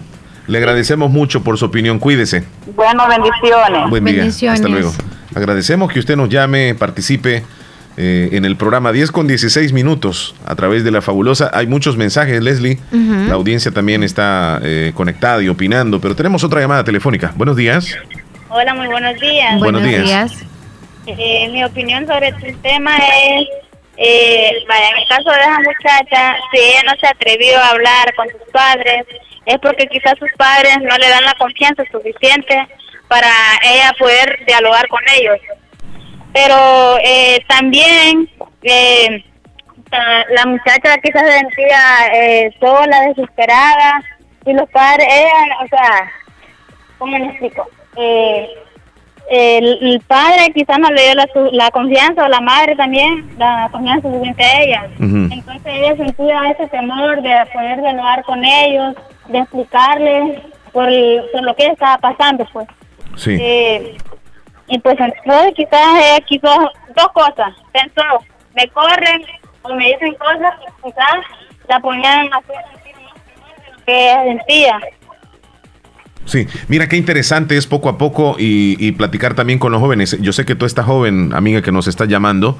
Le 0.49 0.57
agradecemos 0.57 1.11
mucho 1.11 1.43
por 1.43 1.59
su 1.59 1.65
opinión. 1.65 1.99
Cuídese. 1.99 2.43
Bueno, 2.75 3.07
bendiciones. 3.07 3.89
Buen 3.91 4.03
día. 4.03 4.15
Bendiciones. 4.15 4.59
Hasta 4.59 4.67
luego. 4.67 4.91
Agradecemos 5.35 5.91
que 5.93 5.99
usted 5.99 6.15
nos 6.15 6.27
llame, 6.27 6.73
participe 6.73 7.43
eh, 7.97 8.29
en 8.31 8.45
el 8.45 8.55
programa 8.55 8.91
10 8.91 9.11
con 9.11 9.27
16 9.27 9.73
minutos 9.73 10.33
a 10.47 10.55
través 10.55 10.83
de 10.83 10.89
la 10.89 11.03
fabulosa. 11.03 11.51
Hay 11.53 11.67
muchos 11.67 11.97
mensajes, 11.97 12.41
Leslie. 12.41 12.79
La 12.91 13.35
audiencia 13.35 13.69
también 13.69 14.01
está 14.01 14.59
eh, 14.63 14.91
conectada 14.95 15.43
y 15.43 15.49
opinando, 15.49 16.01
pero 16.01 16.15
tenemos 16.15 16.43
otra 16.43 16.61
llamada 16.61 16.83
telefónica. 16.83 17.31
Buenos 17.35 17.55
días. 17.55 17.95
Hola, 18.49 18.73
muy 18.73 18.87
buenos 18.87 19.19
días. 19.19 19.59
Buenos 19.59 19.83
Buenos 19.83 20.03
días. 20.03 20.33
Eh, 21.05 21.47
mi 21.51 21.63
opinión 21.63 22.07
sobre 22.07 22.29
este 22.29 22.55
tema 22.63 22.97
es, 22.97 23.47
eh, 23.97 24.51
vaya, 24.67 24.89
en 24.89 24.97
el 24.97 25.07
caso 25.07 25.29
de 25.29 25.41
esa 25.41 25.59
muchacha, 25.59 26.37
si 26.51 26.57
ella 26.57 26.81
no 26.87 26.99
se 26.99 27.05
ha 27.05 27.11
atrevido 27.11 27.59
a 27.59 27.69
hablar 27.69 28.15
con 28.15 28.27
sus 28.29 28.51
padres, 28.51 29.05
es 29.49 29.59
porque 29.59 29.87
quizás 29.87 30.13
sus 30.19 30.31
padres 30.37 30.77
no 30.81 30.95
le 30.97 31.09
dan 31.09 31.23
la 31.25 31.33
confianza 31.37 31.83
suficiente 31.91 32.55
para 33.07 33.27
ella 33.63 33.91
poder 33.99 34.39
dialogar 34.45 34.87
con 34.87 35.01
ellos. 35.17 35.37
Pero 36.33 36.97
eh, 37.03 37.39
también 37.47 38.29
eh, 38.63 39.23
la- 40.29 40.45
muchacha 40.45 40.97
quizás 41.03 41.23
se 41.23 41.39
sentía 41.39 41.79
eh, 42.13 42.51
sola, 42.59 43.01
desesperada, 43.07 44.03
y 44.45 44.53
los 44.53 44.69
padres, 44.69 45.07
ella, 45.11 45.57
o 45.63 45.67
sea, 45.67 46.11
¿cómo 46.97 47.17
me 47.17 47.25
explico? 47.29 47.67
Eh, 47.97 48.47
el, 49.31 49.77
el 49.93 50.01
padre 50.07 50.51
quizás 50.55 50.79
no 50.79 50.89
le 50.89 51.01
dio 51.03 51.13
la, 51.15 51.27
la 51.51 51.71
confianza, 51.71 52.25
o 52.25 52.27
la 52.27 52.41
madre 52.41 52.75
también, 52.75 53.29
la 53.37 53.67
confianza 53.71 54.07
suficiente 54.07 54.43
a 54.43 54.61
ella. 54.61 54.87
Entonces 55.31 55.65
ella 55.65 55.95
sentía 55.97 56.41
ese 56.51 56.67
temor 56.67 57.21
de 57.21 57.35
poder 57.53 57.81
dialogar 57.81 58.23
con 58.23 58.43
ellos, 58.45 58.95
de 59.29 59.39
explicarles 59.39 60.41
por, 60.73 60.87
el- 60.89 61.23
por 61.31 61.43
lo 61.43 61.55
que 61.55 61.63
ella 61.63 61.73
estaba 61.73 61.97
pasando, 61.97 62.45
pues. 62.51 62.67
Sí. 63.15 63.37
Eh, 63.39 63.97
y 64.67 64.77
pues 64.79 64.95
entonces 64.99 65.53
quizás 65.55 65.87
ella 65.95 66.25
quiso 66.27 66.47
dos 66.95 67.07
cosas. 67.13 67.53
Pensó, 67.73 68.03
me 68.55 68.67
corren 68.69 69.21
o 69.63 69.73
me 69.75 69.87
dicen 69.87 70.13
cosas 70.15 70.53
que 70.59 70.89
quizás 70.89 71.25
la 71.67 71.79
ponían 71.79 72.31
a 72.33 72.37
hacer 72.37 72.55
sentir 72.73 72.95
más 73.03 73.13
temor 73.25 73.55
de 73.57 73.71
lo 73.71 73.85
que 73.85 74.23
sentía. 74.37 74.79
Sí, 76.25 76.45
mira 76.67 76.87
qué 76.87 76.95
interesante 76.97 77.57
es 77.57 77.65
poco 77.65 77.89
a 77.89 77.97
poco 77.97 78.35
y, 78.37 78.75
y 78.79 78.91
platicar 78.91 79.33
también 79.33 79.57
con 79.57 79.71
los 79.71 79.81
jóvenes. 79.81 80.15
Yo 80.21 80.31
sé 80.31 80.45
que 80.45 80.53
tú 80.55 80.65
estás 80.65 80.85
joven, 80.85 81.31
amiga, 81.33 81.61
que 81.63 81.71
nos 81.71 81.87
está 81.87 82.05
llamando. 82.05 82.55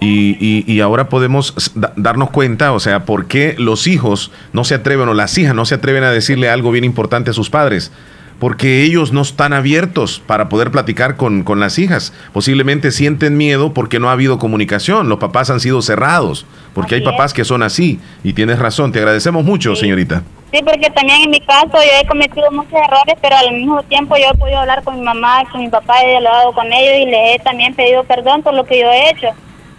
Y, 0.00 0.36
y- 0.40 0.64
y 0.66 0.80
ahora 0.80 1.08
podemos 1.10 1.72
da- 1.74 1.92
darnos 1.96 2.30
cuenta, 2.30 2.72
o 2.72 2.80
sea, 2.80 3.04
por 3.04 3.26
qué 3.26 3.54
los 3.58 3.86
hijos 3.86 4.30
no 4.54 4.64
se 4.64 4.74
atreven 4.74 5.08
o 5.10 5.14
las 5.14 5.36
hijas 5.36 5.54
no 5.54 5.66
se 5.66 5.74
atreven 5.74 6.04
a 6.04 6.10
decirle 6.10 6.48
algo 6.48 6.70
bien 6.70 6.84
importante 6.84 7.30
a 7.30 7.34
sus 7.34 7.50
padres. 7.50 7.92
Porque 8.38 8.84
ellos 8.84 9.12
no 9.12 9.20
están 9.20 9.52
abiertos 9.52 10.22
para 10.26 10.48
poder 10.48 10.70
platicar 10.70 11.16
con, 11.16 11.42
con 11.42 11.60
las 11.60 11.78
hijas. 11.78 12.14
Posiblemente 12.32 12.90
sienten 12.90 13.36
miedo 13.36 13.74
porque 13.74 14.00
no 14.00 14.08
ha 14.08 14.12
habido 14.12 14.38
comunicación. 14.38 15.10
Los 15.10 15.18
papás 15.18 15.50
han 15.50 15.60
sido 15.60 15.82
cerrados. 15.82 16.46
Porque 16.72 16.94
hay 16.94 17.02
es. 17.02 17.04
papás 17.06 17.34
que 17.34 17.44
son 17.44 17.62
así. 17.62 18.00
Y 18.24 18.32
tienes 18.32 18.58
razón. 18.58 18.92
Te 18.92 18.98
agradecemos 19.00 19.44
mucho, 19.44 19.76
señorita. 19.76 20.22
Sí, 20.54 20.60
porque 20.64 20.88
también 20.88 21.20
en 21.24 21.30
mi 21.30 21.40
caso 21.42 21.68
yo 21.74 22.00
he 22.02 22.06
cometido 22.06 22.50
muchos 22.50 22.72
errores, 22.72 23.14
pero 23.20 23.36
al 23.36 23.52
mismo 23.52 23.82
tiempo 23.82 24.16
yo 24.16 24.30
he 24.32 24.38
podido 24.38 24.58
hablar 24.60 24.82
con 24.84 24.96
mi 24.96 25.02
mamá, 25.02 25.42
con 25.52 25.60
mi 25.60 25.68
papá, 25.68 26.00
he 26.02 26.08
dialogado 26.08 26.52
con 26.52 26.72
ellos 26.72 27.06
y 27.06 27.10
les 27.10 27.34
he 27.36 27.38
también 27.44 27.74
pedido 27.74 28.04
perdón 28.04 28.42
por 28.42 28.54
lo 28.54 28.64
que 28.64 28.80
yo 28.80 28.90
he 28.90 29.10
hecho. 29.10 29.28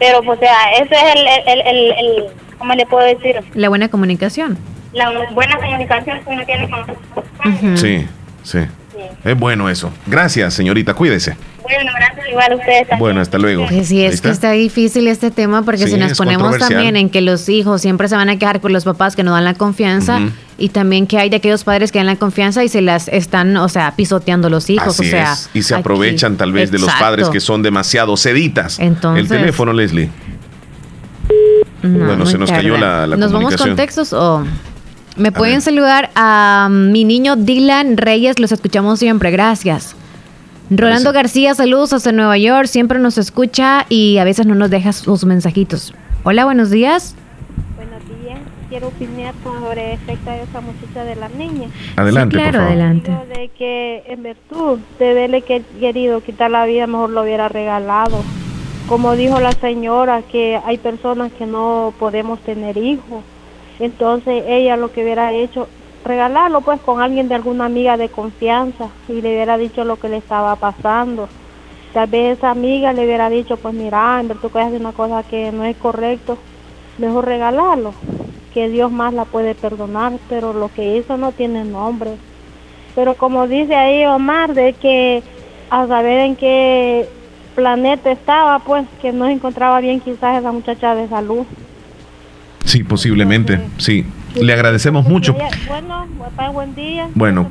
Pero, 0.02 0.22
pues, 0.24 0.38
o 0.38 0.42
sea, 0.42 0.54
ese 0.82 0.94
es 0.96 1.16
el, 1.16 1.28
el, 1.48 1.62
el, 1.68 1.92
el- 1.92 2.24
¿cómo 2.58 2.74
le 2.74 2.86
puedo 2.86 3.06
decir? 3.06 3.36
La 3.54 3.70
buena 3.70 3.88
comunicación. 3.88 4.58
La 4.94 5.10
buena 5.32 5.56
comunicación 5.58 6.20
que 6.20 6.30
uno 6.30 6.46
tiene 6.46 6.70
con 6.70 6.82
Ujú. 7.54 7.78
Sí, 7.78 8.06
sí. 8.44 8.60
Es 9.24 9.40
bueno 9.40 9.70
eso. 9.70 9.92
Gracias, 10.08 10.54
señorita. 10.54 10.94
Cuídese. 10.94 11.36
Bueno, 11.64 11.92
gracias 11.96 12.28
igual 12.30 12.52
a 12.52 12.56
ustedes 12.56 12.80
también. 12.82 13.00
Bueno, 13.00 13.22
hasta 13.22 13.38
luego. 13.38 13.66
Pues 13.68 13.88
sí, 13.88 14.04
es 14.04 14.20
que 14.22 14.30
está. 14.30 14.52
difícil 14.52 15.08
este 15.08 15.32
tema 15.32 15.62
porque 15.64 15.86
Sí, 15.86 15.92
si 15.92 15.98
nos 15.98 16.18
ponemos 16.18 16.58
también 16.58 16.96
en 16.98 17.10
que 17.10 17.22
los 17.22 17.48
hijos 17.50 17.82
siempre 17.82 18.08
se 18.10 18.16
van 18.16 18.30
a 18.30 18.38
quejar 18.38 18.60
por 18.60 18.72
los 18.72 18.84
papás 18.84 19.16
que 19.16 19.24
no 19.24 19.32
dan 19.32 19.46
la 19.46 19.54
confianza. 19.54 20.20
Y 20.62 20.70
también 20.70 21.08
que 21.08 21.18
hay 21.18 21.30
de 21.30 21.38
aquellos 21.38 21.64
padres 21.64 21.92
que 21.92 22.00
dan 22.00 22.06
la 22.06 22.16
confianza 22.16 22.64
y 22.64 22.70
se 22.70 22.82
las 22.82 23.08
están, 23.08 23.58
o 23.58 23.68
sea, 23.68 23.96
pisoteando 23.96 24.50
los 24.50 24.70
hijos, 24.70 25.00
o 25.00 25.04
sea, 25.04 25.36
y 25.54 25.64
se 25.64 25.74
aprovechan 25.76 26.38
tal 26.38 26.54
vez 26.54 26.72
de 26.72 26.80
los 26.80 26.90
padres 26.92 27.30
que 27.30 27.40
son 27.40 27.64
demasiado 27.64 28.16
seditas. 28.16 28.80
Entonces, 28.80 29.24
el 29.24 29.28
teléfono, 29.28 29.74
Leslie. 29.74 30.10
bueno, 31.82 32.26
se 32.26 32.38
nos 32.38 32.52
cayó 32.52 32.78
la, 32.78 33.08
la 33.08 33.18
¿Nos 33.18 33.32
vamos 33.32 33.56
con 33.56 33.76
textos 33.76 34.14
o 34.14 34.46
me 35.18 35.32
pueden 35.32 35.62
saludar 35.62 36.12
a 36.16 36.70
mi 36.72 37.04
niño 37.04 37.36
Dylan 37.36 37.98
Reyes? 37.98 38.40
Los 38.40 38.52
escuchamos 38.52 39.00
siempre, 39.00 39.32
gracias. 39.32 39.96
Rolando 40.70 41.12
García, 41.12 41.54
saludos 41.54 41.92
hasta 41.92 42.14
Nueva 42.14 42.38
York, 42.38 42.68
siempre 42.68 42.98
nos 43.00 43.18
escucha 43.18 43.86
y 43.90 44.20
a 44.20 44.24
veces 44.24 44.46
no 44.46 44.56
nos 44.56 44.70
deja 44.70 44.94
sus 44.94 45.26
mensajitos. 45.26 45.94
Hola, 46.24 46.46
buenos 46.46 46.70
días. 46.70 47.16
Quiero 48.72 48.88
opinar 48.88 49.36
sobre 49.44 49.86
el 49.86 50.00
efecto 50.00 50.32
de 50.32 50.44
esa 50.44 50.62
muchacha 50.62 51.04
de 51.04 51.18
la 51.18 51.28
niña. 51.28 51.68
Adelante, 51.98 52.38
claro, 52.38 52.52
por 52.54 52.62
adelante. 52.62 53.12
De 53.38 53.50
que 53.50 54.02
en 54.08 54.24
virtud 54.24 54.80
de 54.98 55.10
haberle 55.10 55.42
querido 55.42 56.22
quitar 56.22 56.50
la 56.50 56.66
vida, 56.66 56.88
mejor 56.88 57.10
lo 57.10 57.24
hubiera 57.24 57.50
regalado. 57.50 58.24
Como 58.88 59.18
dijo 59.18 59.42
la 59.42 59.52
señora, 59.52 60.22
que 60.22 60.58
hay 60.66 60.78
personas 60.78 61.34
que 61.34 61.46
no 61.46 61.94
podemos 62.00 62.40
tener 62.40 62.78
hijos. 62.78 63.26
Entonces 63.78 64.46
ella 64.48 64.78
lo 64.78 64.90
que 64.94 65.04
hubiera 65.04 65.34
hecho 65.34 65.68
regalarlo 66.06 66.62
pues 66.62 66.80
con 66.80 67.02
alguien 67.02 67.28
de 67.28 67.36
alguna 67.36 67.66
amiga 67.66 67.98
de 67.98 68.08
confianza 68.08 68.88
y 69.10 69.22
le 69.22 69.34
hubiera 69.34 69.58
dicho 69.58 69.84
lo 69.84 69.98
que 69.98 70.08
le 70.08 70.16
estaba 70.16 70.56
pasando. 70.56 71.28
Tal 71.92 72.08
vez 72.08 72.38
esa 72.38 72.52
amiga 72.52 72.94
le 72.94 73.04
hubiera 73.04 73.30
dicho, 73.30 73.58
pues 73.58 73.74
mira, 73.74 74.22
en 74.22 74.30
verdad 74.30 74.50
tú 74.50 74.58
hacer 74.58 74.80
una 74.80 74.94
cosa 74.94 75.24
que 75.24 75.52
no 75.52 75.66
es 75.66 75.76
correcto, 75.76 76.38
mejor 76.98 77.26
regalarlo, 77.26 77.94
que 78.54 78.70
Dios 78.70 78.92
más 78.92 79.14
la 79.14 79.26
puede 79.26 79.56
perdonar, 79.56 80.14
pero 80.30 80.54
lo 80.54 80.72
que 80.74 80.98
hizo 80.98 81.18
no 81.18 81.32
tiene 81.32 81.64
nombre. 81.64 82.12
Pero 82.96 83.16
como 83.16 83.48
dice 83.48 83.76
ahí 83.76 84.06
Omar, 84.06 84.54
de 84.54 84.74
que 84.74 85.24
a 85.70 85.88
saber 85.88 86.20
en 86.20 86.36
qué 86.36 87.08
planeta 87.56 88.12
estaba, 88.12 88.60
pues 88.60 88.86
que 89.02 89.12
no 89.12 89.28
encontraba 89.28 89.80
bien 89.80 90.00
quizás 90.00 90.40
esa 90.40 90.52
muchacha 90.52 90.96
de 90.96 91.08
salud. 91.08 91.46
Sí, 92.66 92.84
posiblemente, 92.84 93.60
sí. 93.78 94.06
Le 94.36 94.54
agradecemos 94.54 95.06
mucho. 95.08 95.36
Bueno, 95.68 96.08
buen 96.54 96.76
día. 96.76 97.10
Bueno, 97.16 97.50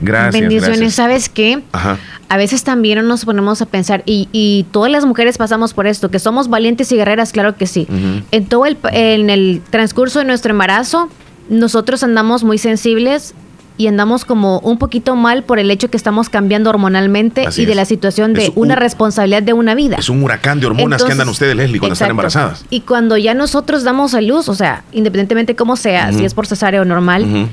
gracias. 0.00 0.40
Bendiciones. 0.40 0.94
¿Sabes 0.94 1.28
qué? 1.28 1.62
Ajá. 1.72 1.98
A 2.28 2.36
veces 2.36 2.64
también 2.64 3.06
nos 3.06 3.24
ponemos 3.24 3.62
a 3.62 3.66
pensar, 3.66 4.02
y, 4.04 4.28
y, 4.32 4.66
todas 4.72 4.90
las 4.90 5.04
mujeres 5.04 5.38
pasamos 5.38 5.74
por 5.74 5.86
esto, 5.86 6.10
que 6.10 6.18
somos 6.18 6.48
valientes 6.48 6.90
y 6.90 6.96
guerreras, 6.96 7.32
claro 7.32 7.56
que 7.56 7.66
sí. 7.66 7.86
En 8.32 8.46
todo 8.46 8.66
el, 8.66 8.76
en 8.92 9.30
el 9.30 9.62
transcurso 9.70 10.18
de 10.18 10.24
nuestro 10.24 10.50
embarazo, 10.50 11.08
nosotros 11.48 12.02
andamos 12.02 12.42
muy 12.42 12.58
sensibles 12.58 13.34
y 13.76 13.86
andamos 13.86 14.24
como 14.24 14.58
un 14.60 14.78
poquito 14.78 15.16
mal 15.16 15.42
por 15.42 15.58
el 15.58 15.70
hecho 15.70 15.90
que 15.90 15.96
estamos 15.96 16.28
cambiando 16.28 16.70
hormonalmente 16.70 17.44
y 17.56 17.64
de 17.64 17.74
la 17.74 17.84
situación 17.84 18.32
de 18.32 18.52
una 18.54 18.76
responsabilidad 18.76 19.42
de 19.42 19.52
una 19.52 19.74
vida. 19.74 19.96
Es 19.98 20.08
un 20.08 20.22
huracán 20.22 20.60
de 20.60 20.66
hormonas 20.66 21.04
que 21.04 21.12
andan 21.12 21.28
ustedes, 21.28 21.56
Leslie, 21.56 21.78
cuando 21.78 21.94
están 21.94 22.10
embarazadas. 22.10 22.64
Y 22.70 22.80
cuando 22.80 23.16
ya 23.16 23.34
nosotros 23.34 23.84
damos 23.84 24.14
a 24.14 24.20
luz, 24.20 24.48
o 24.48 24.54
sea, 24.54 24.84
independientemente 24.92 25.56
cómo 25.56 25.76
sea, 25.76 26.12
si 26.12 26.24
es 26.24 26.34
por 26.34 26.46
cesárea 26.46 26.80
o 26.80 26.84
normal, 26.84 27.48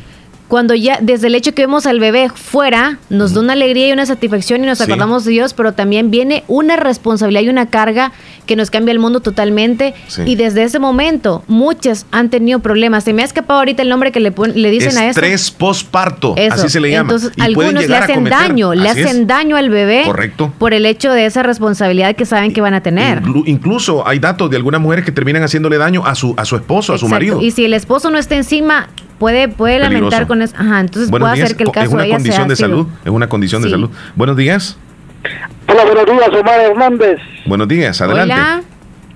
cuando 0.53 0.75
ya 0.75 0.99
desde 1.01 1.25
el 1.25 1.34
hecho 1.34 1.55
que 1.55 1.63
vemos 1.63 1.88
al 1.88 1.99
bebé 1.99 2.30
fuera, 2.30 2.99
nos 3.09 3.34
da 3.34 3.41
una 3.41 3.53
alegría 3.53 3.88
y 3.88 3.91
una 3.91 4.05
satisfacción 4.05 4.63
y 4.63 4.67
nos 4.67 4.81
acordamos 4.81 5.25
de 5.25 5.31
Dios, 5.31 5.55
pero 5.55 5.73
también 5.73 6.11
viene 6.11 6.43
una 6.47 6.75
responsabilidad 6.75 7.41
y 7.41 7.49
una 7.49 7.71
carga 7.71 8.11
que 8.45 8.55
nos 8.55 8.69
cambia 8.69 8.91
el 8.91 8.99
mundo 8.99 9.19
totalmente. 9.19 9.95
Y 10.27 10.35
desde 10.35 10.61
ese 10.61 10.77
momento, 10.77 11.43
muchas 11.47 12.05
han 12.11 12.30
tenido 12.30 12.59
problemas. 12.59 13.03
Se 13.03 13.13
me 13.13 13.23
ha 13.23 13.25
escapado 13.25 13.61
ahorita 13.61 13.81
el 13.81 13.89
nombre 13.89 14.11
que 14.11 14.19
le, 14.19 14.31
le 14.53 14.69
dicen 14.69 14.95
a 14.95 15.09
eso. 15.09 15.19
Estrés 15.19 15.49
postparto, 15.49 16.35
así 16.51 16.69
se 16.69 16.80
le 16.80 16.91
llama. 16.91 17.13
Entonces, 17.13 17.31
algunos 17.39 17.88
le 17.88 17.97
hacen 17.97 18.23
daño, 18.25 18.75
le 18.75 18.89
hacen 18.89 19.25
daño 19.25 19.55
al 19.55 19.71
bebé 19.71 20.03
Correcto. 20.05 20.53
por 20.59 20.75
el 20.75 20.85
hecho 20.85 21.11
de 21.11 21.25
esa 21.25 21.41
responsabilidad 21.41 22.15
que 22.15 22.25
saben 22.27 22.53
que 22.53 22.61
van 22.61 22.75
a 22.75 22.84
tener. 22.84 23.23
incluso 23.47 24.07
hay 24.07 24.19
datos 24.19 24.51
de 24.51 24.57
algunas 24.57 24.80
mujeres 24.80 25.03
que 25.03 25.11
terminan 25.11 25.41
haciéndole 25.41 25.80
daño 25.80 26.05
a 26.05 26.13
su, 26.13 26.35
a 26.38 26.45
su 26.45 26.55
esposo, 26.57 26.93
a 26.93 26.99
su 26.99 27.07
marido. 27.07 27.41
Y 27.41 27.49
si 27.49 27.65
el 27.65 27.73
esposo 27.73 28.11
no 28.11 28.19
está 28.19 28.35
encima, 28.35 28.89
puede, 29.24 29.48
puede 29.48 29.80
lamentar 29.80 30.28
con 30.28 30.41
eso. 30.41 30.54
Ajá, 30.58 30.82
entonces 30.82 31.10
puede 31.10 31.26
hacer 31.26 31.56
que 31.56 31.64
el 31.64 31.72
caso 31.72 31.88
es 31.88 31.94
una 31.94 32.10
condición 32.10 32.48
de 32.50 32.56
salud. 32.58 32.88
Es 33.06 33.12
una 33.12 33.30
condición 33.30 33.62
de 33.62 33.70
salud. 33.70 33.90
Buenos 34.16 34.36
días. 34.36 34.78
Hola, 35.70 35.86
buenos 35.86 36.06
días, 36.06 36.41
Omar 36.41 36.60
Hernández. 36.60 37.20
Buenos 37.45 37.68
días, 37.70 38.02
adelante. 38.02 38.34
Hola. 38.34 38.62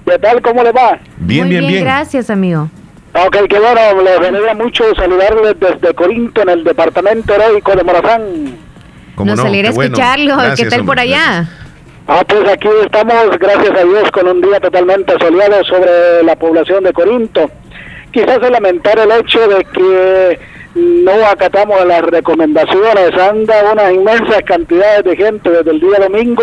¿Qué 0.06 0.20
tal? 0.20 0.42
¿Cómo 0.42 0.64
le 0.64 0.72
va? 0.72 0.98
Bien, 1.18 1.50
bien, 1.50 1.68
bien, 1.68 1.84
Gracias, 1.84 2.30
amigo. 2.30 2.70
Ok, 3.14 3.36
qué 3.50 3.60
bueno, 3.60 4.02
le 4.02 4.28
alegra 4.28 4.54
mucho 4.54 4.86
saludarles 4.96 5.56
desde 5.60 5.94
Corinto, 5.94 6.42
en 6.44 6.50
el 6.50 6.64
departamento 6.64 7.34
heroico 7.34 7.76
de 7.76 7.84
Morazán. 7.84 8.22
Nos 9.18 9.38
no? 9.38 9.44
alegra 9.44 9.72
escucharlo. 9.72 10.38
¿Qué 10.56 10.68
tal 10.68 10.86
por 10.86 11.00
allá? 11.00 11.50
Ah, 12.08 12.24
pues 12.26 12.48
aquí 12.48 12.70
estamos, 12.86 13.38
gracias 13.38 13.72
a 13.78 13.84
Dios, 13.84 14.10
con 14.12 14.26
un 14.30 14.42
día 14.42 14.62
totalmente 14.62 15.14
soleado 15.20 15.62
sobre 15.66 16.24
la 16.24 16.38
población 16.38 16.86
de 16.86 16.94
Corinto. 16.94 17.52
Quizás 18.18 18.41
es 18.41 18.49
lamentar 18.49 18.98
el 18.98 19.11
hecho 19.11 19.48
de 19.48 19.64
que 19.65 20.39
no 20.73 21.27
acatamos 21.27 21.85
las 21.85 22.02
recomendaciones. 22.02 23.14
Anda 23.14 23.72
unas 23.72 23.94
inmensas 23.94 24.41
cantidades 24.44 25.03
de 25.03 25.15
gente 25.15 25.52
desde 25.52 25.69
el 25.69 25.80
día 25.80 25.99
domingo 25.99 26.41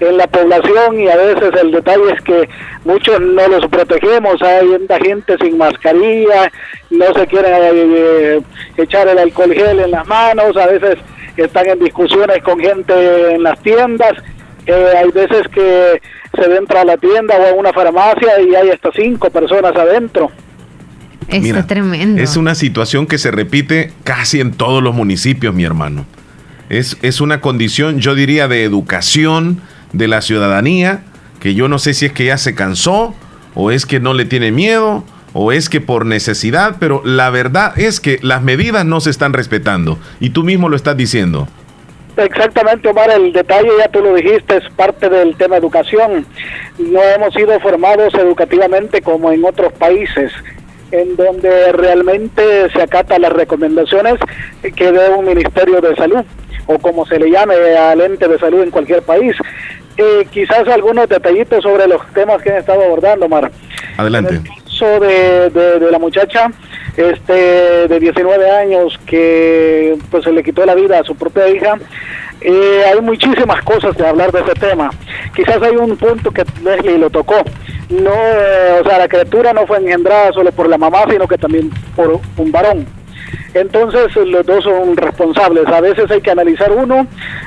en 0.00 0.16
la 0.16 0.26
población 0.26 0.98
y 0.98 1.08
a 1.10 1.16
veces 1.16 1.50
el 1.60 1.70
detalle 1.70 2.14
es 2.14 2.22
que 2.22 2.48
muchos 2.86 3.20
no 3.20 3.46
los 3.46 3.66
protegemos, 3.66 4.40
hay 4.40 4.66
gente 5.04 5.36
sin 5.42 5.58
mascarilla, 5.58 6.50
no 6.88 7.04
se 7.12 7.26
quieren 7.26 7.92
eh, 7.94 8.40
echar 8.78 9.06
el 9.06 9.18
alcohol 9.18 9.52
gel 9.52 9.80
en 9.80 9.90
las 9.90 10.06
manos, 10.06 10.56
a 10.56 10.66
veces 10.66 10.96
están 11.36 11.68
en 11.68 11.78
discusiones 11.78 12.42
con 12.42 12.58
gente 12.58 13.34
en 13.34 13.42
las 13.42 13.60
tiendas, 13.60 14.14
eh, 14.66 14.94
hay 14.96 15.10
veces 15.10 15.46
que 15.48 16.00
se 16.40 16.56
entra 16.56 16.80
a 16.80 16.84
la 16.86 16.96
tienda 16.96 17.36
o 17.36 17.48
a 17.48 17.52
una 17.52 17.72
farmacia 17.74 18.40
y 18.40 18.54
hay 18.54 18.70
hasta 18.70 18.90
cinco 18.92 19.28
personas 19.28 19.76
adentro. 19.76 20.30
Está 21.28 21.66
tremendo. 21.66 22.20
Es 22.20 22.36
una 22.36 22.54
situación 22.54 23.06
que 23.06 23.18
se 23.18 23.30
repite 23.30 23.92
casi 24.04 24.40
en 24.40 24.52
todos 24.52 24.82
los 24.82 24.94
municipios, 24.94 25.54
mi 25.54 25.64
hermano. 25.64 26.06
Es, 26.68 26.96
es 27.02 27.20
una 27.20 27.40
condición, 27.40 28.00
yo 28.00 28.14
diría, 28.14 28.48
de 28.48 28.64
educación 28.64 29.60
de 29.92 30.08
la 30.08 30.22
ciudadanía, 30.22 31.02
que 31.40 31.54
yo 31.54 31.68
no 31.68 31.78
sé 31.78 31.94
si 31.94 32.06
es 32.06 32.12
que 32.12 32.26
ya 32.26 32.38
se 32.38 32.54
cansó, 32.54 33.14
o 33.54 33.70
es 33.70 33.86
que 33.86 34.00
no 34.00 34.14
le 34.14 34.24
tiene 34.24 34.52
miedo, 34.52 35.04
o 35.34 35.52
es 35.52 35.68
que 35.68 35.80
por 35.80 36.06
necesidad, 36.06 36.76
pero 36.78 37.02
la 37.04 37.30
verdad 37.30 37.78
es 37.78 38.00
que 38.00 38.18
las 38.22 38.42
medidas 38.42 38.84
no 38.84 39.00
se 39.00 39.10
están 39.10 39.32
respetando. 39.32 39.98
Y 40.20 40.30
tú 40.30 40.44
mismo 40.44 40.68
lo 40.68 40.76
estás 40.76 40.96
diciendo. 40.96 41.48
Exactamente, 42.16 42.88
Omar, 42.88 43.10
el 43.10 43.32
detalle 43.32 43.70
ya 43.78 43.88
tú 43.88 44.00
lo 44.00 44.14
dijiste, 44.14 44.58
es 44.58 44.64
parte 44.76 45.08
del 45.08 45.34
tema 45.36 45.56
educación. 45.56 46.26
No 46.78 47.02
hemos 47.02 47.32
sido 47.32 47.58
formados 47.60 48.12
educativamente 48.14 49.00
como 49.00 49.32
en 49.32 49.44
otros 49.44 49.72
países 49.72 50.30
en 50.92 51.16
donde 51.16 51.72
realmente 51.72 52.70
se 52.70 52.82
acata 52.82 53.18
las 53.18 53.32
recomendaciones 53.32 54.14
que 54.76 54.92
dé 54.92 55.08
un 55.10 55.24
Ministerio 55.24 55.80
de 55.80 55.96
Salud 55.96 56.24
o 56.66 56.78
como 56.78 57.04
se 57.06 57.18
le 57.18 57.30
llame 57.30 57.54
al 57.54 58.00
ente 58.00 58.28
de 58.28 58.38
salud 58.38 58.62
en 58.62 58.70
cualquier 58.70 59.02
país. 59.02 59.34
Eh, 59.96 60.26
quizás 60.30 60.66
algunos 60.68 61.08
detallitos 61.08 61.62
sobre 61.62 61.86
los 61.86 62.00
temas 62.14 62.40
que 62.42 62.50
han 62.50 62.58
estado 62.58 62.82
abordando, 62.82 63.28
Mar. 63.28 63.50
Adelante. 63.96 64.36
En 64.36 64.46
el 64.46 64.62
caso 64.62 65.00
de, 65.00 65.50
de, 65.50 65.90
la 65.90 65.98
muchacha 65.98 66.50
este, 66.96 67.88
de 67.88 68.00
19 68.00 68.50
años 68.50 68.98
que 69.06 69.96
pues 70.10 70.24
se 70.24 70.32
le 70.32 70.42
quitó 70.42 70.64
la 70.64 70.74
vida 70.74 70.98
a 70.98 71.04
su 71.04 71.14
propia 71.14 71.48
hija, 71.48 71.78
eh, 72.44 72.84
hay 72.92 73.00
muchísimas 73.00 73.62
cosas 73.62 73.96
de 73.96 74.06
hablar 74.06 74.32
de 74.32 74.40
ese 74.40 74.54
tema. 74.54 74.90
Quizás 75.34 75.62
hay 75.62 75.76
un 75.76 75.96
punto 75.96 76.30
que 76.30 76.44
Leslie 76.62 76.98
lo 76.98 77.10
tocó. 77.10 77.36
No, 77.88 78.10
eh, 78.10 78.80
o 78.80 78.88
sea, 78.88 78.98
la 78.98 79.08
criatura 79.08 79.52
no 79.52 79.66
fue 79.66 79.78
engendrada 79.78 80.32
solo 80.32 80.50
por 80.52 80.68
la 80.68 80.78
mamá, 80.78 81.04
sino 81.10 81.26
que 81.28 81.38
también 81.38 81.70
por 81.94 82.20
un 82.36 82.52
varón. 82.52 82.86
Entonces 83.54 84.14
los 84.16 84.46
dos 84.46 84.64
son 84.64 84.96
responsables. 84.96 85.66
A 85.66 85.80
veces 85.80 86.10
hay 86.10 86.20
que 86.20 86.30
analizar 86.30 86.72
uno 86.72 87.06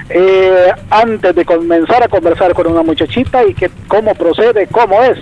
eh, 0.09 0.71
antes 0.89 1.35
de 1.35 1.45
comenzar 1.45 2.03
a 2.03 2.07
conversar 2.07 2.53
con 2.53 2.67
una 2.67 2.83
muchachita 2.83 3.43
y 3.45 3.53
que 3.53 3.69
cómo 3.87 4.13
procede, 4.13 4.67
cómo 4.67 5.01
es. 5.03 5.17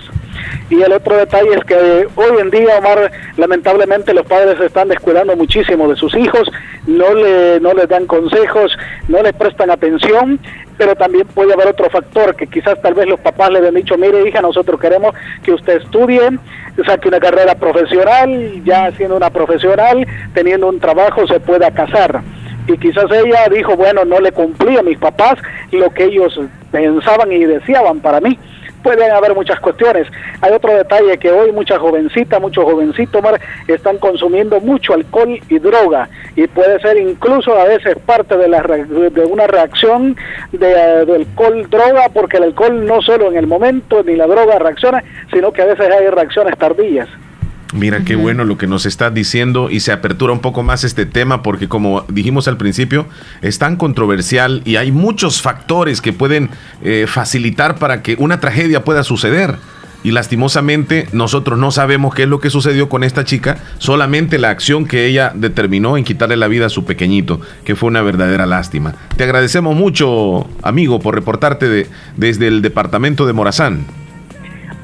Y 0.70 0.82
el 0.82 0.92
otro 0.92 1.16
detalle 1.16 1.54
es 1.54 1.64
que 1.64 2.06
hoy 2.14 2.40
en 2.40 2.50
día, 2.50 2.78
Omar, 2.78 3.10
lamentablemente 3.36 4.14
los 4.14 4.26
padres 4.26 4.58
se 4.58 4.66
están 4.66 4.88
descuidando 4.88 5.36
muchísimo 5.36 5.88
de 5.88 5.96
sus 5.96 6.14
hijos, 6.16 6.50
no, 6.86 7.14
le, 7.14 7.60
no 7.60 7.74
les 7.74 7.88
dan 7.88 8.06
consejos, 8.06 8.76
no 9.08 9.22
les 9.22 9.32
prestan 9.34 9.70
atención, 9.70 10.40
pero 10.76 10.94
también 10.96 11.26
puede 11.28 11.52
haber 11.52 11.68
otro 11.68 11.88
factor, 11.90 12.34
que 12.34 12.46
quizás 12.46 12.80
tal 12.82 12.94
vez 12.94 13.06
los 13.06 13.20
papás 13.20 13.50
le 13.50 13.66
han 13.66 13.74
dicho, 13.74 13.96
mire 13.96 14.26
hija, 14.26 14.40
nosotros 14.40 14.80
queremos 14.80 15.14
que 15.42 15.52
usted 15.52 15.82
estudie, 15.82 16.20
saque 16.84 17.08
una 17.08 17.20
carrera 17.20 17.54
profesional, 17.54 18.62
ya 18.64 18.90
siendo 18.92 19.16
una 19.16 19.30
profesional, 19.30 20.06
teniendo 20.34 20.68
un 20.68 20.80
trabajo, 20.80 21.26
se 21.26 21.40
pueda 21.40 21.70
casar 21.70 22.22
y 22.66 22.78
quizás 22.78 23.04
ella 23.10 23.46
dijo, 23.50 23.76
bueno, 23.76 24.04
no 24.04 24.20
le 24.20 24.32
cumplí 24.32 24.76
a 24.78 24.82
mis 24.82 24.98
papás 24.98 25.34
lo 25.70 25.90
que 25.90 26.04
ellos 26.04 26.40
pensaban 26.70 27.30
y 27.30 27.44
deseaban 27.44 28.00
para 28.00 28.20
mí 28.20 28.38
pueden 28.84 29.10
haber 29.10 29.34
muchas 29.34 29.58
cuestiones. 29.58 30.06
Hay 30.42 30.52
otro 30.52 30.76
detalle 30.76 31.18
que 31.18 31.32
hoy 31.32 31.50
muchas 31.50 31.78
jovencitas, 31.78 32.40
muchos 32.40 32.64
jovencitos 32.64 33.24
están 33.66 33.98
consumiendo 33.98 34.60
mucho 34.60 34.92
alcohol 34.92 35.40
y 35.48 35.58
droga 35.58 36.08
y 36.36 36.46
puede 36.46 36.78
ser 36.80 36.98
incluso 36.98 37.58
a 37.58 37.64
veces 37.64 37.96
parte 38.04 38.36
de, 38.36 38.46
la, 38.46 38.62
una 39.28 39.46
reacción 39.46 40.16
de, 40.52 40.74
alcohol, 40.76 41.66
droga, 41.70 42.08
porque 42.12 42.36
el 42.36 42.44
alcohol 42.44 42.84
no 42.84 43.00
solo 43.00 43.30
en 43.30 43.38
el 43.38 43.46
momento 43.46 44.02
ni 44.04 44.14
la 44.16 44.26
droga 44.26 44.58
reacciona, 44.58 45.02
sino 45.32 45.52
que 45.52 45.62
a 45.62 45.66
veces 45.66 45.88
hay 45.90 46.08
reacciones 46.08 46.56
tardías. 46.58 47.08
Mira 47.74 48.04
qué 48.04 48.14
bueno 48.14 48.44
lo 48.44 48.56
que 48.56 48.68
nos 48.68 48.86
está 48.86 49.10
diciendo 49.10 49.68
y 49.68 49.80
se 49.80 49.90
apertura 49.90 50.32
un 50.32 50.38
poco 50.38 50.62
más 50.62 50.84
este 50.84 51.06
tema 51.06 51.42
porque 51.42 51.66
como 51.68 52.04
dijimos 52.08 52.46
al 52.46 52.56
principio 52.56 53.06
es 53.42 53.58
tan 53.58 53.74
controversial 53.74 54.62
y 54.64 54.76
hay 54.76 54.92
muchos 54.92 55.42
factores 55.42 56.00
que 56.00 56.12
pueden 56.12 56.50
eh, 56.84 57.06
facilitar 57.08 57.74
para 57.74 58.00
que 58.00 58.14
una 58.20 58.38
tragedia 58.38 58.84
pueda 58.84 59.02
suceder. 59.02 59.56
Y 60.04 60.12
lastimosamente 60.12 61.08
nosotros 61.12 61.58
no 61.58 61.72
sabemos 61.72 62.14
qué 62.14 62.24
es 62.24 62.28
lo 62.28 62.38
que 62.38 62.50
sucedió 62.50 62.88
con 62.88 63.02
esta 63.02 63.24
chica, 63.24 63.58
solamente 63.78 64.38
la 64.38 64.50
acción 64.50 64.86
que 64.86 65.06
ella 65.06 65.32
determinó 65.34 65.96
en 65.96 66.04
quitarle 66.04 66.36
la 66.36 66.46
vida 66.46 66.66
a 66.66 66.68
su 66.70 66.84
pequeñito, 66.84 67.40
que 67.64 67.74
fue 67.74 67.88
una 67.88 68.02
verdadera 68.02 68.46
lástima. 68.46 68.94
Te 69.16 69.24
agradecemos 69.24 69.74
mucho, 69.74 70.46
amigo, 70.62 71.00
por 71.00 71.14
reportarte 71.14 71.68
de, 71.68 71.88
desde 72.16 72.48
el 72.48 72.60
departamento 72.60 73.26
de 73.26 73.32
Morazán. 73.32 74.03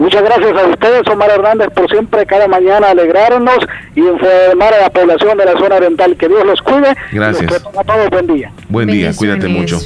Muchas 0.00 0.22
gracias 0.22 0.56
a 0.56 0.66
ustedes, 0.66 1.02
Omar 1.12 1.28
Hernández, 1.28 1.68
por 1.74 1.86
siempre 1.90 2.24
cada 2.24 2.48
mañana 2.48 2.88
alegrarnos 2.88 3.58
y 3.94 4.00
informar 4.00 4.72
a 4.72 4.80
la 4.84 4.90
población 4.90 5.36
de 5.36 5.44
la 5.44 5.52
zona 5.52 5.74
oriental. 5.74 6.16
Que 6.16 6.26
Dios 6.26 6.42
los 6.46 6.62
cuide. 6.62 6.96
Gracias. 7.12 7.52
a 7.52 7.84
todos 7.84 8.08
buen 8.08 8.26
día. 8.26 8.50
Buen 8.70 8.88
día, 8.88 9.12
cuídate 9.14 9.46
mucho. 9.46 9.78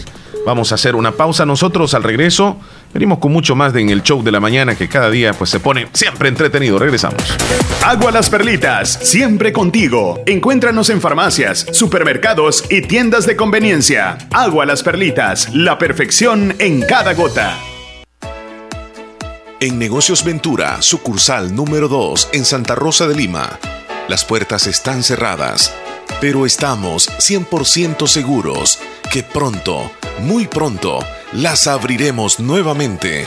Vamos 0.47 0.70
a 0.70 0.77
hacer 0.77 0.95
una 0.95 1.11
pausa 1.11 1.45
nosotros 1.45 1.95
al 1.95 2.05
regreso. 2.05 2.61
Venimos 2.93 3.19
con 3.19 3.32
mucho 3.32 3.57
más 3.57 3.73
de 3.73 3.81
en 3.81 3.91
el 3.91 4.05
show 4.05 4.23
de 4.23 4.31
la 4.31 4.39
mañana 4.39 4.77
que 4.77 4.89
cada 4.89 5.11
día 5.11 5.32
pues 5.32 5.51
se 5.51 5.59
pone 5.59 5.89
siempre 5.93 6.28
entretenido. 6.28 6.78
Regresamos. 6.78 7.20
Agua 7.85 8.12
Las 8.12 8.31
Perlitas, 8.31 8.93
siempre 9.03 9.53
contigo. 9.53 10.20
Encuéntranos 10.27 10.91
en 10.91 11.01
farmacias, 11.01 11.66
supermercados 11.73 12.70
y 12.70 12.82
tiendas 12.82 13.27
de 13.27 13.35
conveniencia. 13.35 14.19
Agua 14.32 14.65
Las 14.65 14.85
Perlitas, 14.85 15.53
la 15.53 15.77
perfección 15.77 16.55
en 16.61 16.82
cada 16.82 17.15
gota. 17.15 17.59
En 19.65 19.78
Negocios 19.78 20.24
Ventura, 20.24 20.82
sucursal 20.82 21.55
número 21.55 21.89
2 21.89 22.28
en 22.35 22.45
Santa 22.45 22.74
Rosa 22.74 23.07
de 23.07 23.15
Lima. 23.15 23.59
Las 24.09 24.23
puertas 24.23 24.66
están 24.66 25.03
cerradas, 25.03 25.73
pero 26.20 26.45
estamos 26.45 27.09
100% 27.09 28.07
seguros 28.07 28.78
que 29.11 29.23
pronto, 29.23 29.91
muy 30.20 30.49
pronto, 30.49 30.99
las 31.32 31.66
abriremos 31.66 32.41
nuevamente. 32.41 33.27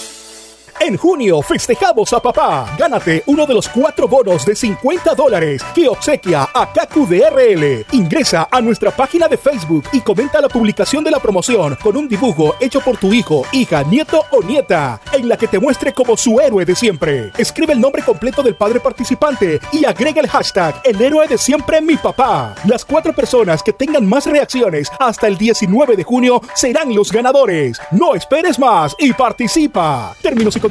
En 0.83 0.97
junio 0.97 1.43
festejamos 1.43 2.11
a 2.11 2.19
papá. 2.19 2.75
Gánate 2.75 3.21
uno 3.27 3.45
de 3.45 3.53
los 3.53 3.69
cuatro 3.69 4.07
bonos 4.07 4.43
de 4.47 4.55
50 4.55 5.13
dólares 5.13 5.61
que 5.75 5.87
obsequia 5.87 6.49
a 6.51 6.73
KQDRL. 6.73 7.85
Ingresa 7.91 8.47
a 8.49 8.59
nuestra 8.61 8.89
página 8.89 9.27
de 9.27 9.37
Facebook 9.37 9.83
y 9.93 10.01
comenta 10.01 10.41
la 10.41 10.49
publicación 10.49 11.03
de 11.03 11.11
la 11.11 11.19
promoción 11.19 11.77
con 11.83 11.95
un 11.97 12.09
dibujo 12.09 12.55
hecho 12.59 12.81
por 12.81 12.97
tu 12.97 13.13
hijo, 13.13 13.45
hija, 13.51 13.83
nieto 13.83 14.25
o 14.31 14.41
nieta, 14.41 14.99
en 15.13 15.29
la 15.29 15.37
que 15.37 15.47
te 15.47 15.59
muestre 15.59 15.93
como 15.93 16.17
su 16.17 16.39
héroe 16.39 16.65
de 16.65 16.73
siempre. 16.73 17.31
Escribe 17.37 17.73
el 17.73 17.79
nombre 17.79 18.01
completo 18.01 18.41
del 18.41 18.55
padre 18.55 18.79
participante 18.79 19.59
y 19.71 19.85
agrega 19.85 20.19
el 20.19 20.29
hashtag 20.29 20.81
El 20.83 20.99
héroe 20.99 21.27
de 21.27 21.37
siempre 21.37 21.79
mi 21.79 21.95
papá. 21.97 22.55
Las 22.65 22.85
cuatro 22.85 23.13
personas 23.13 23.61
que 23.61 23.71
tengan 23.71 24.09
más 24.09 24.25
reacciones 24.25 24.91
hasta 24.97 25.27
el 25.27 25.37
19 25.37 25.95
de 25.95 26.03
junio 26.03 26.41
serán 26.55 26.95
los 26.95 27.11
ganadores. 27.11 27.79
No 27.91 28.15
esperes 28.15 28.57
más 28.57 28.95
y 28.97 29.13
participa. 29.13 30.15
Términos 30.23 30.55
y 30.55 30.70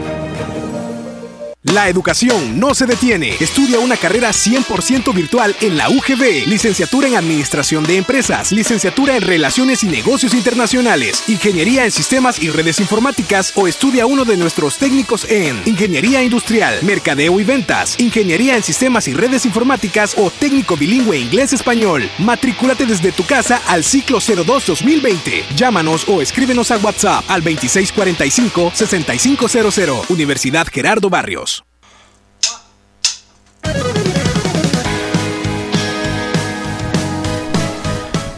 La 1.63 1.89
educación 1.89 2.59
no 2.59 2.73
se 2.73 2.87
detiene. 2.87 3.35
Estudia 3.39 3.77
una 3.77 3.95
carrera 3.95 4.31
100% 4.31 5.13
virtual 5.13 5.55
en 5.61 5.77
la 5.77 5.91
UGB. 5.91 6.47
Licenciatura 6.47 7.07
en 7.07 7.17
Administración 7.17 7.83
de 7.83 7.97
Empresas. 7.97 8.51
Licenciatura 8.51 9.15
en 9.15 9.21
Relaciones 9.21 9.83
y 9.83 9.87
Negocios 9.87 10.33
Internacionales. 10.33 11.25
Ingeniería 11.27 11.85
en 11.85 11.91
Sistemas 11.91 12.41
y 12.41 12.49
Redes 12.49 12.79
Informáticas 12.79 13.53
o 13.55 13.67
estudia 13.67 14.07
uno 14.07 14.25
de 14.25 14.37
nuestros 14.37 14.79
técnicos 14.79 15.29
en 15.29 15.61
Ingeniería 15.67 16.23
Industrial, 16.23 16.79
Mercadeo 16.81 17.39
y 17.39 17.43
Ventas, 17.43 17.95
Ingeniería 17.99 18.55
en 18.55 18.63
Sistemas 18.63 19.07
y 19.07 19.13
Redes 19.13 19.45
Informáticas 19.45 20.15
o 20.17 20.31
técnico 20.31 20.75
bilingüe 20.75 21.19
inglés-español. 21.19 22.09
Matrículate 22.17 22.87
desde 22.87 23.11
tu 23.11 23.23
casa 23.23 23.61
al 23.67 23.83
ciclo 23.83 24.17
02 24.19 24.65
2020. 24.65 25.45
Llámanos 25.55 26.09
o 26.09 26.23
escríbenos 26.23 26.71
a 26.71 26.77
WhatsApp 26.77 27.23
al 27.27 27.43
2645-6500. 27.43 30.09
Universidad 30.09 30.65
Gerardo 30.67 31.11
Barrios. 31.11 31.50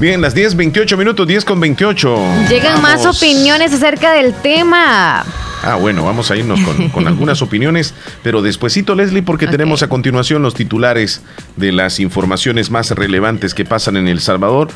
Bien, 0.04 0.20
las 0.20 0.36
10, 0.36 0.58
28 0.58 0.98
minutos, 0.98 1.26
10 1.26 1.46
con 1.46 1.62
28. 1.62 2.48
Llegan 2.50 2.82
más 2.82 3.06
opiniones 3.06 3.72
acerca 3.72 4.12
del 4.12 4.34
tema. 4.34 5.24
Ah, 5.64 5.76
bueno, 5.76 6.04
vamos 6.04 6.30
a 6.30 6.36
irnos 6.36 6.60
con, 6.92 7.08
algunas 7.08 7.42
opiniones, 7.42 7.94
pero 8.22 8.42
despuesito, 8.42 8.96
Leslie, 8.96 9.24
porque 9.24 9.48
tenemos 9.48 9.82
a 9.82 9.88
continuación 9.88 10.42
los 10.42 10.56
titulares 10.56 11.22
de 11.56 11.72
las 11.72 12.02
informaciones 12.02 12.70
más 12.70 12.92
relevantes 12.92 13.54
que 13.54 13.64
pasan 13.64 13.96
en 13.96 14.10
El 14.10 14.20
Salvador. 14.20 14.68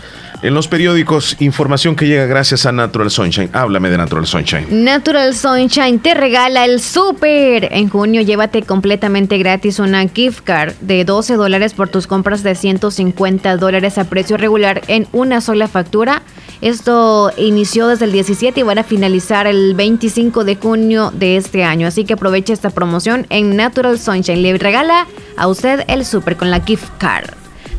En 0.43 0.53
los 0.53 0.69
periódicos, 0.69 1.35
información 1.39 1.97
que 1.97 2.07
llega 2.07 2.25
gracias 2.25 2.65
a 2.65 2.71
Natural 2.71 3.11
Sunshine. 3.11 3.49
Háblame 3.51 3.89
de 3.89 3.97
Natural 3.97 4.25
Sunshine. 4.25 4.85
Natural 4.85 5.35
Sunshine 5.35 5.99
te 5.99 6.13
regala 6.13 6.63
el 6.63 6.79
súper. 6.79 7.67
En 7.73 7.89
junio 7.89 8.21
llévate 8.21 8.61
completamente 8.61 9.37
gratis 9.39 9.79
una 9.79 10.07
gift 10.07 10.41
card 10.45 10.73
de 10.79 11.03
12 11.03 11.33
dólares 11.33 11.73
por 11.73 11.89
tus 11.89 12.07
compras 12.07 12.43
de 12.43 12.55
150 12.55 13.57
dólares 13.57 13.97
a 13.97 14.05
precio 14.05 14.37
regular 14.37 14.83
en 14.87 15.07
una 15.11 15.41
sola 15.41 15.67
factura. 15.67 16.21
Esto 16.61 17.31
inició 17.37 17.87
desde 17.87 18.05
el 18.05 18.11
17 18.11 18.59
y 18.59 18.63
van 18.63 18.79
a 18.79 18.83
finalizar 18.83 19.47
el 19.47 19.73
25 19.75 20.43
de 20.43 20.55
junio 20.55 20.76
de 20.77 21.37
este 21.37 21.63
año. 21.63 21.87
Así 21.87 22.05
que 22.05 22.13
aproveche 22.13 22.53
esta 22.53 22.69
promoción 22.69 23.25
en 23.29 23.55
Natural 23.55 23.97
Sunshine. 23.97 24.41
Le 24.41 24.57
regala 24.57 25.07
a 25.35 25.47
usted 25.47 25.83
el 25.87 26.05
súper 26.05 26.37
con 26.37 26.51
la 26.51 26.61
gift 26.61 26.87
card 26.99 27.31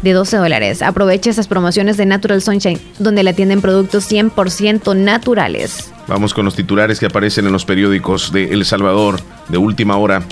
de 0.03 0.13
12 0.13 0.37
dólares. 0.37 0.83
Aproveche 0.83 1.31
esas 1.31 1.47
promociones 1.47 1.97
de 1.97 2.07
Natural 2.07 2.43
Sunshine, 2.43 2.81
donde 2.99 3.23
le 3.23 3.31
atienden 3.31 3.61
productos 3.61 4.11
100% 4.11 4.97
naturales. 4.97 5.93
Vamos 6.09 6.35
con 6.35 6.45
los 6.45 6.57
titulares 6.57 6.99
que 6.99 7.07
aparecen 7.07 7.47
en 7.47 7.53
los 7.53 7.65
periódicos 7.65 8.33
de 8.33 8.53
El 8.53 8.65
Salvador 8.65 9.21
de 9.49 9.59
última 9.59 9.97
hora. 9.97 10.23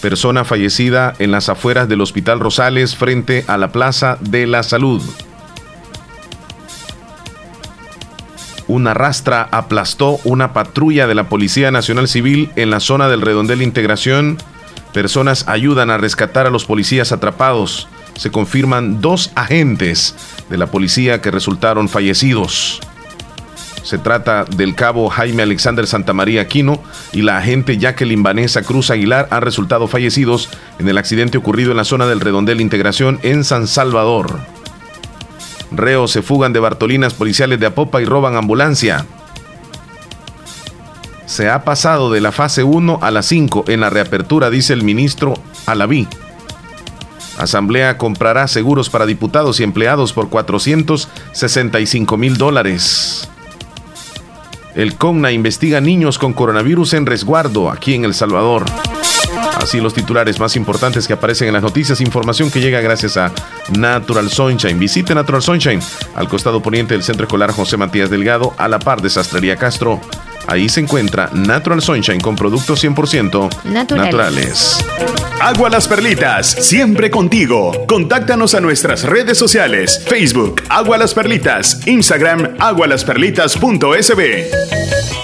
Persona 0.00 0.44
fallecida 0.44 1.14
en 1.18 1.30
las 1.30 1.48
afueras 1.48 1.88
del 1.88 2.00
Hospital 2.00 2.40
Rosales 2.40 2.96
frente 2.96 3.44
a 3.46 3.58
la 3.58 3.70
Plaza 3.70 4.18
de 4.20 4.46
la 4.46 4.62
Salud. 4.62 5.02
Una 8.66 8.94
rastra 8.94 9.48
aplastó 9.50 10.18
una 10.24 10.52
patrulla 10.52 11.06
de 11.06 11.14
la 11.14 11.28
Policía 11.28 11.70
Nacional 11.70 12.08
Civil 12.08 12.50
en 12.56 12.70
la 12.70 12.80
zona 12.80 13.08
del 13.08 13.20
Redondel 13.20 13.62
Integración. 13.62 14.38
Personas 14.92 15.48
ayudan 15.48 15.90
a 15.90 15.98
rescatar 15.98 16.46
a 16.46 16.50
los 16.50 16.64
policías 16.64 17.12
atrapados 17.12 17.88
se 18.16 18.30
confirman 18.30 19.00
dos 19.00 19.30
agentes 19.34 20.14
de 20.48 20.58
la 20.58 20.66
policía 20.66 21.20
que 21.20 21.30
resultaron 21.30 21.88
fallecidos. 21.88 22.80
Se 23.82 23.98
trata 23.98 24.44
del 24.44 24.74
cabo 24.74 25.10
Jaime 25.10 25.42
Alexander 25.42 25.86
Santamaría 25.86 26.40
Aquino 26.40 26.82
y 27.12 27.20
la 27.20 27.36
agente 27.36 27.76
Jacqueline 27.76 28.22
Vanessa 28.22 28.62
Cruz 28.62 28.90
Aguilar 28.90 29.28
han 29.30 29.42
resultado 29.42 29.88
fallecidos 29.88 30.48
en 30.78 30.88
el 30.88 30.96
accidente 30.96 31.36
ocurrido 31.36 31.70
en 31.72 31.76
la 31.76 31.84
zona 31.84 32.06
del 32.06 32.20
Redondel 32.20 32.62
Integración 32.62 33.18
en 33.22 33.44
San 33.44 33.66
Salvador. 33.66 34.40
Reos 35.76 36.10
se 36.10 36.22
fugan 36.22 36.52
de 36.52 36.60
Bartolinas 36.60 37.14
policiales 37.14 37.60
de 37.60 37.66
Apopa 37.66 38.00
y 38.00 38.04
roban 38.04 38.36
ambulancia. 38.36 39.06
Se 41.26 41.48
ha 41.48 41.64
pasado 41.64 42.10
de 42.10 42.20
la 42.20 42.32
fase 42.32 42.62
1 42.62 42.98
a 43.00 43.10
la 43.10 43.22
5 43.22 43.64
en 43.68 43.80
la 43.80 43.90
reapertura, 43.90 44.50
dice 44.50 44.72
el 44.72 44.82
ministro 44.82 45.34
Alaví. 45.66 46.06
Asamblea 47.38 47.98
comprará 47.98 48.46
seguros 48.46 48.90
para 48.90 49.06
diputados 49.06 49.58
y 49.58 49.64
empleados 49.64 50.12
por 50.12 50.28
465 50.28 52.16
mil 52.16 52.36
dólares. 52.36 53.28
El 54.74 54.96
CONNA 54.96 55.32
investiga 55.32 55.80
niños 55.80 56.18
con 56.18 56.32
coronavirus 56.32 56.94
en 56.94 57.06
resguardo 57.06 57.70
aquí 57.70 57.94
en 57.94 58.04
El 58.04 58.14
Salvador. 58.14 58.64
Así 59.64 59.80
los 59.80 59.94
titulares 59.94 60.38
más 60.38 60.56
importantes 60.56 61.06
que 61.06 61.14
aparecen 61.14 61.48
en 61.48 61.54
las 61.54 61.62
noticias, 61.62 62.02
información 62.02 62.50
que 62.50 62.60
llega 62.60 62.82
gracias 62.82 63.16
a 63.16 63.32
Natural 63.74 64.28
Sunshine. 64.28 64.78
Visite 64.78 65.14
Natural 65.14 65.40
Sunshine 65.40 65.80
al 66.14 66.28
costado 66.28 66.60
poniente 66.60 66.92
del 66.92 67.02
Centro 67.02 67.24
Escolar 67.24 67.50
José 67.50 67.78
Matías 67.78 68.10
Delgado, 68.10 68.52
a 68.58 68.68
la 68.68 68.78
par 68.78 69.00
de 69.00 69.08
Sastrería 69.08 69.56
Castro. 69.56 70.02
Ahí 70.48 70.68
se 70.68 70.80
encuentra 70.80 71.30
Natural 71.32 71.80
Sunshine 71.80 72.20
con 72.20 72.36
productos 72.36 72.84
100% 72.84 73.64
naturales. 73.94 74.84
Agua 75.40 75.70
Las 75.70 75.88
Perlitas, 75.88 76.46
siempre 76.46 77.10
contigo. 77.10 77.86
Contáctanos 77.88 78.54
a 78.54 78.60
nuestras 78.60 79.04
redes 79.04 79.38
sociales: 79.38 80.04
Facebook, 80.06 80.62
Agua 80.68 80.98
Las 80.98 81.14
Perlitas, 81.14 81.86
Instagram, 81.86 82.56
agualasperlitas.sb. 82.58 85.23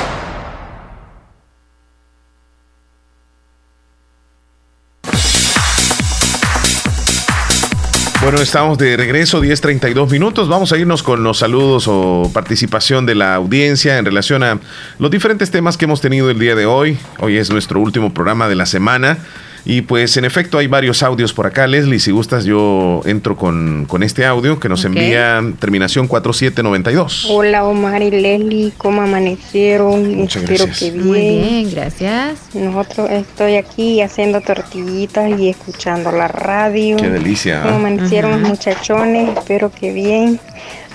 Bueno, 8.21 8.39
estamos 8.39 8.77
de 8.77 8.95
regreso, 8.97 9.41
10.32 9.41 10.11
minutos. 10.11 10.47
Vamos 10.47 10.71
a 10.71 10.77
irnos 10.77 11.01
con 11.01 11.23
los 11.23 11.39
saludos 11.39 11.87
o 11.87 12.29
participación 12.31 13.07
de 13.07 13.15
la 13.15 13.33
audiencia 13.33 13.97
en 13.97 14.05
relación 14.05 14.43
a 14.43 14.59
los 14.99 15.09
diferentes 15.09 15.49
temas 15.49 15.75
que 15.75 15.85
hemos 15.85 16.01
tenido 16.01 16.29
el 16.29 16.37
día 16.37 16.53
de 16.53 16.67
hoy. 16.67 16.99
Hoy 17.17 17.37
es 17.37 17.49
nuestro 17.49 17.79
último 17.79 18.13
programa 18.13 18.47
de 18.47 18.53
la 18.53 18.67
semana. 18.67 19.17
Y 19.63 19.83
pues 19.83 20.17
en 20.17 20.25
efecto 20.25 20.57
hay 20.57 20.67
varios 20.67 21.03
audios 21.03 21.33
por 21.33 21.45
acá. 21.45 21.67
Leslie, 21.67 21.99
si 21.99 22.11
gustas, 22.11 22.45
yo 22.45 23.01
entro 23.05 23.35
con, 23.35 23.87
este 24.01 24.25
audio 24.25 24.59
que 24.59 24.67
nos 24.67 24.83
envía 24.85 25.41
terminación 25.59 26.07
4792. 26.07 27.27
Hola 27.29 27.65
Omar 27.65 28.01
y 28.01 28.09
Leslie, 28.09 28.73
¿cómo 28.77 29.01
amanecieron? 29.01 30.15
Muchas 30.15 30.43
Espero 30.43 30.65
gracias. 30.65 30.91
que 30.91 30.97
bien. 30.97 31.07
Muy 31.07 31.19
bien, 31.19 31.71
gracias. 31.71 32.39
Nosotros 32.55 33.09
estoy 33.11 33.57
aquí 33.57 34.01
haciendo 34.01 34.41
tortillitas 34.41 35.39
y 35.39 35.49
escuchando 35.49 36.11
la 36.11 36.27
radio. 36.27 36.97
Qué 36.97 37.09
delicia. 37.09 37.61
¿Cómo 37.61 37.75
¿ah? 37.75 37.77
amanecieron 37.77 38.31
los 38.31 38.49
muchachones? 38.49 39.37
Espero 39.37 39.71
que 39.71 39.93
bien. 39.93 40.39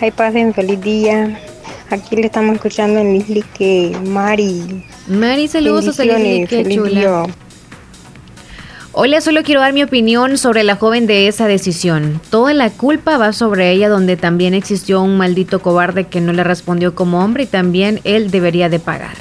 Ahí 0.01 0.11
pasen 0.11 0.53
feliz 0.53 0.81
día. 0.81 1.41
Aquí 1.91 2.17
le 2.17 2.27
estamos 2.27 2.57
escuchando 2.57 2.99
en 2.99 3.17
Leslie 3.17 3.45
que 3.57 3.97
Mari. 4.05 4.85
Mari, 5.07 5.47
saludos 5.47 6.01
a 6.01 6.05
Leslie, 6.05 6.47
qué 6.49 6.65
feliz 6.65 6.79
chula. 6.79 7.01
día. 7.01 7.46
Hola, 8.99 9.21
solo 9.21 9.43
quiero 9.43 9.61
dar 9.61 9.75
mi 9.75 9.83
opinión 9.83 10.39
sobre 10.39 10.65
la 10.65 10.77
joven 10.77 11.07
de 11.07 11.29
esa 11.29 11.47
decisión. 11.47 12.19
Toda 12.31 12.55
la 12.55 12.71
culpa 12.71 13.19
va 13.19 13.35
sobre 13.35 13.71
ella 13.71 13.91
donde 13.91 14.17
también 14.17 14.55
existió 14.55 15.03
un 15.03 15.19
maldito 15.19 15.61
cobarde 15.61 16.05
que 16.07 16.23
no 16.23 16.33
le 16.33 16.43
respondió 16.43 16.95
como 16.95 17.23
hombre 17.23 17.43
y 17.43 17.47
también 17.47 18.01
él 18.05 18.31
debería 18.31 18.71
de 18.71 18.79
pagar. 18.79 19.17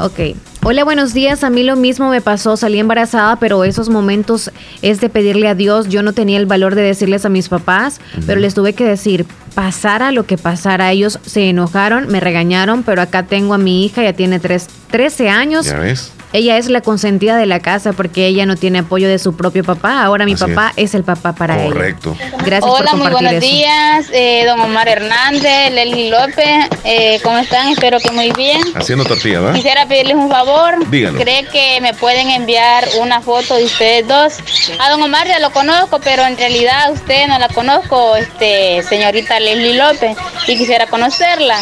Ok. 0.00 0.36
Hola, 0.64 0.82
buenos 0.82 1.14
días. 1.14 1.44
A 1.44 1.50
mí 1.50 1.62
lo 1.62 1.76
mismo 1.76 2.10
me 2.10 2.20
pasó. 2.20 2.56
Salí 2.56 2.80
embarazada, 2.80 3.36
pero 3.36 3.62
esos 3.62 3.88
momentos 3.88 4.50
es 4.82 5.00
de 5.00 5.08
pedirle 5.08 5.46
a 5.46 5.54
Dios. 5.54 5.88
Yo 5.88 6.02
no 6.02 6.12
tenía 6.12 6.36
el 6.36 6.46
valor 6.46 6.74
de 6.74 6.82
decirles 6.82 7.24
a 7.24 7.28
mis 7.28 7.48
papás, 7.48 8.00
pero 8.26 8.40
les 8.40 8.54
tuve 8.54 8.72
que 8.72 8.84
decir, 8.84 9.26
pasara 9.54 10.10
lo 10.10 10.26
que 10.26 10.38
pasara. 10.38 10.90
Ellos 10.90 11.20
se 11.24 11.48
enojaron, 11.48 12.08
me 12.08 12.18
regañaron, 12.18 12.82
pero 12.82 13.00
acá 13.00 13.22
tengo 13.22 13.54
a 13.54 13.58
mi 13.58 13.84
hija, 13.84 14.02
ya 14.02 14.14
tiene 14.14 14.40
tres, 14.40 14.66
13 14.90 15.28
años. 15.28 15.66
Ya 15.66 15.78
ves. 15.78 16.17
Ella 16.32 16.58
es 16.58 16.68
la 16.68 16.80
consentida 16.82 17.36
de 17.36 17.46
la 17.46 17.60
casa 17.60 17.92
porque 17.94 18.26
ella 18.26 18.44
no 18.44 18.56
tiene 18.56 18.80
apoyo 18.80 19.08
de 19.08 19.18
su 19.18 19.34
propio 19.36 19.64
papá. 19.64 20.02
Ahora 20.02 20.26
mi 20.26 20.32
Así 20.34 20.44
papá 20.44 20.72
es. 20.76 20.94
el 20.94 21.04
papá 21.04 21.32
para 21.32 21.62
ella. 21.62 21.72
Correcto. 21.72 22.16
Gracias 22.44 22.70
Hola, 22.70 22.90
por 22.90 23.00
muy 23.00 23.10
compartir 23.10 23.12
buenos 23.12 23.32
eso. 23.44 23.54
días, 23.54 24.06
eh, 24.12 24.44
don 24.46 24.60
Omar 24.60 24.88
Hernández, 24.88 25.72
Leslie 25.72 26.10
López, 26.10 26.66
eh, 26.84 27.18
¿cómo 27.22 27.38
están? 27.38 27.68
Espero 27.68 27.98
que 28.00 28.10
muy 28.10 28.30
bien. 28.32 28.60
Haciendo 28.74 29.04
tortilla, 29.04 29.40
¿va? 29.40 29.52
Quisiera 29.52 29.86
pedirles 29.86 30.16
un 30.16 30.30
favor. 30.30 30.88
Dígalo. 30.90 31.18
¿Cree 31.18 31.44
que 31.46 31.80
me 31.80 31.94
pueden 31.94 32.30
enviar 32.30 32.86
una 33.00 33.20
foto 33.20 33.56
de 33.56 33.64
ustedes 33.64 34.06
dos? 34.06 34.34
A 34.80 34.90
don 34.90 35.02
Omar 35.02 35.26
ya 35.26 35.38
lo 35.38 35.50
conozco, 35.50 35.98
pero 36.00 36.24
en 36.24 36.36
realidad 36.36 36.92
usted 36.92 37.26
no 37.28 37.38
la 37.38 37.48
conozco, 37.48 38.16
este, 38.16 38.82
señorita 38.82 39.40
Leslie 39.40 39.74
López, 39.74 40.16
y 40.46 40.56
quisiera 40.58 40.86
conocerla. 40.86 41.56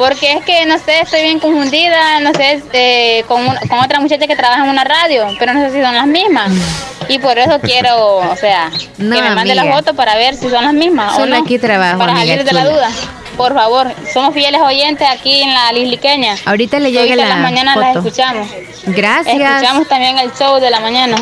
Porque 0.00 0.32
es 0.32 0.44
que, 0.46 0.64
no 0.64 0.78
sé, 0.78 1.00
estoy 1.02 1.20
bien 1.24 1.38
confundida, 1.38 2.20
no 2.20 2.32
sé, 2.32 2.62
eh, 2.72 3.22
con, 3.28 3.46
un- 3.46 3.56
con 3.68 3.78
otra 3.80 4.00
muchacha 4.00 4.26
que 4.26 4.34
trabaja 4.34 4.64
en 4.64 4.70
una 4.70 4.82
radio, 4.82 5.26
pero 5.38 5.52
no 5.52 5.60
sé 5.60 5.72
si 5.76 5.82
son 5.82 5.94
las 5.94 6.06
mismas. 6.06 6.50
Y 7.10 7.18
por 7.18 7.38
eso 7.38 7.60
quiero, 7.62 8.16
o 8.16 8.34
sea, 8.36 8.70
No, 8.96 9.14
que 9.16 9.20
me 9.22 9.30
mande 9.34 9.54
la 9.54 9.60
amiga. 9.60 9.76
foto 9.76 9.92
para 9.92 10.16
ver 10.16 10.34
si 10.36 10.48
son 10.48 10.64
las 10.64 10.72
mismas 10.72 11.12
o 11.12 11.16
Solo 11.16 11.36
no. 11.36 11.42
aquí 11.44 11.58
trabajo, 11.58 11.98
Para 11.98 12.16
salir 12.16 12.42
de 12.44 12.52
la 12.52 12.64
duda. 12.64 12.88
Por 13.36 13.52
favor, 13.52 13.92
somos 14.14 14.32
fieles 14.32 14.62
oyentes 14.62 15.06
aquí 15.06 15.42
en 15.42 15.52
la 15.52 15.70
Lisliqueña. 15.72 16.34
Ahorita 16.46 16.80
le 16.80 16.92
llega 16.92 17.02
Toditas 17.04 17.28
la 17.28 17.34
las 17.34 17.38
mañanas 17.42 17.76
las 17.76 17.96
escuchamos. 17.96 18.48
Gracias. 18.86 19.36
Escuchamos 19.38 19.86
también 19.86 20.18
el 20.18 20.32
show 20.32 20.58
de 20.60 20.70
la 20.70 20.80
mañana. 20.80 21.16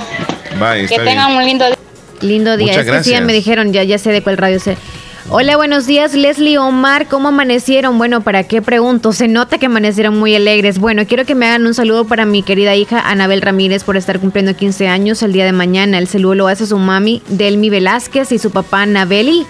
Bye, 0.61 0.87
que 0.87 0.99
tengan 1.01 1.27
bien. 1.31 1.39
un 1.39 1.45
lindo 1.45 1.67
día. 1.67 1.77
Lindo 2.21 2.57
día. 2.57 2.69
Muchas 2.69 2.87
Es 2.87 2.93
que 2.93 2.99
sí, 3.03 3.11
ya 3.11 3.17
gracias. 3.19 3.23
me 3.23 3.33
dijeron, 3.33 3.73
ya, 3.73 3.83
ya 3.83 3.99
sé 3.99 4.13
de 4.13 4.23
cuál 4.23 4.37
radio 4.37 4.61
sé. 4.61 4.77
Hola, 5.31 5.59
buenos 5.59 5.87
días, 5.87 6.15
Leslie 6.15 6.57
Omar. 6.57 7.07
¿Cómo 7.07 7.29
amanecieron? 7.29 7.99
Bueno, 7.99 8.23
¿para 8.23 8.45
qué 8.45 8.63
pregunto? 8.63 9.13
Se 9.13 9.29
nota 9.29 9.59
que 9.59 9.67
amanecieron 9.67 10.19
muy 10.19 10.35
alegres. 10.35 10.79
Bueno, 10.79 11.07
quiero 11.07 11.27
que 11.27 11.35
me 11.35 11.47
hagan 11.47 11.67
un 11.67 11.75
saludo 11.75 12.07
para 12.07 12.25
mi 12.25 12.43
querida 12.43 12.75
hija 12.77 12.99
Anabel 13.01 13.43
Ramírez 13.43 13.85
por 13.85 13.99
estar 13.99 14.21
cumpliendo 14.21 14.57
15 14.57 14.89
años 14.89 15.23
el 15.23 15.35
día 15.35 15.45
de 15.45 15.53
mañana. 15.53 15.99
El 15.99 16.09
saludo 16.09 16.35
lo 16.35 16.49
hace 16.49 16.67
su 16.67 16.79
mami, 16.79 17.23
Delmi 17.29 17.69
Velázquez, 17.69 18.33
y 18.33 18.39
su 18.39 18.51
papá, 18.51 18.87
Nabeli. 18.87 19.47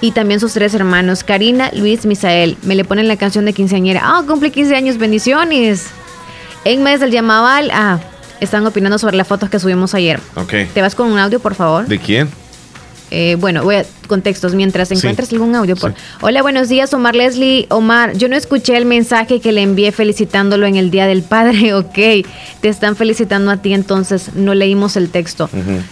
Y 0.00 0.12
también 0.12 0.38
sus 0.38 0.52
tres 0.52 0.74
hermanos, 0.74 1.24
Karina, 1.24 1.72
Luis, 1.72 2.06
Misael. 2.06 2.56
Me 2.62 2.76
le 2.76 2.84
ponen 2.84 3.08
la 3.08 3.16
canción 3.16 3.46
de 3.46 3.52
quinceañera. 3.52 4.02
Ah, 4.04 4.22
cumple 4.24 4.52
15 4.52 4.76
años, 4.76 4.96
bendiciones. 4.96 5.88
En 6.64 6.84
mes 6.84 7.00
del 7.00 7.10
Yamaval, 7.10 7.72
ah, 7.72 7.98
están 8.40 8.64
opinando 8.64 8.96
sobre 8.96 9.16
las 9.16 9.26
fotos 9.26 9.50
que 9.50 9.58
subimos 9.58 9.92
ayer. 9.92 10.20
Ok. 10.36 10.52
¿Te 10.72 10.82
vas 10.82 10.94
con 10.94 11.10
un 11.10 11.18
audio, 11.18 11.40
por 11.40 11.56
favor? 11.56 11.88
¿De 11.88 11.98
quién? 11.98 12.28
Eh, 13.10 13.36
bueno, 13.38 13.62
voy 13.62 13.76
a 13.76 13.86
contextos 14.06 14.54
mientras 14.54 14.88
Sí. 14.88 14.94
encuentres 14.94 15.32
algún 15.32 15.54
audio. 15.54 15.76
Por... 15.76 15.94
Hola, 16.20 16.42
buenos 16.42 16.68
días, 16.68 16.92
Omar 16.94 17.14
Leslie. 17.14 17.66
Omar, 17.70 18.16
yo 18.16 18.28
no 18.28 18.36
escuché 18.36 18.76
el 18.76 18.84
mensaje 18.86 19.40
que 19.40 19.52
le 19.52 19.62
envié 19.62 19.92
felicitándolo 19.92 20.66
en 20.66 20.76
el 20.76 20.90
Día 20.90 21.06
del 21.06 21.22
Padre. 21.22 21.74
Ok, 21.76 21.94
te 22.60 22.68
están 22.68 22.96
felicitando 22.96 23.50
a 23.50 23.56
ti, 23.58 23.72
entonces 23.74 24.30
no 24.34 24.54
leímos 24.54 24.96
el 24.96 25.10
texto. 25.10 25.48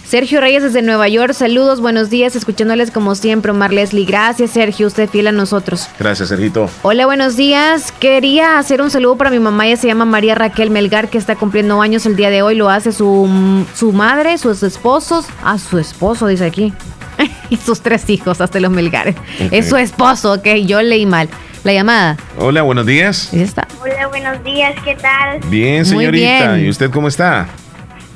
Sergio 0.07 0.41
Reyes 0.41 0.63
desde 0.63 0.83
Nueva 0.83 1.09
York, 1.09 1.33
saludos, 1.35 1.81
buenos 1.81 2.11
días, 2.11 2.37
escuchándoles 2.37 2.91
como 2.91 3.15
siempre, 3.15 3.51
Omar 3.51 3.73
Leslie. 3.73 4.05
Gracias, 4.05 4.51
Sergio, 4.53 4.87
usted 4.87 5.09
fiel 5.09 5.27
a 5.27 5.33
nosotros. 5.33 5.89
Gracias, 5.99 6.29
Sergito. 6.29 6.71
Hola, 6.83 7.07
buenos 7.07 7.37
días. 7.37 7.93
Quería 8.01 8.59
hacer 8.59 8.81
un 8.83 8.91
saludo 8.91 9.17
para 9.17 9.31
mi 9.31 9.39
mamá, 9.39 9.67
ella 9.67 9.77
se 9.77 9.87
llama 9.87 10.05
María 10.05 10.35
Raquel 10.35 10.71
Melgar, 10.71 11.09
que 11.11 11.19
está 11.19 11.37
cumpliendo 11.37 11.81
años 11.83 12.07
el 12.07 12.17
día 12.17 12.31
de 12.31 12.43
hoy. 12.43 12.55
Lo 12.55 12.71
hace 12.71 12.93
su, 12.93 13.29
su 13.75 13.93
madre, 13.93 14.39
sus 14.39 14.63
esposos. 14.63 15.27
Ah, 15.43 15.59
su 15.59 15.79
esposo, 15.79 16.27
dice 16.27 16.45
aquí. 16.45 16.73
y 17.51 17.57
sus 17.57 17.81
tres 17.81 18.09
hijos, 18.11 18.41
hasta 18.41 18.61
los 18.61 18.71
Melgares. 18.71 19.17
Es 19.51 19.69
su 19.69 19.77
esposo, 19.77 20.35
ok, 20.35 20.47
yo 20.67 20.83
leí 20.83 21.07
mal. 21.07 21.29
La 21.65 21.73
llamada. 21.73 22.17
Hola, 22.39 22.61
buenos 22.61 22.85
días. 22.85 23.31
Ahí 23.33 23.41
está. 23.41 23.67
Hola, 23.81 24.07
buenos 24.09 24.45
días, 24.45 24.75
¿qué 24.85 24.95
tal? 24.97 25.41
Bien, 25.49 25.77
Muy 25.79 25.85
señorita. 25.87 26.53
bien. 26.53 26.67
¿Y 26.67 26.69
usted 26.69 26.91
cómo 26.91 27.09
está? 27.09 27.47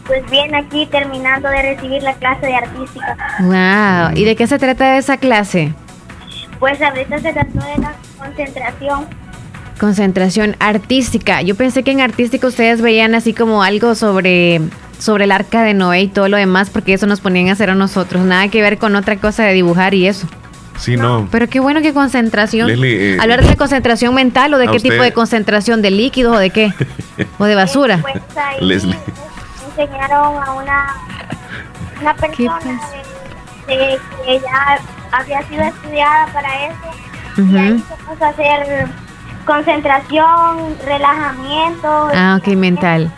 Pues 0.07 0.23
bien, 0.31 0.55
aquí 0.55 0.87
terminando 0.87 1.49
de 1.49 1.75
recibir 1.75 2.03
la 2.03 2.15
clase 2.15 2.47
de 2.47 2.55
artística. 2.57 3.17
Wow. 3.41 4.17
¿Y 4.17 4.25
de 4.25 4.37
qué 4.37 4.47
se 4.47 4.59
trata 4.59 4.99
esa 4.99 5.17
clase? 5.17 5.73
Pues 6.59 6.81
ahorita 6.83 7.19
se 7.19 7.33
trató 7.33 7.59
de 7.59 7.83
la 7.83 7.95
concentración. 8.19 9.07
Concentración 9.79 10.57
artística. 10.59 11.41
Yo 11.43 11.55
pensé 11.55 11.83
que 11.83 11.93
en 11.93 12.01
artística 12.01 12.47
ustedes 12.47 12.81
veían 12.81 13.15
así 13.15 13.33
como 13.33 13.63
algo 13.63 13.95
sobre, 13.95 14.61
sobre 14.99 15.25
el 15.25 15.33
arca 15.33 15.63
de 15.63 15.75
Noé 15.75 16.03
y 16.03 16.09
todo 16.09 16.29
lo 16.29 16.37
demás, 16.37 16.71
porque 16.71 16.93
eso 16.95 17.07
nos 17.07 17.21
ponían 17.21 17.49
a 17.49 17.53
hacer 17.53 17.71
a 17.71 17.75
nosotros. 17.75 18.23
Nada 18.25 18.49
que 18.49 18.61
ver 18.63 18.79
con 18.79 18.97
otra 18.97 19.17
cosa 19.17 19.45
de 19.45 19.53
dibujar 19.55 19.95
y 19.95 20.07
eso. 20.09 20.27
Sí, 20.77 20.97
no. 20.97 21.27
Pero 21.33 21.49
qué 21.49 21.59
bueno 21.61 21.81
que 21.83 21.93
concentración. 21.93 22.69
Leslie, 22.69 23.15
eh, 23.15 23.19
Hablar 23.21 23.45
de 23.45 23.57
concentración 23.57 24.15
mental 24.15 24.55
o 24.55 24.59
de 24.59 24.67
qué 24.69 24.77
usted- 24.77 24.91
tipo 24.91 25.03
de 25.03 25.13
concentración, 25.13 25.83
de 25.83 25.91
líquidos 25.91 26.37
o 26.37 26.39
de 26.39 26.51
qué. 26.51 26.73
o 27.39 27.45
de 27.45 27.55
basura. 27.55 27.99
Pues 28.03 28.15
ahí 28.37 28.65
Leslie. 28.65 28.97
enseñaron 29.71 30.43
a 30.43 30.53
una, 30.53 30.95
una 32.01 32.15
persona 32.15 32.59
de, 33.67 33.75
de 33.77 33.99
que 34.25 34.41
ya 34.41 34.79
había 35.13 35.43
sido 35.49 35.63
estudiada 35.65 36.27
para 36.33 36.67
eso. 36.67 37.43
Y 37.53 37.57
ahí 37.57 37.79
se 37.89 38.05
puso 38.05 38.25
a 38.25 38.29
hacer 38.29 38.87
concentración, 39.45 40.77
relajamiento. 40.85 42.09
Ah, 42.15 42.39
ok, 42.41 42.49
mental. 42.55 43.11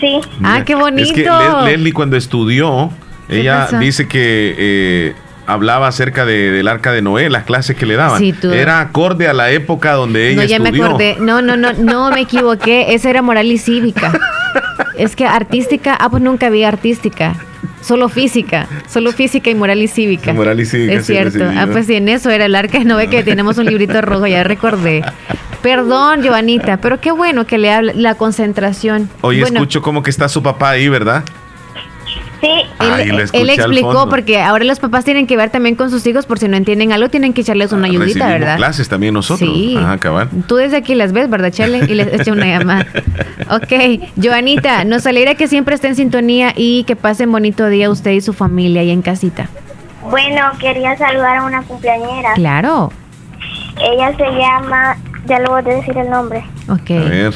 Sí. 0.00 0.20
Ah, 0.42 0.62
qué 0.64 0.74
bonito. 0.74 1.02
Es 1.08 1.12
que 1.12 1.22
Le- 1.24 1.72
Leslie 1.72 1.92
cuando 1.92 2.16
estudió, 2.16 2.90
ella 3.28 3.64
pasó? 3.66 3.78
dice 3.78 4.08
que 4.08 4.54
eh, 4.58 5.14
hablaba 5.52 5.88
acerca 5.88 6.24
de- 6.24 6.50
del 6.50 6.68
arca 6.68 6.92
de 6.92 7.02
Noé, 7.02 7.30
las 7.30 7.44
clases 7.44 7.76
que 7.76 7.86
le 7.86 7.96
daban. 7.96 8.18
Sí, 8.18 8.32
tú- 8.32 8.50
Era 8.52 8.80
acorde 8.80 9.28
a 9.28 9.32
la 9.32 9.50
época 9.50 9.92
donde 9.92 10.30
ella 10.30 10.42
No, 10.42 10.48
ya 10.48 10.58
me 10.58 10.70
estudió. 10.70 10.86
acordé. 10.86 11.16
No, 11.20 11.42
no, 11.42 11.56
no, 11.56 11.72
no 11.74 12.10
me 12.10 12.20
equivoqué. 12.20 12.94
Esa 12.94 13.10
era 13.10 13.22
moral 13.22 13.46
y 13.50 13.58
cívica. 13.58 14.12
Es 14.96 15.16
que 15.16 15.26
artística, 15.26 15.94
ah, 15.98 16.10
pues 16.10 16.22
nunca 16.22 16.50
vi 16.50 16.64
artística. 16.64 17.34
Solo 17.82 18.10
física, 18.10 18.66
solo 18.88 19.10
física 19.12 19.48
y 19.48 19.54
moral 19.54 19.80
y 19.80 19.88
cívica. 19.88 20.34
Moral 20.34 20.60
y 20.60 20.66
cívica, 20.66 20.92
Es 20.94 21.06
sí, 21.06 21.14
cierto. 21.14 21.44
Ah, 21.56 21.66
pues 21.70 21.86
sí, 21.86 21.94
en 21.94 22.08
eso 22.10 22.28
era 22.30 22.44
el 22.44 22.54
arca. 22.54 22.78
No 22.84 22.96
ve 22.96 23.08
que 23.08 23.22
tenemos 23.22 23.56
un 23.56 23.64
librito 23.66 24.00
rojo, 24.02 24.26
ya 24.26 24.44
recordé. 24.44 25.02
Perdón, 25.62 26.22
Joanita, 26.26 26.78
pero 26.78 27.00
qué 27.00 27.10
bueno 27.10 27.46
que 27.46 27.58
le 27.58 27.72
habla 27.72 27.92
la 27.94 28.14
concentración. 28.14 29.08
Hoy 29.22 29.40
bueno, 29.40 29.58
escucho 29.58 29.82
como 29.82 30.02
que 30.02 30.10
está 30.10 30.28
su 30.28 30.42
papá 30.42 30.70
ahí, 30.70 30.88
¿verdad? 30.88 31.22
Sí. 32.40 32.48
Ay, 32.78 33.10
él, 33.10 33.50
explicó 33.50 34.08
porque 34.08 34.40
ahora 34.40 34.64
los 34.64 34.80
papás 34.80 35.04
tienen 35.04 35.26
que 35.26 35.36
ver 35.36 35.50
también 35.50 35.74
con 35.74 35.90
sus 35.90 36.06
hijos 36.06 36.24
por 36.24 36.38
si 36.38 36.48
no 36.48 36.56
entienden 36.56 36.92
algo, 36.92 37.10
tienen 37.10 37.34
que 37.34 37.42
echarles 37.42 37.72
una 37.72 37.86
ayudita, 37.86 38.04
Recibimos 38.06 38.40
¿verdad? 38.40 38.56
clases 38.56 38.88
también 38.88 39.12
nosotros. 39.14 39.50
Sí. 39.50 39.76
Ajá, 39.76 39.98
cabal. 39.98 40.30
Tú 40.46 40.56
desde 40.56 40.78
aquí 40.78 40.94
las 40.94 41.12
ves, 41.12 41.28
¿verdad, 41.28 41.50
Chele? 41.50 41.78
Y 41.86 41.94
les 41.94 42.12
eché 42.12 42.32
una 42.32 42.46
llamada. 42.46 42.86
Ok, 43.50 43.72
Joanita, 44.22 44.84
nos 44.84 45.06
alegra 45.06 45.34
que 45.34 45.48
siempre 45.48 45.74
esté 45.74 45.88
en 45.88 45.96
sintonía 45.96 46.52
y 46.54 46.84
que 46.84 46.94
pasen 46.94 47.32
bonito 47.32 47.66
día 47.66 47.90
usted 47.90 48.12
y 48.12 48.20
su 48.20 48.32
familia 48.32 48.82
ahí 48.82 48.90
en 48.90 49.02
casita. 49.02 49.48
Bueno, 50.08 50.42
quería 50.60 50.96
saludar 50.96 51.38
a 51.38 51.44
una 51.44 51.62
cumpleañera. 51.62 52.34
Claro. 52.34 52.92
Ella 53.80 54.16
se 54.16 54.24
llama, 54.24 54.96
ya 55.26 55.40
le 55.40 55.48
voy 55.48 55.58
a 55.58 55.62
decir 55.62 55.98
el 55.98 56.10
nombre. 56.10 56.44
Ok. 56.68 56.90
A 56.90 57.08
ver. 57.08 57.34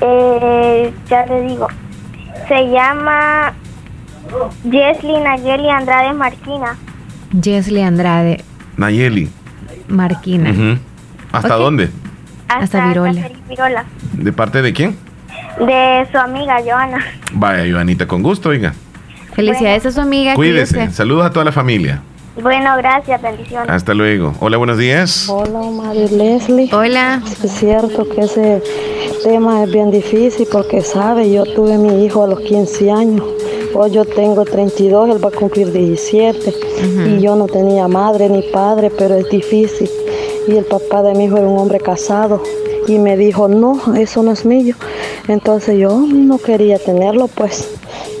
Eh, 0.00 0.92
ya 1.08 1.26
le 1.26 1.42
digo. 1.42 1.68
Se 2.48 2.70
llama 2.70 3.54
Jesly 4.70 5.20
Nayeli 5.20 5.70
Andrade 5.70 6.12
Marquina. 6.12 6.76
Jesly 7.42 7.82
Andrade 7.82 8.44
Nayeli. 8.76 9.30
Marquina. 9.88 10.78
¿Hasta 11.32 11.54
dónde? 11.56 11.90
Hasta 12.48 12.88
Virola. 12.88 13.14
Catherine 13.14 13.48
Virola. 13.48 13.84
¿De 14.12 14.32
parte 14.32 14.62
de 14.62 14.72
quién? 14.72 14.96
De 15.58 16.06
su 16.10 16.18
amiga 16.18 16.60
Joana. 16.64 17.04
Vaya, 17.32 17.70
Joanita, 17.70 18.06
con 18.06 18.22
gusto, 18.22 18.50
oiga. 18.50 18.74
Felicidades 19.34 19.86
a 19.86 19.92
su 19.92 20.00
amiga. 20.00 20.34
Cuídese. 20.34 20.74
cuídese. 20.74 20.94
Saludos 20.94 21.26
a 21.26 21.30
toda 21.30 21.44
la 21.44 21.52
familia. 21.52 22.02
Bueno, 22.42 22.76
gracias, 22.78 23.22
bendiciones. 23.22 23.70
Hasta 23.70 23.94
luego. 23.94 24.34
Hola, 24.40 24.56
buenos 24.56 24.76
días. 24.76 25.28
Hola, 25.28 25.60
Mari 25.70 26.08
Leslie. 26.08 26.68
Hola. 26.74 27.22
Es 27.42 27.52
cierto 27.52 28.08
que 28.08 28.22
ese 28.22 28.60
tema 29.22 29.62
es 29.62 29.70
bien 29.70 29.92
difícil 29.92 30.48
porque, 30.50 30.80
sabe, 30.80 31.30
yo 31.30 31.44
tuve 31.44 31.78
mi 31.78 32.04
hijo 32.04 32.24
a 32.24 32.26
los 32.26 32.40
15 32.40 32.90
años. 32.90 33.24
Hoy 33.72 33.92
yo 33.92 34.04
tengo 34.04 34.44
32, 34.44 35.10
él 35.10 35.24
va 35.24 35.28
a 35.28 35.32
cumplir 35.32 35.70
17. 35.70 36.54
Y 37.06 37.20
yo 37.20 37.36
no 37.36 37.46
tenía 37.46 37.86
madre 37.86 38.28
ni 38.28 38.42
padre, 38.42 38.90
pero 38.90 39.14
es 39.14 39.28
difícil. 39.30 39.88
Y 40.48 40.56
el 40.56 40.64
papá 40.64 41.02
de 41.02 41.14
mi 41.14 41.26
hijo 41.26 41.36
era 41.36 41.46
un 41.46 41.58
hombre 41.58 41.78
casado. 41.78 42.42
Y 42.88 42.98
me 42.98 43.16
dijo, 43.16 43.46
no, 43.46 43.80
eso 43.96 44.24
no 44.24 44.32
es 44.32 44.44
mío. 44.44 44.74
Entonces 45.28 45.78
yo 45.78 46.00
no 46.00 46.38
quería 46.38 46.80
tenerlo, 46.80 47.28
pues. 47.28 47.68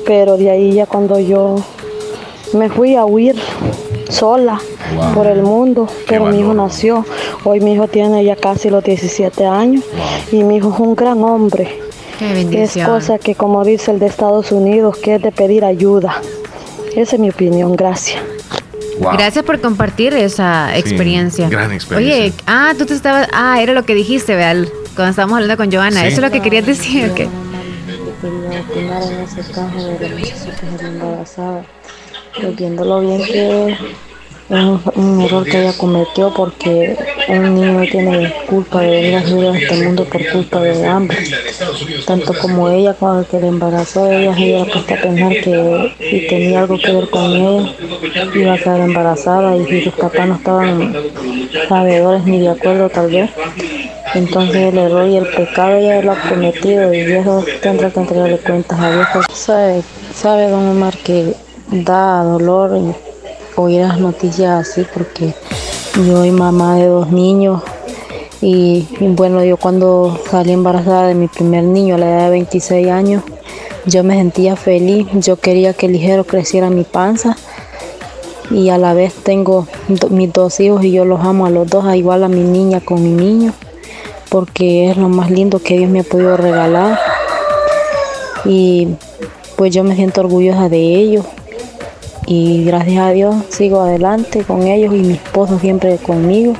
Pero 0.06 0.36
de 0.36 0.50
ahí 0.50 0.72
ya 0.72 0.86
cuando 0.86 1.18
yo 1.18 1.56
me 2.52 2.68
fui 2.68 2.94
a 2.94 3.04
huir 3.04 3.34
sola 4.08 4.60
Wow. 4.96 5.14
por 5.14 5.26
el 5.26 5.42
mundo, 5.42 5.88
pero 6.08 6.26
mi 6.26 6.40
hijo 6.40 6.54
nació. 6.54 7.04
Hoy 7.44 7.60
mi 7.60 7.72
hijo 7.74 7.88
tiene 7.88 8.24
ya 8.24 8.36
casi 8.36 8.70
los 8.70 8.84
17 8.84 9.46
años 9.46 9.84
y 10.30 10.42
mi 10.44 10.56
hijo 10.56 10.72
es 10.72 10.80
un 10.80 10.94
gran 10.94 11.22
hombre. 11.24 11.80
Qué 12.18 12.62
Es 12.62 12.76
cosa 12.86 13.18
que 13.18 13.34
como 13.34 13.64
dice 13.64 13.90
el 13.90 13.98
de 13.98 14.06
Estados 14.06 14.52
Unidos, 14.52 14.96
que 14.98 15.16
es 15.16 15.22
de 15.22 15.32
pedir 15.32 15.64
ayuda. 15.64 16.20
Esa 16.94 17.16
es 17.16 17.20
mi 17.20 17.30
opinión, 17.30 17.74
gracias. 17.74 18.22
Gracias 19.00 19.44
por 19.44 19.60
compartir 19.60 20.14
esa 20.14 20.76
experiencia. 20.78 21.48
gran 21.48 21.72
experiencia. 21.72 22.24
Oye, 22.26 22.32
ah, 22.46 22.72
tú 22.78 22.86
te 22.86 22.94
estabas, 22.94 23.26
ah, 23.32 23.60
era 23.60 23.72
lo 23.72 23.84
que 23.84 23.94
dijiste, 23.96 24.36
Veal, 24.36 24.68
cuando 24.94 25.10
estábamos 25.10 25.34
hablando 25.38 25.56
con 25.56 25.72
Joana. 25.72 26.02
Sí. 26.02 26.06
Eso 26.06 26.16
es 26.16 26.22
lo 26.22 26.30
que 26.30 26.40
querías 26.40 26.64
decir, 26.66 27.10
¿o 27.10 27.14
qué? 27.14 27.26
quería 28.22 28.60
opinar 28.62 29.02
en 29.02 29.20
ese 29.20 29.40
caso 29.52 29.88
de 29.88 29.96
que 29.98 30.32
Pues 32.40 32.56
viéndolo 32.56 33.00
bien 33.00 33.24
que 33.24 33.70
es 33.70 33.78
un, 34.48 34.80
un 34.96 35.20
error 35.22 35.44
que 35.44 35.60
ella 35.60 35.72
cometió 35.78 36.32
porque 36.34 36.96
un 37.28 37.54
niño 37.54 37.82
tiene 37.90 38.34
culpa 38.46 38.80
de 38.80 38.90
venir 38.90 39.16
a 39.16 39.22
vivir 39.22 39.46
a 39.46 39.58
este 39.58 39.84
mundo 39.84 40.04
por 40.04 40.28
culpa 40.30 40.60
de 40.60 40.86
hambre. 40.86 41.18
Tanto 42.06 42.34
como 42.34 42.68
ella 42.68 42.94
cuando 42.94 43.20
el 43.20 43.26
que 43.26 43.40
le 43.40 43.46
embarazó, 43.46 44.10
ella 44.10 44.34
se 44.34 44.42
hubiera 44.42 44.64
puesto 44.64 44.94
a 44.94 44.96
pensar 44.96 45.32
que 45.32 45.94
si 45.98 46.26
tenía 46.26 46.60
algo 46.60 46.78
que 46.78 46.92
ver 46.92 47.10
con 47.10 47.32
ella, 47.32 47.72
iba 48.34 48.52
a 48.52 48.58
quedar 48.58 48.80
embarazada 48.80 49.56
y 49.56 49.66
si 49.66 49.84
sus 49.84 49.94
papás 49.94 50.28
no 50.28 50.34
estaban 50.34 50.94
sabedores 51.68 52.24
ni 52.24 52.40
de 52.40 52.50
acuerdo 52.50 52.88
tal 52.90 53.10
vez. 53.10 53.30
Entonces 54.14 54.56
el 54.56 54.78
error 54.78 55.08
y 55.08 55.16
el 55.16 55.26
pecado 55.26 55.76
ella 55.76 56.02
lo 56.02 56.12
ha 56.12 56.20
cometido 56.28 56.92
y 56.92 57.00
eso 57.00 57.44
tendrá 57.62 57.90
que 57.90 58.00
entregarle 58.00 58.38
cuentas 58.38 58.78
a 58.78 58.90
Dios. 58.92 59.08
Sabe, 59.32 59.82
sabe 60.14 60.48
don 60.48 60.68
Omar 60.68 60.96
que 60.98 61.34
da 61.70 62.22
dolor 62.22 62.94
oír 63.56 63.80
las 63.80 63.98
noticias 63.98 64.68
así 64.68 64.86
porque 64.92 65.34
yo 65.96 66.16
soy 66.16 66.30
mamá 66.30 66.76
de 66.76 66.86
dos 66.86 67.10
niños 67.10 67.62
y, 68.40 68.86
bueno, 69.00 69.42
yo 69.42 69.56
cuando 69.56 70.18
salí 70.30 70.52
embarazada 70.52 71.08
de 71.08 71.14
mi 71.14 71.28
primer 71.28 71.64
niño 71.64 71.94
a 71.94 71.98
la 71.98 72.10
edad 72.10 72.24
de 72.24 72.30
26 72.30 72.88
años, 72.88 73.22
yo 73.86 74.04
me 74.04 74.16
sentía 74.16 74.54
feliz, 74.54 75.06
yo 75.14 75.36
quería 75.36 75.72
que 75.72 75.88
ligero 75.88 76.24
creciera 76.24 76.68
mi 76.68 76.84
panza 76.84 77.38
y 78.50 78.68
a 78.68 78.76
la 78.76 78.92
vez 78.92 79.14
tengo 79.14 79.66
mis 80.10 80.30
dos 80.30 80.60
hijos 80.60 80.84
y 80.84 80.92
yo 80.92 81.06
los 81.06 81.20
amo 81.20 81.46
a 81.46 81.50
los 81.50 81.70
dos, 81.70 81.86
a 81.86 81.96
igual 81.96 82.22
a 82.22 82.28
mi 82.28 82.42
niña 82.42 82.80
con 82.80 83.02
mi 83.02 83.12
niño, 83.12 83.54
porque 84.28 84.90
es 84.90 84.98
lo 84.98 85.08
más 85.08 85.30
lindo 85.30 85.60
que 85.60 85.78
Dios 85.78 85.90
me 85.90 86.00
ha 86.00 86.04
podido 86.04 86.36
regalar 86.36 86.98
y 88.44 88.88
pues 89.56 89.72
yo 89.72 89.84
me 89.84 89.96
siento 89.96 90.20
orgullosa 90.20 90.68
de 90.68 90.96
ellos 90.96 91.24
y 92.26 92.64
gracias 92.64 93.04
a 93.04 93.10
Dios 93.10 93.36
sigo 93.48 93.80
adelante 93.80 94.44
con 94.44 94.62
ellos 94.62 94.94
y 94.94 94.98
mi 94.98 95.14
esposo 95.14 95.58
siempre 95.58 95.98
conmigo. 95.98 96.54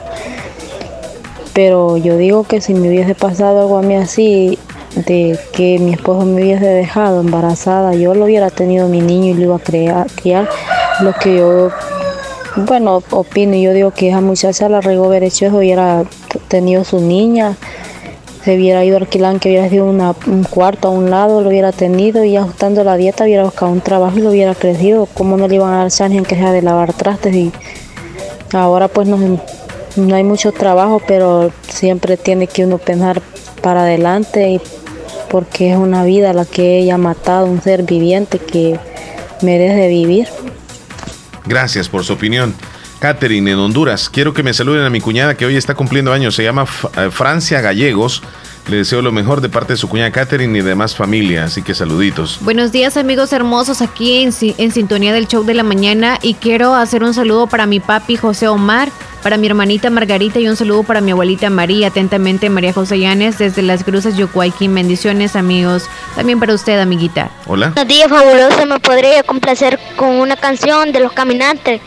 Pero 1.52 1.96
yo 1.96 2.16
digo 2.16 2.44
que 2.44 2.60
si 2.60 2.74
me 2.74 2.88
hubiese 2.88 3.14
pasado 3.14 3.60
algo 3.60 3.78
a 3.78 3.82
mí 3.82 3.94
así, 3.94 4.58
de 4.96 5.38
que 5.52 5.78
mi 5.78 5.94
esposo 5.94 6.24
me 6.24 6.42
hubiese 6.42 6.66
dejado 6.66 7.20
embarazada, 7.20 7.94
yo 7.94 8.14
lo 8.14 8.24
hubiera 8.24 8.50
tenido 8.50 8.88
mi 8.88 9.00
niño 9.00 9.30
y 9.30 9.34
lo 9.34 9.42
iba 9.42 9.56
a 9.56 10.06
criar. 10.06 10.48
Lo 11.00 11.12
que 11.14 11.36
yo, 11.38 11.70
bueno, 12.56 13.02
opino, 13.10 13.56
yo 13.56 13.72
digo 13.72 13.90
que 13.90 14.08
esa 14.08 14.20
muchacha 14.20 14.68
la 14.68 14.80
regó 14.80 15.12
eso, 15.12 15.46
hubiera 15.46 16.04
tenido 16.48 16.84
su 16.84 17.00
niña, 17.00 17.56
se 18.44 18.54
hubiera 18.54 18.84
ido 18.84 18.96
a 18.96 19.00
alquilar, 19.00 19.40
que 19.40 19.48
hubiera 19.48 19.70
sido 19.70 19.86
un 19.86 20.44
cuarto 20.44 20.88
a 20.88 20.90
un 20.90 21.10
lado, 21.10 21.40
lo 21.40 21.48
hubiera 21.48 21.72
tenido 21.72 22.24
y 22.24 22.36
ajustando 22.36 22.84
la 22.84 22.96
dieta 22.96 23.24
hubiera 23.24 23.44
buscado 23.44 23.72
un 23.72 23.80
trabajo 23.80 24.18
y 24.18 24.20
lo 24.20 24.30
hubiera 24.30 24.54
crecido. 24.54 25.06
¿Cómo 25.06 25.38
no 25.38 25.48
le 25.48 25.54
iban 25.54 25.72
a 25.72 25.78
dar 25.78 25.90
chance 25.90 26.16
en 26.16 26.24
que 26.24 26.34
sea 26.36 26.52
de 26.52 26.60
lavar 26.60 26.92
trastes? 26.92 27.34
Y 27.34 27.52
ahora 28.52 28.88
pues 28.88 29.08
no, 29.08 29.40
no 29.96 30.14
hay 30.14 30.24
mucho 30.24 30.52
trabajo, 30.52 31.00
pero 31.06 31.50
siempre 31.68 32.18
tiene 32.18 32.46
que 32.46 32.66
uno 32.66 32.76
pensar 32.76 33.22
para 33.62 33.82
adelante 33.82 34.50
y 34.50 34.60
porque 35.30 35.72
es 35.72 35.78
una 35.78 36.04
vida 36.04 36.34
la 36.34 36.44
que 36.44 36.78
ella 36.78 36.96
ha 36.96 36.98
matado, 36.98 37.46
un 37.46 37.62
ser 37.62 37.84
viviente 37.84 38.38
que 38.38 38.78
merece 39.40 39.88
vivir. 39.88 40.28
Gracias 41.46 41.88
por 41.88 42.04
su 42.04 42.12
opinión. 42.12 42.54
Catherine, 43.04 43.50
en 43.50 43.58
Honduras. 43.58 44.08
Quiero 44.08 44.32
que 44.32 44.42
me 44.42 44.54
saluden 44.54 44.82
a 44.82 44.88
mi 44.88 44.98
cuñada 44.98 45.36
que 45.36 45.44
hoy 45.44 45.56
está 45.56 45.74
cumpliendo 45.74 46.10
años. 46.10 46.34
Se 46.34 46.42
llama 46.42 46.64
eh, 46.96 47.10
Francia 47.10 47.60
Gallegos. 47.60 48.22
Le 48.66 48.78
deseo 48.78 49.02
lo 49.02 49.12
mejor 49.12 49.42
de 49.42 49.50
parte 49.50 49.74
de 49.74 49.76
su 49.76 49.88
cuñada 49.90 50.10
Catherine 50.10 50.58
y 50.58 50.62
demás 50.62 50.96
familia. 50.96 51.44
Así 51.44 51.60
que 51.62 51.74
saluditos. 51.74 52.38
Buenos 52.40 52.72
días 52.72 52.96
amigos 52.96 53.32
hermosos 53.34 53.82
aquí 53.82 54.22
en, 54.22 54.32
si- 54.32 54.54
en 54.56 54.72
sintonía 54.72 55.12
del 55.12 55.28
show 55.28 55.44
de 55.44 55.52
la 55.52 55.62
mañana 55.62 56.18
y 56.22 56.32
quiero 56.34 56.74
hacer 56.74 57.02
un 57.02 57.12
saludo 57.12 57.46
para 57.46 57.66
mi 57.66 57.78
papi 57.80 58.16
José 58.16 58.48
Omar, 58.48 58.90
para 59.22 59.36
mi 59.36 59.46
hermanita 59.48 59.90
Margarita 59.90 60.38
y 60.40 60.48
un 60.48 60.56
saludo 60.56 60.82
para 60.82 61.02
mi 61.02 61.10
abuelita 61.10 61.50
María, 61.50 61.88
atentamente 61.88 62.48
María 62.48 62.72
José 62.72 62.98
Llanes 62.98 63.36
desde 63.36 63.60
Las 63.60 63.84
Cruzas, 63.84 64.16
Yucuayquín. 64.16 64.74
Bendiciones 64.74 65.36
amigos, 65.36 65.84
también 66.16 66.40
para 66.40 66.54
usted 66.54 66.80
amiguita. 66.80 67.30
Hola. 67.46 67.72
Buenos 67.74 67.88
días, 67.94 68.08
fabuloso. 68.08 68.64
Me 68.64 68.80
podría 68.80 69.22
complacer 69.24 69.78
con 69.96 70.08
una 70.08 70.36
canción 70.36 70.90
de 70.90 71.00
los 71.00 71.12
caminantes. 71.12 71.82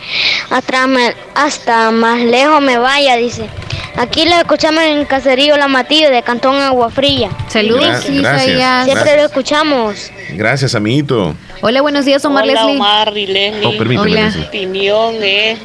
Atrás 0.51 0.87
me- 0.87 1.15
hasta 1.33 1.89
más 1.89 2.19
lejos 2.21 2.61
me 2.61 2.77
vaya, 2.77 3.15
dice. 3.15 3.49
Aquí 3.95 4.25
lo 4.25 4.35
escuchamos 4.35 4.83
en 4.83 5.05
Caserío 5.05 5.57
La 5.57 5.67
Matillo 5.67 6.09
de 6.11 6.21
Cantón 6.21 6.55
Agua 6.55 6.89
Fría. 6.91 7.29
Saludos, 7.49 8.07
Gra- 8.07 8.21
gracias. 8.21 8.83
Siempre 8.85 8.93
gracias. 8.93 9.17
lo 9.17 9.23
escuchamos. 9.25 10.11
Gracias, 10.31 10.75
amiguito. 10.75 11.35
Hola, 11.61 11.81
buenos 11.81 12.05
días 12.05 12.23
Omar 12.25 12.43
Hola, 12.43 12.53
Leslie. 12.53 12.75
Omar 12.75 13.17
y 13.17 13.25
Leslie. 13.27 13.65
Oh, 13.65 13.77
permíteme, 13.77 14.11
Hola. 14.11 14.29
Mi 14.35 14.43
opinión 14.45 15.15
es, 15.23 15.59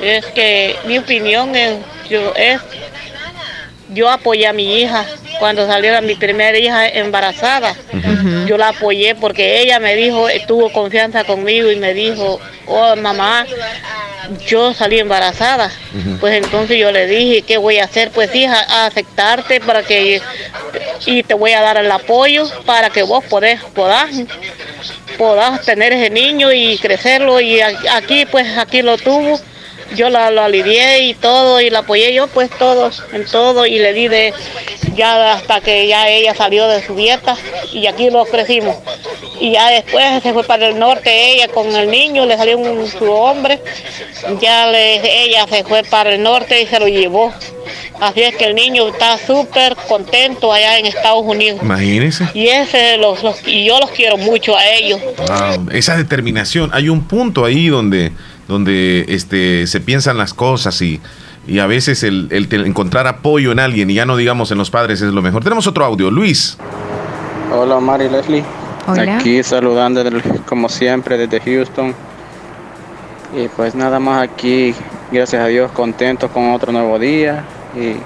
es 0.00 0.26
que 0.26 0.76
mi 0.86 0.98
opinión 0.98 1.54
es 1.54 1.76
yo, 2.08 2.32
es 2.34 2.60
yo 3.92 4.08
apoyé 4.08 4.46
a 4.46 4.52
mi 4.52 4.80
hija 4.80 5.04
cuando 5.38 5.66
salió 5.66 6.00
mi 6.02 6.14
primera 6.14 6.56
hija 6.58 6.88
embarazada. 6.88 7.74
Yo 8.46 8.56
la 8.56 8.68
apoyé 8.68 9.14
porque 9.14 9.60
ella 9.62 9.78
me 9.80 9.94
dijo, 9.96 10.26
tuvo 10.46 10.72
confianza 10.72 11.24
conmigo 11.24 11.70
y 11.70 11.76
me 11.76 11.92
dijo, 11.92 12.38
oh 12.66 12.96
mamá, 12.96 13.44
yo 14.46 14.74
salí 14.74 14.98
embarazada. 14.98 15.70
Pues 16.20 16.34
entonces 16.34 16.78
yo 16.78 16.92
le 16.92 17.06
dije, 17.06 17.42
¿qué 17.42 17.56
voy 17.56 17.78
a 17.78 17.84
hacer? 17.84 18.10
Pues 18.10 18.34
hija, 18.34 18.60
a 18.68 18.86
aceptarte 18.86 19.60
para 19.60 19.82
que 19.82 20.20
y 21.06 21.22
te 21.22 21.34
voy 21.34 21.52
a 21.52 21.60
dar 21.60 21.76
el 21.78 21.90
apoyo 21.90 22.48
para 22.64 22.90
que 22.90 23.02
vos 23.02 23.24
podés, 23.24 23.60
podás, 23.74 24.10
podás 25.18 25.62
tener 25.64 25.92
ese 25.92 26.10
niño 26.10 26.52
y 26.52 26.78
crecerlo 26.78 27.40
y 27.40 27.60
aquí 27.60 28.26
pues 28.30 28.56
aquí 28.58 28.82
lo 28.82 28.98
tuvo. 28.98 29.40
Yo 29.96 30.08
la, 30.08 30.30
lo 30.30 30.42
alivié 30.42 31.00
y 31.00 31.14
todo 31.14 31.60
y 31.60 31.68
la 31.68 31.80
apoyé 31.80 32.14
yo 32.14 32.28
pues 32.28 32.48
todo, 32.58 32.92
en 33.12 33.24
todo 33.26 33.66
y 33.66 33.80
le 33.80 33.92
di 33.92 34.06
de 34.06 34.32
ya 35.00 35.32
hasta 35.32 35.60
que 35.60 35.86
ya 35.88 36.08
ella 36.08 36.34
salió 36.34 36.68
de 36.68 36.84
su 36.86 36.94
dieta 36.94 37.36
y 37.72 37.86
aquí 37.86 38.10
lo 38.10 38.24
crecimos. 38.26 38.76
Y 39.40 39.52
ya 39.52 39.70
después 39.70 40.22
se 40.22 40.32
fue 40.34 40.44
para 40.44 40.66
el 40.68 40.78
norte 40.78 41.10
ella 41.32 41.48
con 41.48 41.74
el 41.74 41.90
niño, 41.90 42.26
le 42.26 42.36
salió 42.36 42.58
un, 42.58 42.86
su 42.86 43.10
hombre, 43.10 43.58
ya 44.40 44.66
le, 44.70 45.24
ella 45.24 45.46
se 45.48 45.64
fue 45.64 45.82
para 45.84 46.14
el 46.14 46.22
norte 46.22 46.60
y 46.60 46.66
se 46.66 46.78
lo 46.78 46.86
llevó. 46.88 47.32
Así 48.00 48.22
es 48.22 48.34
que 48.36 48.44
el 48.44 48.54
niño 48.54 48.88
está 48.88 49.16
súper 49.18 49.76
contento 49.88 50.52
allá 50.52 50.78
en 50.78 50.86
Estados 50.86 51.22
Unidos. 51.24 51.60
Imagínense. 51.62 52.26
Y 52.34 52.48
ese 52.48 52.96
los, 52.98 53.22
los- 53.22 53.46
y 53.46 53.64
yo 53.64 53.78
los 53.78 53.90
quiero 53.90 54.16
mucho 54.18 54.56
a 54.56 54.66
ellos. 54.68 55.00
Wow, 55.26 55.68
esa 55.72 55.96
determinación. 55.96 56.70
Hay 56.74 56.88
un 56.90 57.06
punto 57.06 57.44
ahí 57.44 57.68
donde, 57.68 58.12
donde 58.48 59.04
este, 59.08 59.66
se 59.66 59.80
piensan 59.80 60.16
las 60.18 60.32
cosas 60.34 60.80
y, 60.82 61.00
y 61.50 61.58
a 61.58 61.66
veces 61.66 62.04
el, 62.04 62.28
encontrar 62.30 63.08
apoyo 63.08 63.50
en 63.50 63.58
alguien, 63.58 63.90
y 63.90 63.94
ya 63.94 64.06
no 64.06 64.16
digamos 64.16 64.52
en 64.52 64.58
los 64.58 64.70
padres, 64.70 65.02
es 65.02 65.12
lo 65.12 65.20
mejor. 65.20 65.42
Tenemos 65.42 65.66
otro 65.66 65.84
audio. 65.84 66.08
Luis. 66.08 66.56
Hola 67.52 67.74
Omar 67.74 68.00
y 68.02 68.08
Leslie. 68.08 68.44
Aquí 68.86 69.42
saludando 69.42 70.04
como 70.46 70.68
siempre 70.68 71.18
desde 71.18 71.40
Houston. 71.40 71.92
Y 73.36 73.48
pues 73.48 73.74
nada 73.74 73.98
más 73.98 74.22
aquí, 74.22 74.76
gracias 75.10 75.42
a 75.42 75.46
Dios, 75.46 75.72
contento 75.72 76.28
con 76.28 76.52
otro 76.52 76.70
nuevo 76.70 77.00
día 77.00 77.44
y 77.74 77.96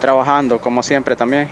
trabajando 0.00 0.60
como 0.60 0.84
siempre 0.84 1.16
también. 1.16 1.48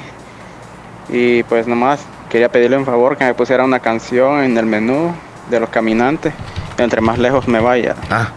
Y 1.08 1.42
pues 1.42 1.66
nomás 1.66 1.98
quería 2.30 2.48
pedirle 2.48 2.76
un 2.76 2.86
favor 2.86 3.16
que 3.16 3.24
me 3.24 3.34
pusiera 3.34 3.64
una 3.64 3.80
canción 3.80 4.44
en 4.44 4.56
el 4.56 4.66
menú 4.66 5.12
de 5.50 5.58
los 5.58 5.68
caminantes, 5.68 6.32
entre 6.76 7.00
más 7.00 7.18
lejos 7.18 7.48
me 7.48 7.58
vaya. 7.58 7.96
Ah, 8.08 8.28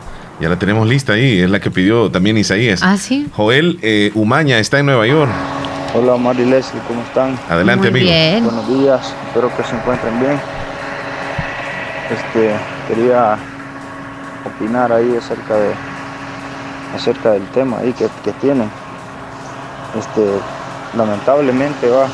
ya 0.42 0.50
la 0.50 0.58
tenemos 0.58 0.88
lista 0.88 1.14
ahí, 1.14 1.40
es 1.40 1.50
la 1.50 1.60
que 1.60 1.70
pidió 1.70 2.10
también 2.10 2.36
Isaías. 2.36 2.82
Ah, 2.84 2.98
sí. 2.98 3.28
Joel 3.34 3.78
eh, 3.84 4.12
Umaña 4.16 4.58
está 4.58 4.80
en 4.80 4.88
Nueva 4.88 5.06
York. 5.06 5.30
Hola 5.94 6.14
Omar 6.14 6.36
y 6.40 6.46
Leslie, 6.46 6.82
¿cómo 6.88 7.02
están? 7.04 7.38
Adelante, 7.48 7.90
amigo. 7.90 8.10
Buenos 8.10 8.68
días, 8.68 9.14
espero 9.28 9.56
que 9.56 9.64
se 9.64 9.76
encuentren 9.76 10.20
bien. 10.20 10.40
Este, 12.10 12.56
quería 12.88 13.38
opinar 14.46 14.92
ahí 14.92 15.16
acerca 15.16 15.56
de 15.56 15.74
acerca 16.96 17.32
del 17.32 17.46
tema 17.50 17.78
ahí 17.78 17.94
que, 17.94 18.08
que 18.24 18.32
tienen. 18.42 18.70
Este, 19.98 20.26
lamentablemente 20.98 21.88
va, 21.90 22.08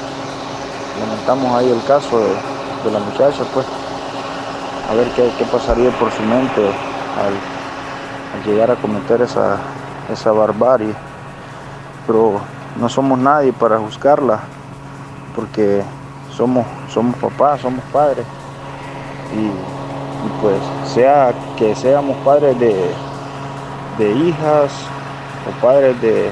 lamentamos 0.99 1.55
ahí 1.59 1.69
el 1.69 1.83
caso 1.87 2.19
de, 2.19 2.91
la 2.91 2.99
muchacha, 2.99 3.43
pues, 3.53 3.65
a 4.89 4.93
ver 4.95 5.07
qué, 5.15 5.45
pasaría 5.51 5.91
por 5.91 6.11
su 6.11 6.21
mente 6.23 6.61
al, 6.61 7.56
llegar 8.47 8.71
a 8.71 8.75
cometer 8.75 9.21
esa, 9.21 9.57
esa 10.11 10.31
barbarie. 10.31 10.93
Pero 12.05 12.39
no 12.79 12.89
somos 12.89 13.19
nadie 13.19 13.53
para 13.53 13.77
juzgarla, 13.77 14.39
porque 15.35 15.83
somos, 16.35 16.65
somos 16.93 17.15
papás, 17.17 17.61
somos 17.61 17.83
padres. 17.91 18.25
Y, 19.35 19.51
pues 20.41 20.57
sea 20.93 21.33
que 21.55 21.75
seamos 21.75 22.17
padres 22.17 22.59
de, 22.59 22.91
de 23.97 24.11
hijas 24.11 24.71
o 25.47 25.65
padres 25.65 25.99
de, 26.01 26.31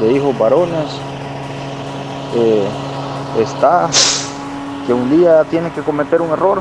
de 0.00 0.12
hijos 0.12 0.38
varones, 0.38 0.86
eh, 2.34 2.68
está 3.38 3.88
que 4.86 4.92
un 4.92 5.10
día 5.10 5.44
tiene 5.44 5.70
que 5.72 5.82
cometer 5.82 6.22
un 6.22 6.30
error 6.30 6.60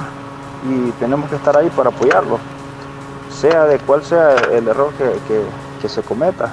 y 0.68 0.91
tenemos 0.99 1.30
que 1.30 1.36
estar 1.36 1.56
ahí 1.56 1.69
para 1.69 1.90
apoyarlo, 1.90 2.40
sea 3.35 3.65
de 3.65 3.77
cuál 3.79 4.03
sea 4.03 4.35
el 4.51 4.67
error 4.67 4.91
que, 4.97 5.87
se 5.87 6.01
cometa. 6.01 6.49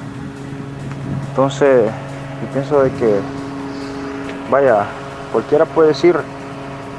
Entonces, 1.30 1.86
yo 1.86 2.48
pienso 2.52 2.82
de 2.82 2.90
que, 2.90 3.18
vaya, 4.50 4.84
cualquiera 5.32 5.64
puede 5.64 5.88
decir 5.88 6.14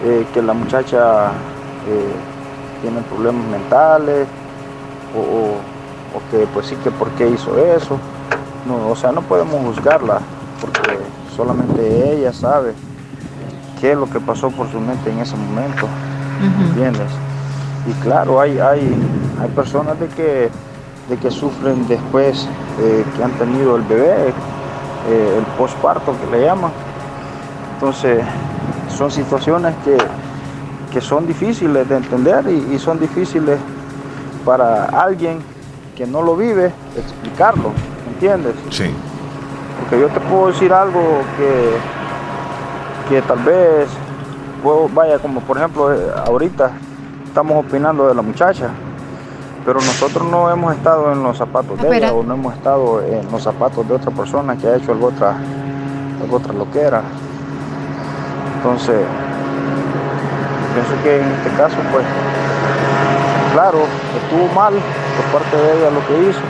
eh, 0.03 0.25
que 0.33 0.41
la 0.41 0.53
muchacha 0.53 1.27
eh, 1.27 2.11
tiene 2.81 3.01
problemas 3.01 3.45
mentales 3.45 4.27
o, 5.15 5.57
que 6.31 6.47
pues 6.53 6.65
sí 6.65 6.75
que 6.77 6.89
por 6.89 7.09
qué 7.11 7.29
hizo 7.29 7.55
eso. 7.59 7.99
No, 8.67 8.89
o 8.89 8.95
sea, 8.95 9.11
no 9.11 9.21
podemos 9.21 9.61
juzgarla 9.63 10.21
porque 10.59 10.97
solamente 11.35 12.15
ella 12.15 12.33
sabe 12.33 12.73
qué 13.79 13.91
es 13.91 13.97
lo 13.97 14.09
que 14.09 14.19
pasó 14.19 14.49
por 14.49 14.71
su 14.71 14.79
mente 14.79 15.11
en 15.11 15.19
ese 15.19 15.35
momento, 15.35 15.87
¿entiendes? 16.69 17.11
Y 17.85 17.91
claro, 18.01 18.39
hay, 18.39 18.59
hay, 18.59 18.95
hay 19.41 19.49
personas 19.49 19.99
de 19.99 20.07
que, 20.07 20.49
de 21.09 21.17
que 21.17 21.29
sufren 21.31 21.87
después 21.87 22.47
eh, 22.79 23.03
que 23.15 23.23
han 23.23 23.31
tenido 23.31 23.75
el 23.75 23.81
bebé, 23.83 24.29
eh, 25.09 25.35
el 25.37 25.45
posparto 25.57 26.15
que 26.19 26.37
le 26.37 26.45
llaman. 26.45 26.71
Entonces, 27.75 28.23
son 28.95 29.11
situaciones 29.11 29.75
que, 29.83 31.01
son 31.01 31.25
difíciles 31.25 31.89
de 31.89 31.97
entender 31.97 32.45
y, 32.47 32.75
y 32.75 32.79
son 32.79 32.99
difíciles 32.99 33.57
para 34.45 34.85
alguien 34.85 35.39
que 35.95 36.05
no 36.05 36.21
lo 36.21 36.35
vive 36.35 36.71
explicarlo, 36.95 37.71
¿entiendes? 38.07 38.53
Sí. 38.69 38.91
Porque 39.79 39.99
yo 39.99 40.07
te 40.07 40.19
puedo 40.19 40.47
decir 40.47 40.71
algo 40.71 41.21
que, 41.37 43.15
que 43.15 43.21
tal 43.23 43.39
vez, 43.39 43.89
vaya, 44.93 45.19
como 45.19 45.41
por 45.41 45.57
ejemplo, 45.57 45.93
eh, 45.93 46.11
ahorita 46.27 46.71
estamos 47.33 47.65
opinando 47.65 48.07
de 48.07 48.13
la 48.13 48.21
muchacha, 48.21 48.69
pero 49.65 49.79
nosotros 49.79 50.23
no 50.29 50.51
hemos 50.51 50.75
estado 50.75 51.11
en 51.11 51.23
los 51.23 51.35
zapatos 51.35 51.81
de 51.81 51.97
ella 51.97 52.13
o 52.13 52.21
no 52.21 52.35
hemos 52.35 52.53
estado 52.53 53.01
en 53.01 53.31
los 53.31 53.41
zapatos 53.41 53.87
de 53.87 53.95
otra 53.95 54.11
persona 54.11 54.55
que 54.55 54.67
ha 54.67 54.75
hecho 54.75 54.91
algo 54.91 55.07
otra, 55.07 55.33
algo 56.21 56.37
otra 56.37 56.53
loquera. 56.53 57.01
Entonces, 58.57 59.03
pienso 60.75 61.03
que 61.03 61.21
en 61.21 61.31
este 61.31 61.49
caso, 61.57 61.75
pues, 61.91 62.05
claro, 63.53 63.79
estuvo 64.21 64.53
mal 64.53 64.75
por 64.75 65.41
parte 65.41 65.57
de 65.57 65.79
ella 65.79 65.89
lo 65.89 66.05
que 66.05 66.29
hizo, 66.29 66.41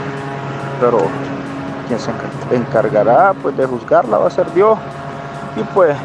pero 0.82 0.98
quien 1.88 1.98
se 1.98 2.10
encargará 2.54 3.32
pues 3.32 3.56
de 3.56 3.64
juzgarla 3.64 4.18
va 4.18 4.26
a 4.26 4.30
ser 4.30 4.52
Dios 4.52 4.78
y 5.56 5.62
pues 5.72 5.96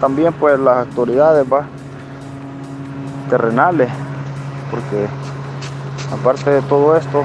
también 0.00 0.32
pues 0.32 0.58
las 0.58 0.78
autoridades 0.78 1.46
va 1.46 1.62
terrenales 3.30 3.88
porque 4.76 5.08
aparte 6.12 6.50
de 6.50 6.62
todo 6.62 6.96
esto 6.96 7.24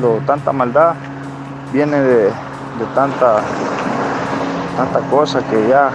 lo 0.00 0.22
tanta 0.26 0.52
maldad 0.52 0.94
viene 1.72 1.98
de, 1.98 2.30
tanta 2.94 3.42
tanta 4.76 5.00
cosa 5.10 5.40
que 5.50 5.68
ya 5.68 5.90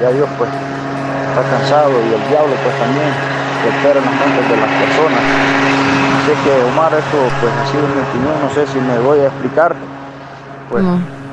ya 0.00 0.10
Dios 0.10 0.28
pues 0.36 0.50
está 0.50 1.42
cansado 1.56 1.90
y 1.90 2.12
el 2.12 2.28
diablo 2.28 2.52
pues 2.62 2.74
también 2.78 3.08
espera 3.64 3.98
en 3.98 4.04
las 4.04 4.14
mentes 4.20 4.50
de 4.50 4.56
las 4.60 4.70
personas 4.84 5.22
sé 6.26 6.32
que 6.44 6.52
Omar 6.70 6.92
esto 6.92 7.18
pues 7.40 7.52
ha 7.56 7.66
sido 7.72 7.84
mi 7.88 8.00
opinión 8.02 8.34
no 8.42 8.50
sé 8.52 8.66
si 8.66 8.78
me 8.78 8.98
voy 8.98 9.20
a 9.20 9.26
explicar 9.26 9.74
pues 10.68 10.84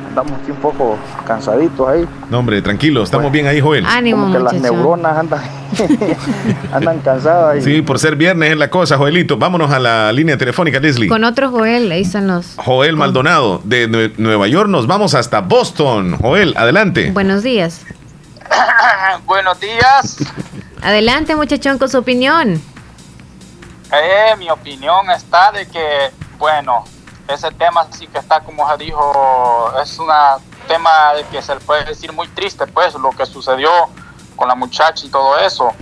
andamos 0.09 0.33
aquí 0.41 0.51
un 0.51 0.57
poco 0.57 0.97
cansaditos 1.25 1.87
ahí. 1.87 2.05
No, 2.29 2.39
hombre, 2.39 2.61
tranquilo, 2.61 3.03
estamos 3.03 3.25
pues, 3.25 3.33
bien 3.33 3.47
ahí, 3.47 3.61
Joel. 3.61 3.85
Ánimo, 3.85 4.23
Como 4.23 4.33
que 4.33 4.39
las 4.39 4.53
neuronas 4.55 5.17
andan, 5.17 5.39
andan 6.73 6.99
cansadas. 6.99 7.63
Sí, 7.63 7.81
por 7.81 7.99
ser 7.99 8.15
viernes 8.15 8.51
es 8.51 8.57
la 8.57 8.69
cosa, 8.69 8.97
Joelito. 8.97 9.37
Vámonos 9.37 9.71
a 9.71 9.79
la 9.79 10.11
línea 10.11 10.37
telefónica, 10.37 10.79
Leslie. 10.79 11.09
Con 11.09 11.23
otro 11.23 11.49
Joel, 11.49 11.91
ahí 11.91 12.01
están 12.01 12.27
los. 12.27 12.55
Joel 12.57 12.95
Maldonado, 12.95 13.61
de 13.63 14.13
Nueva 14.17 14.47
York 14.47 14.69
nos 14.69 14.87
vamos 14.87 15.13
hasta 15.13 15.41
Boston. 15.41 16.17
Joel, 16.17 16.53
adelante. 16.57 17.11
Buenos 17.11 17.43
días. 17.43 17.85
Buenos 19.25 19.59
días. 19.59 20.17
Adelante, 20.81 21.35
muchachón, 21.35 21.77
con 21.77 21.89
su 21.89 21.97
opinión. 21.97 22.61
Eh, 23.91 24.35
mi 24.37 24.49
opinión 24.49 25.09
está 25.11 25.51
de 25.51 25.67
que, 25.67 26.11
bueno, 26.37 26.85
ese 27.27 27.51
tema 27.51 27.87
sí 27.91 28.07
que 28.07 28.19
está, 28.19 28.39
como 28.41 28.69
se 28.69 28.83
dijo, 28.83 29.73
es 29.81 29.97
un 29.99 30.07
tema 30.67 31.13
de 31.15 31.23
que 31.25 31.41
se 31.41 31.55
le 31.55 31.61
puede 31.61 31.85
decir 31.85 32.11
muy 32.13 32.27
triste, 32.29 32.65
pues, 32.67 32.93
lo 32.93 33.11
que 33.11 33.25
sucedió 33.25 33.69
con 34.39 34.47
la 34.47 34.55
muchacha 34.55 35.05
y 35.05 35.09
todo 35.09 35.37
eso. 35.37 35.73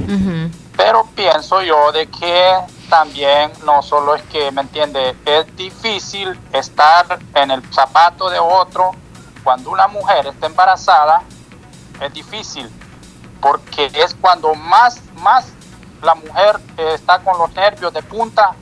Pero 0.75 1.05
pienso 1.15 1.61
yo 1.61 1.91
de 1.91 2.07
que 2.07 2.55
también 2.89 3.51
no 3.63 3.83
solo 3.83 4.15
es 4.15 4.23
que, 4.23 4.51
¿me 4.51 4.61
entiende? 4.61 5.15
Es 5.25 5.55
difícil 5.55 6.37
estar 6.51 7.19
en 7.35 7.51
el 7.51 7.61
zapato 7.71 8.29
de 8.29 8.39
otro 8.39 8.91
cuando 9.43 9.69
una 9.69 9.87
mujer 9.87 10.25
está 10.25 10.47
embarazada, 10.47 11.21
es 12.01 12.13
difícil, 12.13 12.69
porque 13.39 13.91
es 13.93 14.15
cuando 14.19 14.53
más, 14.55 14.99
más 15.21 15.45
la 16.01 16.15
mujer 16.15 16.59
está 16.77 17.19
con 17.19 17.37
los 17.37 17.53
nervios 17.53 17.93
de 17.93 18.01
punta 18.01 18.55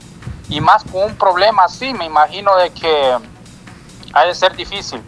y 0.49 0.59
más 0.59 0.83
con 0.83 1.03
un 1.03 1.15
problema 1.15 1.63
así, 1.63 1.93
me 1.93 2.05
imagino 2.05 2.55
de 2.57 2.69
que 2.71 3.17
ha 4.13 4.25
de 4.25 4.35
ser 4.35 4.55
difícil. 4.55 5.01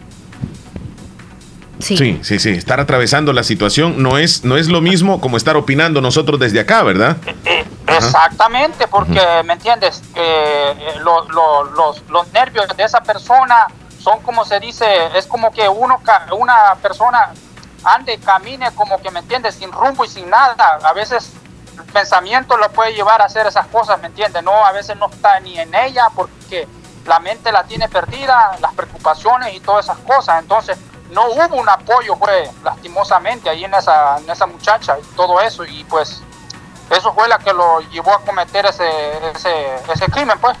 Sí. 1.80 2.20
sí, 2.22 2.38
sí, 2.38 2.50
Estar 2.50 2.80
atravesando 2.80 3.32
la 3.32 3.42
situación 3.42 4.02
no 4.02 4.18
es, 4.18 4.44
no 4.44 4.56
es 4.56 4.68
lo 4.68 4.80
mismo 4.80 5.20
como 5.20 5.36
estar 5.36 5.56
opinando 5.56 6.00
nosotros 6.00 6.40
desde 6.40 6.60
acá, 6.60 6.82
¿verdad? 6.82 7.16
Eh, 7.26 7.36
eh, 7.44 7.66
exactamente, 7.86 8.88
porque, 8.88 9.20
¿me 9.44 9.54
entiendes? 9.54 10.02
Eh, 10.14 10.74
los, 11.02 11.28
los 12.08 12.32
nervios 12.32 12.66
de 12.76 12.82
esa 12.82 13.00
persona 13.00 13.66
son 13.98 14.20
como 14.22 14.44
se 14.44 14.60
dice, 14.60 14.86
es 15.16 15.26
como 15.26 15.50
que 15.50 15.68
uno, 15.68 16.00
una 16.38 16.74
persona 16.80 17.30
ande, 17.84 18.18
camine 18.18 18.70
como 18.74 19.00
que, 19.00 19.10
¿me 19.10 19.20
entiendes? 19.20 19.54
Sin 19.54 19.70
rumbo 19.72 20.04
y 20.04 20.08
sin 20.08 20.28
nada. 20.30 20.78
A 20.82 20.92
veces 20.92 21.32
pensamiento 21.92 22.56
lo 22.56 22.70
puede 22.70 22.92
llevar 22.94 23.20
a 23.22 23.26
hacer 23.26 23.46
esas 23.46 23.66
cosas, 23.68 24.00
¿me 24.00 24.08
entiendes? 24.08 24.42
No, 24.42 24.64
a 24.64 24.72
veces 24.72 24.96
no 24.96 25.08
está 25.10 25.38
ni 25.40 25.58
en 25.58 25.74
ella 25.74 26.08
porque 26.14 26.66
la 27.06 27.20
mente 27.20 27.52
la 27.52 27.64
tiene 27.64 27.88
perdida, 27.88 28.56
las 28.60 28.74
preocupaciones 28.74 29.54
y 29.54 29.60
todas 29.60 29.86
esas 29.86 29.98
cosas. 29.98 30.40
Entonces, 30.42 30.78
no 31.10 31.26
hubo 31.30 31.56
un 31.56 31.68
apoyo, 31.68 32.16
fue 32.16 32.50
lastimosamente 32.62 33.48
ahí 33.48 33.64
en 33.64 33.74
esa, 33.74 34.18
en 34.18 34.28
esa 34.28 34.46
muchacha 34.46 34.98
y 34.98 35.16
todo 35.16 35.40
eso. 35.40 35.64
Y 35.64 35.84
pues, 35.84 36.22
eso 36.90 37.12
fue 37.12 37.28
la 37.28 37.38
que 37.38 37.52
lo 37.52 37.80
llevó 37.90 38.14
a 38.14 38.20
cometer 38.20 38.66
ese, 38.66 38.88
ese, 39.34 39.76
ese 39.92 40.06
crimen, 40.06 40.38
pues. 40.40 40.56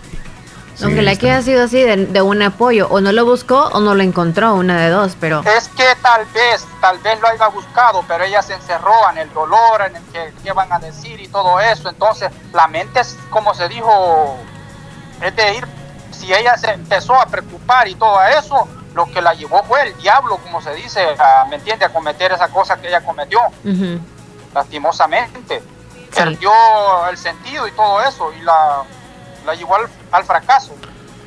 Aunque 0.82 1.02
la 1.02 1.16
que 1.16 1.30
ha 1.32 1.42
sido 1.42 1.64
así 1.64 1.82
de, 1.82 2.22
un 2.22 2.40
apoyo, 2.40 2.86
o 2.88 3.00
no 3.00 3.10
lo 3.10 3.24
buscó 3.24 3.68
o 3.72 3.80
no 3.80 3.94
lo 3.94 4.02
encontró, 4.02 4.54
una 4.54 4.80
de 4.80 4.90
dos, 4.90 5.16
pero... 5.18 5.42
Es 5.44 5.68
que 5.68 5.84
tal 6.02 6.24
vez, 6.26 6.64
tal 6.80 6.98
vez 6.98 7.20
lo 7.20 7.26
haya 7.26 7.48
buscado, 7.48 8.04
pero 8.06 8.22
ella 8.22 8.42
se 8.42 8.54
encerró 8.54 8.94
en 9.10 9.18
el 9.18 9.32
dolor, 9.34 9.82
en 9.88 9.96
el 9.96 10.02
que, 10.04 10.32
que 10.44 10.52
van 10.52 10.72
a 10.72 10.78
decir 10.78 11.20
y 11.20 11.26
todo 11.28 11.58
eso, 11.58 11.88
entonces 11.88 12.30
la 12.52 12.68
mente 12.68 13.00
es, 13.00 13.16
como 13.30 13.54
se 13.54 13.68
dijo, 13.68 14.36
es 15.20 15.34
de 15.34 15.54
ir, 15.54 15.66
si 16.12 16.32
ella 16.32 16.56
se 16.56 16.70
empezó 16.70 17.14
a 17.14 17.26
preocupar 17.26 17.88
y 17.88 17.96
todo 17.96 18.22
eso, 18.38 18.68
lo 18.98 19.06
que 19.06 19.22
la 19.22 19.32
llevó 19.32 19.62
fue 19.62 19.80
el 19.86 19.96
diablo, 19.98 20.38
como 20.38 20.60
se 20.60 20.74
dice, 20.74 21.00
¿me 21.48 21.54
entiende? 21.54 21.84
A 21.84 21.90
cometer 21.90 22.32
esa 22.32 22.48
cosa 22.48 22.80
que 22.80 22.88
ella 22.88 23.00
cometió, 23.00 23.38
lastimosamente. 24.52 25.62
Perdió 26.12 26.50
el 27.08 27.16
sentido 27.16 27.68
y 27.68 27.72
todo 27.72 28.02
eso 28.02 28.32
y 28.32 28.42
la, 28.42 28.82
la 29.46 29.54
llevó 29.54 29.76
al, 30.10 30.24
fracaso. 30.24 30.74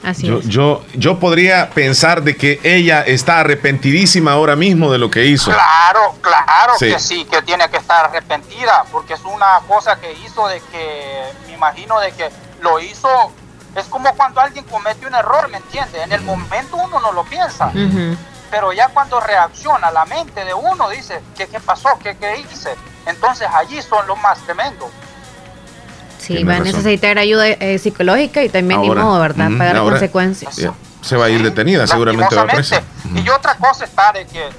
Así 0.03 0.27
yo, 0.27 0.41
yo, 0.41 0.83
yo 0.95 1.17
podría 1.17 1.69
pensar 1.69 2.23
de 2.23 2.35
que 2.35 2.59
ella 2.63 3.03
está 3.03 3.39
arrepentidísima 3.39 4.33
ahora 4.33 4.57
mismo 4.57 4.91
de 4.91 4.97
lo 4.97 5.09
que 5.09 5.27
hizo. 5.27 5.51
Claro, 5.51 6.15
claro 6.19 6.73
que 6.77 6.99
sí, 6.99 7.23
que 7.23 7.41
tiene 7.43 7.69
que 7.69 7.77
estar 7.77 8.03
arrepentida, 8.03 8.83
porque 8.91 9.13
es 9.13 9.21
una 9.23 9.61
cosa 9.65 9.97
que 9.97 10.11
hizo 10.25 10.45
de 10.49 10.59
que, 10.71 11.23
me 11.47 11.53
imagino 11.53 12.01
de 12.01 12.11
que 12.11 12.29
lo 12.59 12.81
hizo 12.81 13.31
es 13.75 13.85
como 13.85 14.13
cuando 14.15 14.41
alguien 14.41 14.65
comete 14.65 15.05
un 15.07 15.15
error, 15.15 15.49
¿me 15.49 15.57
entiende? 15.57 16.03
En 16.03 16.11
el 16.11 16.21
momento 16.21 16.75
uno 16.75 16.99
no 16.99 17.11
lo 17.13 17.23
piensa, 17.23 17.71
pero 18.49 18.73
ya 18.73 18.89
cuando 18.89 19.19
reacciona 19.19 19.91
la 19.91 20.05
mente 20.05 20.43
de 20.43 20.53
uno 20.53 20.89
dice, 20.89 21.21
¿qué, 21.37 21.47
qué 21.47 21.59
pasó? 21.59 21.89
¿Qué, 22.01 22.17
¿Qué 22.17 22.39
hice? 22.39 22.75
Entonces 23.05 23.47
allí 23.53 23.81
son 23.81 24.05
los 24.07 24.19
más 24.19 24.39
tremendos. 24.39 24.89
Sí, 26.19 26.43
va 26.43 26.57
a 26.57 26.59
necesitar 26.59 27.17
ayuda 27.17 27.47
eh, 27.47 27.79
psicológica 27.79 28.43
y 28.43 28.49
también 28.49 28.81
ni 28.81 28.89
modo, 28.89 29.19
¿verdad? 29.19 29.49
Pagar 29.57 29.79
consecuencias. 29.79 30.55
Se 31.01 31.17
va 31.17 31.25
a 31.25 31.29
ir 31.29 31.41
detenida, 31.41 31.87
seguramente 31.87 32.35
va 32.35 32.43
a 32.43 32.47
presa. 32.47 32.83
Y 33.15 33.27
otra 33.29 33.55
cosa 33.55 33.85
está 33.85 34.11
de 34.11 34.27
que, 34.27 34.49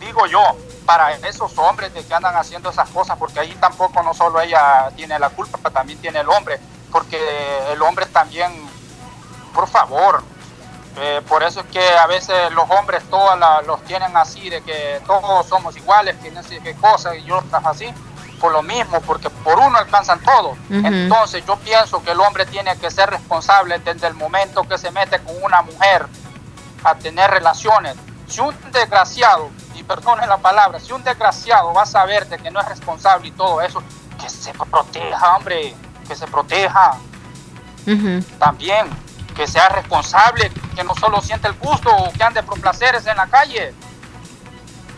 digo 0.00 0.26
yo, 0.26 0.42
para 0.84 1.12
esos 1.12 1.56
hombres 1.58 1.94
de 1.94 2.02
que 2.02 2.12
andan 2.12 2.34
haciendo 2.34 2.70
esas 2.70 2.88
cosas, 2.88 3.16
porque 3.16 3.38
ahí 3.38 3.56
tampoco 3.60 4.02
no 4.02 4.12
solo 4.12 4.40
ella 4.40 4.90
tiene 4.96 5.16
la 5.20 5.28
culpa, 5.30 5.70
también 5.70 6.00
tiene 6.00 6.20
el 6.20 6.28
hombre 6.28 6.58
porque 6.90 7.18
el 7.72 7.82
hombre 7.82 8.06
también, 8.06 8.52
por 9.54 9.68
favor, 9.68 10.22
eh, 10.96 11.22
por 11.28 11.42
eso 11.42 11.60
es 11.60 11.66
que 11.66 11.88
a 11.96 12.06
veces 12.06 12.50
los 12.52 12.68
hombres 12.70 13.02
todos 13.08 13.38
los 13.66 13.82
tienen 13.84 14.16
así, 14.16 14.50
de 14.50 14.60
que 14.62 15.00
todos 15.06 15.46
somos 15.46 15.76
iguales, 15.76 16.16
que 16.22 16.30
no 16.30 16.42
sé 16.42 16.60
qué 16.60 16.74
cosa, 16.74 17.14
y 17.16 17.30
otras 17.30 17.64
así, 17.64 17.92
por 18.40 18.52
lo 18.52 18.62
mismo, 18.62 19.00
porque 19.02 19.30
por 19.30 19.58
uno 19.58 19.78
alcanzan 19.78 20.20
todo. 20.20 20.56
Entonces 20.68 21.44
yo 21.46 21.56
pienso 21.56 22.02
que 22.02 22.10
el 22.10 22.20
hombre 22.20 22.46
tiene 22.46 22.76
que 22.78 22.90
ser 22.90 23.08
responsable 23.10 23.78
desde 23.78 24.08
el 24.08 24.14
momento 24.14 24.62
que 24.64 24.78
se 24.78 24.90
mete 24.90 25.20
con 25.20 25.34
una 25.42 25.62
mujer 25.62 26.06
a 26.82 26.94
tener 26.94 27.30
relaciones. 27.30 27.96
Si 28.26 28.40
un 28.40 28.54
desgraciado, 28.72 29.50
y 29.74 29.82
perdone 29.82 30.26
la 30.26 30.38
palabra, 30.38 30.80
si 30.80 30.92
un 30.92 31.02
desgraciado 31.02 31.72
va 31.72 31.82
a 31.82 31.86
saber 31.86 32.26
de 32.28 32.38
que 32.38 32.50
no 32.50 32.60
es 32.60 32.68
responsable 32.68 33.28
y 33.28 33.32
todo 33.32 33.60
eso, 33.60 33.82
que 34.20 34.28
se 34.28 34.52
proteja, 34.52 35.36
hombre 35.36 35.74
que 36.10 36.16
se 36.16 36.26
proteja. 36.26 36.98
También 38.40 38.88
que 39.36 39.46
sea 39.46 39.68
responsable, 39.68 40.50
que 40.74 40.82
no 40.82 40.92
solo 40.96 41.22
siente 41.22 41.46
el 41.46 41.54
gusto 41.54 41.88
o 41.88 42.12
que 42.12 42.22
ande 42.24 42.42
por 42.42 42.60
placeres 42.60 43.06
en 43.06 43.16
la 43.16 43.28
calle. 43.28 43.72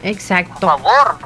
Exacto. 0.03 0.55
Por 0.59 0.71
favor. 0.71 1.19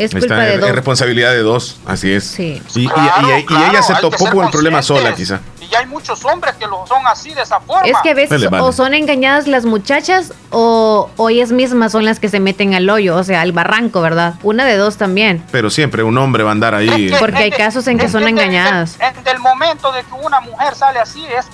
Es 0.00 0.12
culpa 0.12 0.36
de 0.36 0.58
dos. 0.58 0.68
Es 0.68 0.74
responsabilidad 0.74 1.30
de 1.32 1.42
dos, 1.42 1.80
así 1.86 2.12
es. 2.12 2.24
Sí. 2.24 2.62
Y, 2.74 2.88
ella 2.88 3.82
se 3.82 3.94
topó 3.96 4.26
con 4.30 4.44
el 4.44 4.50
problema 4.50 4.82
sola, 4.82 5.14
quizá 5.14 5.40
y 5.70 5.74
hay 5.74 5.86
muchos 5.86 6.24
hombres 6.24 6.54
que 6.56 6.66
lo 6.66 6.86
son 6.86 7.06
así 7.06 7.32
de 7.32 7.42
esa 7.42 7.60
forma. 7.60 7.86
Es 7.86 7.96
que 8.02 8.10
a 8.10 8.14
veces 8.14 8.42
o 8.50 8.72
son 8.72 8.94
engañadas 8.94 9.46
las 9.46 9.64
muchachas 9.64 10.32
o, 10.50 11.08
ellas 11.30 11.52
mismas 11.52 11.92
son 11.92 12.04
las 12.04 12.18
que 12.18 12.28
se 12.28 12.40
meten 12.40 12.74
al 12.74 12.90
hoyo, 12.90 13.16
o 13.16 13.22
sea, 13.22 13.40
al 13.40 13.52
barranco, 13.52 14.00
¿verdad? 14.00 14.34
Una 14.42 14.64
de 14.64 14.76
dos 14.76 14.96
también. 14.96 15.44
Pero 15.52 15.70
siempre 15.70 16.02
un 16.02 16.18
hombre 16.18 16.42
va 16.42 16.50
a 16.50 16.52
andar 16.52 16.74
ahí. 16.74 17.14
Porque 17.18 17.38
hay 17.38 17.50
casos 17.50 17.86
en 17.86 17.98
que 17.98 18.08
son 18.08 18.26
engañadas. 18.26 18.98
En, 19.00 19.26
el 19.26 19.38
momento 19.38 19.92
de 19.92 20.02
que 20.02 20.12
una 20.14 20.40
mujer 20.40 20.74
sale 20.74 20.98
así 20.98 21.24
es, 21.26 21.46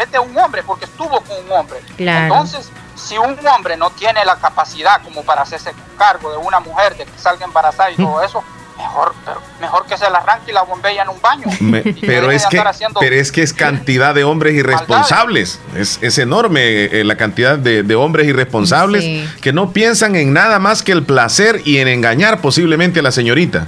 es 0.00 0.10
de 0.10 0.18
un 0.18 0.36
hombre, 0.38 0.62
porque 0.62 0.86
estuvo 0.86 1.20
con 1.20 1.36
un 1.44 1.52
hombre. 1.52 1.78
Claro. 1.96 2.34
Entonces, 2.34 2.70
si 3.08 3.16
un 3.16 3.36
hombre 3.46 3.76
no 3.76 3.90
tiene 3.90 4.24
la 4.24 4.36
capacidad 4.36 5.00
como 5.02 5.22
para 5.22 5.42
hacerse 5.42 5.74
cargo 5.96 6.30
de 6.30 6.36
una 6.36 6.60
mujer, 6.60 6.96
de 6.96 7.06
que 7.06 7.18
salga 7.18 7.44
embarazada 7.44 7.90
y 7.90 7.96
todo 7.96 8.22
eso, 8.22 8.44
Mejor, 8.76 9.12
mejor 9.60 9.86
que 9.86 9.98
se 9.98 10.08
la 10.08 10.18
arranque 10.18 10.52
y 10.52 10.54
la 10.54 10.62
bombella 10.62 11.02
en 11.02 11.08
un 11.08 11.20
baño. 11.20 11.46
pero, 12.00 12.30
es 12.30 12.46
que, 12.46 12.62
pero 13.00 13.16
es 13.16 13.32
que 13.32 13.42
es 13.42 13.52
cantidad 13.52 14.14
de 14.14 14.22
hombres 14.22 14.54
irresponsables. 14.54 15.58
Es, 15.74 15.98
es 16.00 16.16
enorme 16.18 16.84
eh, 16.84 17.02
la 17.02 17.16
cantidad 17.16 17.58
de, 17.58 17.94
hombres 17.96 18.28
irresponsables 18.28 19.28
que 19.40 19.52
no 19.52 19.72
piensan 19.72 20.14
en 20.14 20.32
nada 20.32 20.60
más 20.60 20.84
que 20.84 20.92
el 20.92 21.02
placer 21.02 21.60
y 21.64 21.78
en 21.78 21.88
engañar 21.88 22.40
posiblemente 22.40 23.00
a 23.00 23.02
la 23.02 23.10
señorita. 23.10 23.66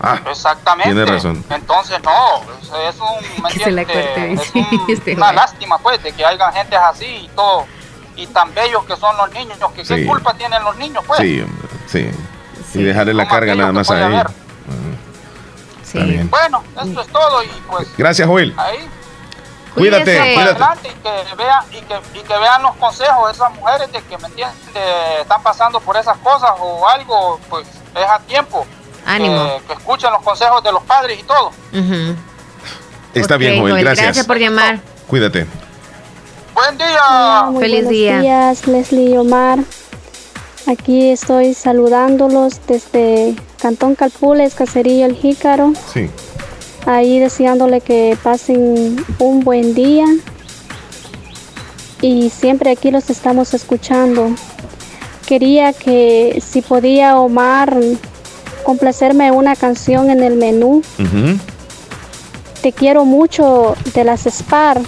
Ah, 0.00 0.20
Exactamente. 0.30 0.94
Tiene 0.94 1.04
razón. 1.04 1.44
Entonces, 1.50 1.98
no, 2.04 2.42
es, 2.88 2.96
un, 3.00 3.18
una 5.16 5.32
lástima, 5.32 5.76
pues, 5.78 6.00
de 6.04 6.12
que 6.12 6.24
haya 6.24 6.52
gente 6.52 6.76
así 6.76 7.04
y 7.04 7.28
todo, 7.34 7.66
y 8.20 8.26
tan 8.28 8.52
bellos 8.54 8.84
que 8.84 8.96
son 8.96 9.16
los 9.16 9.30
niños, 9.32 9.58
que 9.74 9.82
qué 9.82 10.06
culpa 10.06 10.34
tienen 10.34 10.62
los 10.62 10.76
niños, 10.76 11.02
pues. 11.06 11.20
Sí, 11.20 11.44
sí 11.86 12.10
y 12.74 12.82
dejarle 12.82 13.14
la 13.14 13.26
carga 13.26 13.54
nada 13.54 13.72
más 13.72 13.90
a 13.90 14.08
ella. 14.08 14.26
Sí. 15.82 15.98
Bueno, 16.30 16.62
eso 16.80 17.00
es 17.00 17.08
todo 17.08 17.42
y 17.42 17.48
pues. 17.68 17.88
Gracias, 17.96 18.28
Joel. 18.28 18.54
Ahí. 18.56 18.88
Cuídate, 19.74 20.34
cuídate. 20.34 20.88
Y 20.88 20.92
que, 21.02 21.34
vean, 21.36 21.64
y, 21.70 21.80
que, 21.82 22.18
y 22.18 22.22
que 22.22 22.38
vean 22.38 22.62
los 22.62 22.76
consejos 22.76 23.28
de 23.28 23.32
esas 23.32 23.54
mujeres 23.54 23.90
de 23.92 24.02
que 24.02 24.18
me 24.18 24.26
entienden, 24.26 24.56
están 25.20 25.42
pasando 25.42 25.80
por 25.80 25.96
esas 25.96 26.16
cosas 26.18 26.50
o 26.58 26.88
algo, 26.88 27.40
pues 27.48 27.66
es 27.68 28.08
a 28.08 28.18
tiempo. 28.20 28.66
Ánimo. 29.06 29.60
Que, 29.66 29.72
escuchen 29.74 30.12
los 30.12 30.22
consejos 30.22 30.62
de 30.62 30.72
los 30.72 30.82
padres 30.84 31.18
y 31.18 31.22
todo. 31.22 31.52
Está 33.14 33.36
bien, 33.36 33.60
Joel, 33.60 33.80
gracias. 33.80 34.06
Gracias 34.06 34.26
por 34.26 34.38
llamar. 34.38 34.80
Cuídate. 35.06 35.46
Buen 36.60 36.76
día. 36.76 37.58
Feliz 37.58 37.88
día. 37.88 38.20
días, 38.20 38.66
Leslie 38.66 39.16
Omar. 39.16 39.60
Aquí 40.66 41.08
estoy 41.08 41.54
saludándolos 41.54 42.60
desde 42.66 43.34
Cantón 43.62 43.94
Calpules, 43.94 44.54
Cacería 44.54 45.06
El 45.06 45.14
Jícaro. 45.14 45.72
Sí. 45.90 46.10
Ahí 46.84 47.18
deseándole 47.18 47.80
que 47.80 48.14
pasen 48.22 49.02
un 49.18 49.40
buen 49.40 49.74
día. 49.74 50.04
Y 52.02 52.28
siempre 52.28 52.72
aquí 52.72 52.90
los 52.90 53.08
estamos 53.08 53.54
escuchando. 53.54 54.28
Quería 55.24 55.72
que 55.72 56.42
si 56.46 56.60
podía 56.60 57.16
Omar 57.16 57.74
complacerme 58.64 59.30
una 59.30 59.56
canción 59.56 60.10
en 60.10 60.22
el 60.22 60.36
menú. 60.36 60.82
Te 62.60 62.72
quiero 62.74 63.06
mucho 63.06 63.76
de 63.94 64.04
las 64.04 64.24
SPAR. 64.24 64.82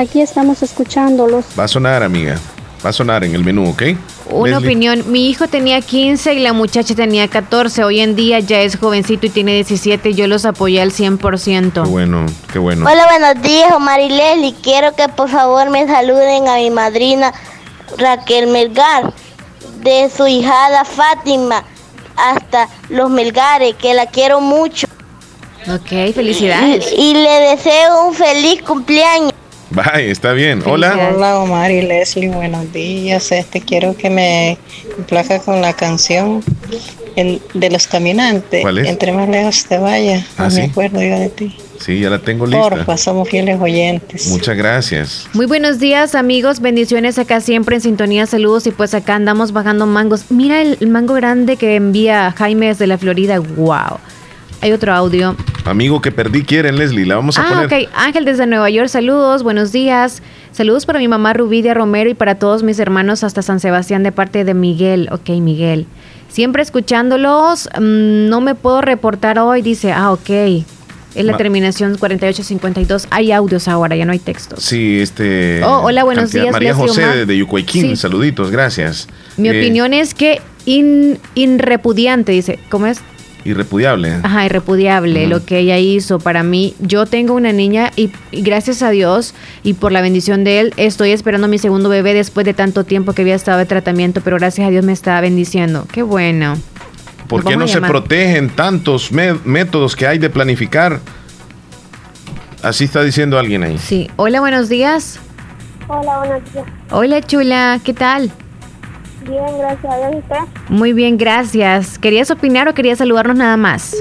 Aquí 0.00 0.22
estamos 0.22 0.62
escuchándolos. 0.62 1.44
Va 1.58 1.64
a 1.64 1.68
sonar, 1.68 2.02
amiga. 2.02 2.38
Va 2.82 2.88
a 2.88 2.92
sonar 2.94 3.22
en 3.22 3.34
el 3.34 3.44
menú, 3.44 3.68
¿ok? 3.68 3.82
Una 4.30 4.56
opinión, 4.56 5.04
mi 5.12 5.28
hijo 5.28 5.46
tenía 5.46 5.82
15 5.82 6.32
y 6.32 6.38
la 6.38 6.54
muchacha 6.54 6.94
tenía 6.94 7.28
14, 7.28 7.84
hoy 7.84 8.00
en 8.00 8.16
día 8.16 8.40
ya 8.40 8.62
es 8.62 8.78
jovencito 8.78 9.26
y 9.26 9.28
tiene 9.28 9.52
17, 9.52 10.14
yo 10.14 10.26
los 10.26 10.46
apoyé 10.46 10.80
al 10.80 10.92
100%. 10.92 11.72
Qué 11.72 11.80
bueno, 11.80 12.24
qué 12.50 12.58
bueno. 12.58 12.86
Hola, 12.90 13.08
buenos 13.10 13.42
días, 13.42 13.72
Omar 13.74 14.00
y 14.00 14.08
Leslie, 14.08 14.54
quiero 14.62 14.96
que 14.96 15.06
por 15.10 15.28
favor 15.28 15.68
me 15.68 15.86
saluden 15.86 16.48
a 16.48 16.56
mi 16.56 16.70
madrina 16.70 17.34
Raquel 17.98 18.46
Melgar, 18.46 19.12
de 19.82 20.08
su 20.08 20.26
hijada 20.26 20.86
Fátima, 20.86 21.62
hasta 22.16 22.70
los 22.88 23.10
Melgares, 23.10 23.74
que 23.74 23.92
la 23.92 24.06
quiero 24.06 24.40
mucho. 24.40 24.86
Ok, 25.68 26.14
felicidades. 26.14 26.90
y 26.96 27.12
le 27.12 27.40
deseo 27.50 28.06
un 28.08 28.14
feliz 28.14 28.62
cumpleaños. 28.62 29.29
Bye, 29.70 30.10
está 30.10 30.32
bien. 30.32 30.62
Hola. 30.66 31.12
Hola 31.14 31.38
Omar 31.38 31.70
y 31.70 31.82
Leslie, 31.82 32.28
buenos 32.28 32.72
días. 32.72 33.30
Este 33.30 33.60
quiero 33.60 33.96
que 33.96 34.10
me 34.10 34.58
complazca 34.96 35.38
con 35.38 35.60
la 35.60 35.72
canción 35.74 36.42
de 37.16 37.70
los 37.70 37.86
caminantes. 37.86 38.62
¿Cuál 38.62 38.78
es? 38.78 38.88
Entre 38.88 39.12
más 39.12 39.28
lejos 39.28 39.64
te 39.66 39.78
vaya. 39.78 40.24
Ah, 40.36 40.48
no 40.48 40.54
me 40.54 40.64
acuerdo 40.64 41.00
yo 41.02 41.18
de 41.18 41.28
ti. 41.28 41.56
Sí, 41.78 42.00
ya 42.00 42.10
la 42.10 42.18
tengo 42.18 42.46
lista. 42.46 42.68
Porfa, 42.68 42.96
somos 42.96 43.28
fieles 43.28 43.60
oyentes. 43.60 44.26
Muchas 44.28 44.56
gracias. 44.56 45.28
Muy 45.32 45.46
buenos 45.46 45.78
días, 45.78 46.14
amigos. 46.14 46.60
Bendiciones 46.60 47.18
acá 47.18 47.40
siempre 47.40 47.76
en 47.76 47.82
sintonía. 47.82 48.26
Saludos. 48.26 48.66
Y 48.66 48.70
pues 48.70 48.92
acá 48.92 49.14
andamos 49.14 49.52
bajando 49.52 49.86
mangos. 49.86 50.30
Mira 50.30 50.60
el, 50.60 50.78
mango 50.88 51.14
grande 51.14 51.56
que 51.56 51.76
envía 51.76 52.34
Jaime 52.36 52.66
desde 52.66 52.86
la 52.86 52.98
Florida. 52.98 53.38
Wow. 53.38 53.98
Hay 54.60 54.72
otro 54.72 54.92
audio. 54.92 55.36
Amigo 55.70 56.00
que 56.00 56.10
perdí 56.10 56.42
quieren, 56.42 56.76
Leslie, 56.78 57.06
la 57.06 57.14
vamos 57.14 57.38
a 57.38 57.42
ah, 57.42 57.48
poner. 57.48 57.66
ok. 57.66 57.90
Ángel 57.94 58.24
desde 58.24 58.44
Nueva 58.46 58.68
York, 58.70 58.88
saludos, 58.88 59.44
buenos 59.44 59.70
días. 59.70 60.20
Saludos 60.50 60.84
para 60.84 60.98
mi 60.98 61.06
mamá 61.06 61.32
Rubidia 61.32 61.74
Romero 61.74 62.10
y 62.10 62.14
para 62.14 62.34
todos 62.34 62.64
mis 62.64 62.80
hermanos 62.80 63.22
hasta 63.22 63.40
San 63.40 63.60
Sebastián 63.60 64.02
de 64.02 64.10
parte 64.10 64.44
de 64.44 64.52
Miguel. 64.52 65.08
Ok, 65.12 65.28
Miguel. 65.40 65.86
Siempre 66.28 66.62
escuchándolos, 66.62 67.68
mm, 67.78 68.28
no 68.28 68.40
me 68.40 68.56
puedo 68.56 68.80
reportar 68.80 69.38
hoy, 69.38 69.62
dice, 69.62 69.92
ah, 69.92 70.10
ok. 70.10 70.30
Es 71.14 71.24
la 71.24 71.36
terminación 71.36 71.96
4852. 71.98 73.06
Hay 73.10 73.32
audios 73.32 73.68
ahora, 73.68 73.96
ya 73.96 74.04
no 74.04 74.12
hay 74.12 74.20
texto. 74.20 74.56
Sí, 74.58 75.00
este. 75.00 75.62
Oh, 75.64 75.82
hola, 75.82 76.04
buenos 76.04 76.32
días. 76.32 76.52
María 76.52 76.74
José 76.74 77.26
de, 77.26 77.26
de 77.26 77.96
saluditos, 77.96 78.50
gracias. 78.50 79.08
Mi 79.36 79.48
eh, 79.48 79.58
opinión 79.58 79.92
es 79.92 80.14
que 80.14 80.40
in, 80.66 81.18
inrepudiante, 81.34 82.32
dice. 82.32 82.58
¿Cómo 82.70 82.86
es? 82.86 83.00
Irrepudiable. 83.44 84.18
Ajá, 84.22 84.46
irrepudiable 84.46 85.26
lo 85.26 85.44
que 85.44 85.58
ella 85.58 85.78
hizo 85.78 86.18
para 86.18 86.42
mí. 86.42 86.74
Yo 86.80 87.06
tengo 87.06 87.34
una 87.34 87.52
niña 87.52 87.90
y, 87.96 88.10
gracias 88.32 88.82
a 88.82 88.90
Dios 88.90 89.34
y 89.62 89.74
por 89.74 89.92
la 89.92 90.02
bendición 90.02 90.44
de 90.44 90.60
él, 90.60 90.74
estoy 90.76 91.12
esperando 91.12 91.48
mi 91.48 91.58
segundo 91.58 91.88
bebé 91.88 92.14
después 92.14 92.44
de 92.44 92.54
tanto 92.54 92.84
tiempo 92.84 93.12
que 93.12 93.22
había 93.22 93.34
estado 93.34 93.58
de 93.58 93.66
tratamiento, 93.66 94.20
pero 94.22 94.36
gracias 94.36 94.66
a 94.66 94.70
Dios 94.70 94.84
me 94.84 94.92
está 94.92 95.20
bendiciendo. 95.20 95.86
Qué 95.90 96.02
bueno. 96.02 96.56
¿Por 97.28 97.44
qué 97.44 97.56
no 97.56 97.68
se 97.68 97.80
protegen 97.80 98.50
tantos 98.50 99.10
métodos 99.12 99.94
que 99.94 100.06
hay 100.06 100.18
de 100.18 100.30
planificar? 100.30 101.00
Así 102.62 102.84
está 102.84 103.02
diciendo 103.02 103.38
alguien 103.38 103.62
ahí. 103.62 103.78
Sí. 103.78 104.10
Hola, 104.16 104.40
buenos 104.40 104.68
días. 104.68 105.18
Hola, 105.88 106.18
buenos 106.18 106.52
días. 106.52 106.66
Hola, 106.90 107.22
chula. 107.22 107.80
¿Qué 107.82 107.94
tal? 107.94 108.30
Bien, 109.28 109.58
gracias. 109.58 110.40
Muy 110.68 110.92
bien, 110.92 111.18
gracias. 111.18 111.98
¿Querías 111.98 112.30
opinar 112.30 112.68
o 112.68 112.74
querías 112.74 112.98
saludarnos 112.98 113.36
nada 113.36 113.56
más? 113.56 113.94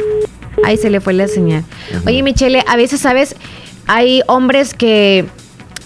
Ahí 0.64 0.78
se 0.78 0.90
le 0.90 1.02
fue 1.02 1.14
la 1.14 1.28
señal. 1.28 1.64
Oye, 2.06 2.24
Michelle, 2.24 2.64
a 2.68 2.76
veces, 2.76 3.00
¿sabes? 3.02 3.36
Hay 3.88 4.22
hombres 4.28 4.74
que 4.74 5.26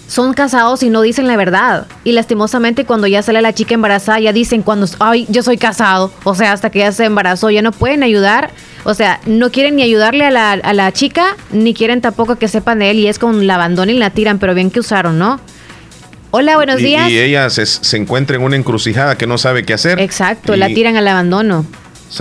son 0.06 0.34
casados 0.34 0.82
y 0.82 0.90
no 0.90 1.02
dicen 1.02 1.26
la 1.26 1.36
verdad. 1.36 1.86
Y 2.04 2.12
lastimosamente 2.12 2.84
cuando 2.84 3.06
ya 3.06 3.22
sale 3.22 3.40
la 3.42 3.52
chica 3.52 3.74
embarazada, 3.74 4.20
ya 4.20 4.32
dicen 4.32 4.62
cuando, 4.62 4.86
ay, 5.00 5.26
yo 5.28 5.42
soy 5.42 5.56
casado. 5.56 6.12
O 6.24 6.34
sea, 6.34 6.52
hasta 6.52 6.70
que 6.70 6.80
ya 6.80 6.92
se 6.92 7.04
embarazó, 7.04 7.50
ya 7.50 7.62
no 7.62 7.72
pueden 7.72 8.02
ayudar. 8.02 8.50
O 8.84 8.94
sea, 8.94 9.20
no 9.26 9.50
quieren 9.50 9.76
ni 9.76 9.82
ayudarle 9.82 10.26
a 10.26 10.30
la, 10.30 10.52
a 10.52 10.72
la 10.74 10.92
chica, 10.92 11.36
ni 11.50 11.74
quieren 11.74 12.00
tampoco 12.00 12.36
que 12.36 12.48
sepan 12.48 12.78
de 12.80 12.90
él. 12.90 12.98
Y 12.98 13.08
es 13.08 13.18
con 13.18 13.46
la 13.46 13.54
abandonan 13.54 13.94
y 13.94 13.98
la 13.98 14.10
tiran, 14.10 14.38
pero 14.38 14.54
bien 14.54 14.70
que 14.70 14.80
usaron, 14.80 15.18
¿no? 15.18 15.40
Hola, 16.36 16.56
buenos 16.56 16.78
días. 16.78 17.08
Y 17.12 17.20
ella 17.20 17.48
se, 17.48 17.96
encuentra 17.96 18.34
en 18.34 18.42
una 18.42 18.56
encrucijada 18.56 19.16
que 19.16 19.24
no 19.24 19.38
sabe 19.38 19.64
qué 19.64 19.72
hacer. 19.72 20.00
Exacto, 20.00 20.56
la 20.56 20.66
tiran 20.66 20.96
al 20.96 21.06
abandono. 21.06 21.64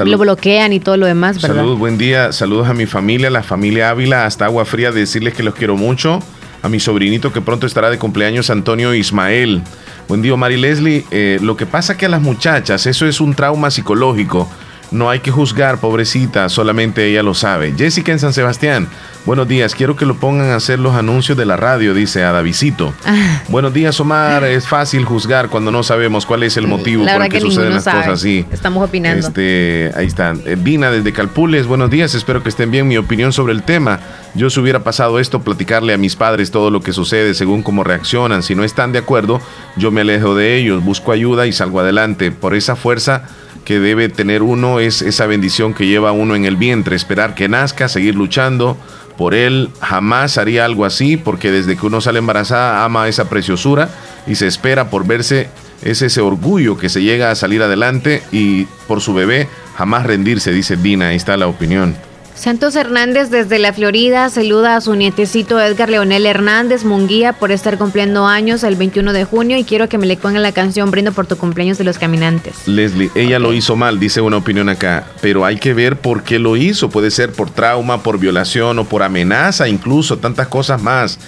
Lo 0.06 0.19
bloquean 0.19 0.72
y 0.72 0.80
todo 0.80 0.98
lo 0.98 1.07
demás, 1.07 1.41
¿verdad? 1.41 1.56
Saludos, 1.56 1.80
buen 1.80 1.98
día. 1.98 2.31
Saludos 2.31 2.68
a 2.68 2.76
mi 2.76 2.85
familia, 2.85 3.31
la 3.31 3.41
familia 3.41 3.90
Ávila, 3.90 4.27
hasta 4.27 4.45
Agua 4.45 4.65
Fría, 4.65 4.91
decirles 4.91 5.34
que 5.34 5.41
los 5.41 5.56
quiero 5.56 5.77
mucho. 5.77 6.19
A 6.61 6.69
mi 6.69 6.80
sobrinito 6.80 7.34
que 7.34 7.41
pronto 7.41 7.65
estará 7.65 7.90
de 7.90 7.98
cumpleaños, 7.98 8.52
Antonio 8.52 8.94
Ismael. 8.94 9.64
Buen 10.07 10.22
día, 10.22 10.35
Mari 10.35 10.57
Leslie. 10.57 11.06
Eh, 11.10 11.40
lo 11.41 11.57
que 11.57 11.65
pasa 11.65 11.98
que 11.98 12.06
a 12.06 12.10
las 12.10 12.22
muchachas, 12.22 12.85
eso 12.85 13.07
es 13.07 13.19
un 13.19 13.34
trauma 13.34 13.72
psicológico. 13.72 14.48
No 14.94 15.10
hay 15.10 15.22
que 15.22 15.32
juzgar, 15.32 15.80
pobrecita, 15.80 16.49
solamente 16.49 17.10
ella 17.10 17.24
lo 17.24 17.34
sabe. 17.34 17.74
Jessica 17.76 18.11
en 18.11 18.20
San 18.20 18.32
Sebastián. 18.32 18.88
Buenos 19.26 19.48
días, 19.48 19.74
quiero 19.74 19.95
que 19.95 20.06
lo 20.06 20.18
pongan 20.18 20.52
a 20.52 20.56
hacer 20.56 20.78
los 20.78 20.95
anuncios 20.95 21.36
de 21.36 21.45
la 21.45 21.57
radio, 21.57 21.95
dice 21.95 22.24
Adavisito. 22.24 22.94
Ah. 23.03 23.41
Buenos 23.48 23.74
días, 23.74 23.99
Omar. 23.99 24.44
Es 24.44 24.68
fácil 24.68 25.03
juzgar 25.03 25.49
cuando 25.49 25.72
no 25.72 25.82
sabemos 25.82 26.28
cuál 26.28 26.44
es 26.44 26.57
el 26.57 26.68
motivo 26.68 27.06
por 27.06 27.24
el 27.24 27.30
que, 27.30 27.41
suceden 27.41 27.74
las 27.74 27.86
cosas 27.86 28.07
así. 28.07 28.45
Estamos 28.52 28.88
opinando. 28.88 29.28
Este, 29.28 29.91
ahí 29.95 30.06
está. 30.06 30.36
Eh, 30.45 30.57
Dina 30.61 30.91
desde 30.91 31.11
Calpules, 31.11 31.65
buenos 31.65 31.90
días. 31.90 32.14
Espero 32.14 32.44
que 32.44 32.49
estén 32.49 32.70
bien. 32.70 32.88
Mi 32.88 32.98
opinión 32.98 33.34
sobre 33.34 33.53
el 33.53 33.64
tema. 33.64 33.99
Yo 34.36 34.52
si 34.52 34.60
hubiera 34.60 34.84
pasado 34.84 35.20
esto, 35.20 35.41
platicarle 35.41 35.94
a 35.94 35.98
mis 35.98 36.15
padres 36.15 36.52
todo 36.52 36.70
lo 36.70 36.82
que 36.82 36.94
sucede 36.94 37.34
según 37.34 37.64
cómo 37.64 37.84
reaccionan. 37.84 38.44
Si 38.44 38.53
no 38.53 38.64
están 38.64 38.91
de 38.91 38.99
acuerdo, 38.99 39.41
yo 39.76 39.90
me 39.90 40.02
alejo 40.02 40.36
de 40.36 40.57
ellos, 40.57 40.84
busco 40.84 41.11
ayuda 41.11 41.48
y 41.48 41.52
salgo 41.52 41.80
adelante. 41.80 42.32
Por 42.32 42.53
esa 42.53 42.76
fuerza 42.76 43.24
que 43.65 43.80
debe 43.80 44.10
tener 44.10 44.44
uno 44.44 44.80
es 44.80 45.02
esa 45.02 45.26
bendición 45.26 45.73
que 45.73 45.88
lleva 45.88 46.11
uno 46.11 46.35
en 46.35 46.45
el 46.45 46.57
vientre, 46.57 46.95
esperar 46.95 47.35
que 47.35 47.48
nazca, 47.48 47.88
seguir 47.88 48.15
luchando 48.15 48.77
por 49.18 49.34
él. 49.34 49.69
Jamás 49.80 50.38
haría 50.38 50.65
algo 50.65 50.85
así 50.85 51.18
porque 51.18 51.52
desde 51.52 51.77
que 51.77 51.85
uno 51.85 52.02
sale 52.02 52.19
embarazada 52.19 52.84
ama 52.84 53.07
esa 53.07 53.30
preciosura 53.30 53.90
y 54.27 54.35
se 54.35 54.48
espera 54.48 54.90
por 54.90 55.06
verse, 55.06 55.49
es 55.81 56.02
ese 56.02 56.22
orgullo 56.22 56.77
que 56.77 56.90
se 56.90 57.02
llega 57.02 57.31
a 57.31 57.35
salir 57.35 57.61
adelante 57.61 58.23
y 58.31 58.65
por 58.88 59.02
su 59.02 59.14
bebé 59.14 59.48
jamás 59.76 60.06
rendirse, 60.06 60.52
dice 60.52 60.77
Dina, 60.77 61.10
ahí 61.10 61.15
está 61.15 61.38
la 61.38 61.48
opinión. 61.48 61.95
Santos 62.36 62.76
Hernández 62.76 63.30
desde 63.30 63.60
la 63.60 63.74
Florida 63.74 64.30
saluda 64.30 64.76
a 64.76 64.82
su 64.82 64.96
nietecito 64.96 65.62
Edgar 65.62 65.90
Leonel 65.90 66.26
Hernández 66.26 66.84
Munguía 66.84 67.34
por 67.34 67.52
estar 67.52 67.78
cumpliendo 67.78 68.26
años 68.26 68.64
el 68.64 68.76
21 68.76 69.14
de 69.14 69.24
junio 69.24 69.58
y 69.58 69.64
quiero 69.64 69.88
que 69.88 69.98
me 69.98 70.08
le 70.08 70.18
pongan 70.18 70.42
la 70.42 70.52
canción 70.52 70.90
Brindo 70.92 71.12
por 71.12 71.28
tu 71.28 71.38
cumpleaños 71.38 71.78
de 71.78 71.84
los 71.84 72.00
caminantes. 72.00 72.68
Leslie, 72.68 73.12
ella 73.16 73.40
lo 73.40 73.54
hizo 73.54 73.76
mal, 73.76 74.00
dice 74.00 74.20
una 74.20 74.38
opinión 74.38 74.68
acá, 74.68 75.08
pero 75.22 75.46
hay 75.46 75.58
que 75.58 75.74
ver 75.74 75.98
por 75.98 76.24
qué 76.24 76.40
lo 76.40 76.58
hizo. 76.58 76.90
Puede 76.90 77.12
ser 77.12 77.32
por 77.32 77.52
trauma, 77.52 78.04
por 78.04 78.20
violación 78.20 78.80
o 78.80 78.86
por 78.86 79.04
amenaza, 79.04 79.68
incluso 79.68 80.18
tantas 80.18 80.48
cosas 80.48 80.82
más. 80.82 81.20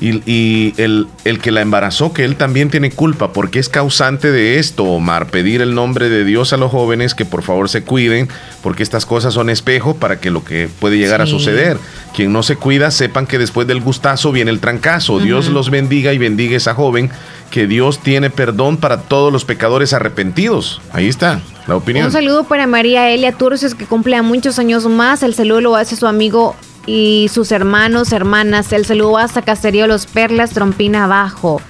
Y, 0.00 0.74
el, 0.80 1.08
el, 1.24 1.40
que 1.40 1.50
la 1.50 1.60
embarazó, 1.60 2.12
que 2.12 2.24
él 2.24 2.36
también 2.36 2.70
tiene 2.70 2.92
culpa, 2.92 3.32
porque 3.32 3.58
es 3.58 3.68
causante 3.68 4.30
de 4.30 4.60
esto, 4.60 4.84
Omar. 4.84 5.26
Pedir 5.26 5.60
el 5.60 5.74
nombre 5.74 6.08
de 6.08 6.24
Dios 6.24 6.52
a 6.52 6.56
los 6.56 6.70
jóvenes 6.70 7.16
que 7.16 7.24
por 7.24 7.42
favor 7.42 7.68
se 7.68 7.82
cuiden, 7.82 8.28
porque 8.62 8.84
estas 8.84 9.06
cosas 9.06 9.34
son 9.34 9.50
espejos 9.50 9.96
para 9.96 10.20
que 10.20 10.30
lo 10.30 10.44
que 10.44 10.68
puede 10.78 10.98
llegar 10.98 11.20
a 11.20 11.26
suceder. 11.26 11.78
Quien 12.14 12.32
no 12.32 12.44
se 12.44 12.54
cuida, 12.54 12.92
sepan 12.92 13.26
que 13.26 13.38
después 13.38 13.66
del 13.66 13.80
gustazo 13.80 14.30
viene 14.30 14.52
el 14.52 14.60
trancazo. 14.60 15.18
Dios 15.18 15.48
los 15.48 15.68
bendiga 15.68 16.12
y 16.12 16.18
bendiga 16.18 16.54
a 16.54 16.58
esa 16.58 16.74
joven, 16.74 17.10
que 17.50 17.66
Dios 17.66 17.98
tiene 17.98 18.30
perdón 18.30 18.76
para 18.76 19.02
todos 19.02 19.32
los 19.32 19.44
pecadores 19.44 19.92
arrepentidos. 19.92 20.80
Ahí 20.92 21.08
está. 21.08 21.40
La 21.66 21.76
opinión. 21.76 22.06
Un 22.06 22.12
saludo 22.12 22.44
para 22.44 22.66
María 22.66 23.10
Elia 23.10 23.32
Turces 23.32 23.74
que 23.74 23.84
cumple 23.84 24.16
a 24.16 24.22
muchos 24.22 24.58
años 24.58 24.86
más. 24.86 25.22
El 25.22 25.34
saludo 25.34 25.60
lo 25.60 25.76
hace 25.76 25.96
su 25.96 26.06
amigo 26.06 26.56
y 26.88 27.28
sus 27.28 27.52
hermanos, 27.52 28.12
hermanas. 28.12 28.72
El 28.72 28.86
saludo 28.86 29.18
hasta 29.18 29.42
Caserío 29.42 29.86
Los 29.86 30.06
Perlas, 30.06 30.50
Trompina 30.50 31.04
Abajo. 31.04 31.60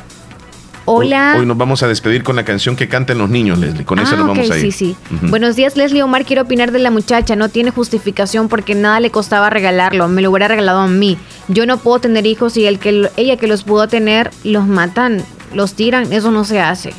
Hola. 0.85 1.35
Hoy, 1.37 1.45
nos 1.45 1.59
vamos 1.59 1.83
a 1.83 1.89
despedir 1.89 2.23
con 2.23 2.37
la 2.37 2.45
canción 2.45 2.77
que 2.77 2.89
canten 2.89 3.19
los 3.19 3.29
niños, 3.29 3.59
Leslie. 3.59 3.85
Con 3.85 3.99
ah, 3.99 4.03
nos 4.05 4.29
vamos 4.29 4.51
a 4.51 4.57
ir. 4.59 4.73
Sí, 4.73 4.73
sí. 4.73 4.97
Buenos 5.23 5.57
días, 5.57 5.77
Leslie 5.77 6.03
Omar. 6.03 6.25
Quiero 6.25 6.43
opinar 6.43 6.71
de 6.71 6.79
la 6.79 6.91
muchacha. 6.91 7.35
No 7.35 7.49
tiene 7.49 7.73
justificación 7.73 8.49
porque 8.49 8.77
nada 8.77 9.01
le 9.01 9.11
costaba 9.11 9.51
regalarlo. 9.51 10.09
Me 10.09 10.23
lo 10.23 10.31
hubiera 10.31 10.49
regalado 10.49 10.81
a 10.81 10.87
mí. 10.87 11.19
Yo 11.49 11.67
no 11.67 11.79
puedo 11.79 11.99
tener 11.99 12.25
hijos 12.25 12.57
y 12.57 12.67
el 12.67 12.79
que 12.79 13.11
ella 13.17 13.37
que 13.37 13.49
los 13.49 13.65
pudo 13.65 13.89
tener 13.89 14.31
los 14.45 14.67
matan, 14.69 15.23
los 15.53 15.75
tiran. 15.75 16.11
Eso 16.13 16.31
no 16.31 16.45
se 16.45 16.61
hace. 16.61 16.95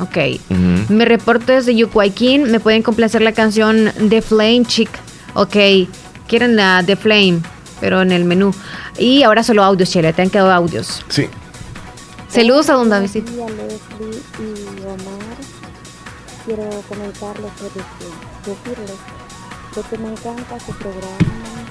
Ok. 0.00 0.40
Me 0.88 1.04
reporto 1.04 1.52
desde 1.52 1.74
Yucuayquín. 1.74 2.52
Me 2.52 2.60
pueden 2.60 2.82
complacer 2.82 3.20
la 3.20 3.32
canción 3.32 3.90
The 4.08 4.22
Flame 4.22 4.62
Chick. 4.64 4.90
Ok. 5.34 5.56
Quieren 6.28 6.56
la 6.56 6.82
The 6.86 6.96
Flame 6.96 7.40
pero 7.80 8.02
en 8.02 8.12
el 8.12 8.24
menú. 8.24 8.52
Y 8.98 9.22
ahora 9.22 9.42
solo 9.42 9.64
audios, 9.64 9.90
Chile, 9.90 10.12
te 10.12 10.22
han 10.22 10.30
quedado 10.30 10.52
audios. 10.52 11.04
Sí. 11.08 11.28
Saludos 12.28 12.68
a 12.70 12.74
don 12.74 12.88
Davidito. 12.88 13.30
y 13.30 13.36
Omar. 14.82 15.36
Quiero 16.44 16.68
comentarles 16.88 17.52
que 17.52 18.50
decirles 18.50 18.98
que 19.82 19.98
me 19.98 20.08
encanta 20.08 20.60
su 20.60 20.72
programa, 20.74 21.64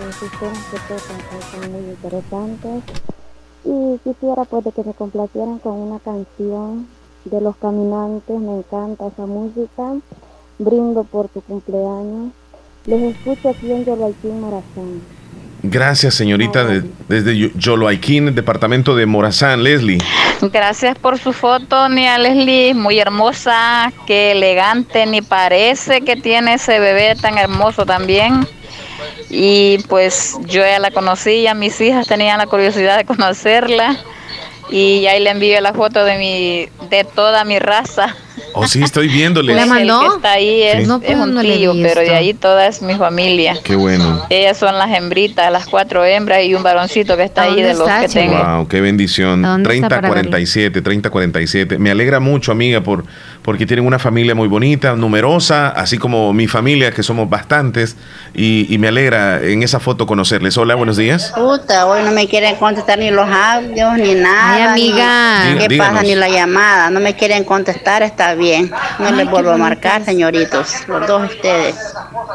los 0.00 0.18
temas 0.18 0.58
que 0.70 0.78
tocan 0.88 1.20
son 1.52 1.72
muy 1.72 1.90
interesantes 1.90 2.82
y 3.64 3.98
quisiera 3.98 4.44
pues 4.44 4.64
de 4.64 4.72
que 4.72 4.82
me 4.82 4.92
complacieran 4.92 5.60
con 5.60 5.74
una 5.74 6.00
canción 6.00 6.88
de 7.24 7.40
los 7.40 7.56
caminantes, 7.56 8.40
me 8.40 8.58
encanta 8.58 9.06
esa 9.06 9.26
música, 9.26 9.94
brindo 10.58 11.04
por 11.04 11.28
tu 11.28 11.40
cumpleaños, 11.42 12.32
les 12.86 13.14
escucho 13.14 13.50
aquí 13.50 13.70
en 13.70 13.84
Yoloaitín 13.84 14.40
Marazán. 14.40 15.00
Gracias, 15.66 16.14
señorita, 16.14 16.66
desde 17.08 17.50
Yoloaiquín, 17.54 18.34
departamento 18.34 18.94
de 18.94 19.06
Morazán, 19.06 19.62
Leslie. 19.62 19.96
Gracias 20.42 20.98
por 20.98 21.18
su 21.18 21.32
foto, 21.32 21.88
Nia 21.88 22.18
Leslie, 22.18 22.74
muy 22.74 22.98
hermosa, 22.98 23.90
qué 24.06 24.32
elegante, 24.32 25.06
ni 25.06 25.22
parece 25.22 26.02
que 26.02 26.16
tiene 26.16 26.54
ese 26.54 26.78
bebé 26.80 27.14
tan 27.14 27.38
hermoso 27.38 27.86
también. 27.86 28.46
Y 29.30 29.78
pues 29.88 30.36
yo 30.42 30.60
ya 30.60 30.78
la 30.78 30.90
conocí, 30.90 31.40
ya 31.40 31.54
mis 31.54 31.80
hijas 31.80 32.06
tenían 32.06 32.36
la 32.36 32.46
curiosidad 32.46 32.98
de 32.98 33.06
conocerla 33.06 33.96
y 34.68 35.06
ahí 35.06 35.22
le 35.22 35.30
envío 35.30 35.58
la 35.62 35.72
foto 35.72 36.04
de 36.04 36.18
mi 36.18 36.88
de 36.90 37.04
toda 37.04 37.42
mi 37.46 37.58
raza. 37.58 38.14
Oh, 38.52 38.66
sí, 38.66 38.82
estoy 38.82 39.08
viéndole. 39.08 39.54
¿Le 39.54 39.66
mandó? 39.66 40.02
El 40.02 40.08
que 40.08 40.16
está 40.16 40.32
ahí 40.32 40.62
es, 40.62 40.88
no, 40.88 41.00
es 41.02 41.16
un 41.16 41.40
tío, 41.40 41.72
pero 41.82 42.00
de 42.00 42.14
ahí 42.14 42.34
toda 42.34 42.66
es 42.66 42.82
mi 42.82 42.94
familia. 42.94 43.58
Qué 43.62 43.76
bueno. 43.76 44.26
Ellas 44.30 44.58
son 44.58 44.76
las 44.78 44.90
hembritas, 44.90 45.50
las 45.52 45.66
cuatro 45.66 46.04
hembras 46.04 46.44
y 46.44 46.54
un 46.54 46.62
varoncito 46.62 47.16
que 47.16 47.24
está 47.24 47.42
ahí 47.42 47.62
de 47.62 47.74
los 47.74 47.88
que 47.88 48.08
tengo. 48.08 48.42
Wow, 48.42 48.68
qué 48.68 48.80
bendición. 48.80 49.62
3047, 49.62 50.82
3047. 50.82 51.78
Me 51.78 51.90
alegra 51.90 52.20
mucho, 52.20 52.52
amiga, 52.52 52.80
por 52.80 53.04
porque 53.44 53.66
tienen 53.66 53.86
una 53.86 53.98
familia 53.98 54.34
muy 54.34 54.48
bonita, 54.48 54.96
numerosa, 54.96 55.68
así 55.68 55.98
como 55.98 56.32
mi 56.32 56.46
familia, 56.46 56.92
que 56.92 57.02
somos 57.02 57.28
bastantes, 57.28 57.94
y, 58.32 58.74
me 58.78 58.88
alegra 58.88 59.42
en 59.42 59.62
esa 59.62 59.80
foto 59.80 60.06
conocerles. 60.06 60.56
Hola, 60.56 60.74
buenos 60.74 60.96
días. 60.96 61.32
Puta, 61.34 61.86
hoy 61.86 62.02
no 62.02 62.10
me 62.10 62.26
quieren 62.26 62.56
contestar 62.56 62.98
ni 62.98 63.10
los 63.10 63.28
audios, 63.28 63.98
ni 63.98 64.14
nada. 64.14 64.54
Ay, 64.54 64.62
amiga. 64.62 65.58
¿Qué 65.58 65.76
pasa? 65.76 66.02
Ni 66.02 66.14
la 66.14 66.28
llamada. 66.28 66.90
No 66.90 67.00
me 67.00 67.14
quieren 67.14 67.44
contestar 67.44 68.02
esta 68.02 68.23
está 68.24 68.34
bien. 68.34 68.70
No 68.98 69.12
les 69.12 69.28
vuelvo 69.30 69.50
a 69.50 69.56
marcar, 69.56 70.04
señoritos, 70.04 70.68
los 70.88 71.06
dos 71.06 71.30
ustedes. 71.30 71.76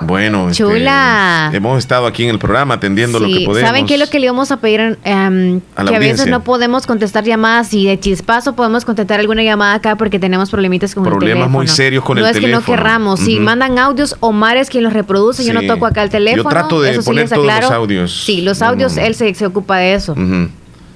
Bueno, 0.01 0.49
este, 0.49 0.63
Chula. 0.63 1.49
hemos 1.53 1.77
estado 1.79 2.05
aquí 2.05 2.23
en 2.23 2.29
el 2.29 2.39
programa 2.39 2.75
atendiendo 2.75 3.19
lo 3.19 3.27
que 3.27 3.33
Sí, 3.37 3.45
podemos. 3.45 3.67
¿Saben 3.67 3.85
qué 3.85 3.95
es 3.95 3.99
lo 3.99 4.07
que 4.07 4.19
le 4.19 4.25
íbamos 4.25 4.51
a 4.51 4.57
pedir? 4.57 4.97
Em, 5.03 5.61
A 5.75 5.83
la 5.83 5.91
que 5.91 5.97
a 5.97 5.99
veces 5.99 6.27
no 6.27 6.43
podemos 6.43 6.85
contestar 6.85 7.23
llamadas 7.23 7.73
y 7.73 7.85
de 7.87 7.99
chispazo 7.99 8.53
podemos 8.55 8.85
contestar 8.85 9.19
alguna 9.19 9.43
llamada 9.43 9.73
acá 9.75 9.95
porque 9.95 10.19
tenemos 10.19 10.49
problemitas 10.49 10.93
con 10.93 11.03
el 11.05 11.09
Problemas 11.11 11.35
teléfono. 11.45 11.57
muy 11.57 11.67
serios 11.67 12.03
con 12.03 12.17
no 12.19 12.25
el 12.25 12.31
es 12.31 12.37
que 12.39 12.47
no 12.47 12.59
teléfono. 12.59 12.77
querramos. 12.77 13.19
Si 13.19 13.35
Ujú. 13.35 13.43
mandan 13.43 13.79
audios, 13.79 14.15
Omar 14.19 14.57
es 14.57 14.69
quien 14.69 14.83
los 14.83 14.93
reproduce. 14.93 15.43
Yo 15.43 15.53
no 15.53 15.61
Sí. 15.61 15.67
toco 15.67 15.85
acá 15.85 16.03
el 16.03 16.09
teléfono. 16.09 16.43
Yo 16.43 16.49
trato 16.49 16.81
de 16.81 16.91
eso 16.91 17.01
sí 17.01 17.05
poner 17.07 17.29
todos 17.29 17.45
los 17.45 17.71
audios. 17.71 18.23
Sí, 18.25 18.41
los 18.41 18.59
No, 18.59 18.65
no, 18.67 18.71
audios, 18.73 18.95
no. 18.95 19.01
él 19.01 19.15
se, 19.15 19.33
se 19.33 19.45
ocupa 19.45 19.77
de 19.77 19.93
eso. 19.95 20.13
Ujú. 20.13 20.49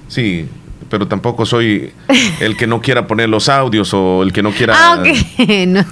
Sí, 0.08 0.48
pero 0.88 1.06
tampoco 1.08 1.44
soy 1.46 1.92
el 2.40 2.56
que 2.56 2.66
no 2.66 2.80
quiera 2.80 3.06
poner 3.06 3.28
los 3.28 3.48
audios 3.48 3.92
o 3.94 4.22
el 4.22 4.32
que 4.32 4.42
no 4.42 4.50
quiera. 4.52 4.74
Ah, 4.76 4.98
ok. 5.00 5.48
no, 5.68 5.84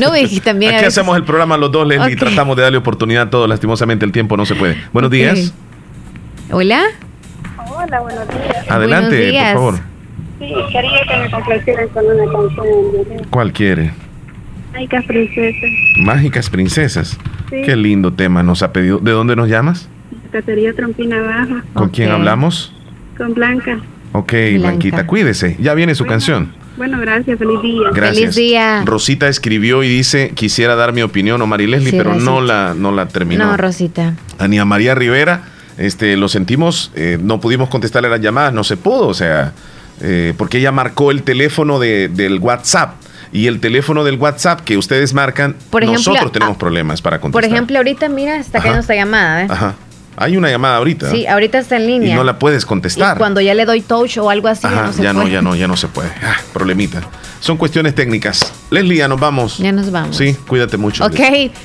no, 0.00 0.16
y 0.16 0.40
también 0.44 0.72
Aquí 0.74 0.84
veces- 0.84 0.98
hacemos 0.98 1.16
el 1.16 1.24
programa 1.24 1.56
los 1.56 1.70
dos, 1.72 1.86
Leslie, 1.86 2.10
y 2.10 2.14
Ok. 2.14 2.18
tratamos 2.20 2.56
de 2.56 2.62
darle 2.62 2.78
oportunidad 2.78 3.24
a 3.24 3.30
todos. 3.30 3.48
Lastimosamente 3.48 4.04
el 4.04 4.12
tiempo 4.12 4.36
no 4.36 4.46
se 4.46 4.54
puede. 4.54 4.76
Buenos 4.92 5.08
Ok. 5.08 5.14
días. 5.14 5.54
Hola. 6.50 6.82
Hola, 7.68 8.00
buenos 8.00 8.28
días. 8.28 8.70
Adelante, 8.70 9.08
Buenos 9.08 9.24
por 9.24 9.30
días. 9.32 9.52
favor. 9.54 9.74
Sí, 10.38 10.54
quería 10.72 11.00
que 11.08 11.16
me 11.18 11.30
complacieran 11.30 11.88
con 11.88 12.04
una 12.06 12.24
canción 12.24 13.26
¿Cuál 13.30 13.52
quiere? 13.52 13.92
Mágicas 14.72 15.04
Princesas, 15.04 15.70
Mágicas 15.98 16.50
Princesas. 16.50 17.18
Sí. 17.50 17.62
Qué 17.64 17.76
lindo 17.76 18.12
tema 18.12 18.42
nos 18.42 18.62
ha 18.62 18.72
pedido. 18.72 18.98
¿De 18.98 19.12
dónde 19.12 19.36
nos 19.36 19.48
llamas? 19.48 19.88
Cacería 20.32 20.72
Trompina 20.72 21.20
Baja, 21.20 21.62
¿Con 21.74 21.90
quién 21.90 22.10
hablamos? 22.10 22.72
con 23.18 23.34
Blanca. 23.34 23.78
Ok, 24.12 24.32
Blanquita, 24.58 25.06
cuídese. 25.06 25.56
Ya 25.60 25.74
viene 25.74 25.94
su 25.94 26.04
canción. 26.04 26.52
Bueno, 26.76 26.98
gracias, 27.00 27.38
feliz 27.38 27.60
día. 27.62 27.90
Gracias. 27.92 28.84
Rosita 28.84 29.28
escribió 29.28 29.82
y 29.82 29.88
dice, 29.88 30.32
quisiera 30.34 30.74
dar 30.74 30.92
mi 30.92 31.02
opinión, 31.02 31.40
Omar 31.42 31.60
y 31.60 31.66
Leslie, 31.66 31.90
Sí, 31.92 31.96
pero 31.98 32.14
no 32.14 32.40
la, 32.40 32.74
no 32.76 32.92
la 32.92 33.08
terminó. 33.08 33.46
No, 33.46 33.56
Rosita. 33.56 34.14
Ania 34.38 34.64
María 34.64 34.94
Rivera, 34.94 35.42
este, 35.78 36.16
lo 36.16 36.28
sentimos, 36.28 36.90
eh, 36.94 37.18
no 37.22 37.40
pudimos 37.40 37.68
contestarle 37.68 38.08
las 38.08 38.20
llamadas, 38.20 38.52
no 38.54 38.64
se 38.64 38.76
pudo, 38.76 39.06
o 39.08 39.14
sea, 39.14 39.52
eh, 40.00 40.34
porque 40.36 40.58
ella 40.58 40.72
marcó 40.72 41.10
el 41.10 41.22
teléfono 41.22 41.78
de- 41.78 42.08
del 42.08 42.38
WhatsApp 42.38 42.94
y 43.32 43.46
el 43.46 43.60
teléfono 43.60 44.02
del 44.04 44.16
WhatsApp 44.16 44.60
que 44.60 44.76
ustedes 44.76 45.14
marcan, 45.14 45.56
Por 45.70 45.82
ejemplo, 45.84 45.98
nosotros 46.12 46.32
tenemos 46.32 46.56
ah, 46.56 46.58
problemas 46.58 47.00
para 47.02 47.16
Por 47.18 47.30
contestar. 47.32 47.52
ejemplo, 47.54 47.76
ahorita, 47.78 48.08
mira, 48.08 48.36
está 48.36 48.58
cayendo 48.58 48.80
esta 48.80 48.94
llamada. 48.94 49.44
¿eh? 49.44 49.46
Ajá. 49.48 49.74
Hay 50.16 50.36
una 50.36 50.50
llamada 50.50 50.76
ahorita 50.76 51.10
Sí, 51.10 51.26
ahorita 51.26 51.58
está 51.58 51.76
en 51.76 51.82
y 51.84 51.86
línea. 51.86 52.16
no 52.16 52.24
la 52.24 52.38
puedes 52.38 52.64
Y 52.64 52.66
contestar. 52.66 53.16
cuando 53.18 53.40
ya 53.40 53.54
le 53.54 53.64
doy 53.64 53.80
touch 53.80 54.18
o 54.18 54.28
algo 54.30 54.48
así, 54.48 54.66
Ajá, 54.66 54.82
no 54.86 54.92
se 54.92 55.02
ya 55.02 55.12
no, 55.12 55.26
ya 55.26 55.40
no, 55.42 55.54
ya 55.56 55.66
no 55.66 55.76
se 55.76 55.88
puede. 55.88 56.10
Ah, 56.22 56.36
problemita. 56.52 57.00
Son 57.40 57.56
cuestiones 57.56 57.94
técnicas. 57.94 58.52
Leslie, 58.70 58.98
ya 58.98 59.08
nos 59.08 59.18
vamos. 59.18 59.58
Ya 59.58 59.72
nos 59.72 59.90
vamos. 59.90 60.16
Sí, 60.16 60.34
cuídate 60.46 60.76
mucho. 60.76 61.04
Ok, 61.04 61.18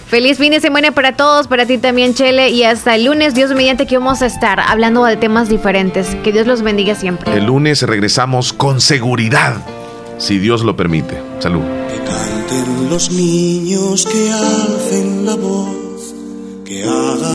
feliz 0.08 0.38
fin 0.40 0.52
de 0.52 0.60
semana 0.60 0.92
para 0.92 1.16
todos, 1.16 1.48
para 1.48 1.66
ti 1.68 1.78
también, 1.78 2.14
Chele. 2.16 2.50
Y 2.50 2.64
hasta 2.64 2.96
el 2.96 3.04
lunes, 3.06 3.36
Dios 3.36 3.52
mediante, 3.54 3.86
que 3.86 3.98
vamos 3.98 4.22
a 4.24 4.26
estar 4.26 4.60
hablando 4.60 5.04
de 5.06 5.18
temas 5.18 5.50
diferentes. 5.50 6.16
Que 6.24 6.32
Dios 6.32 6.48
los 6.48 6.62
bendiga 6.64 6.96
siempre. 6.96 7.32
El 7.34 7.46
lunes 7.46 7.84
regresamos 7.84 8.54
con 8.54 8.82
seguridad, 8.82 9.58
si 10.18 10.40
Dios 10.40 10.64
lo 10.64 10.76
permite. 10.76 11.22
Salud. 11.40 11.62
Canten 12.08 12.90
los 12.90 13.12
niños 13.12 14.06
que 14.08 14.32
alcen 14.32 15.26
la 15.28 15.36
voz, 15.36 16.14
que 16.66 16.84
hagan 16.84 17.20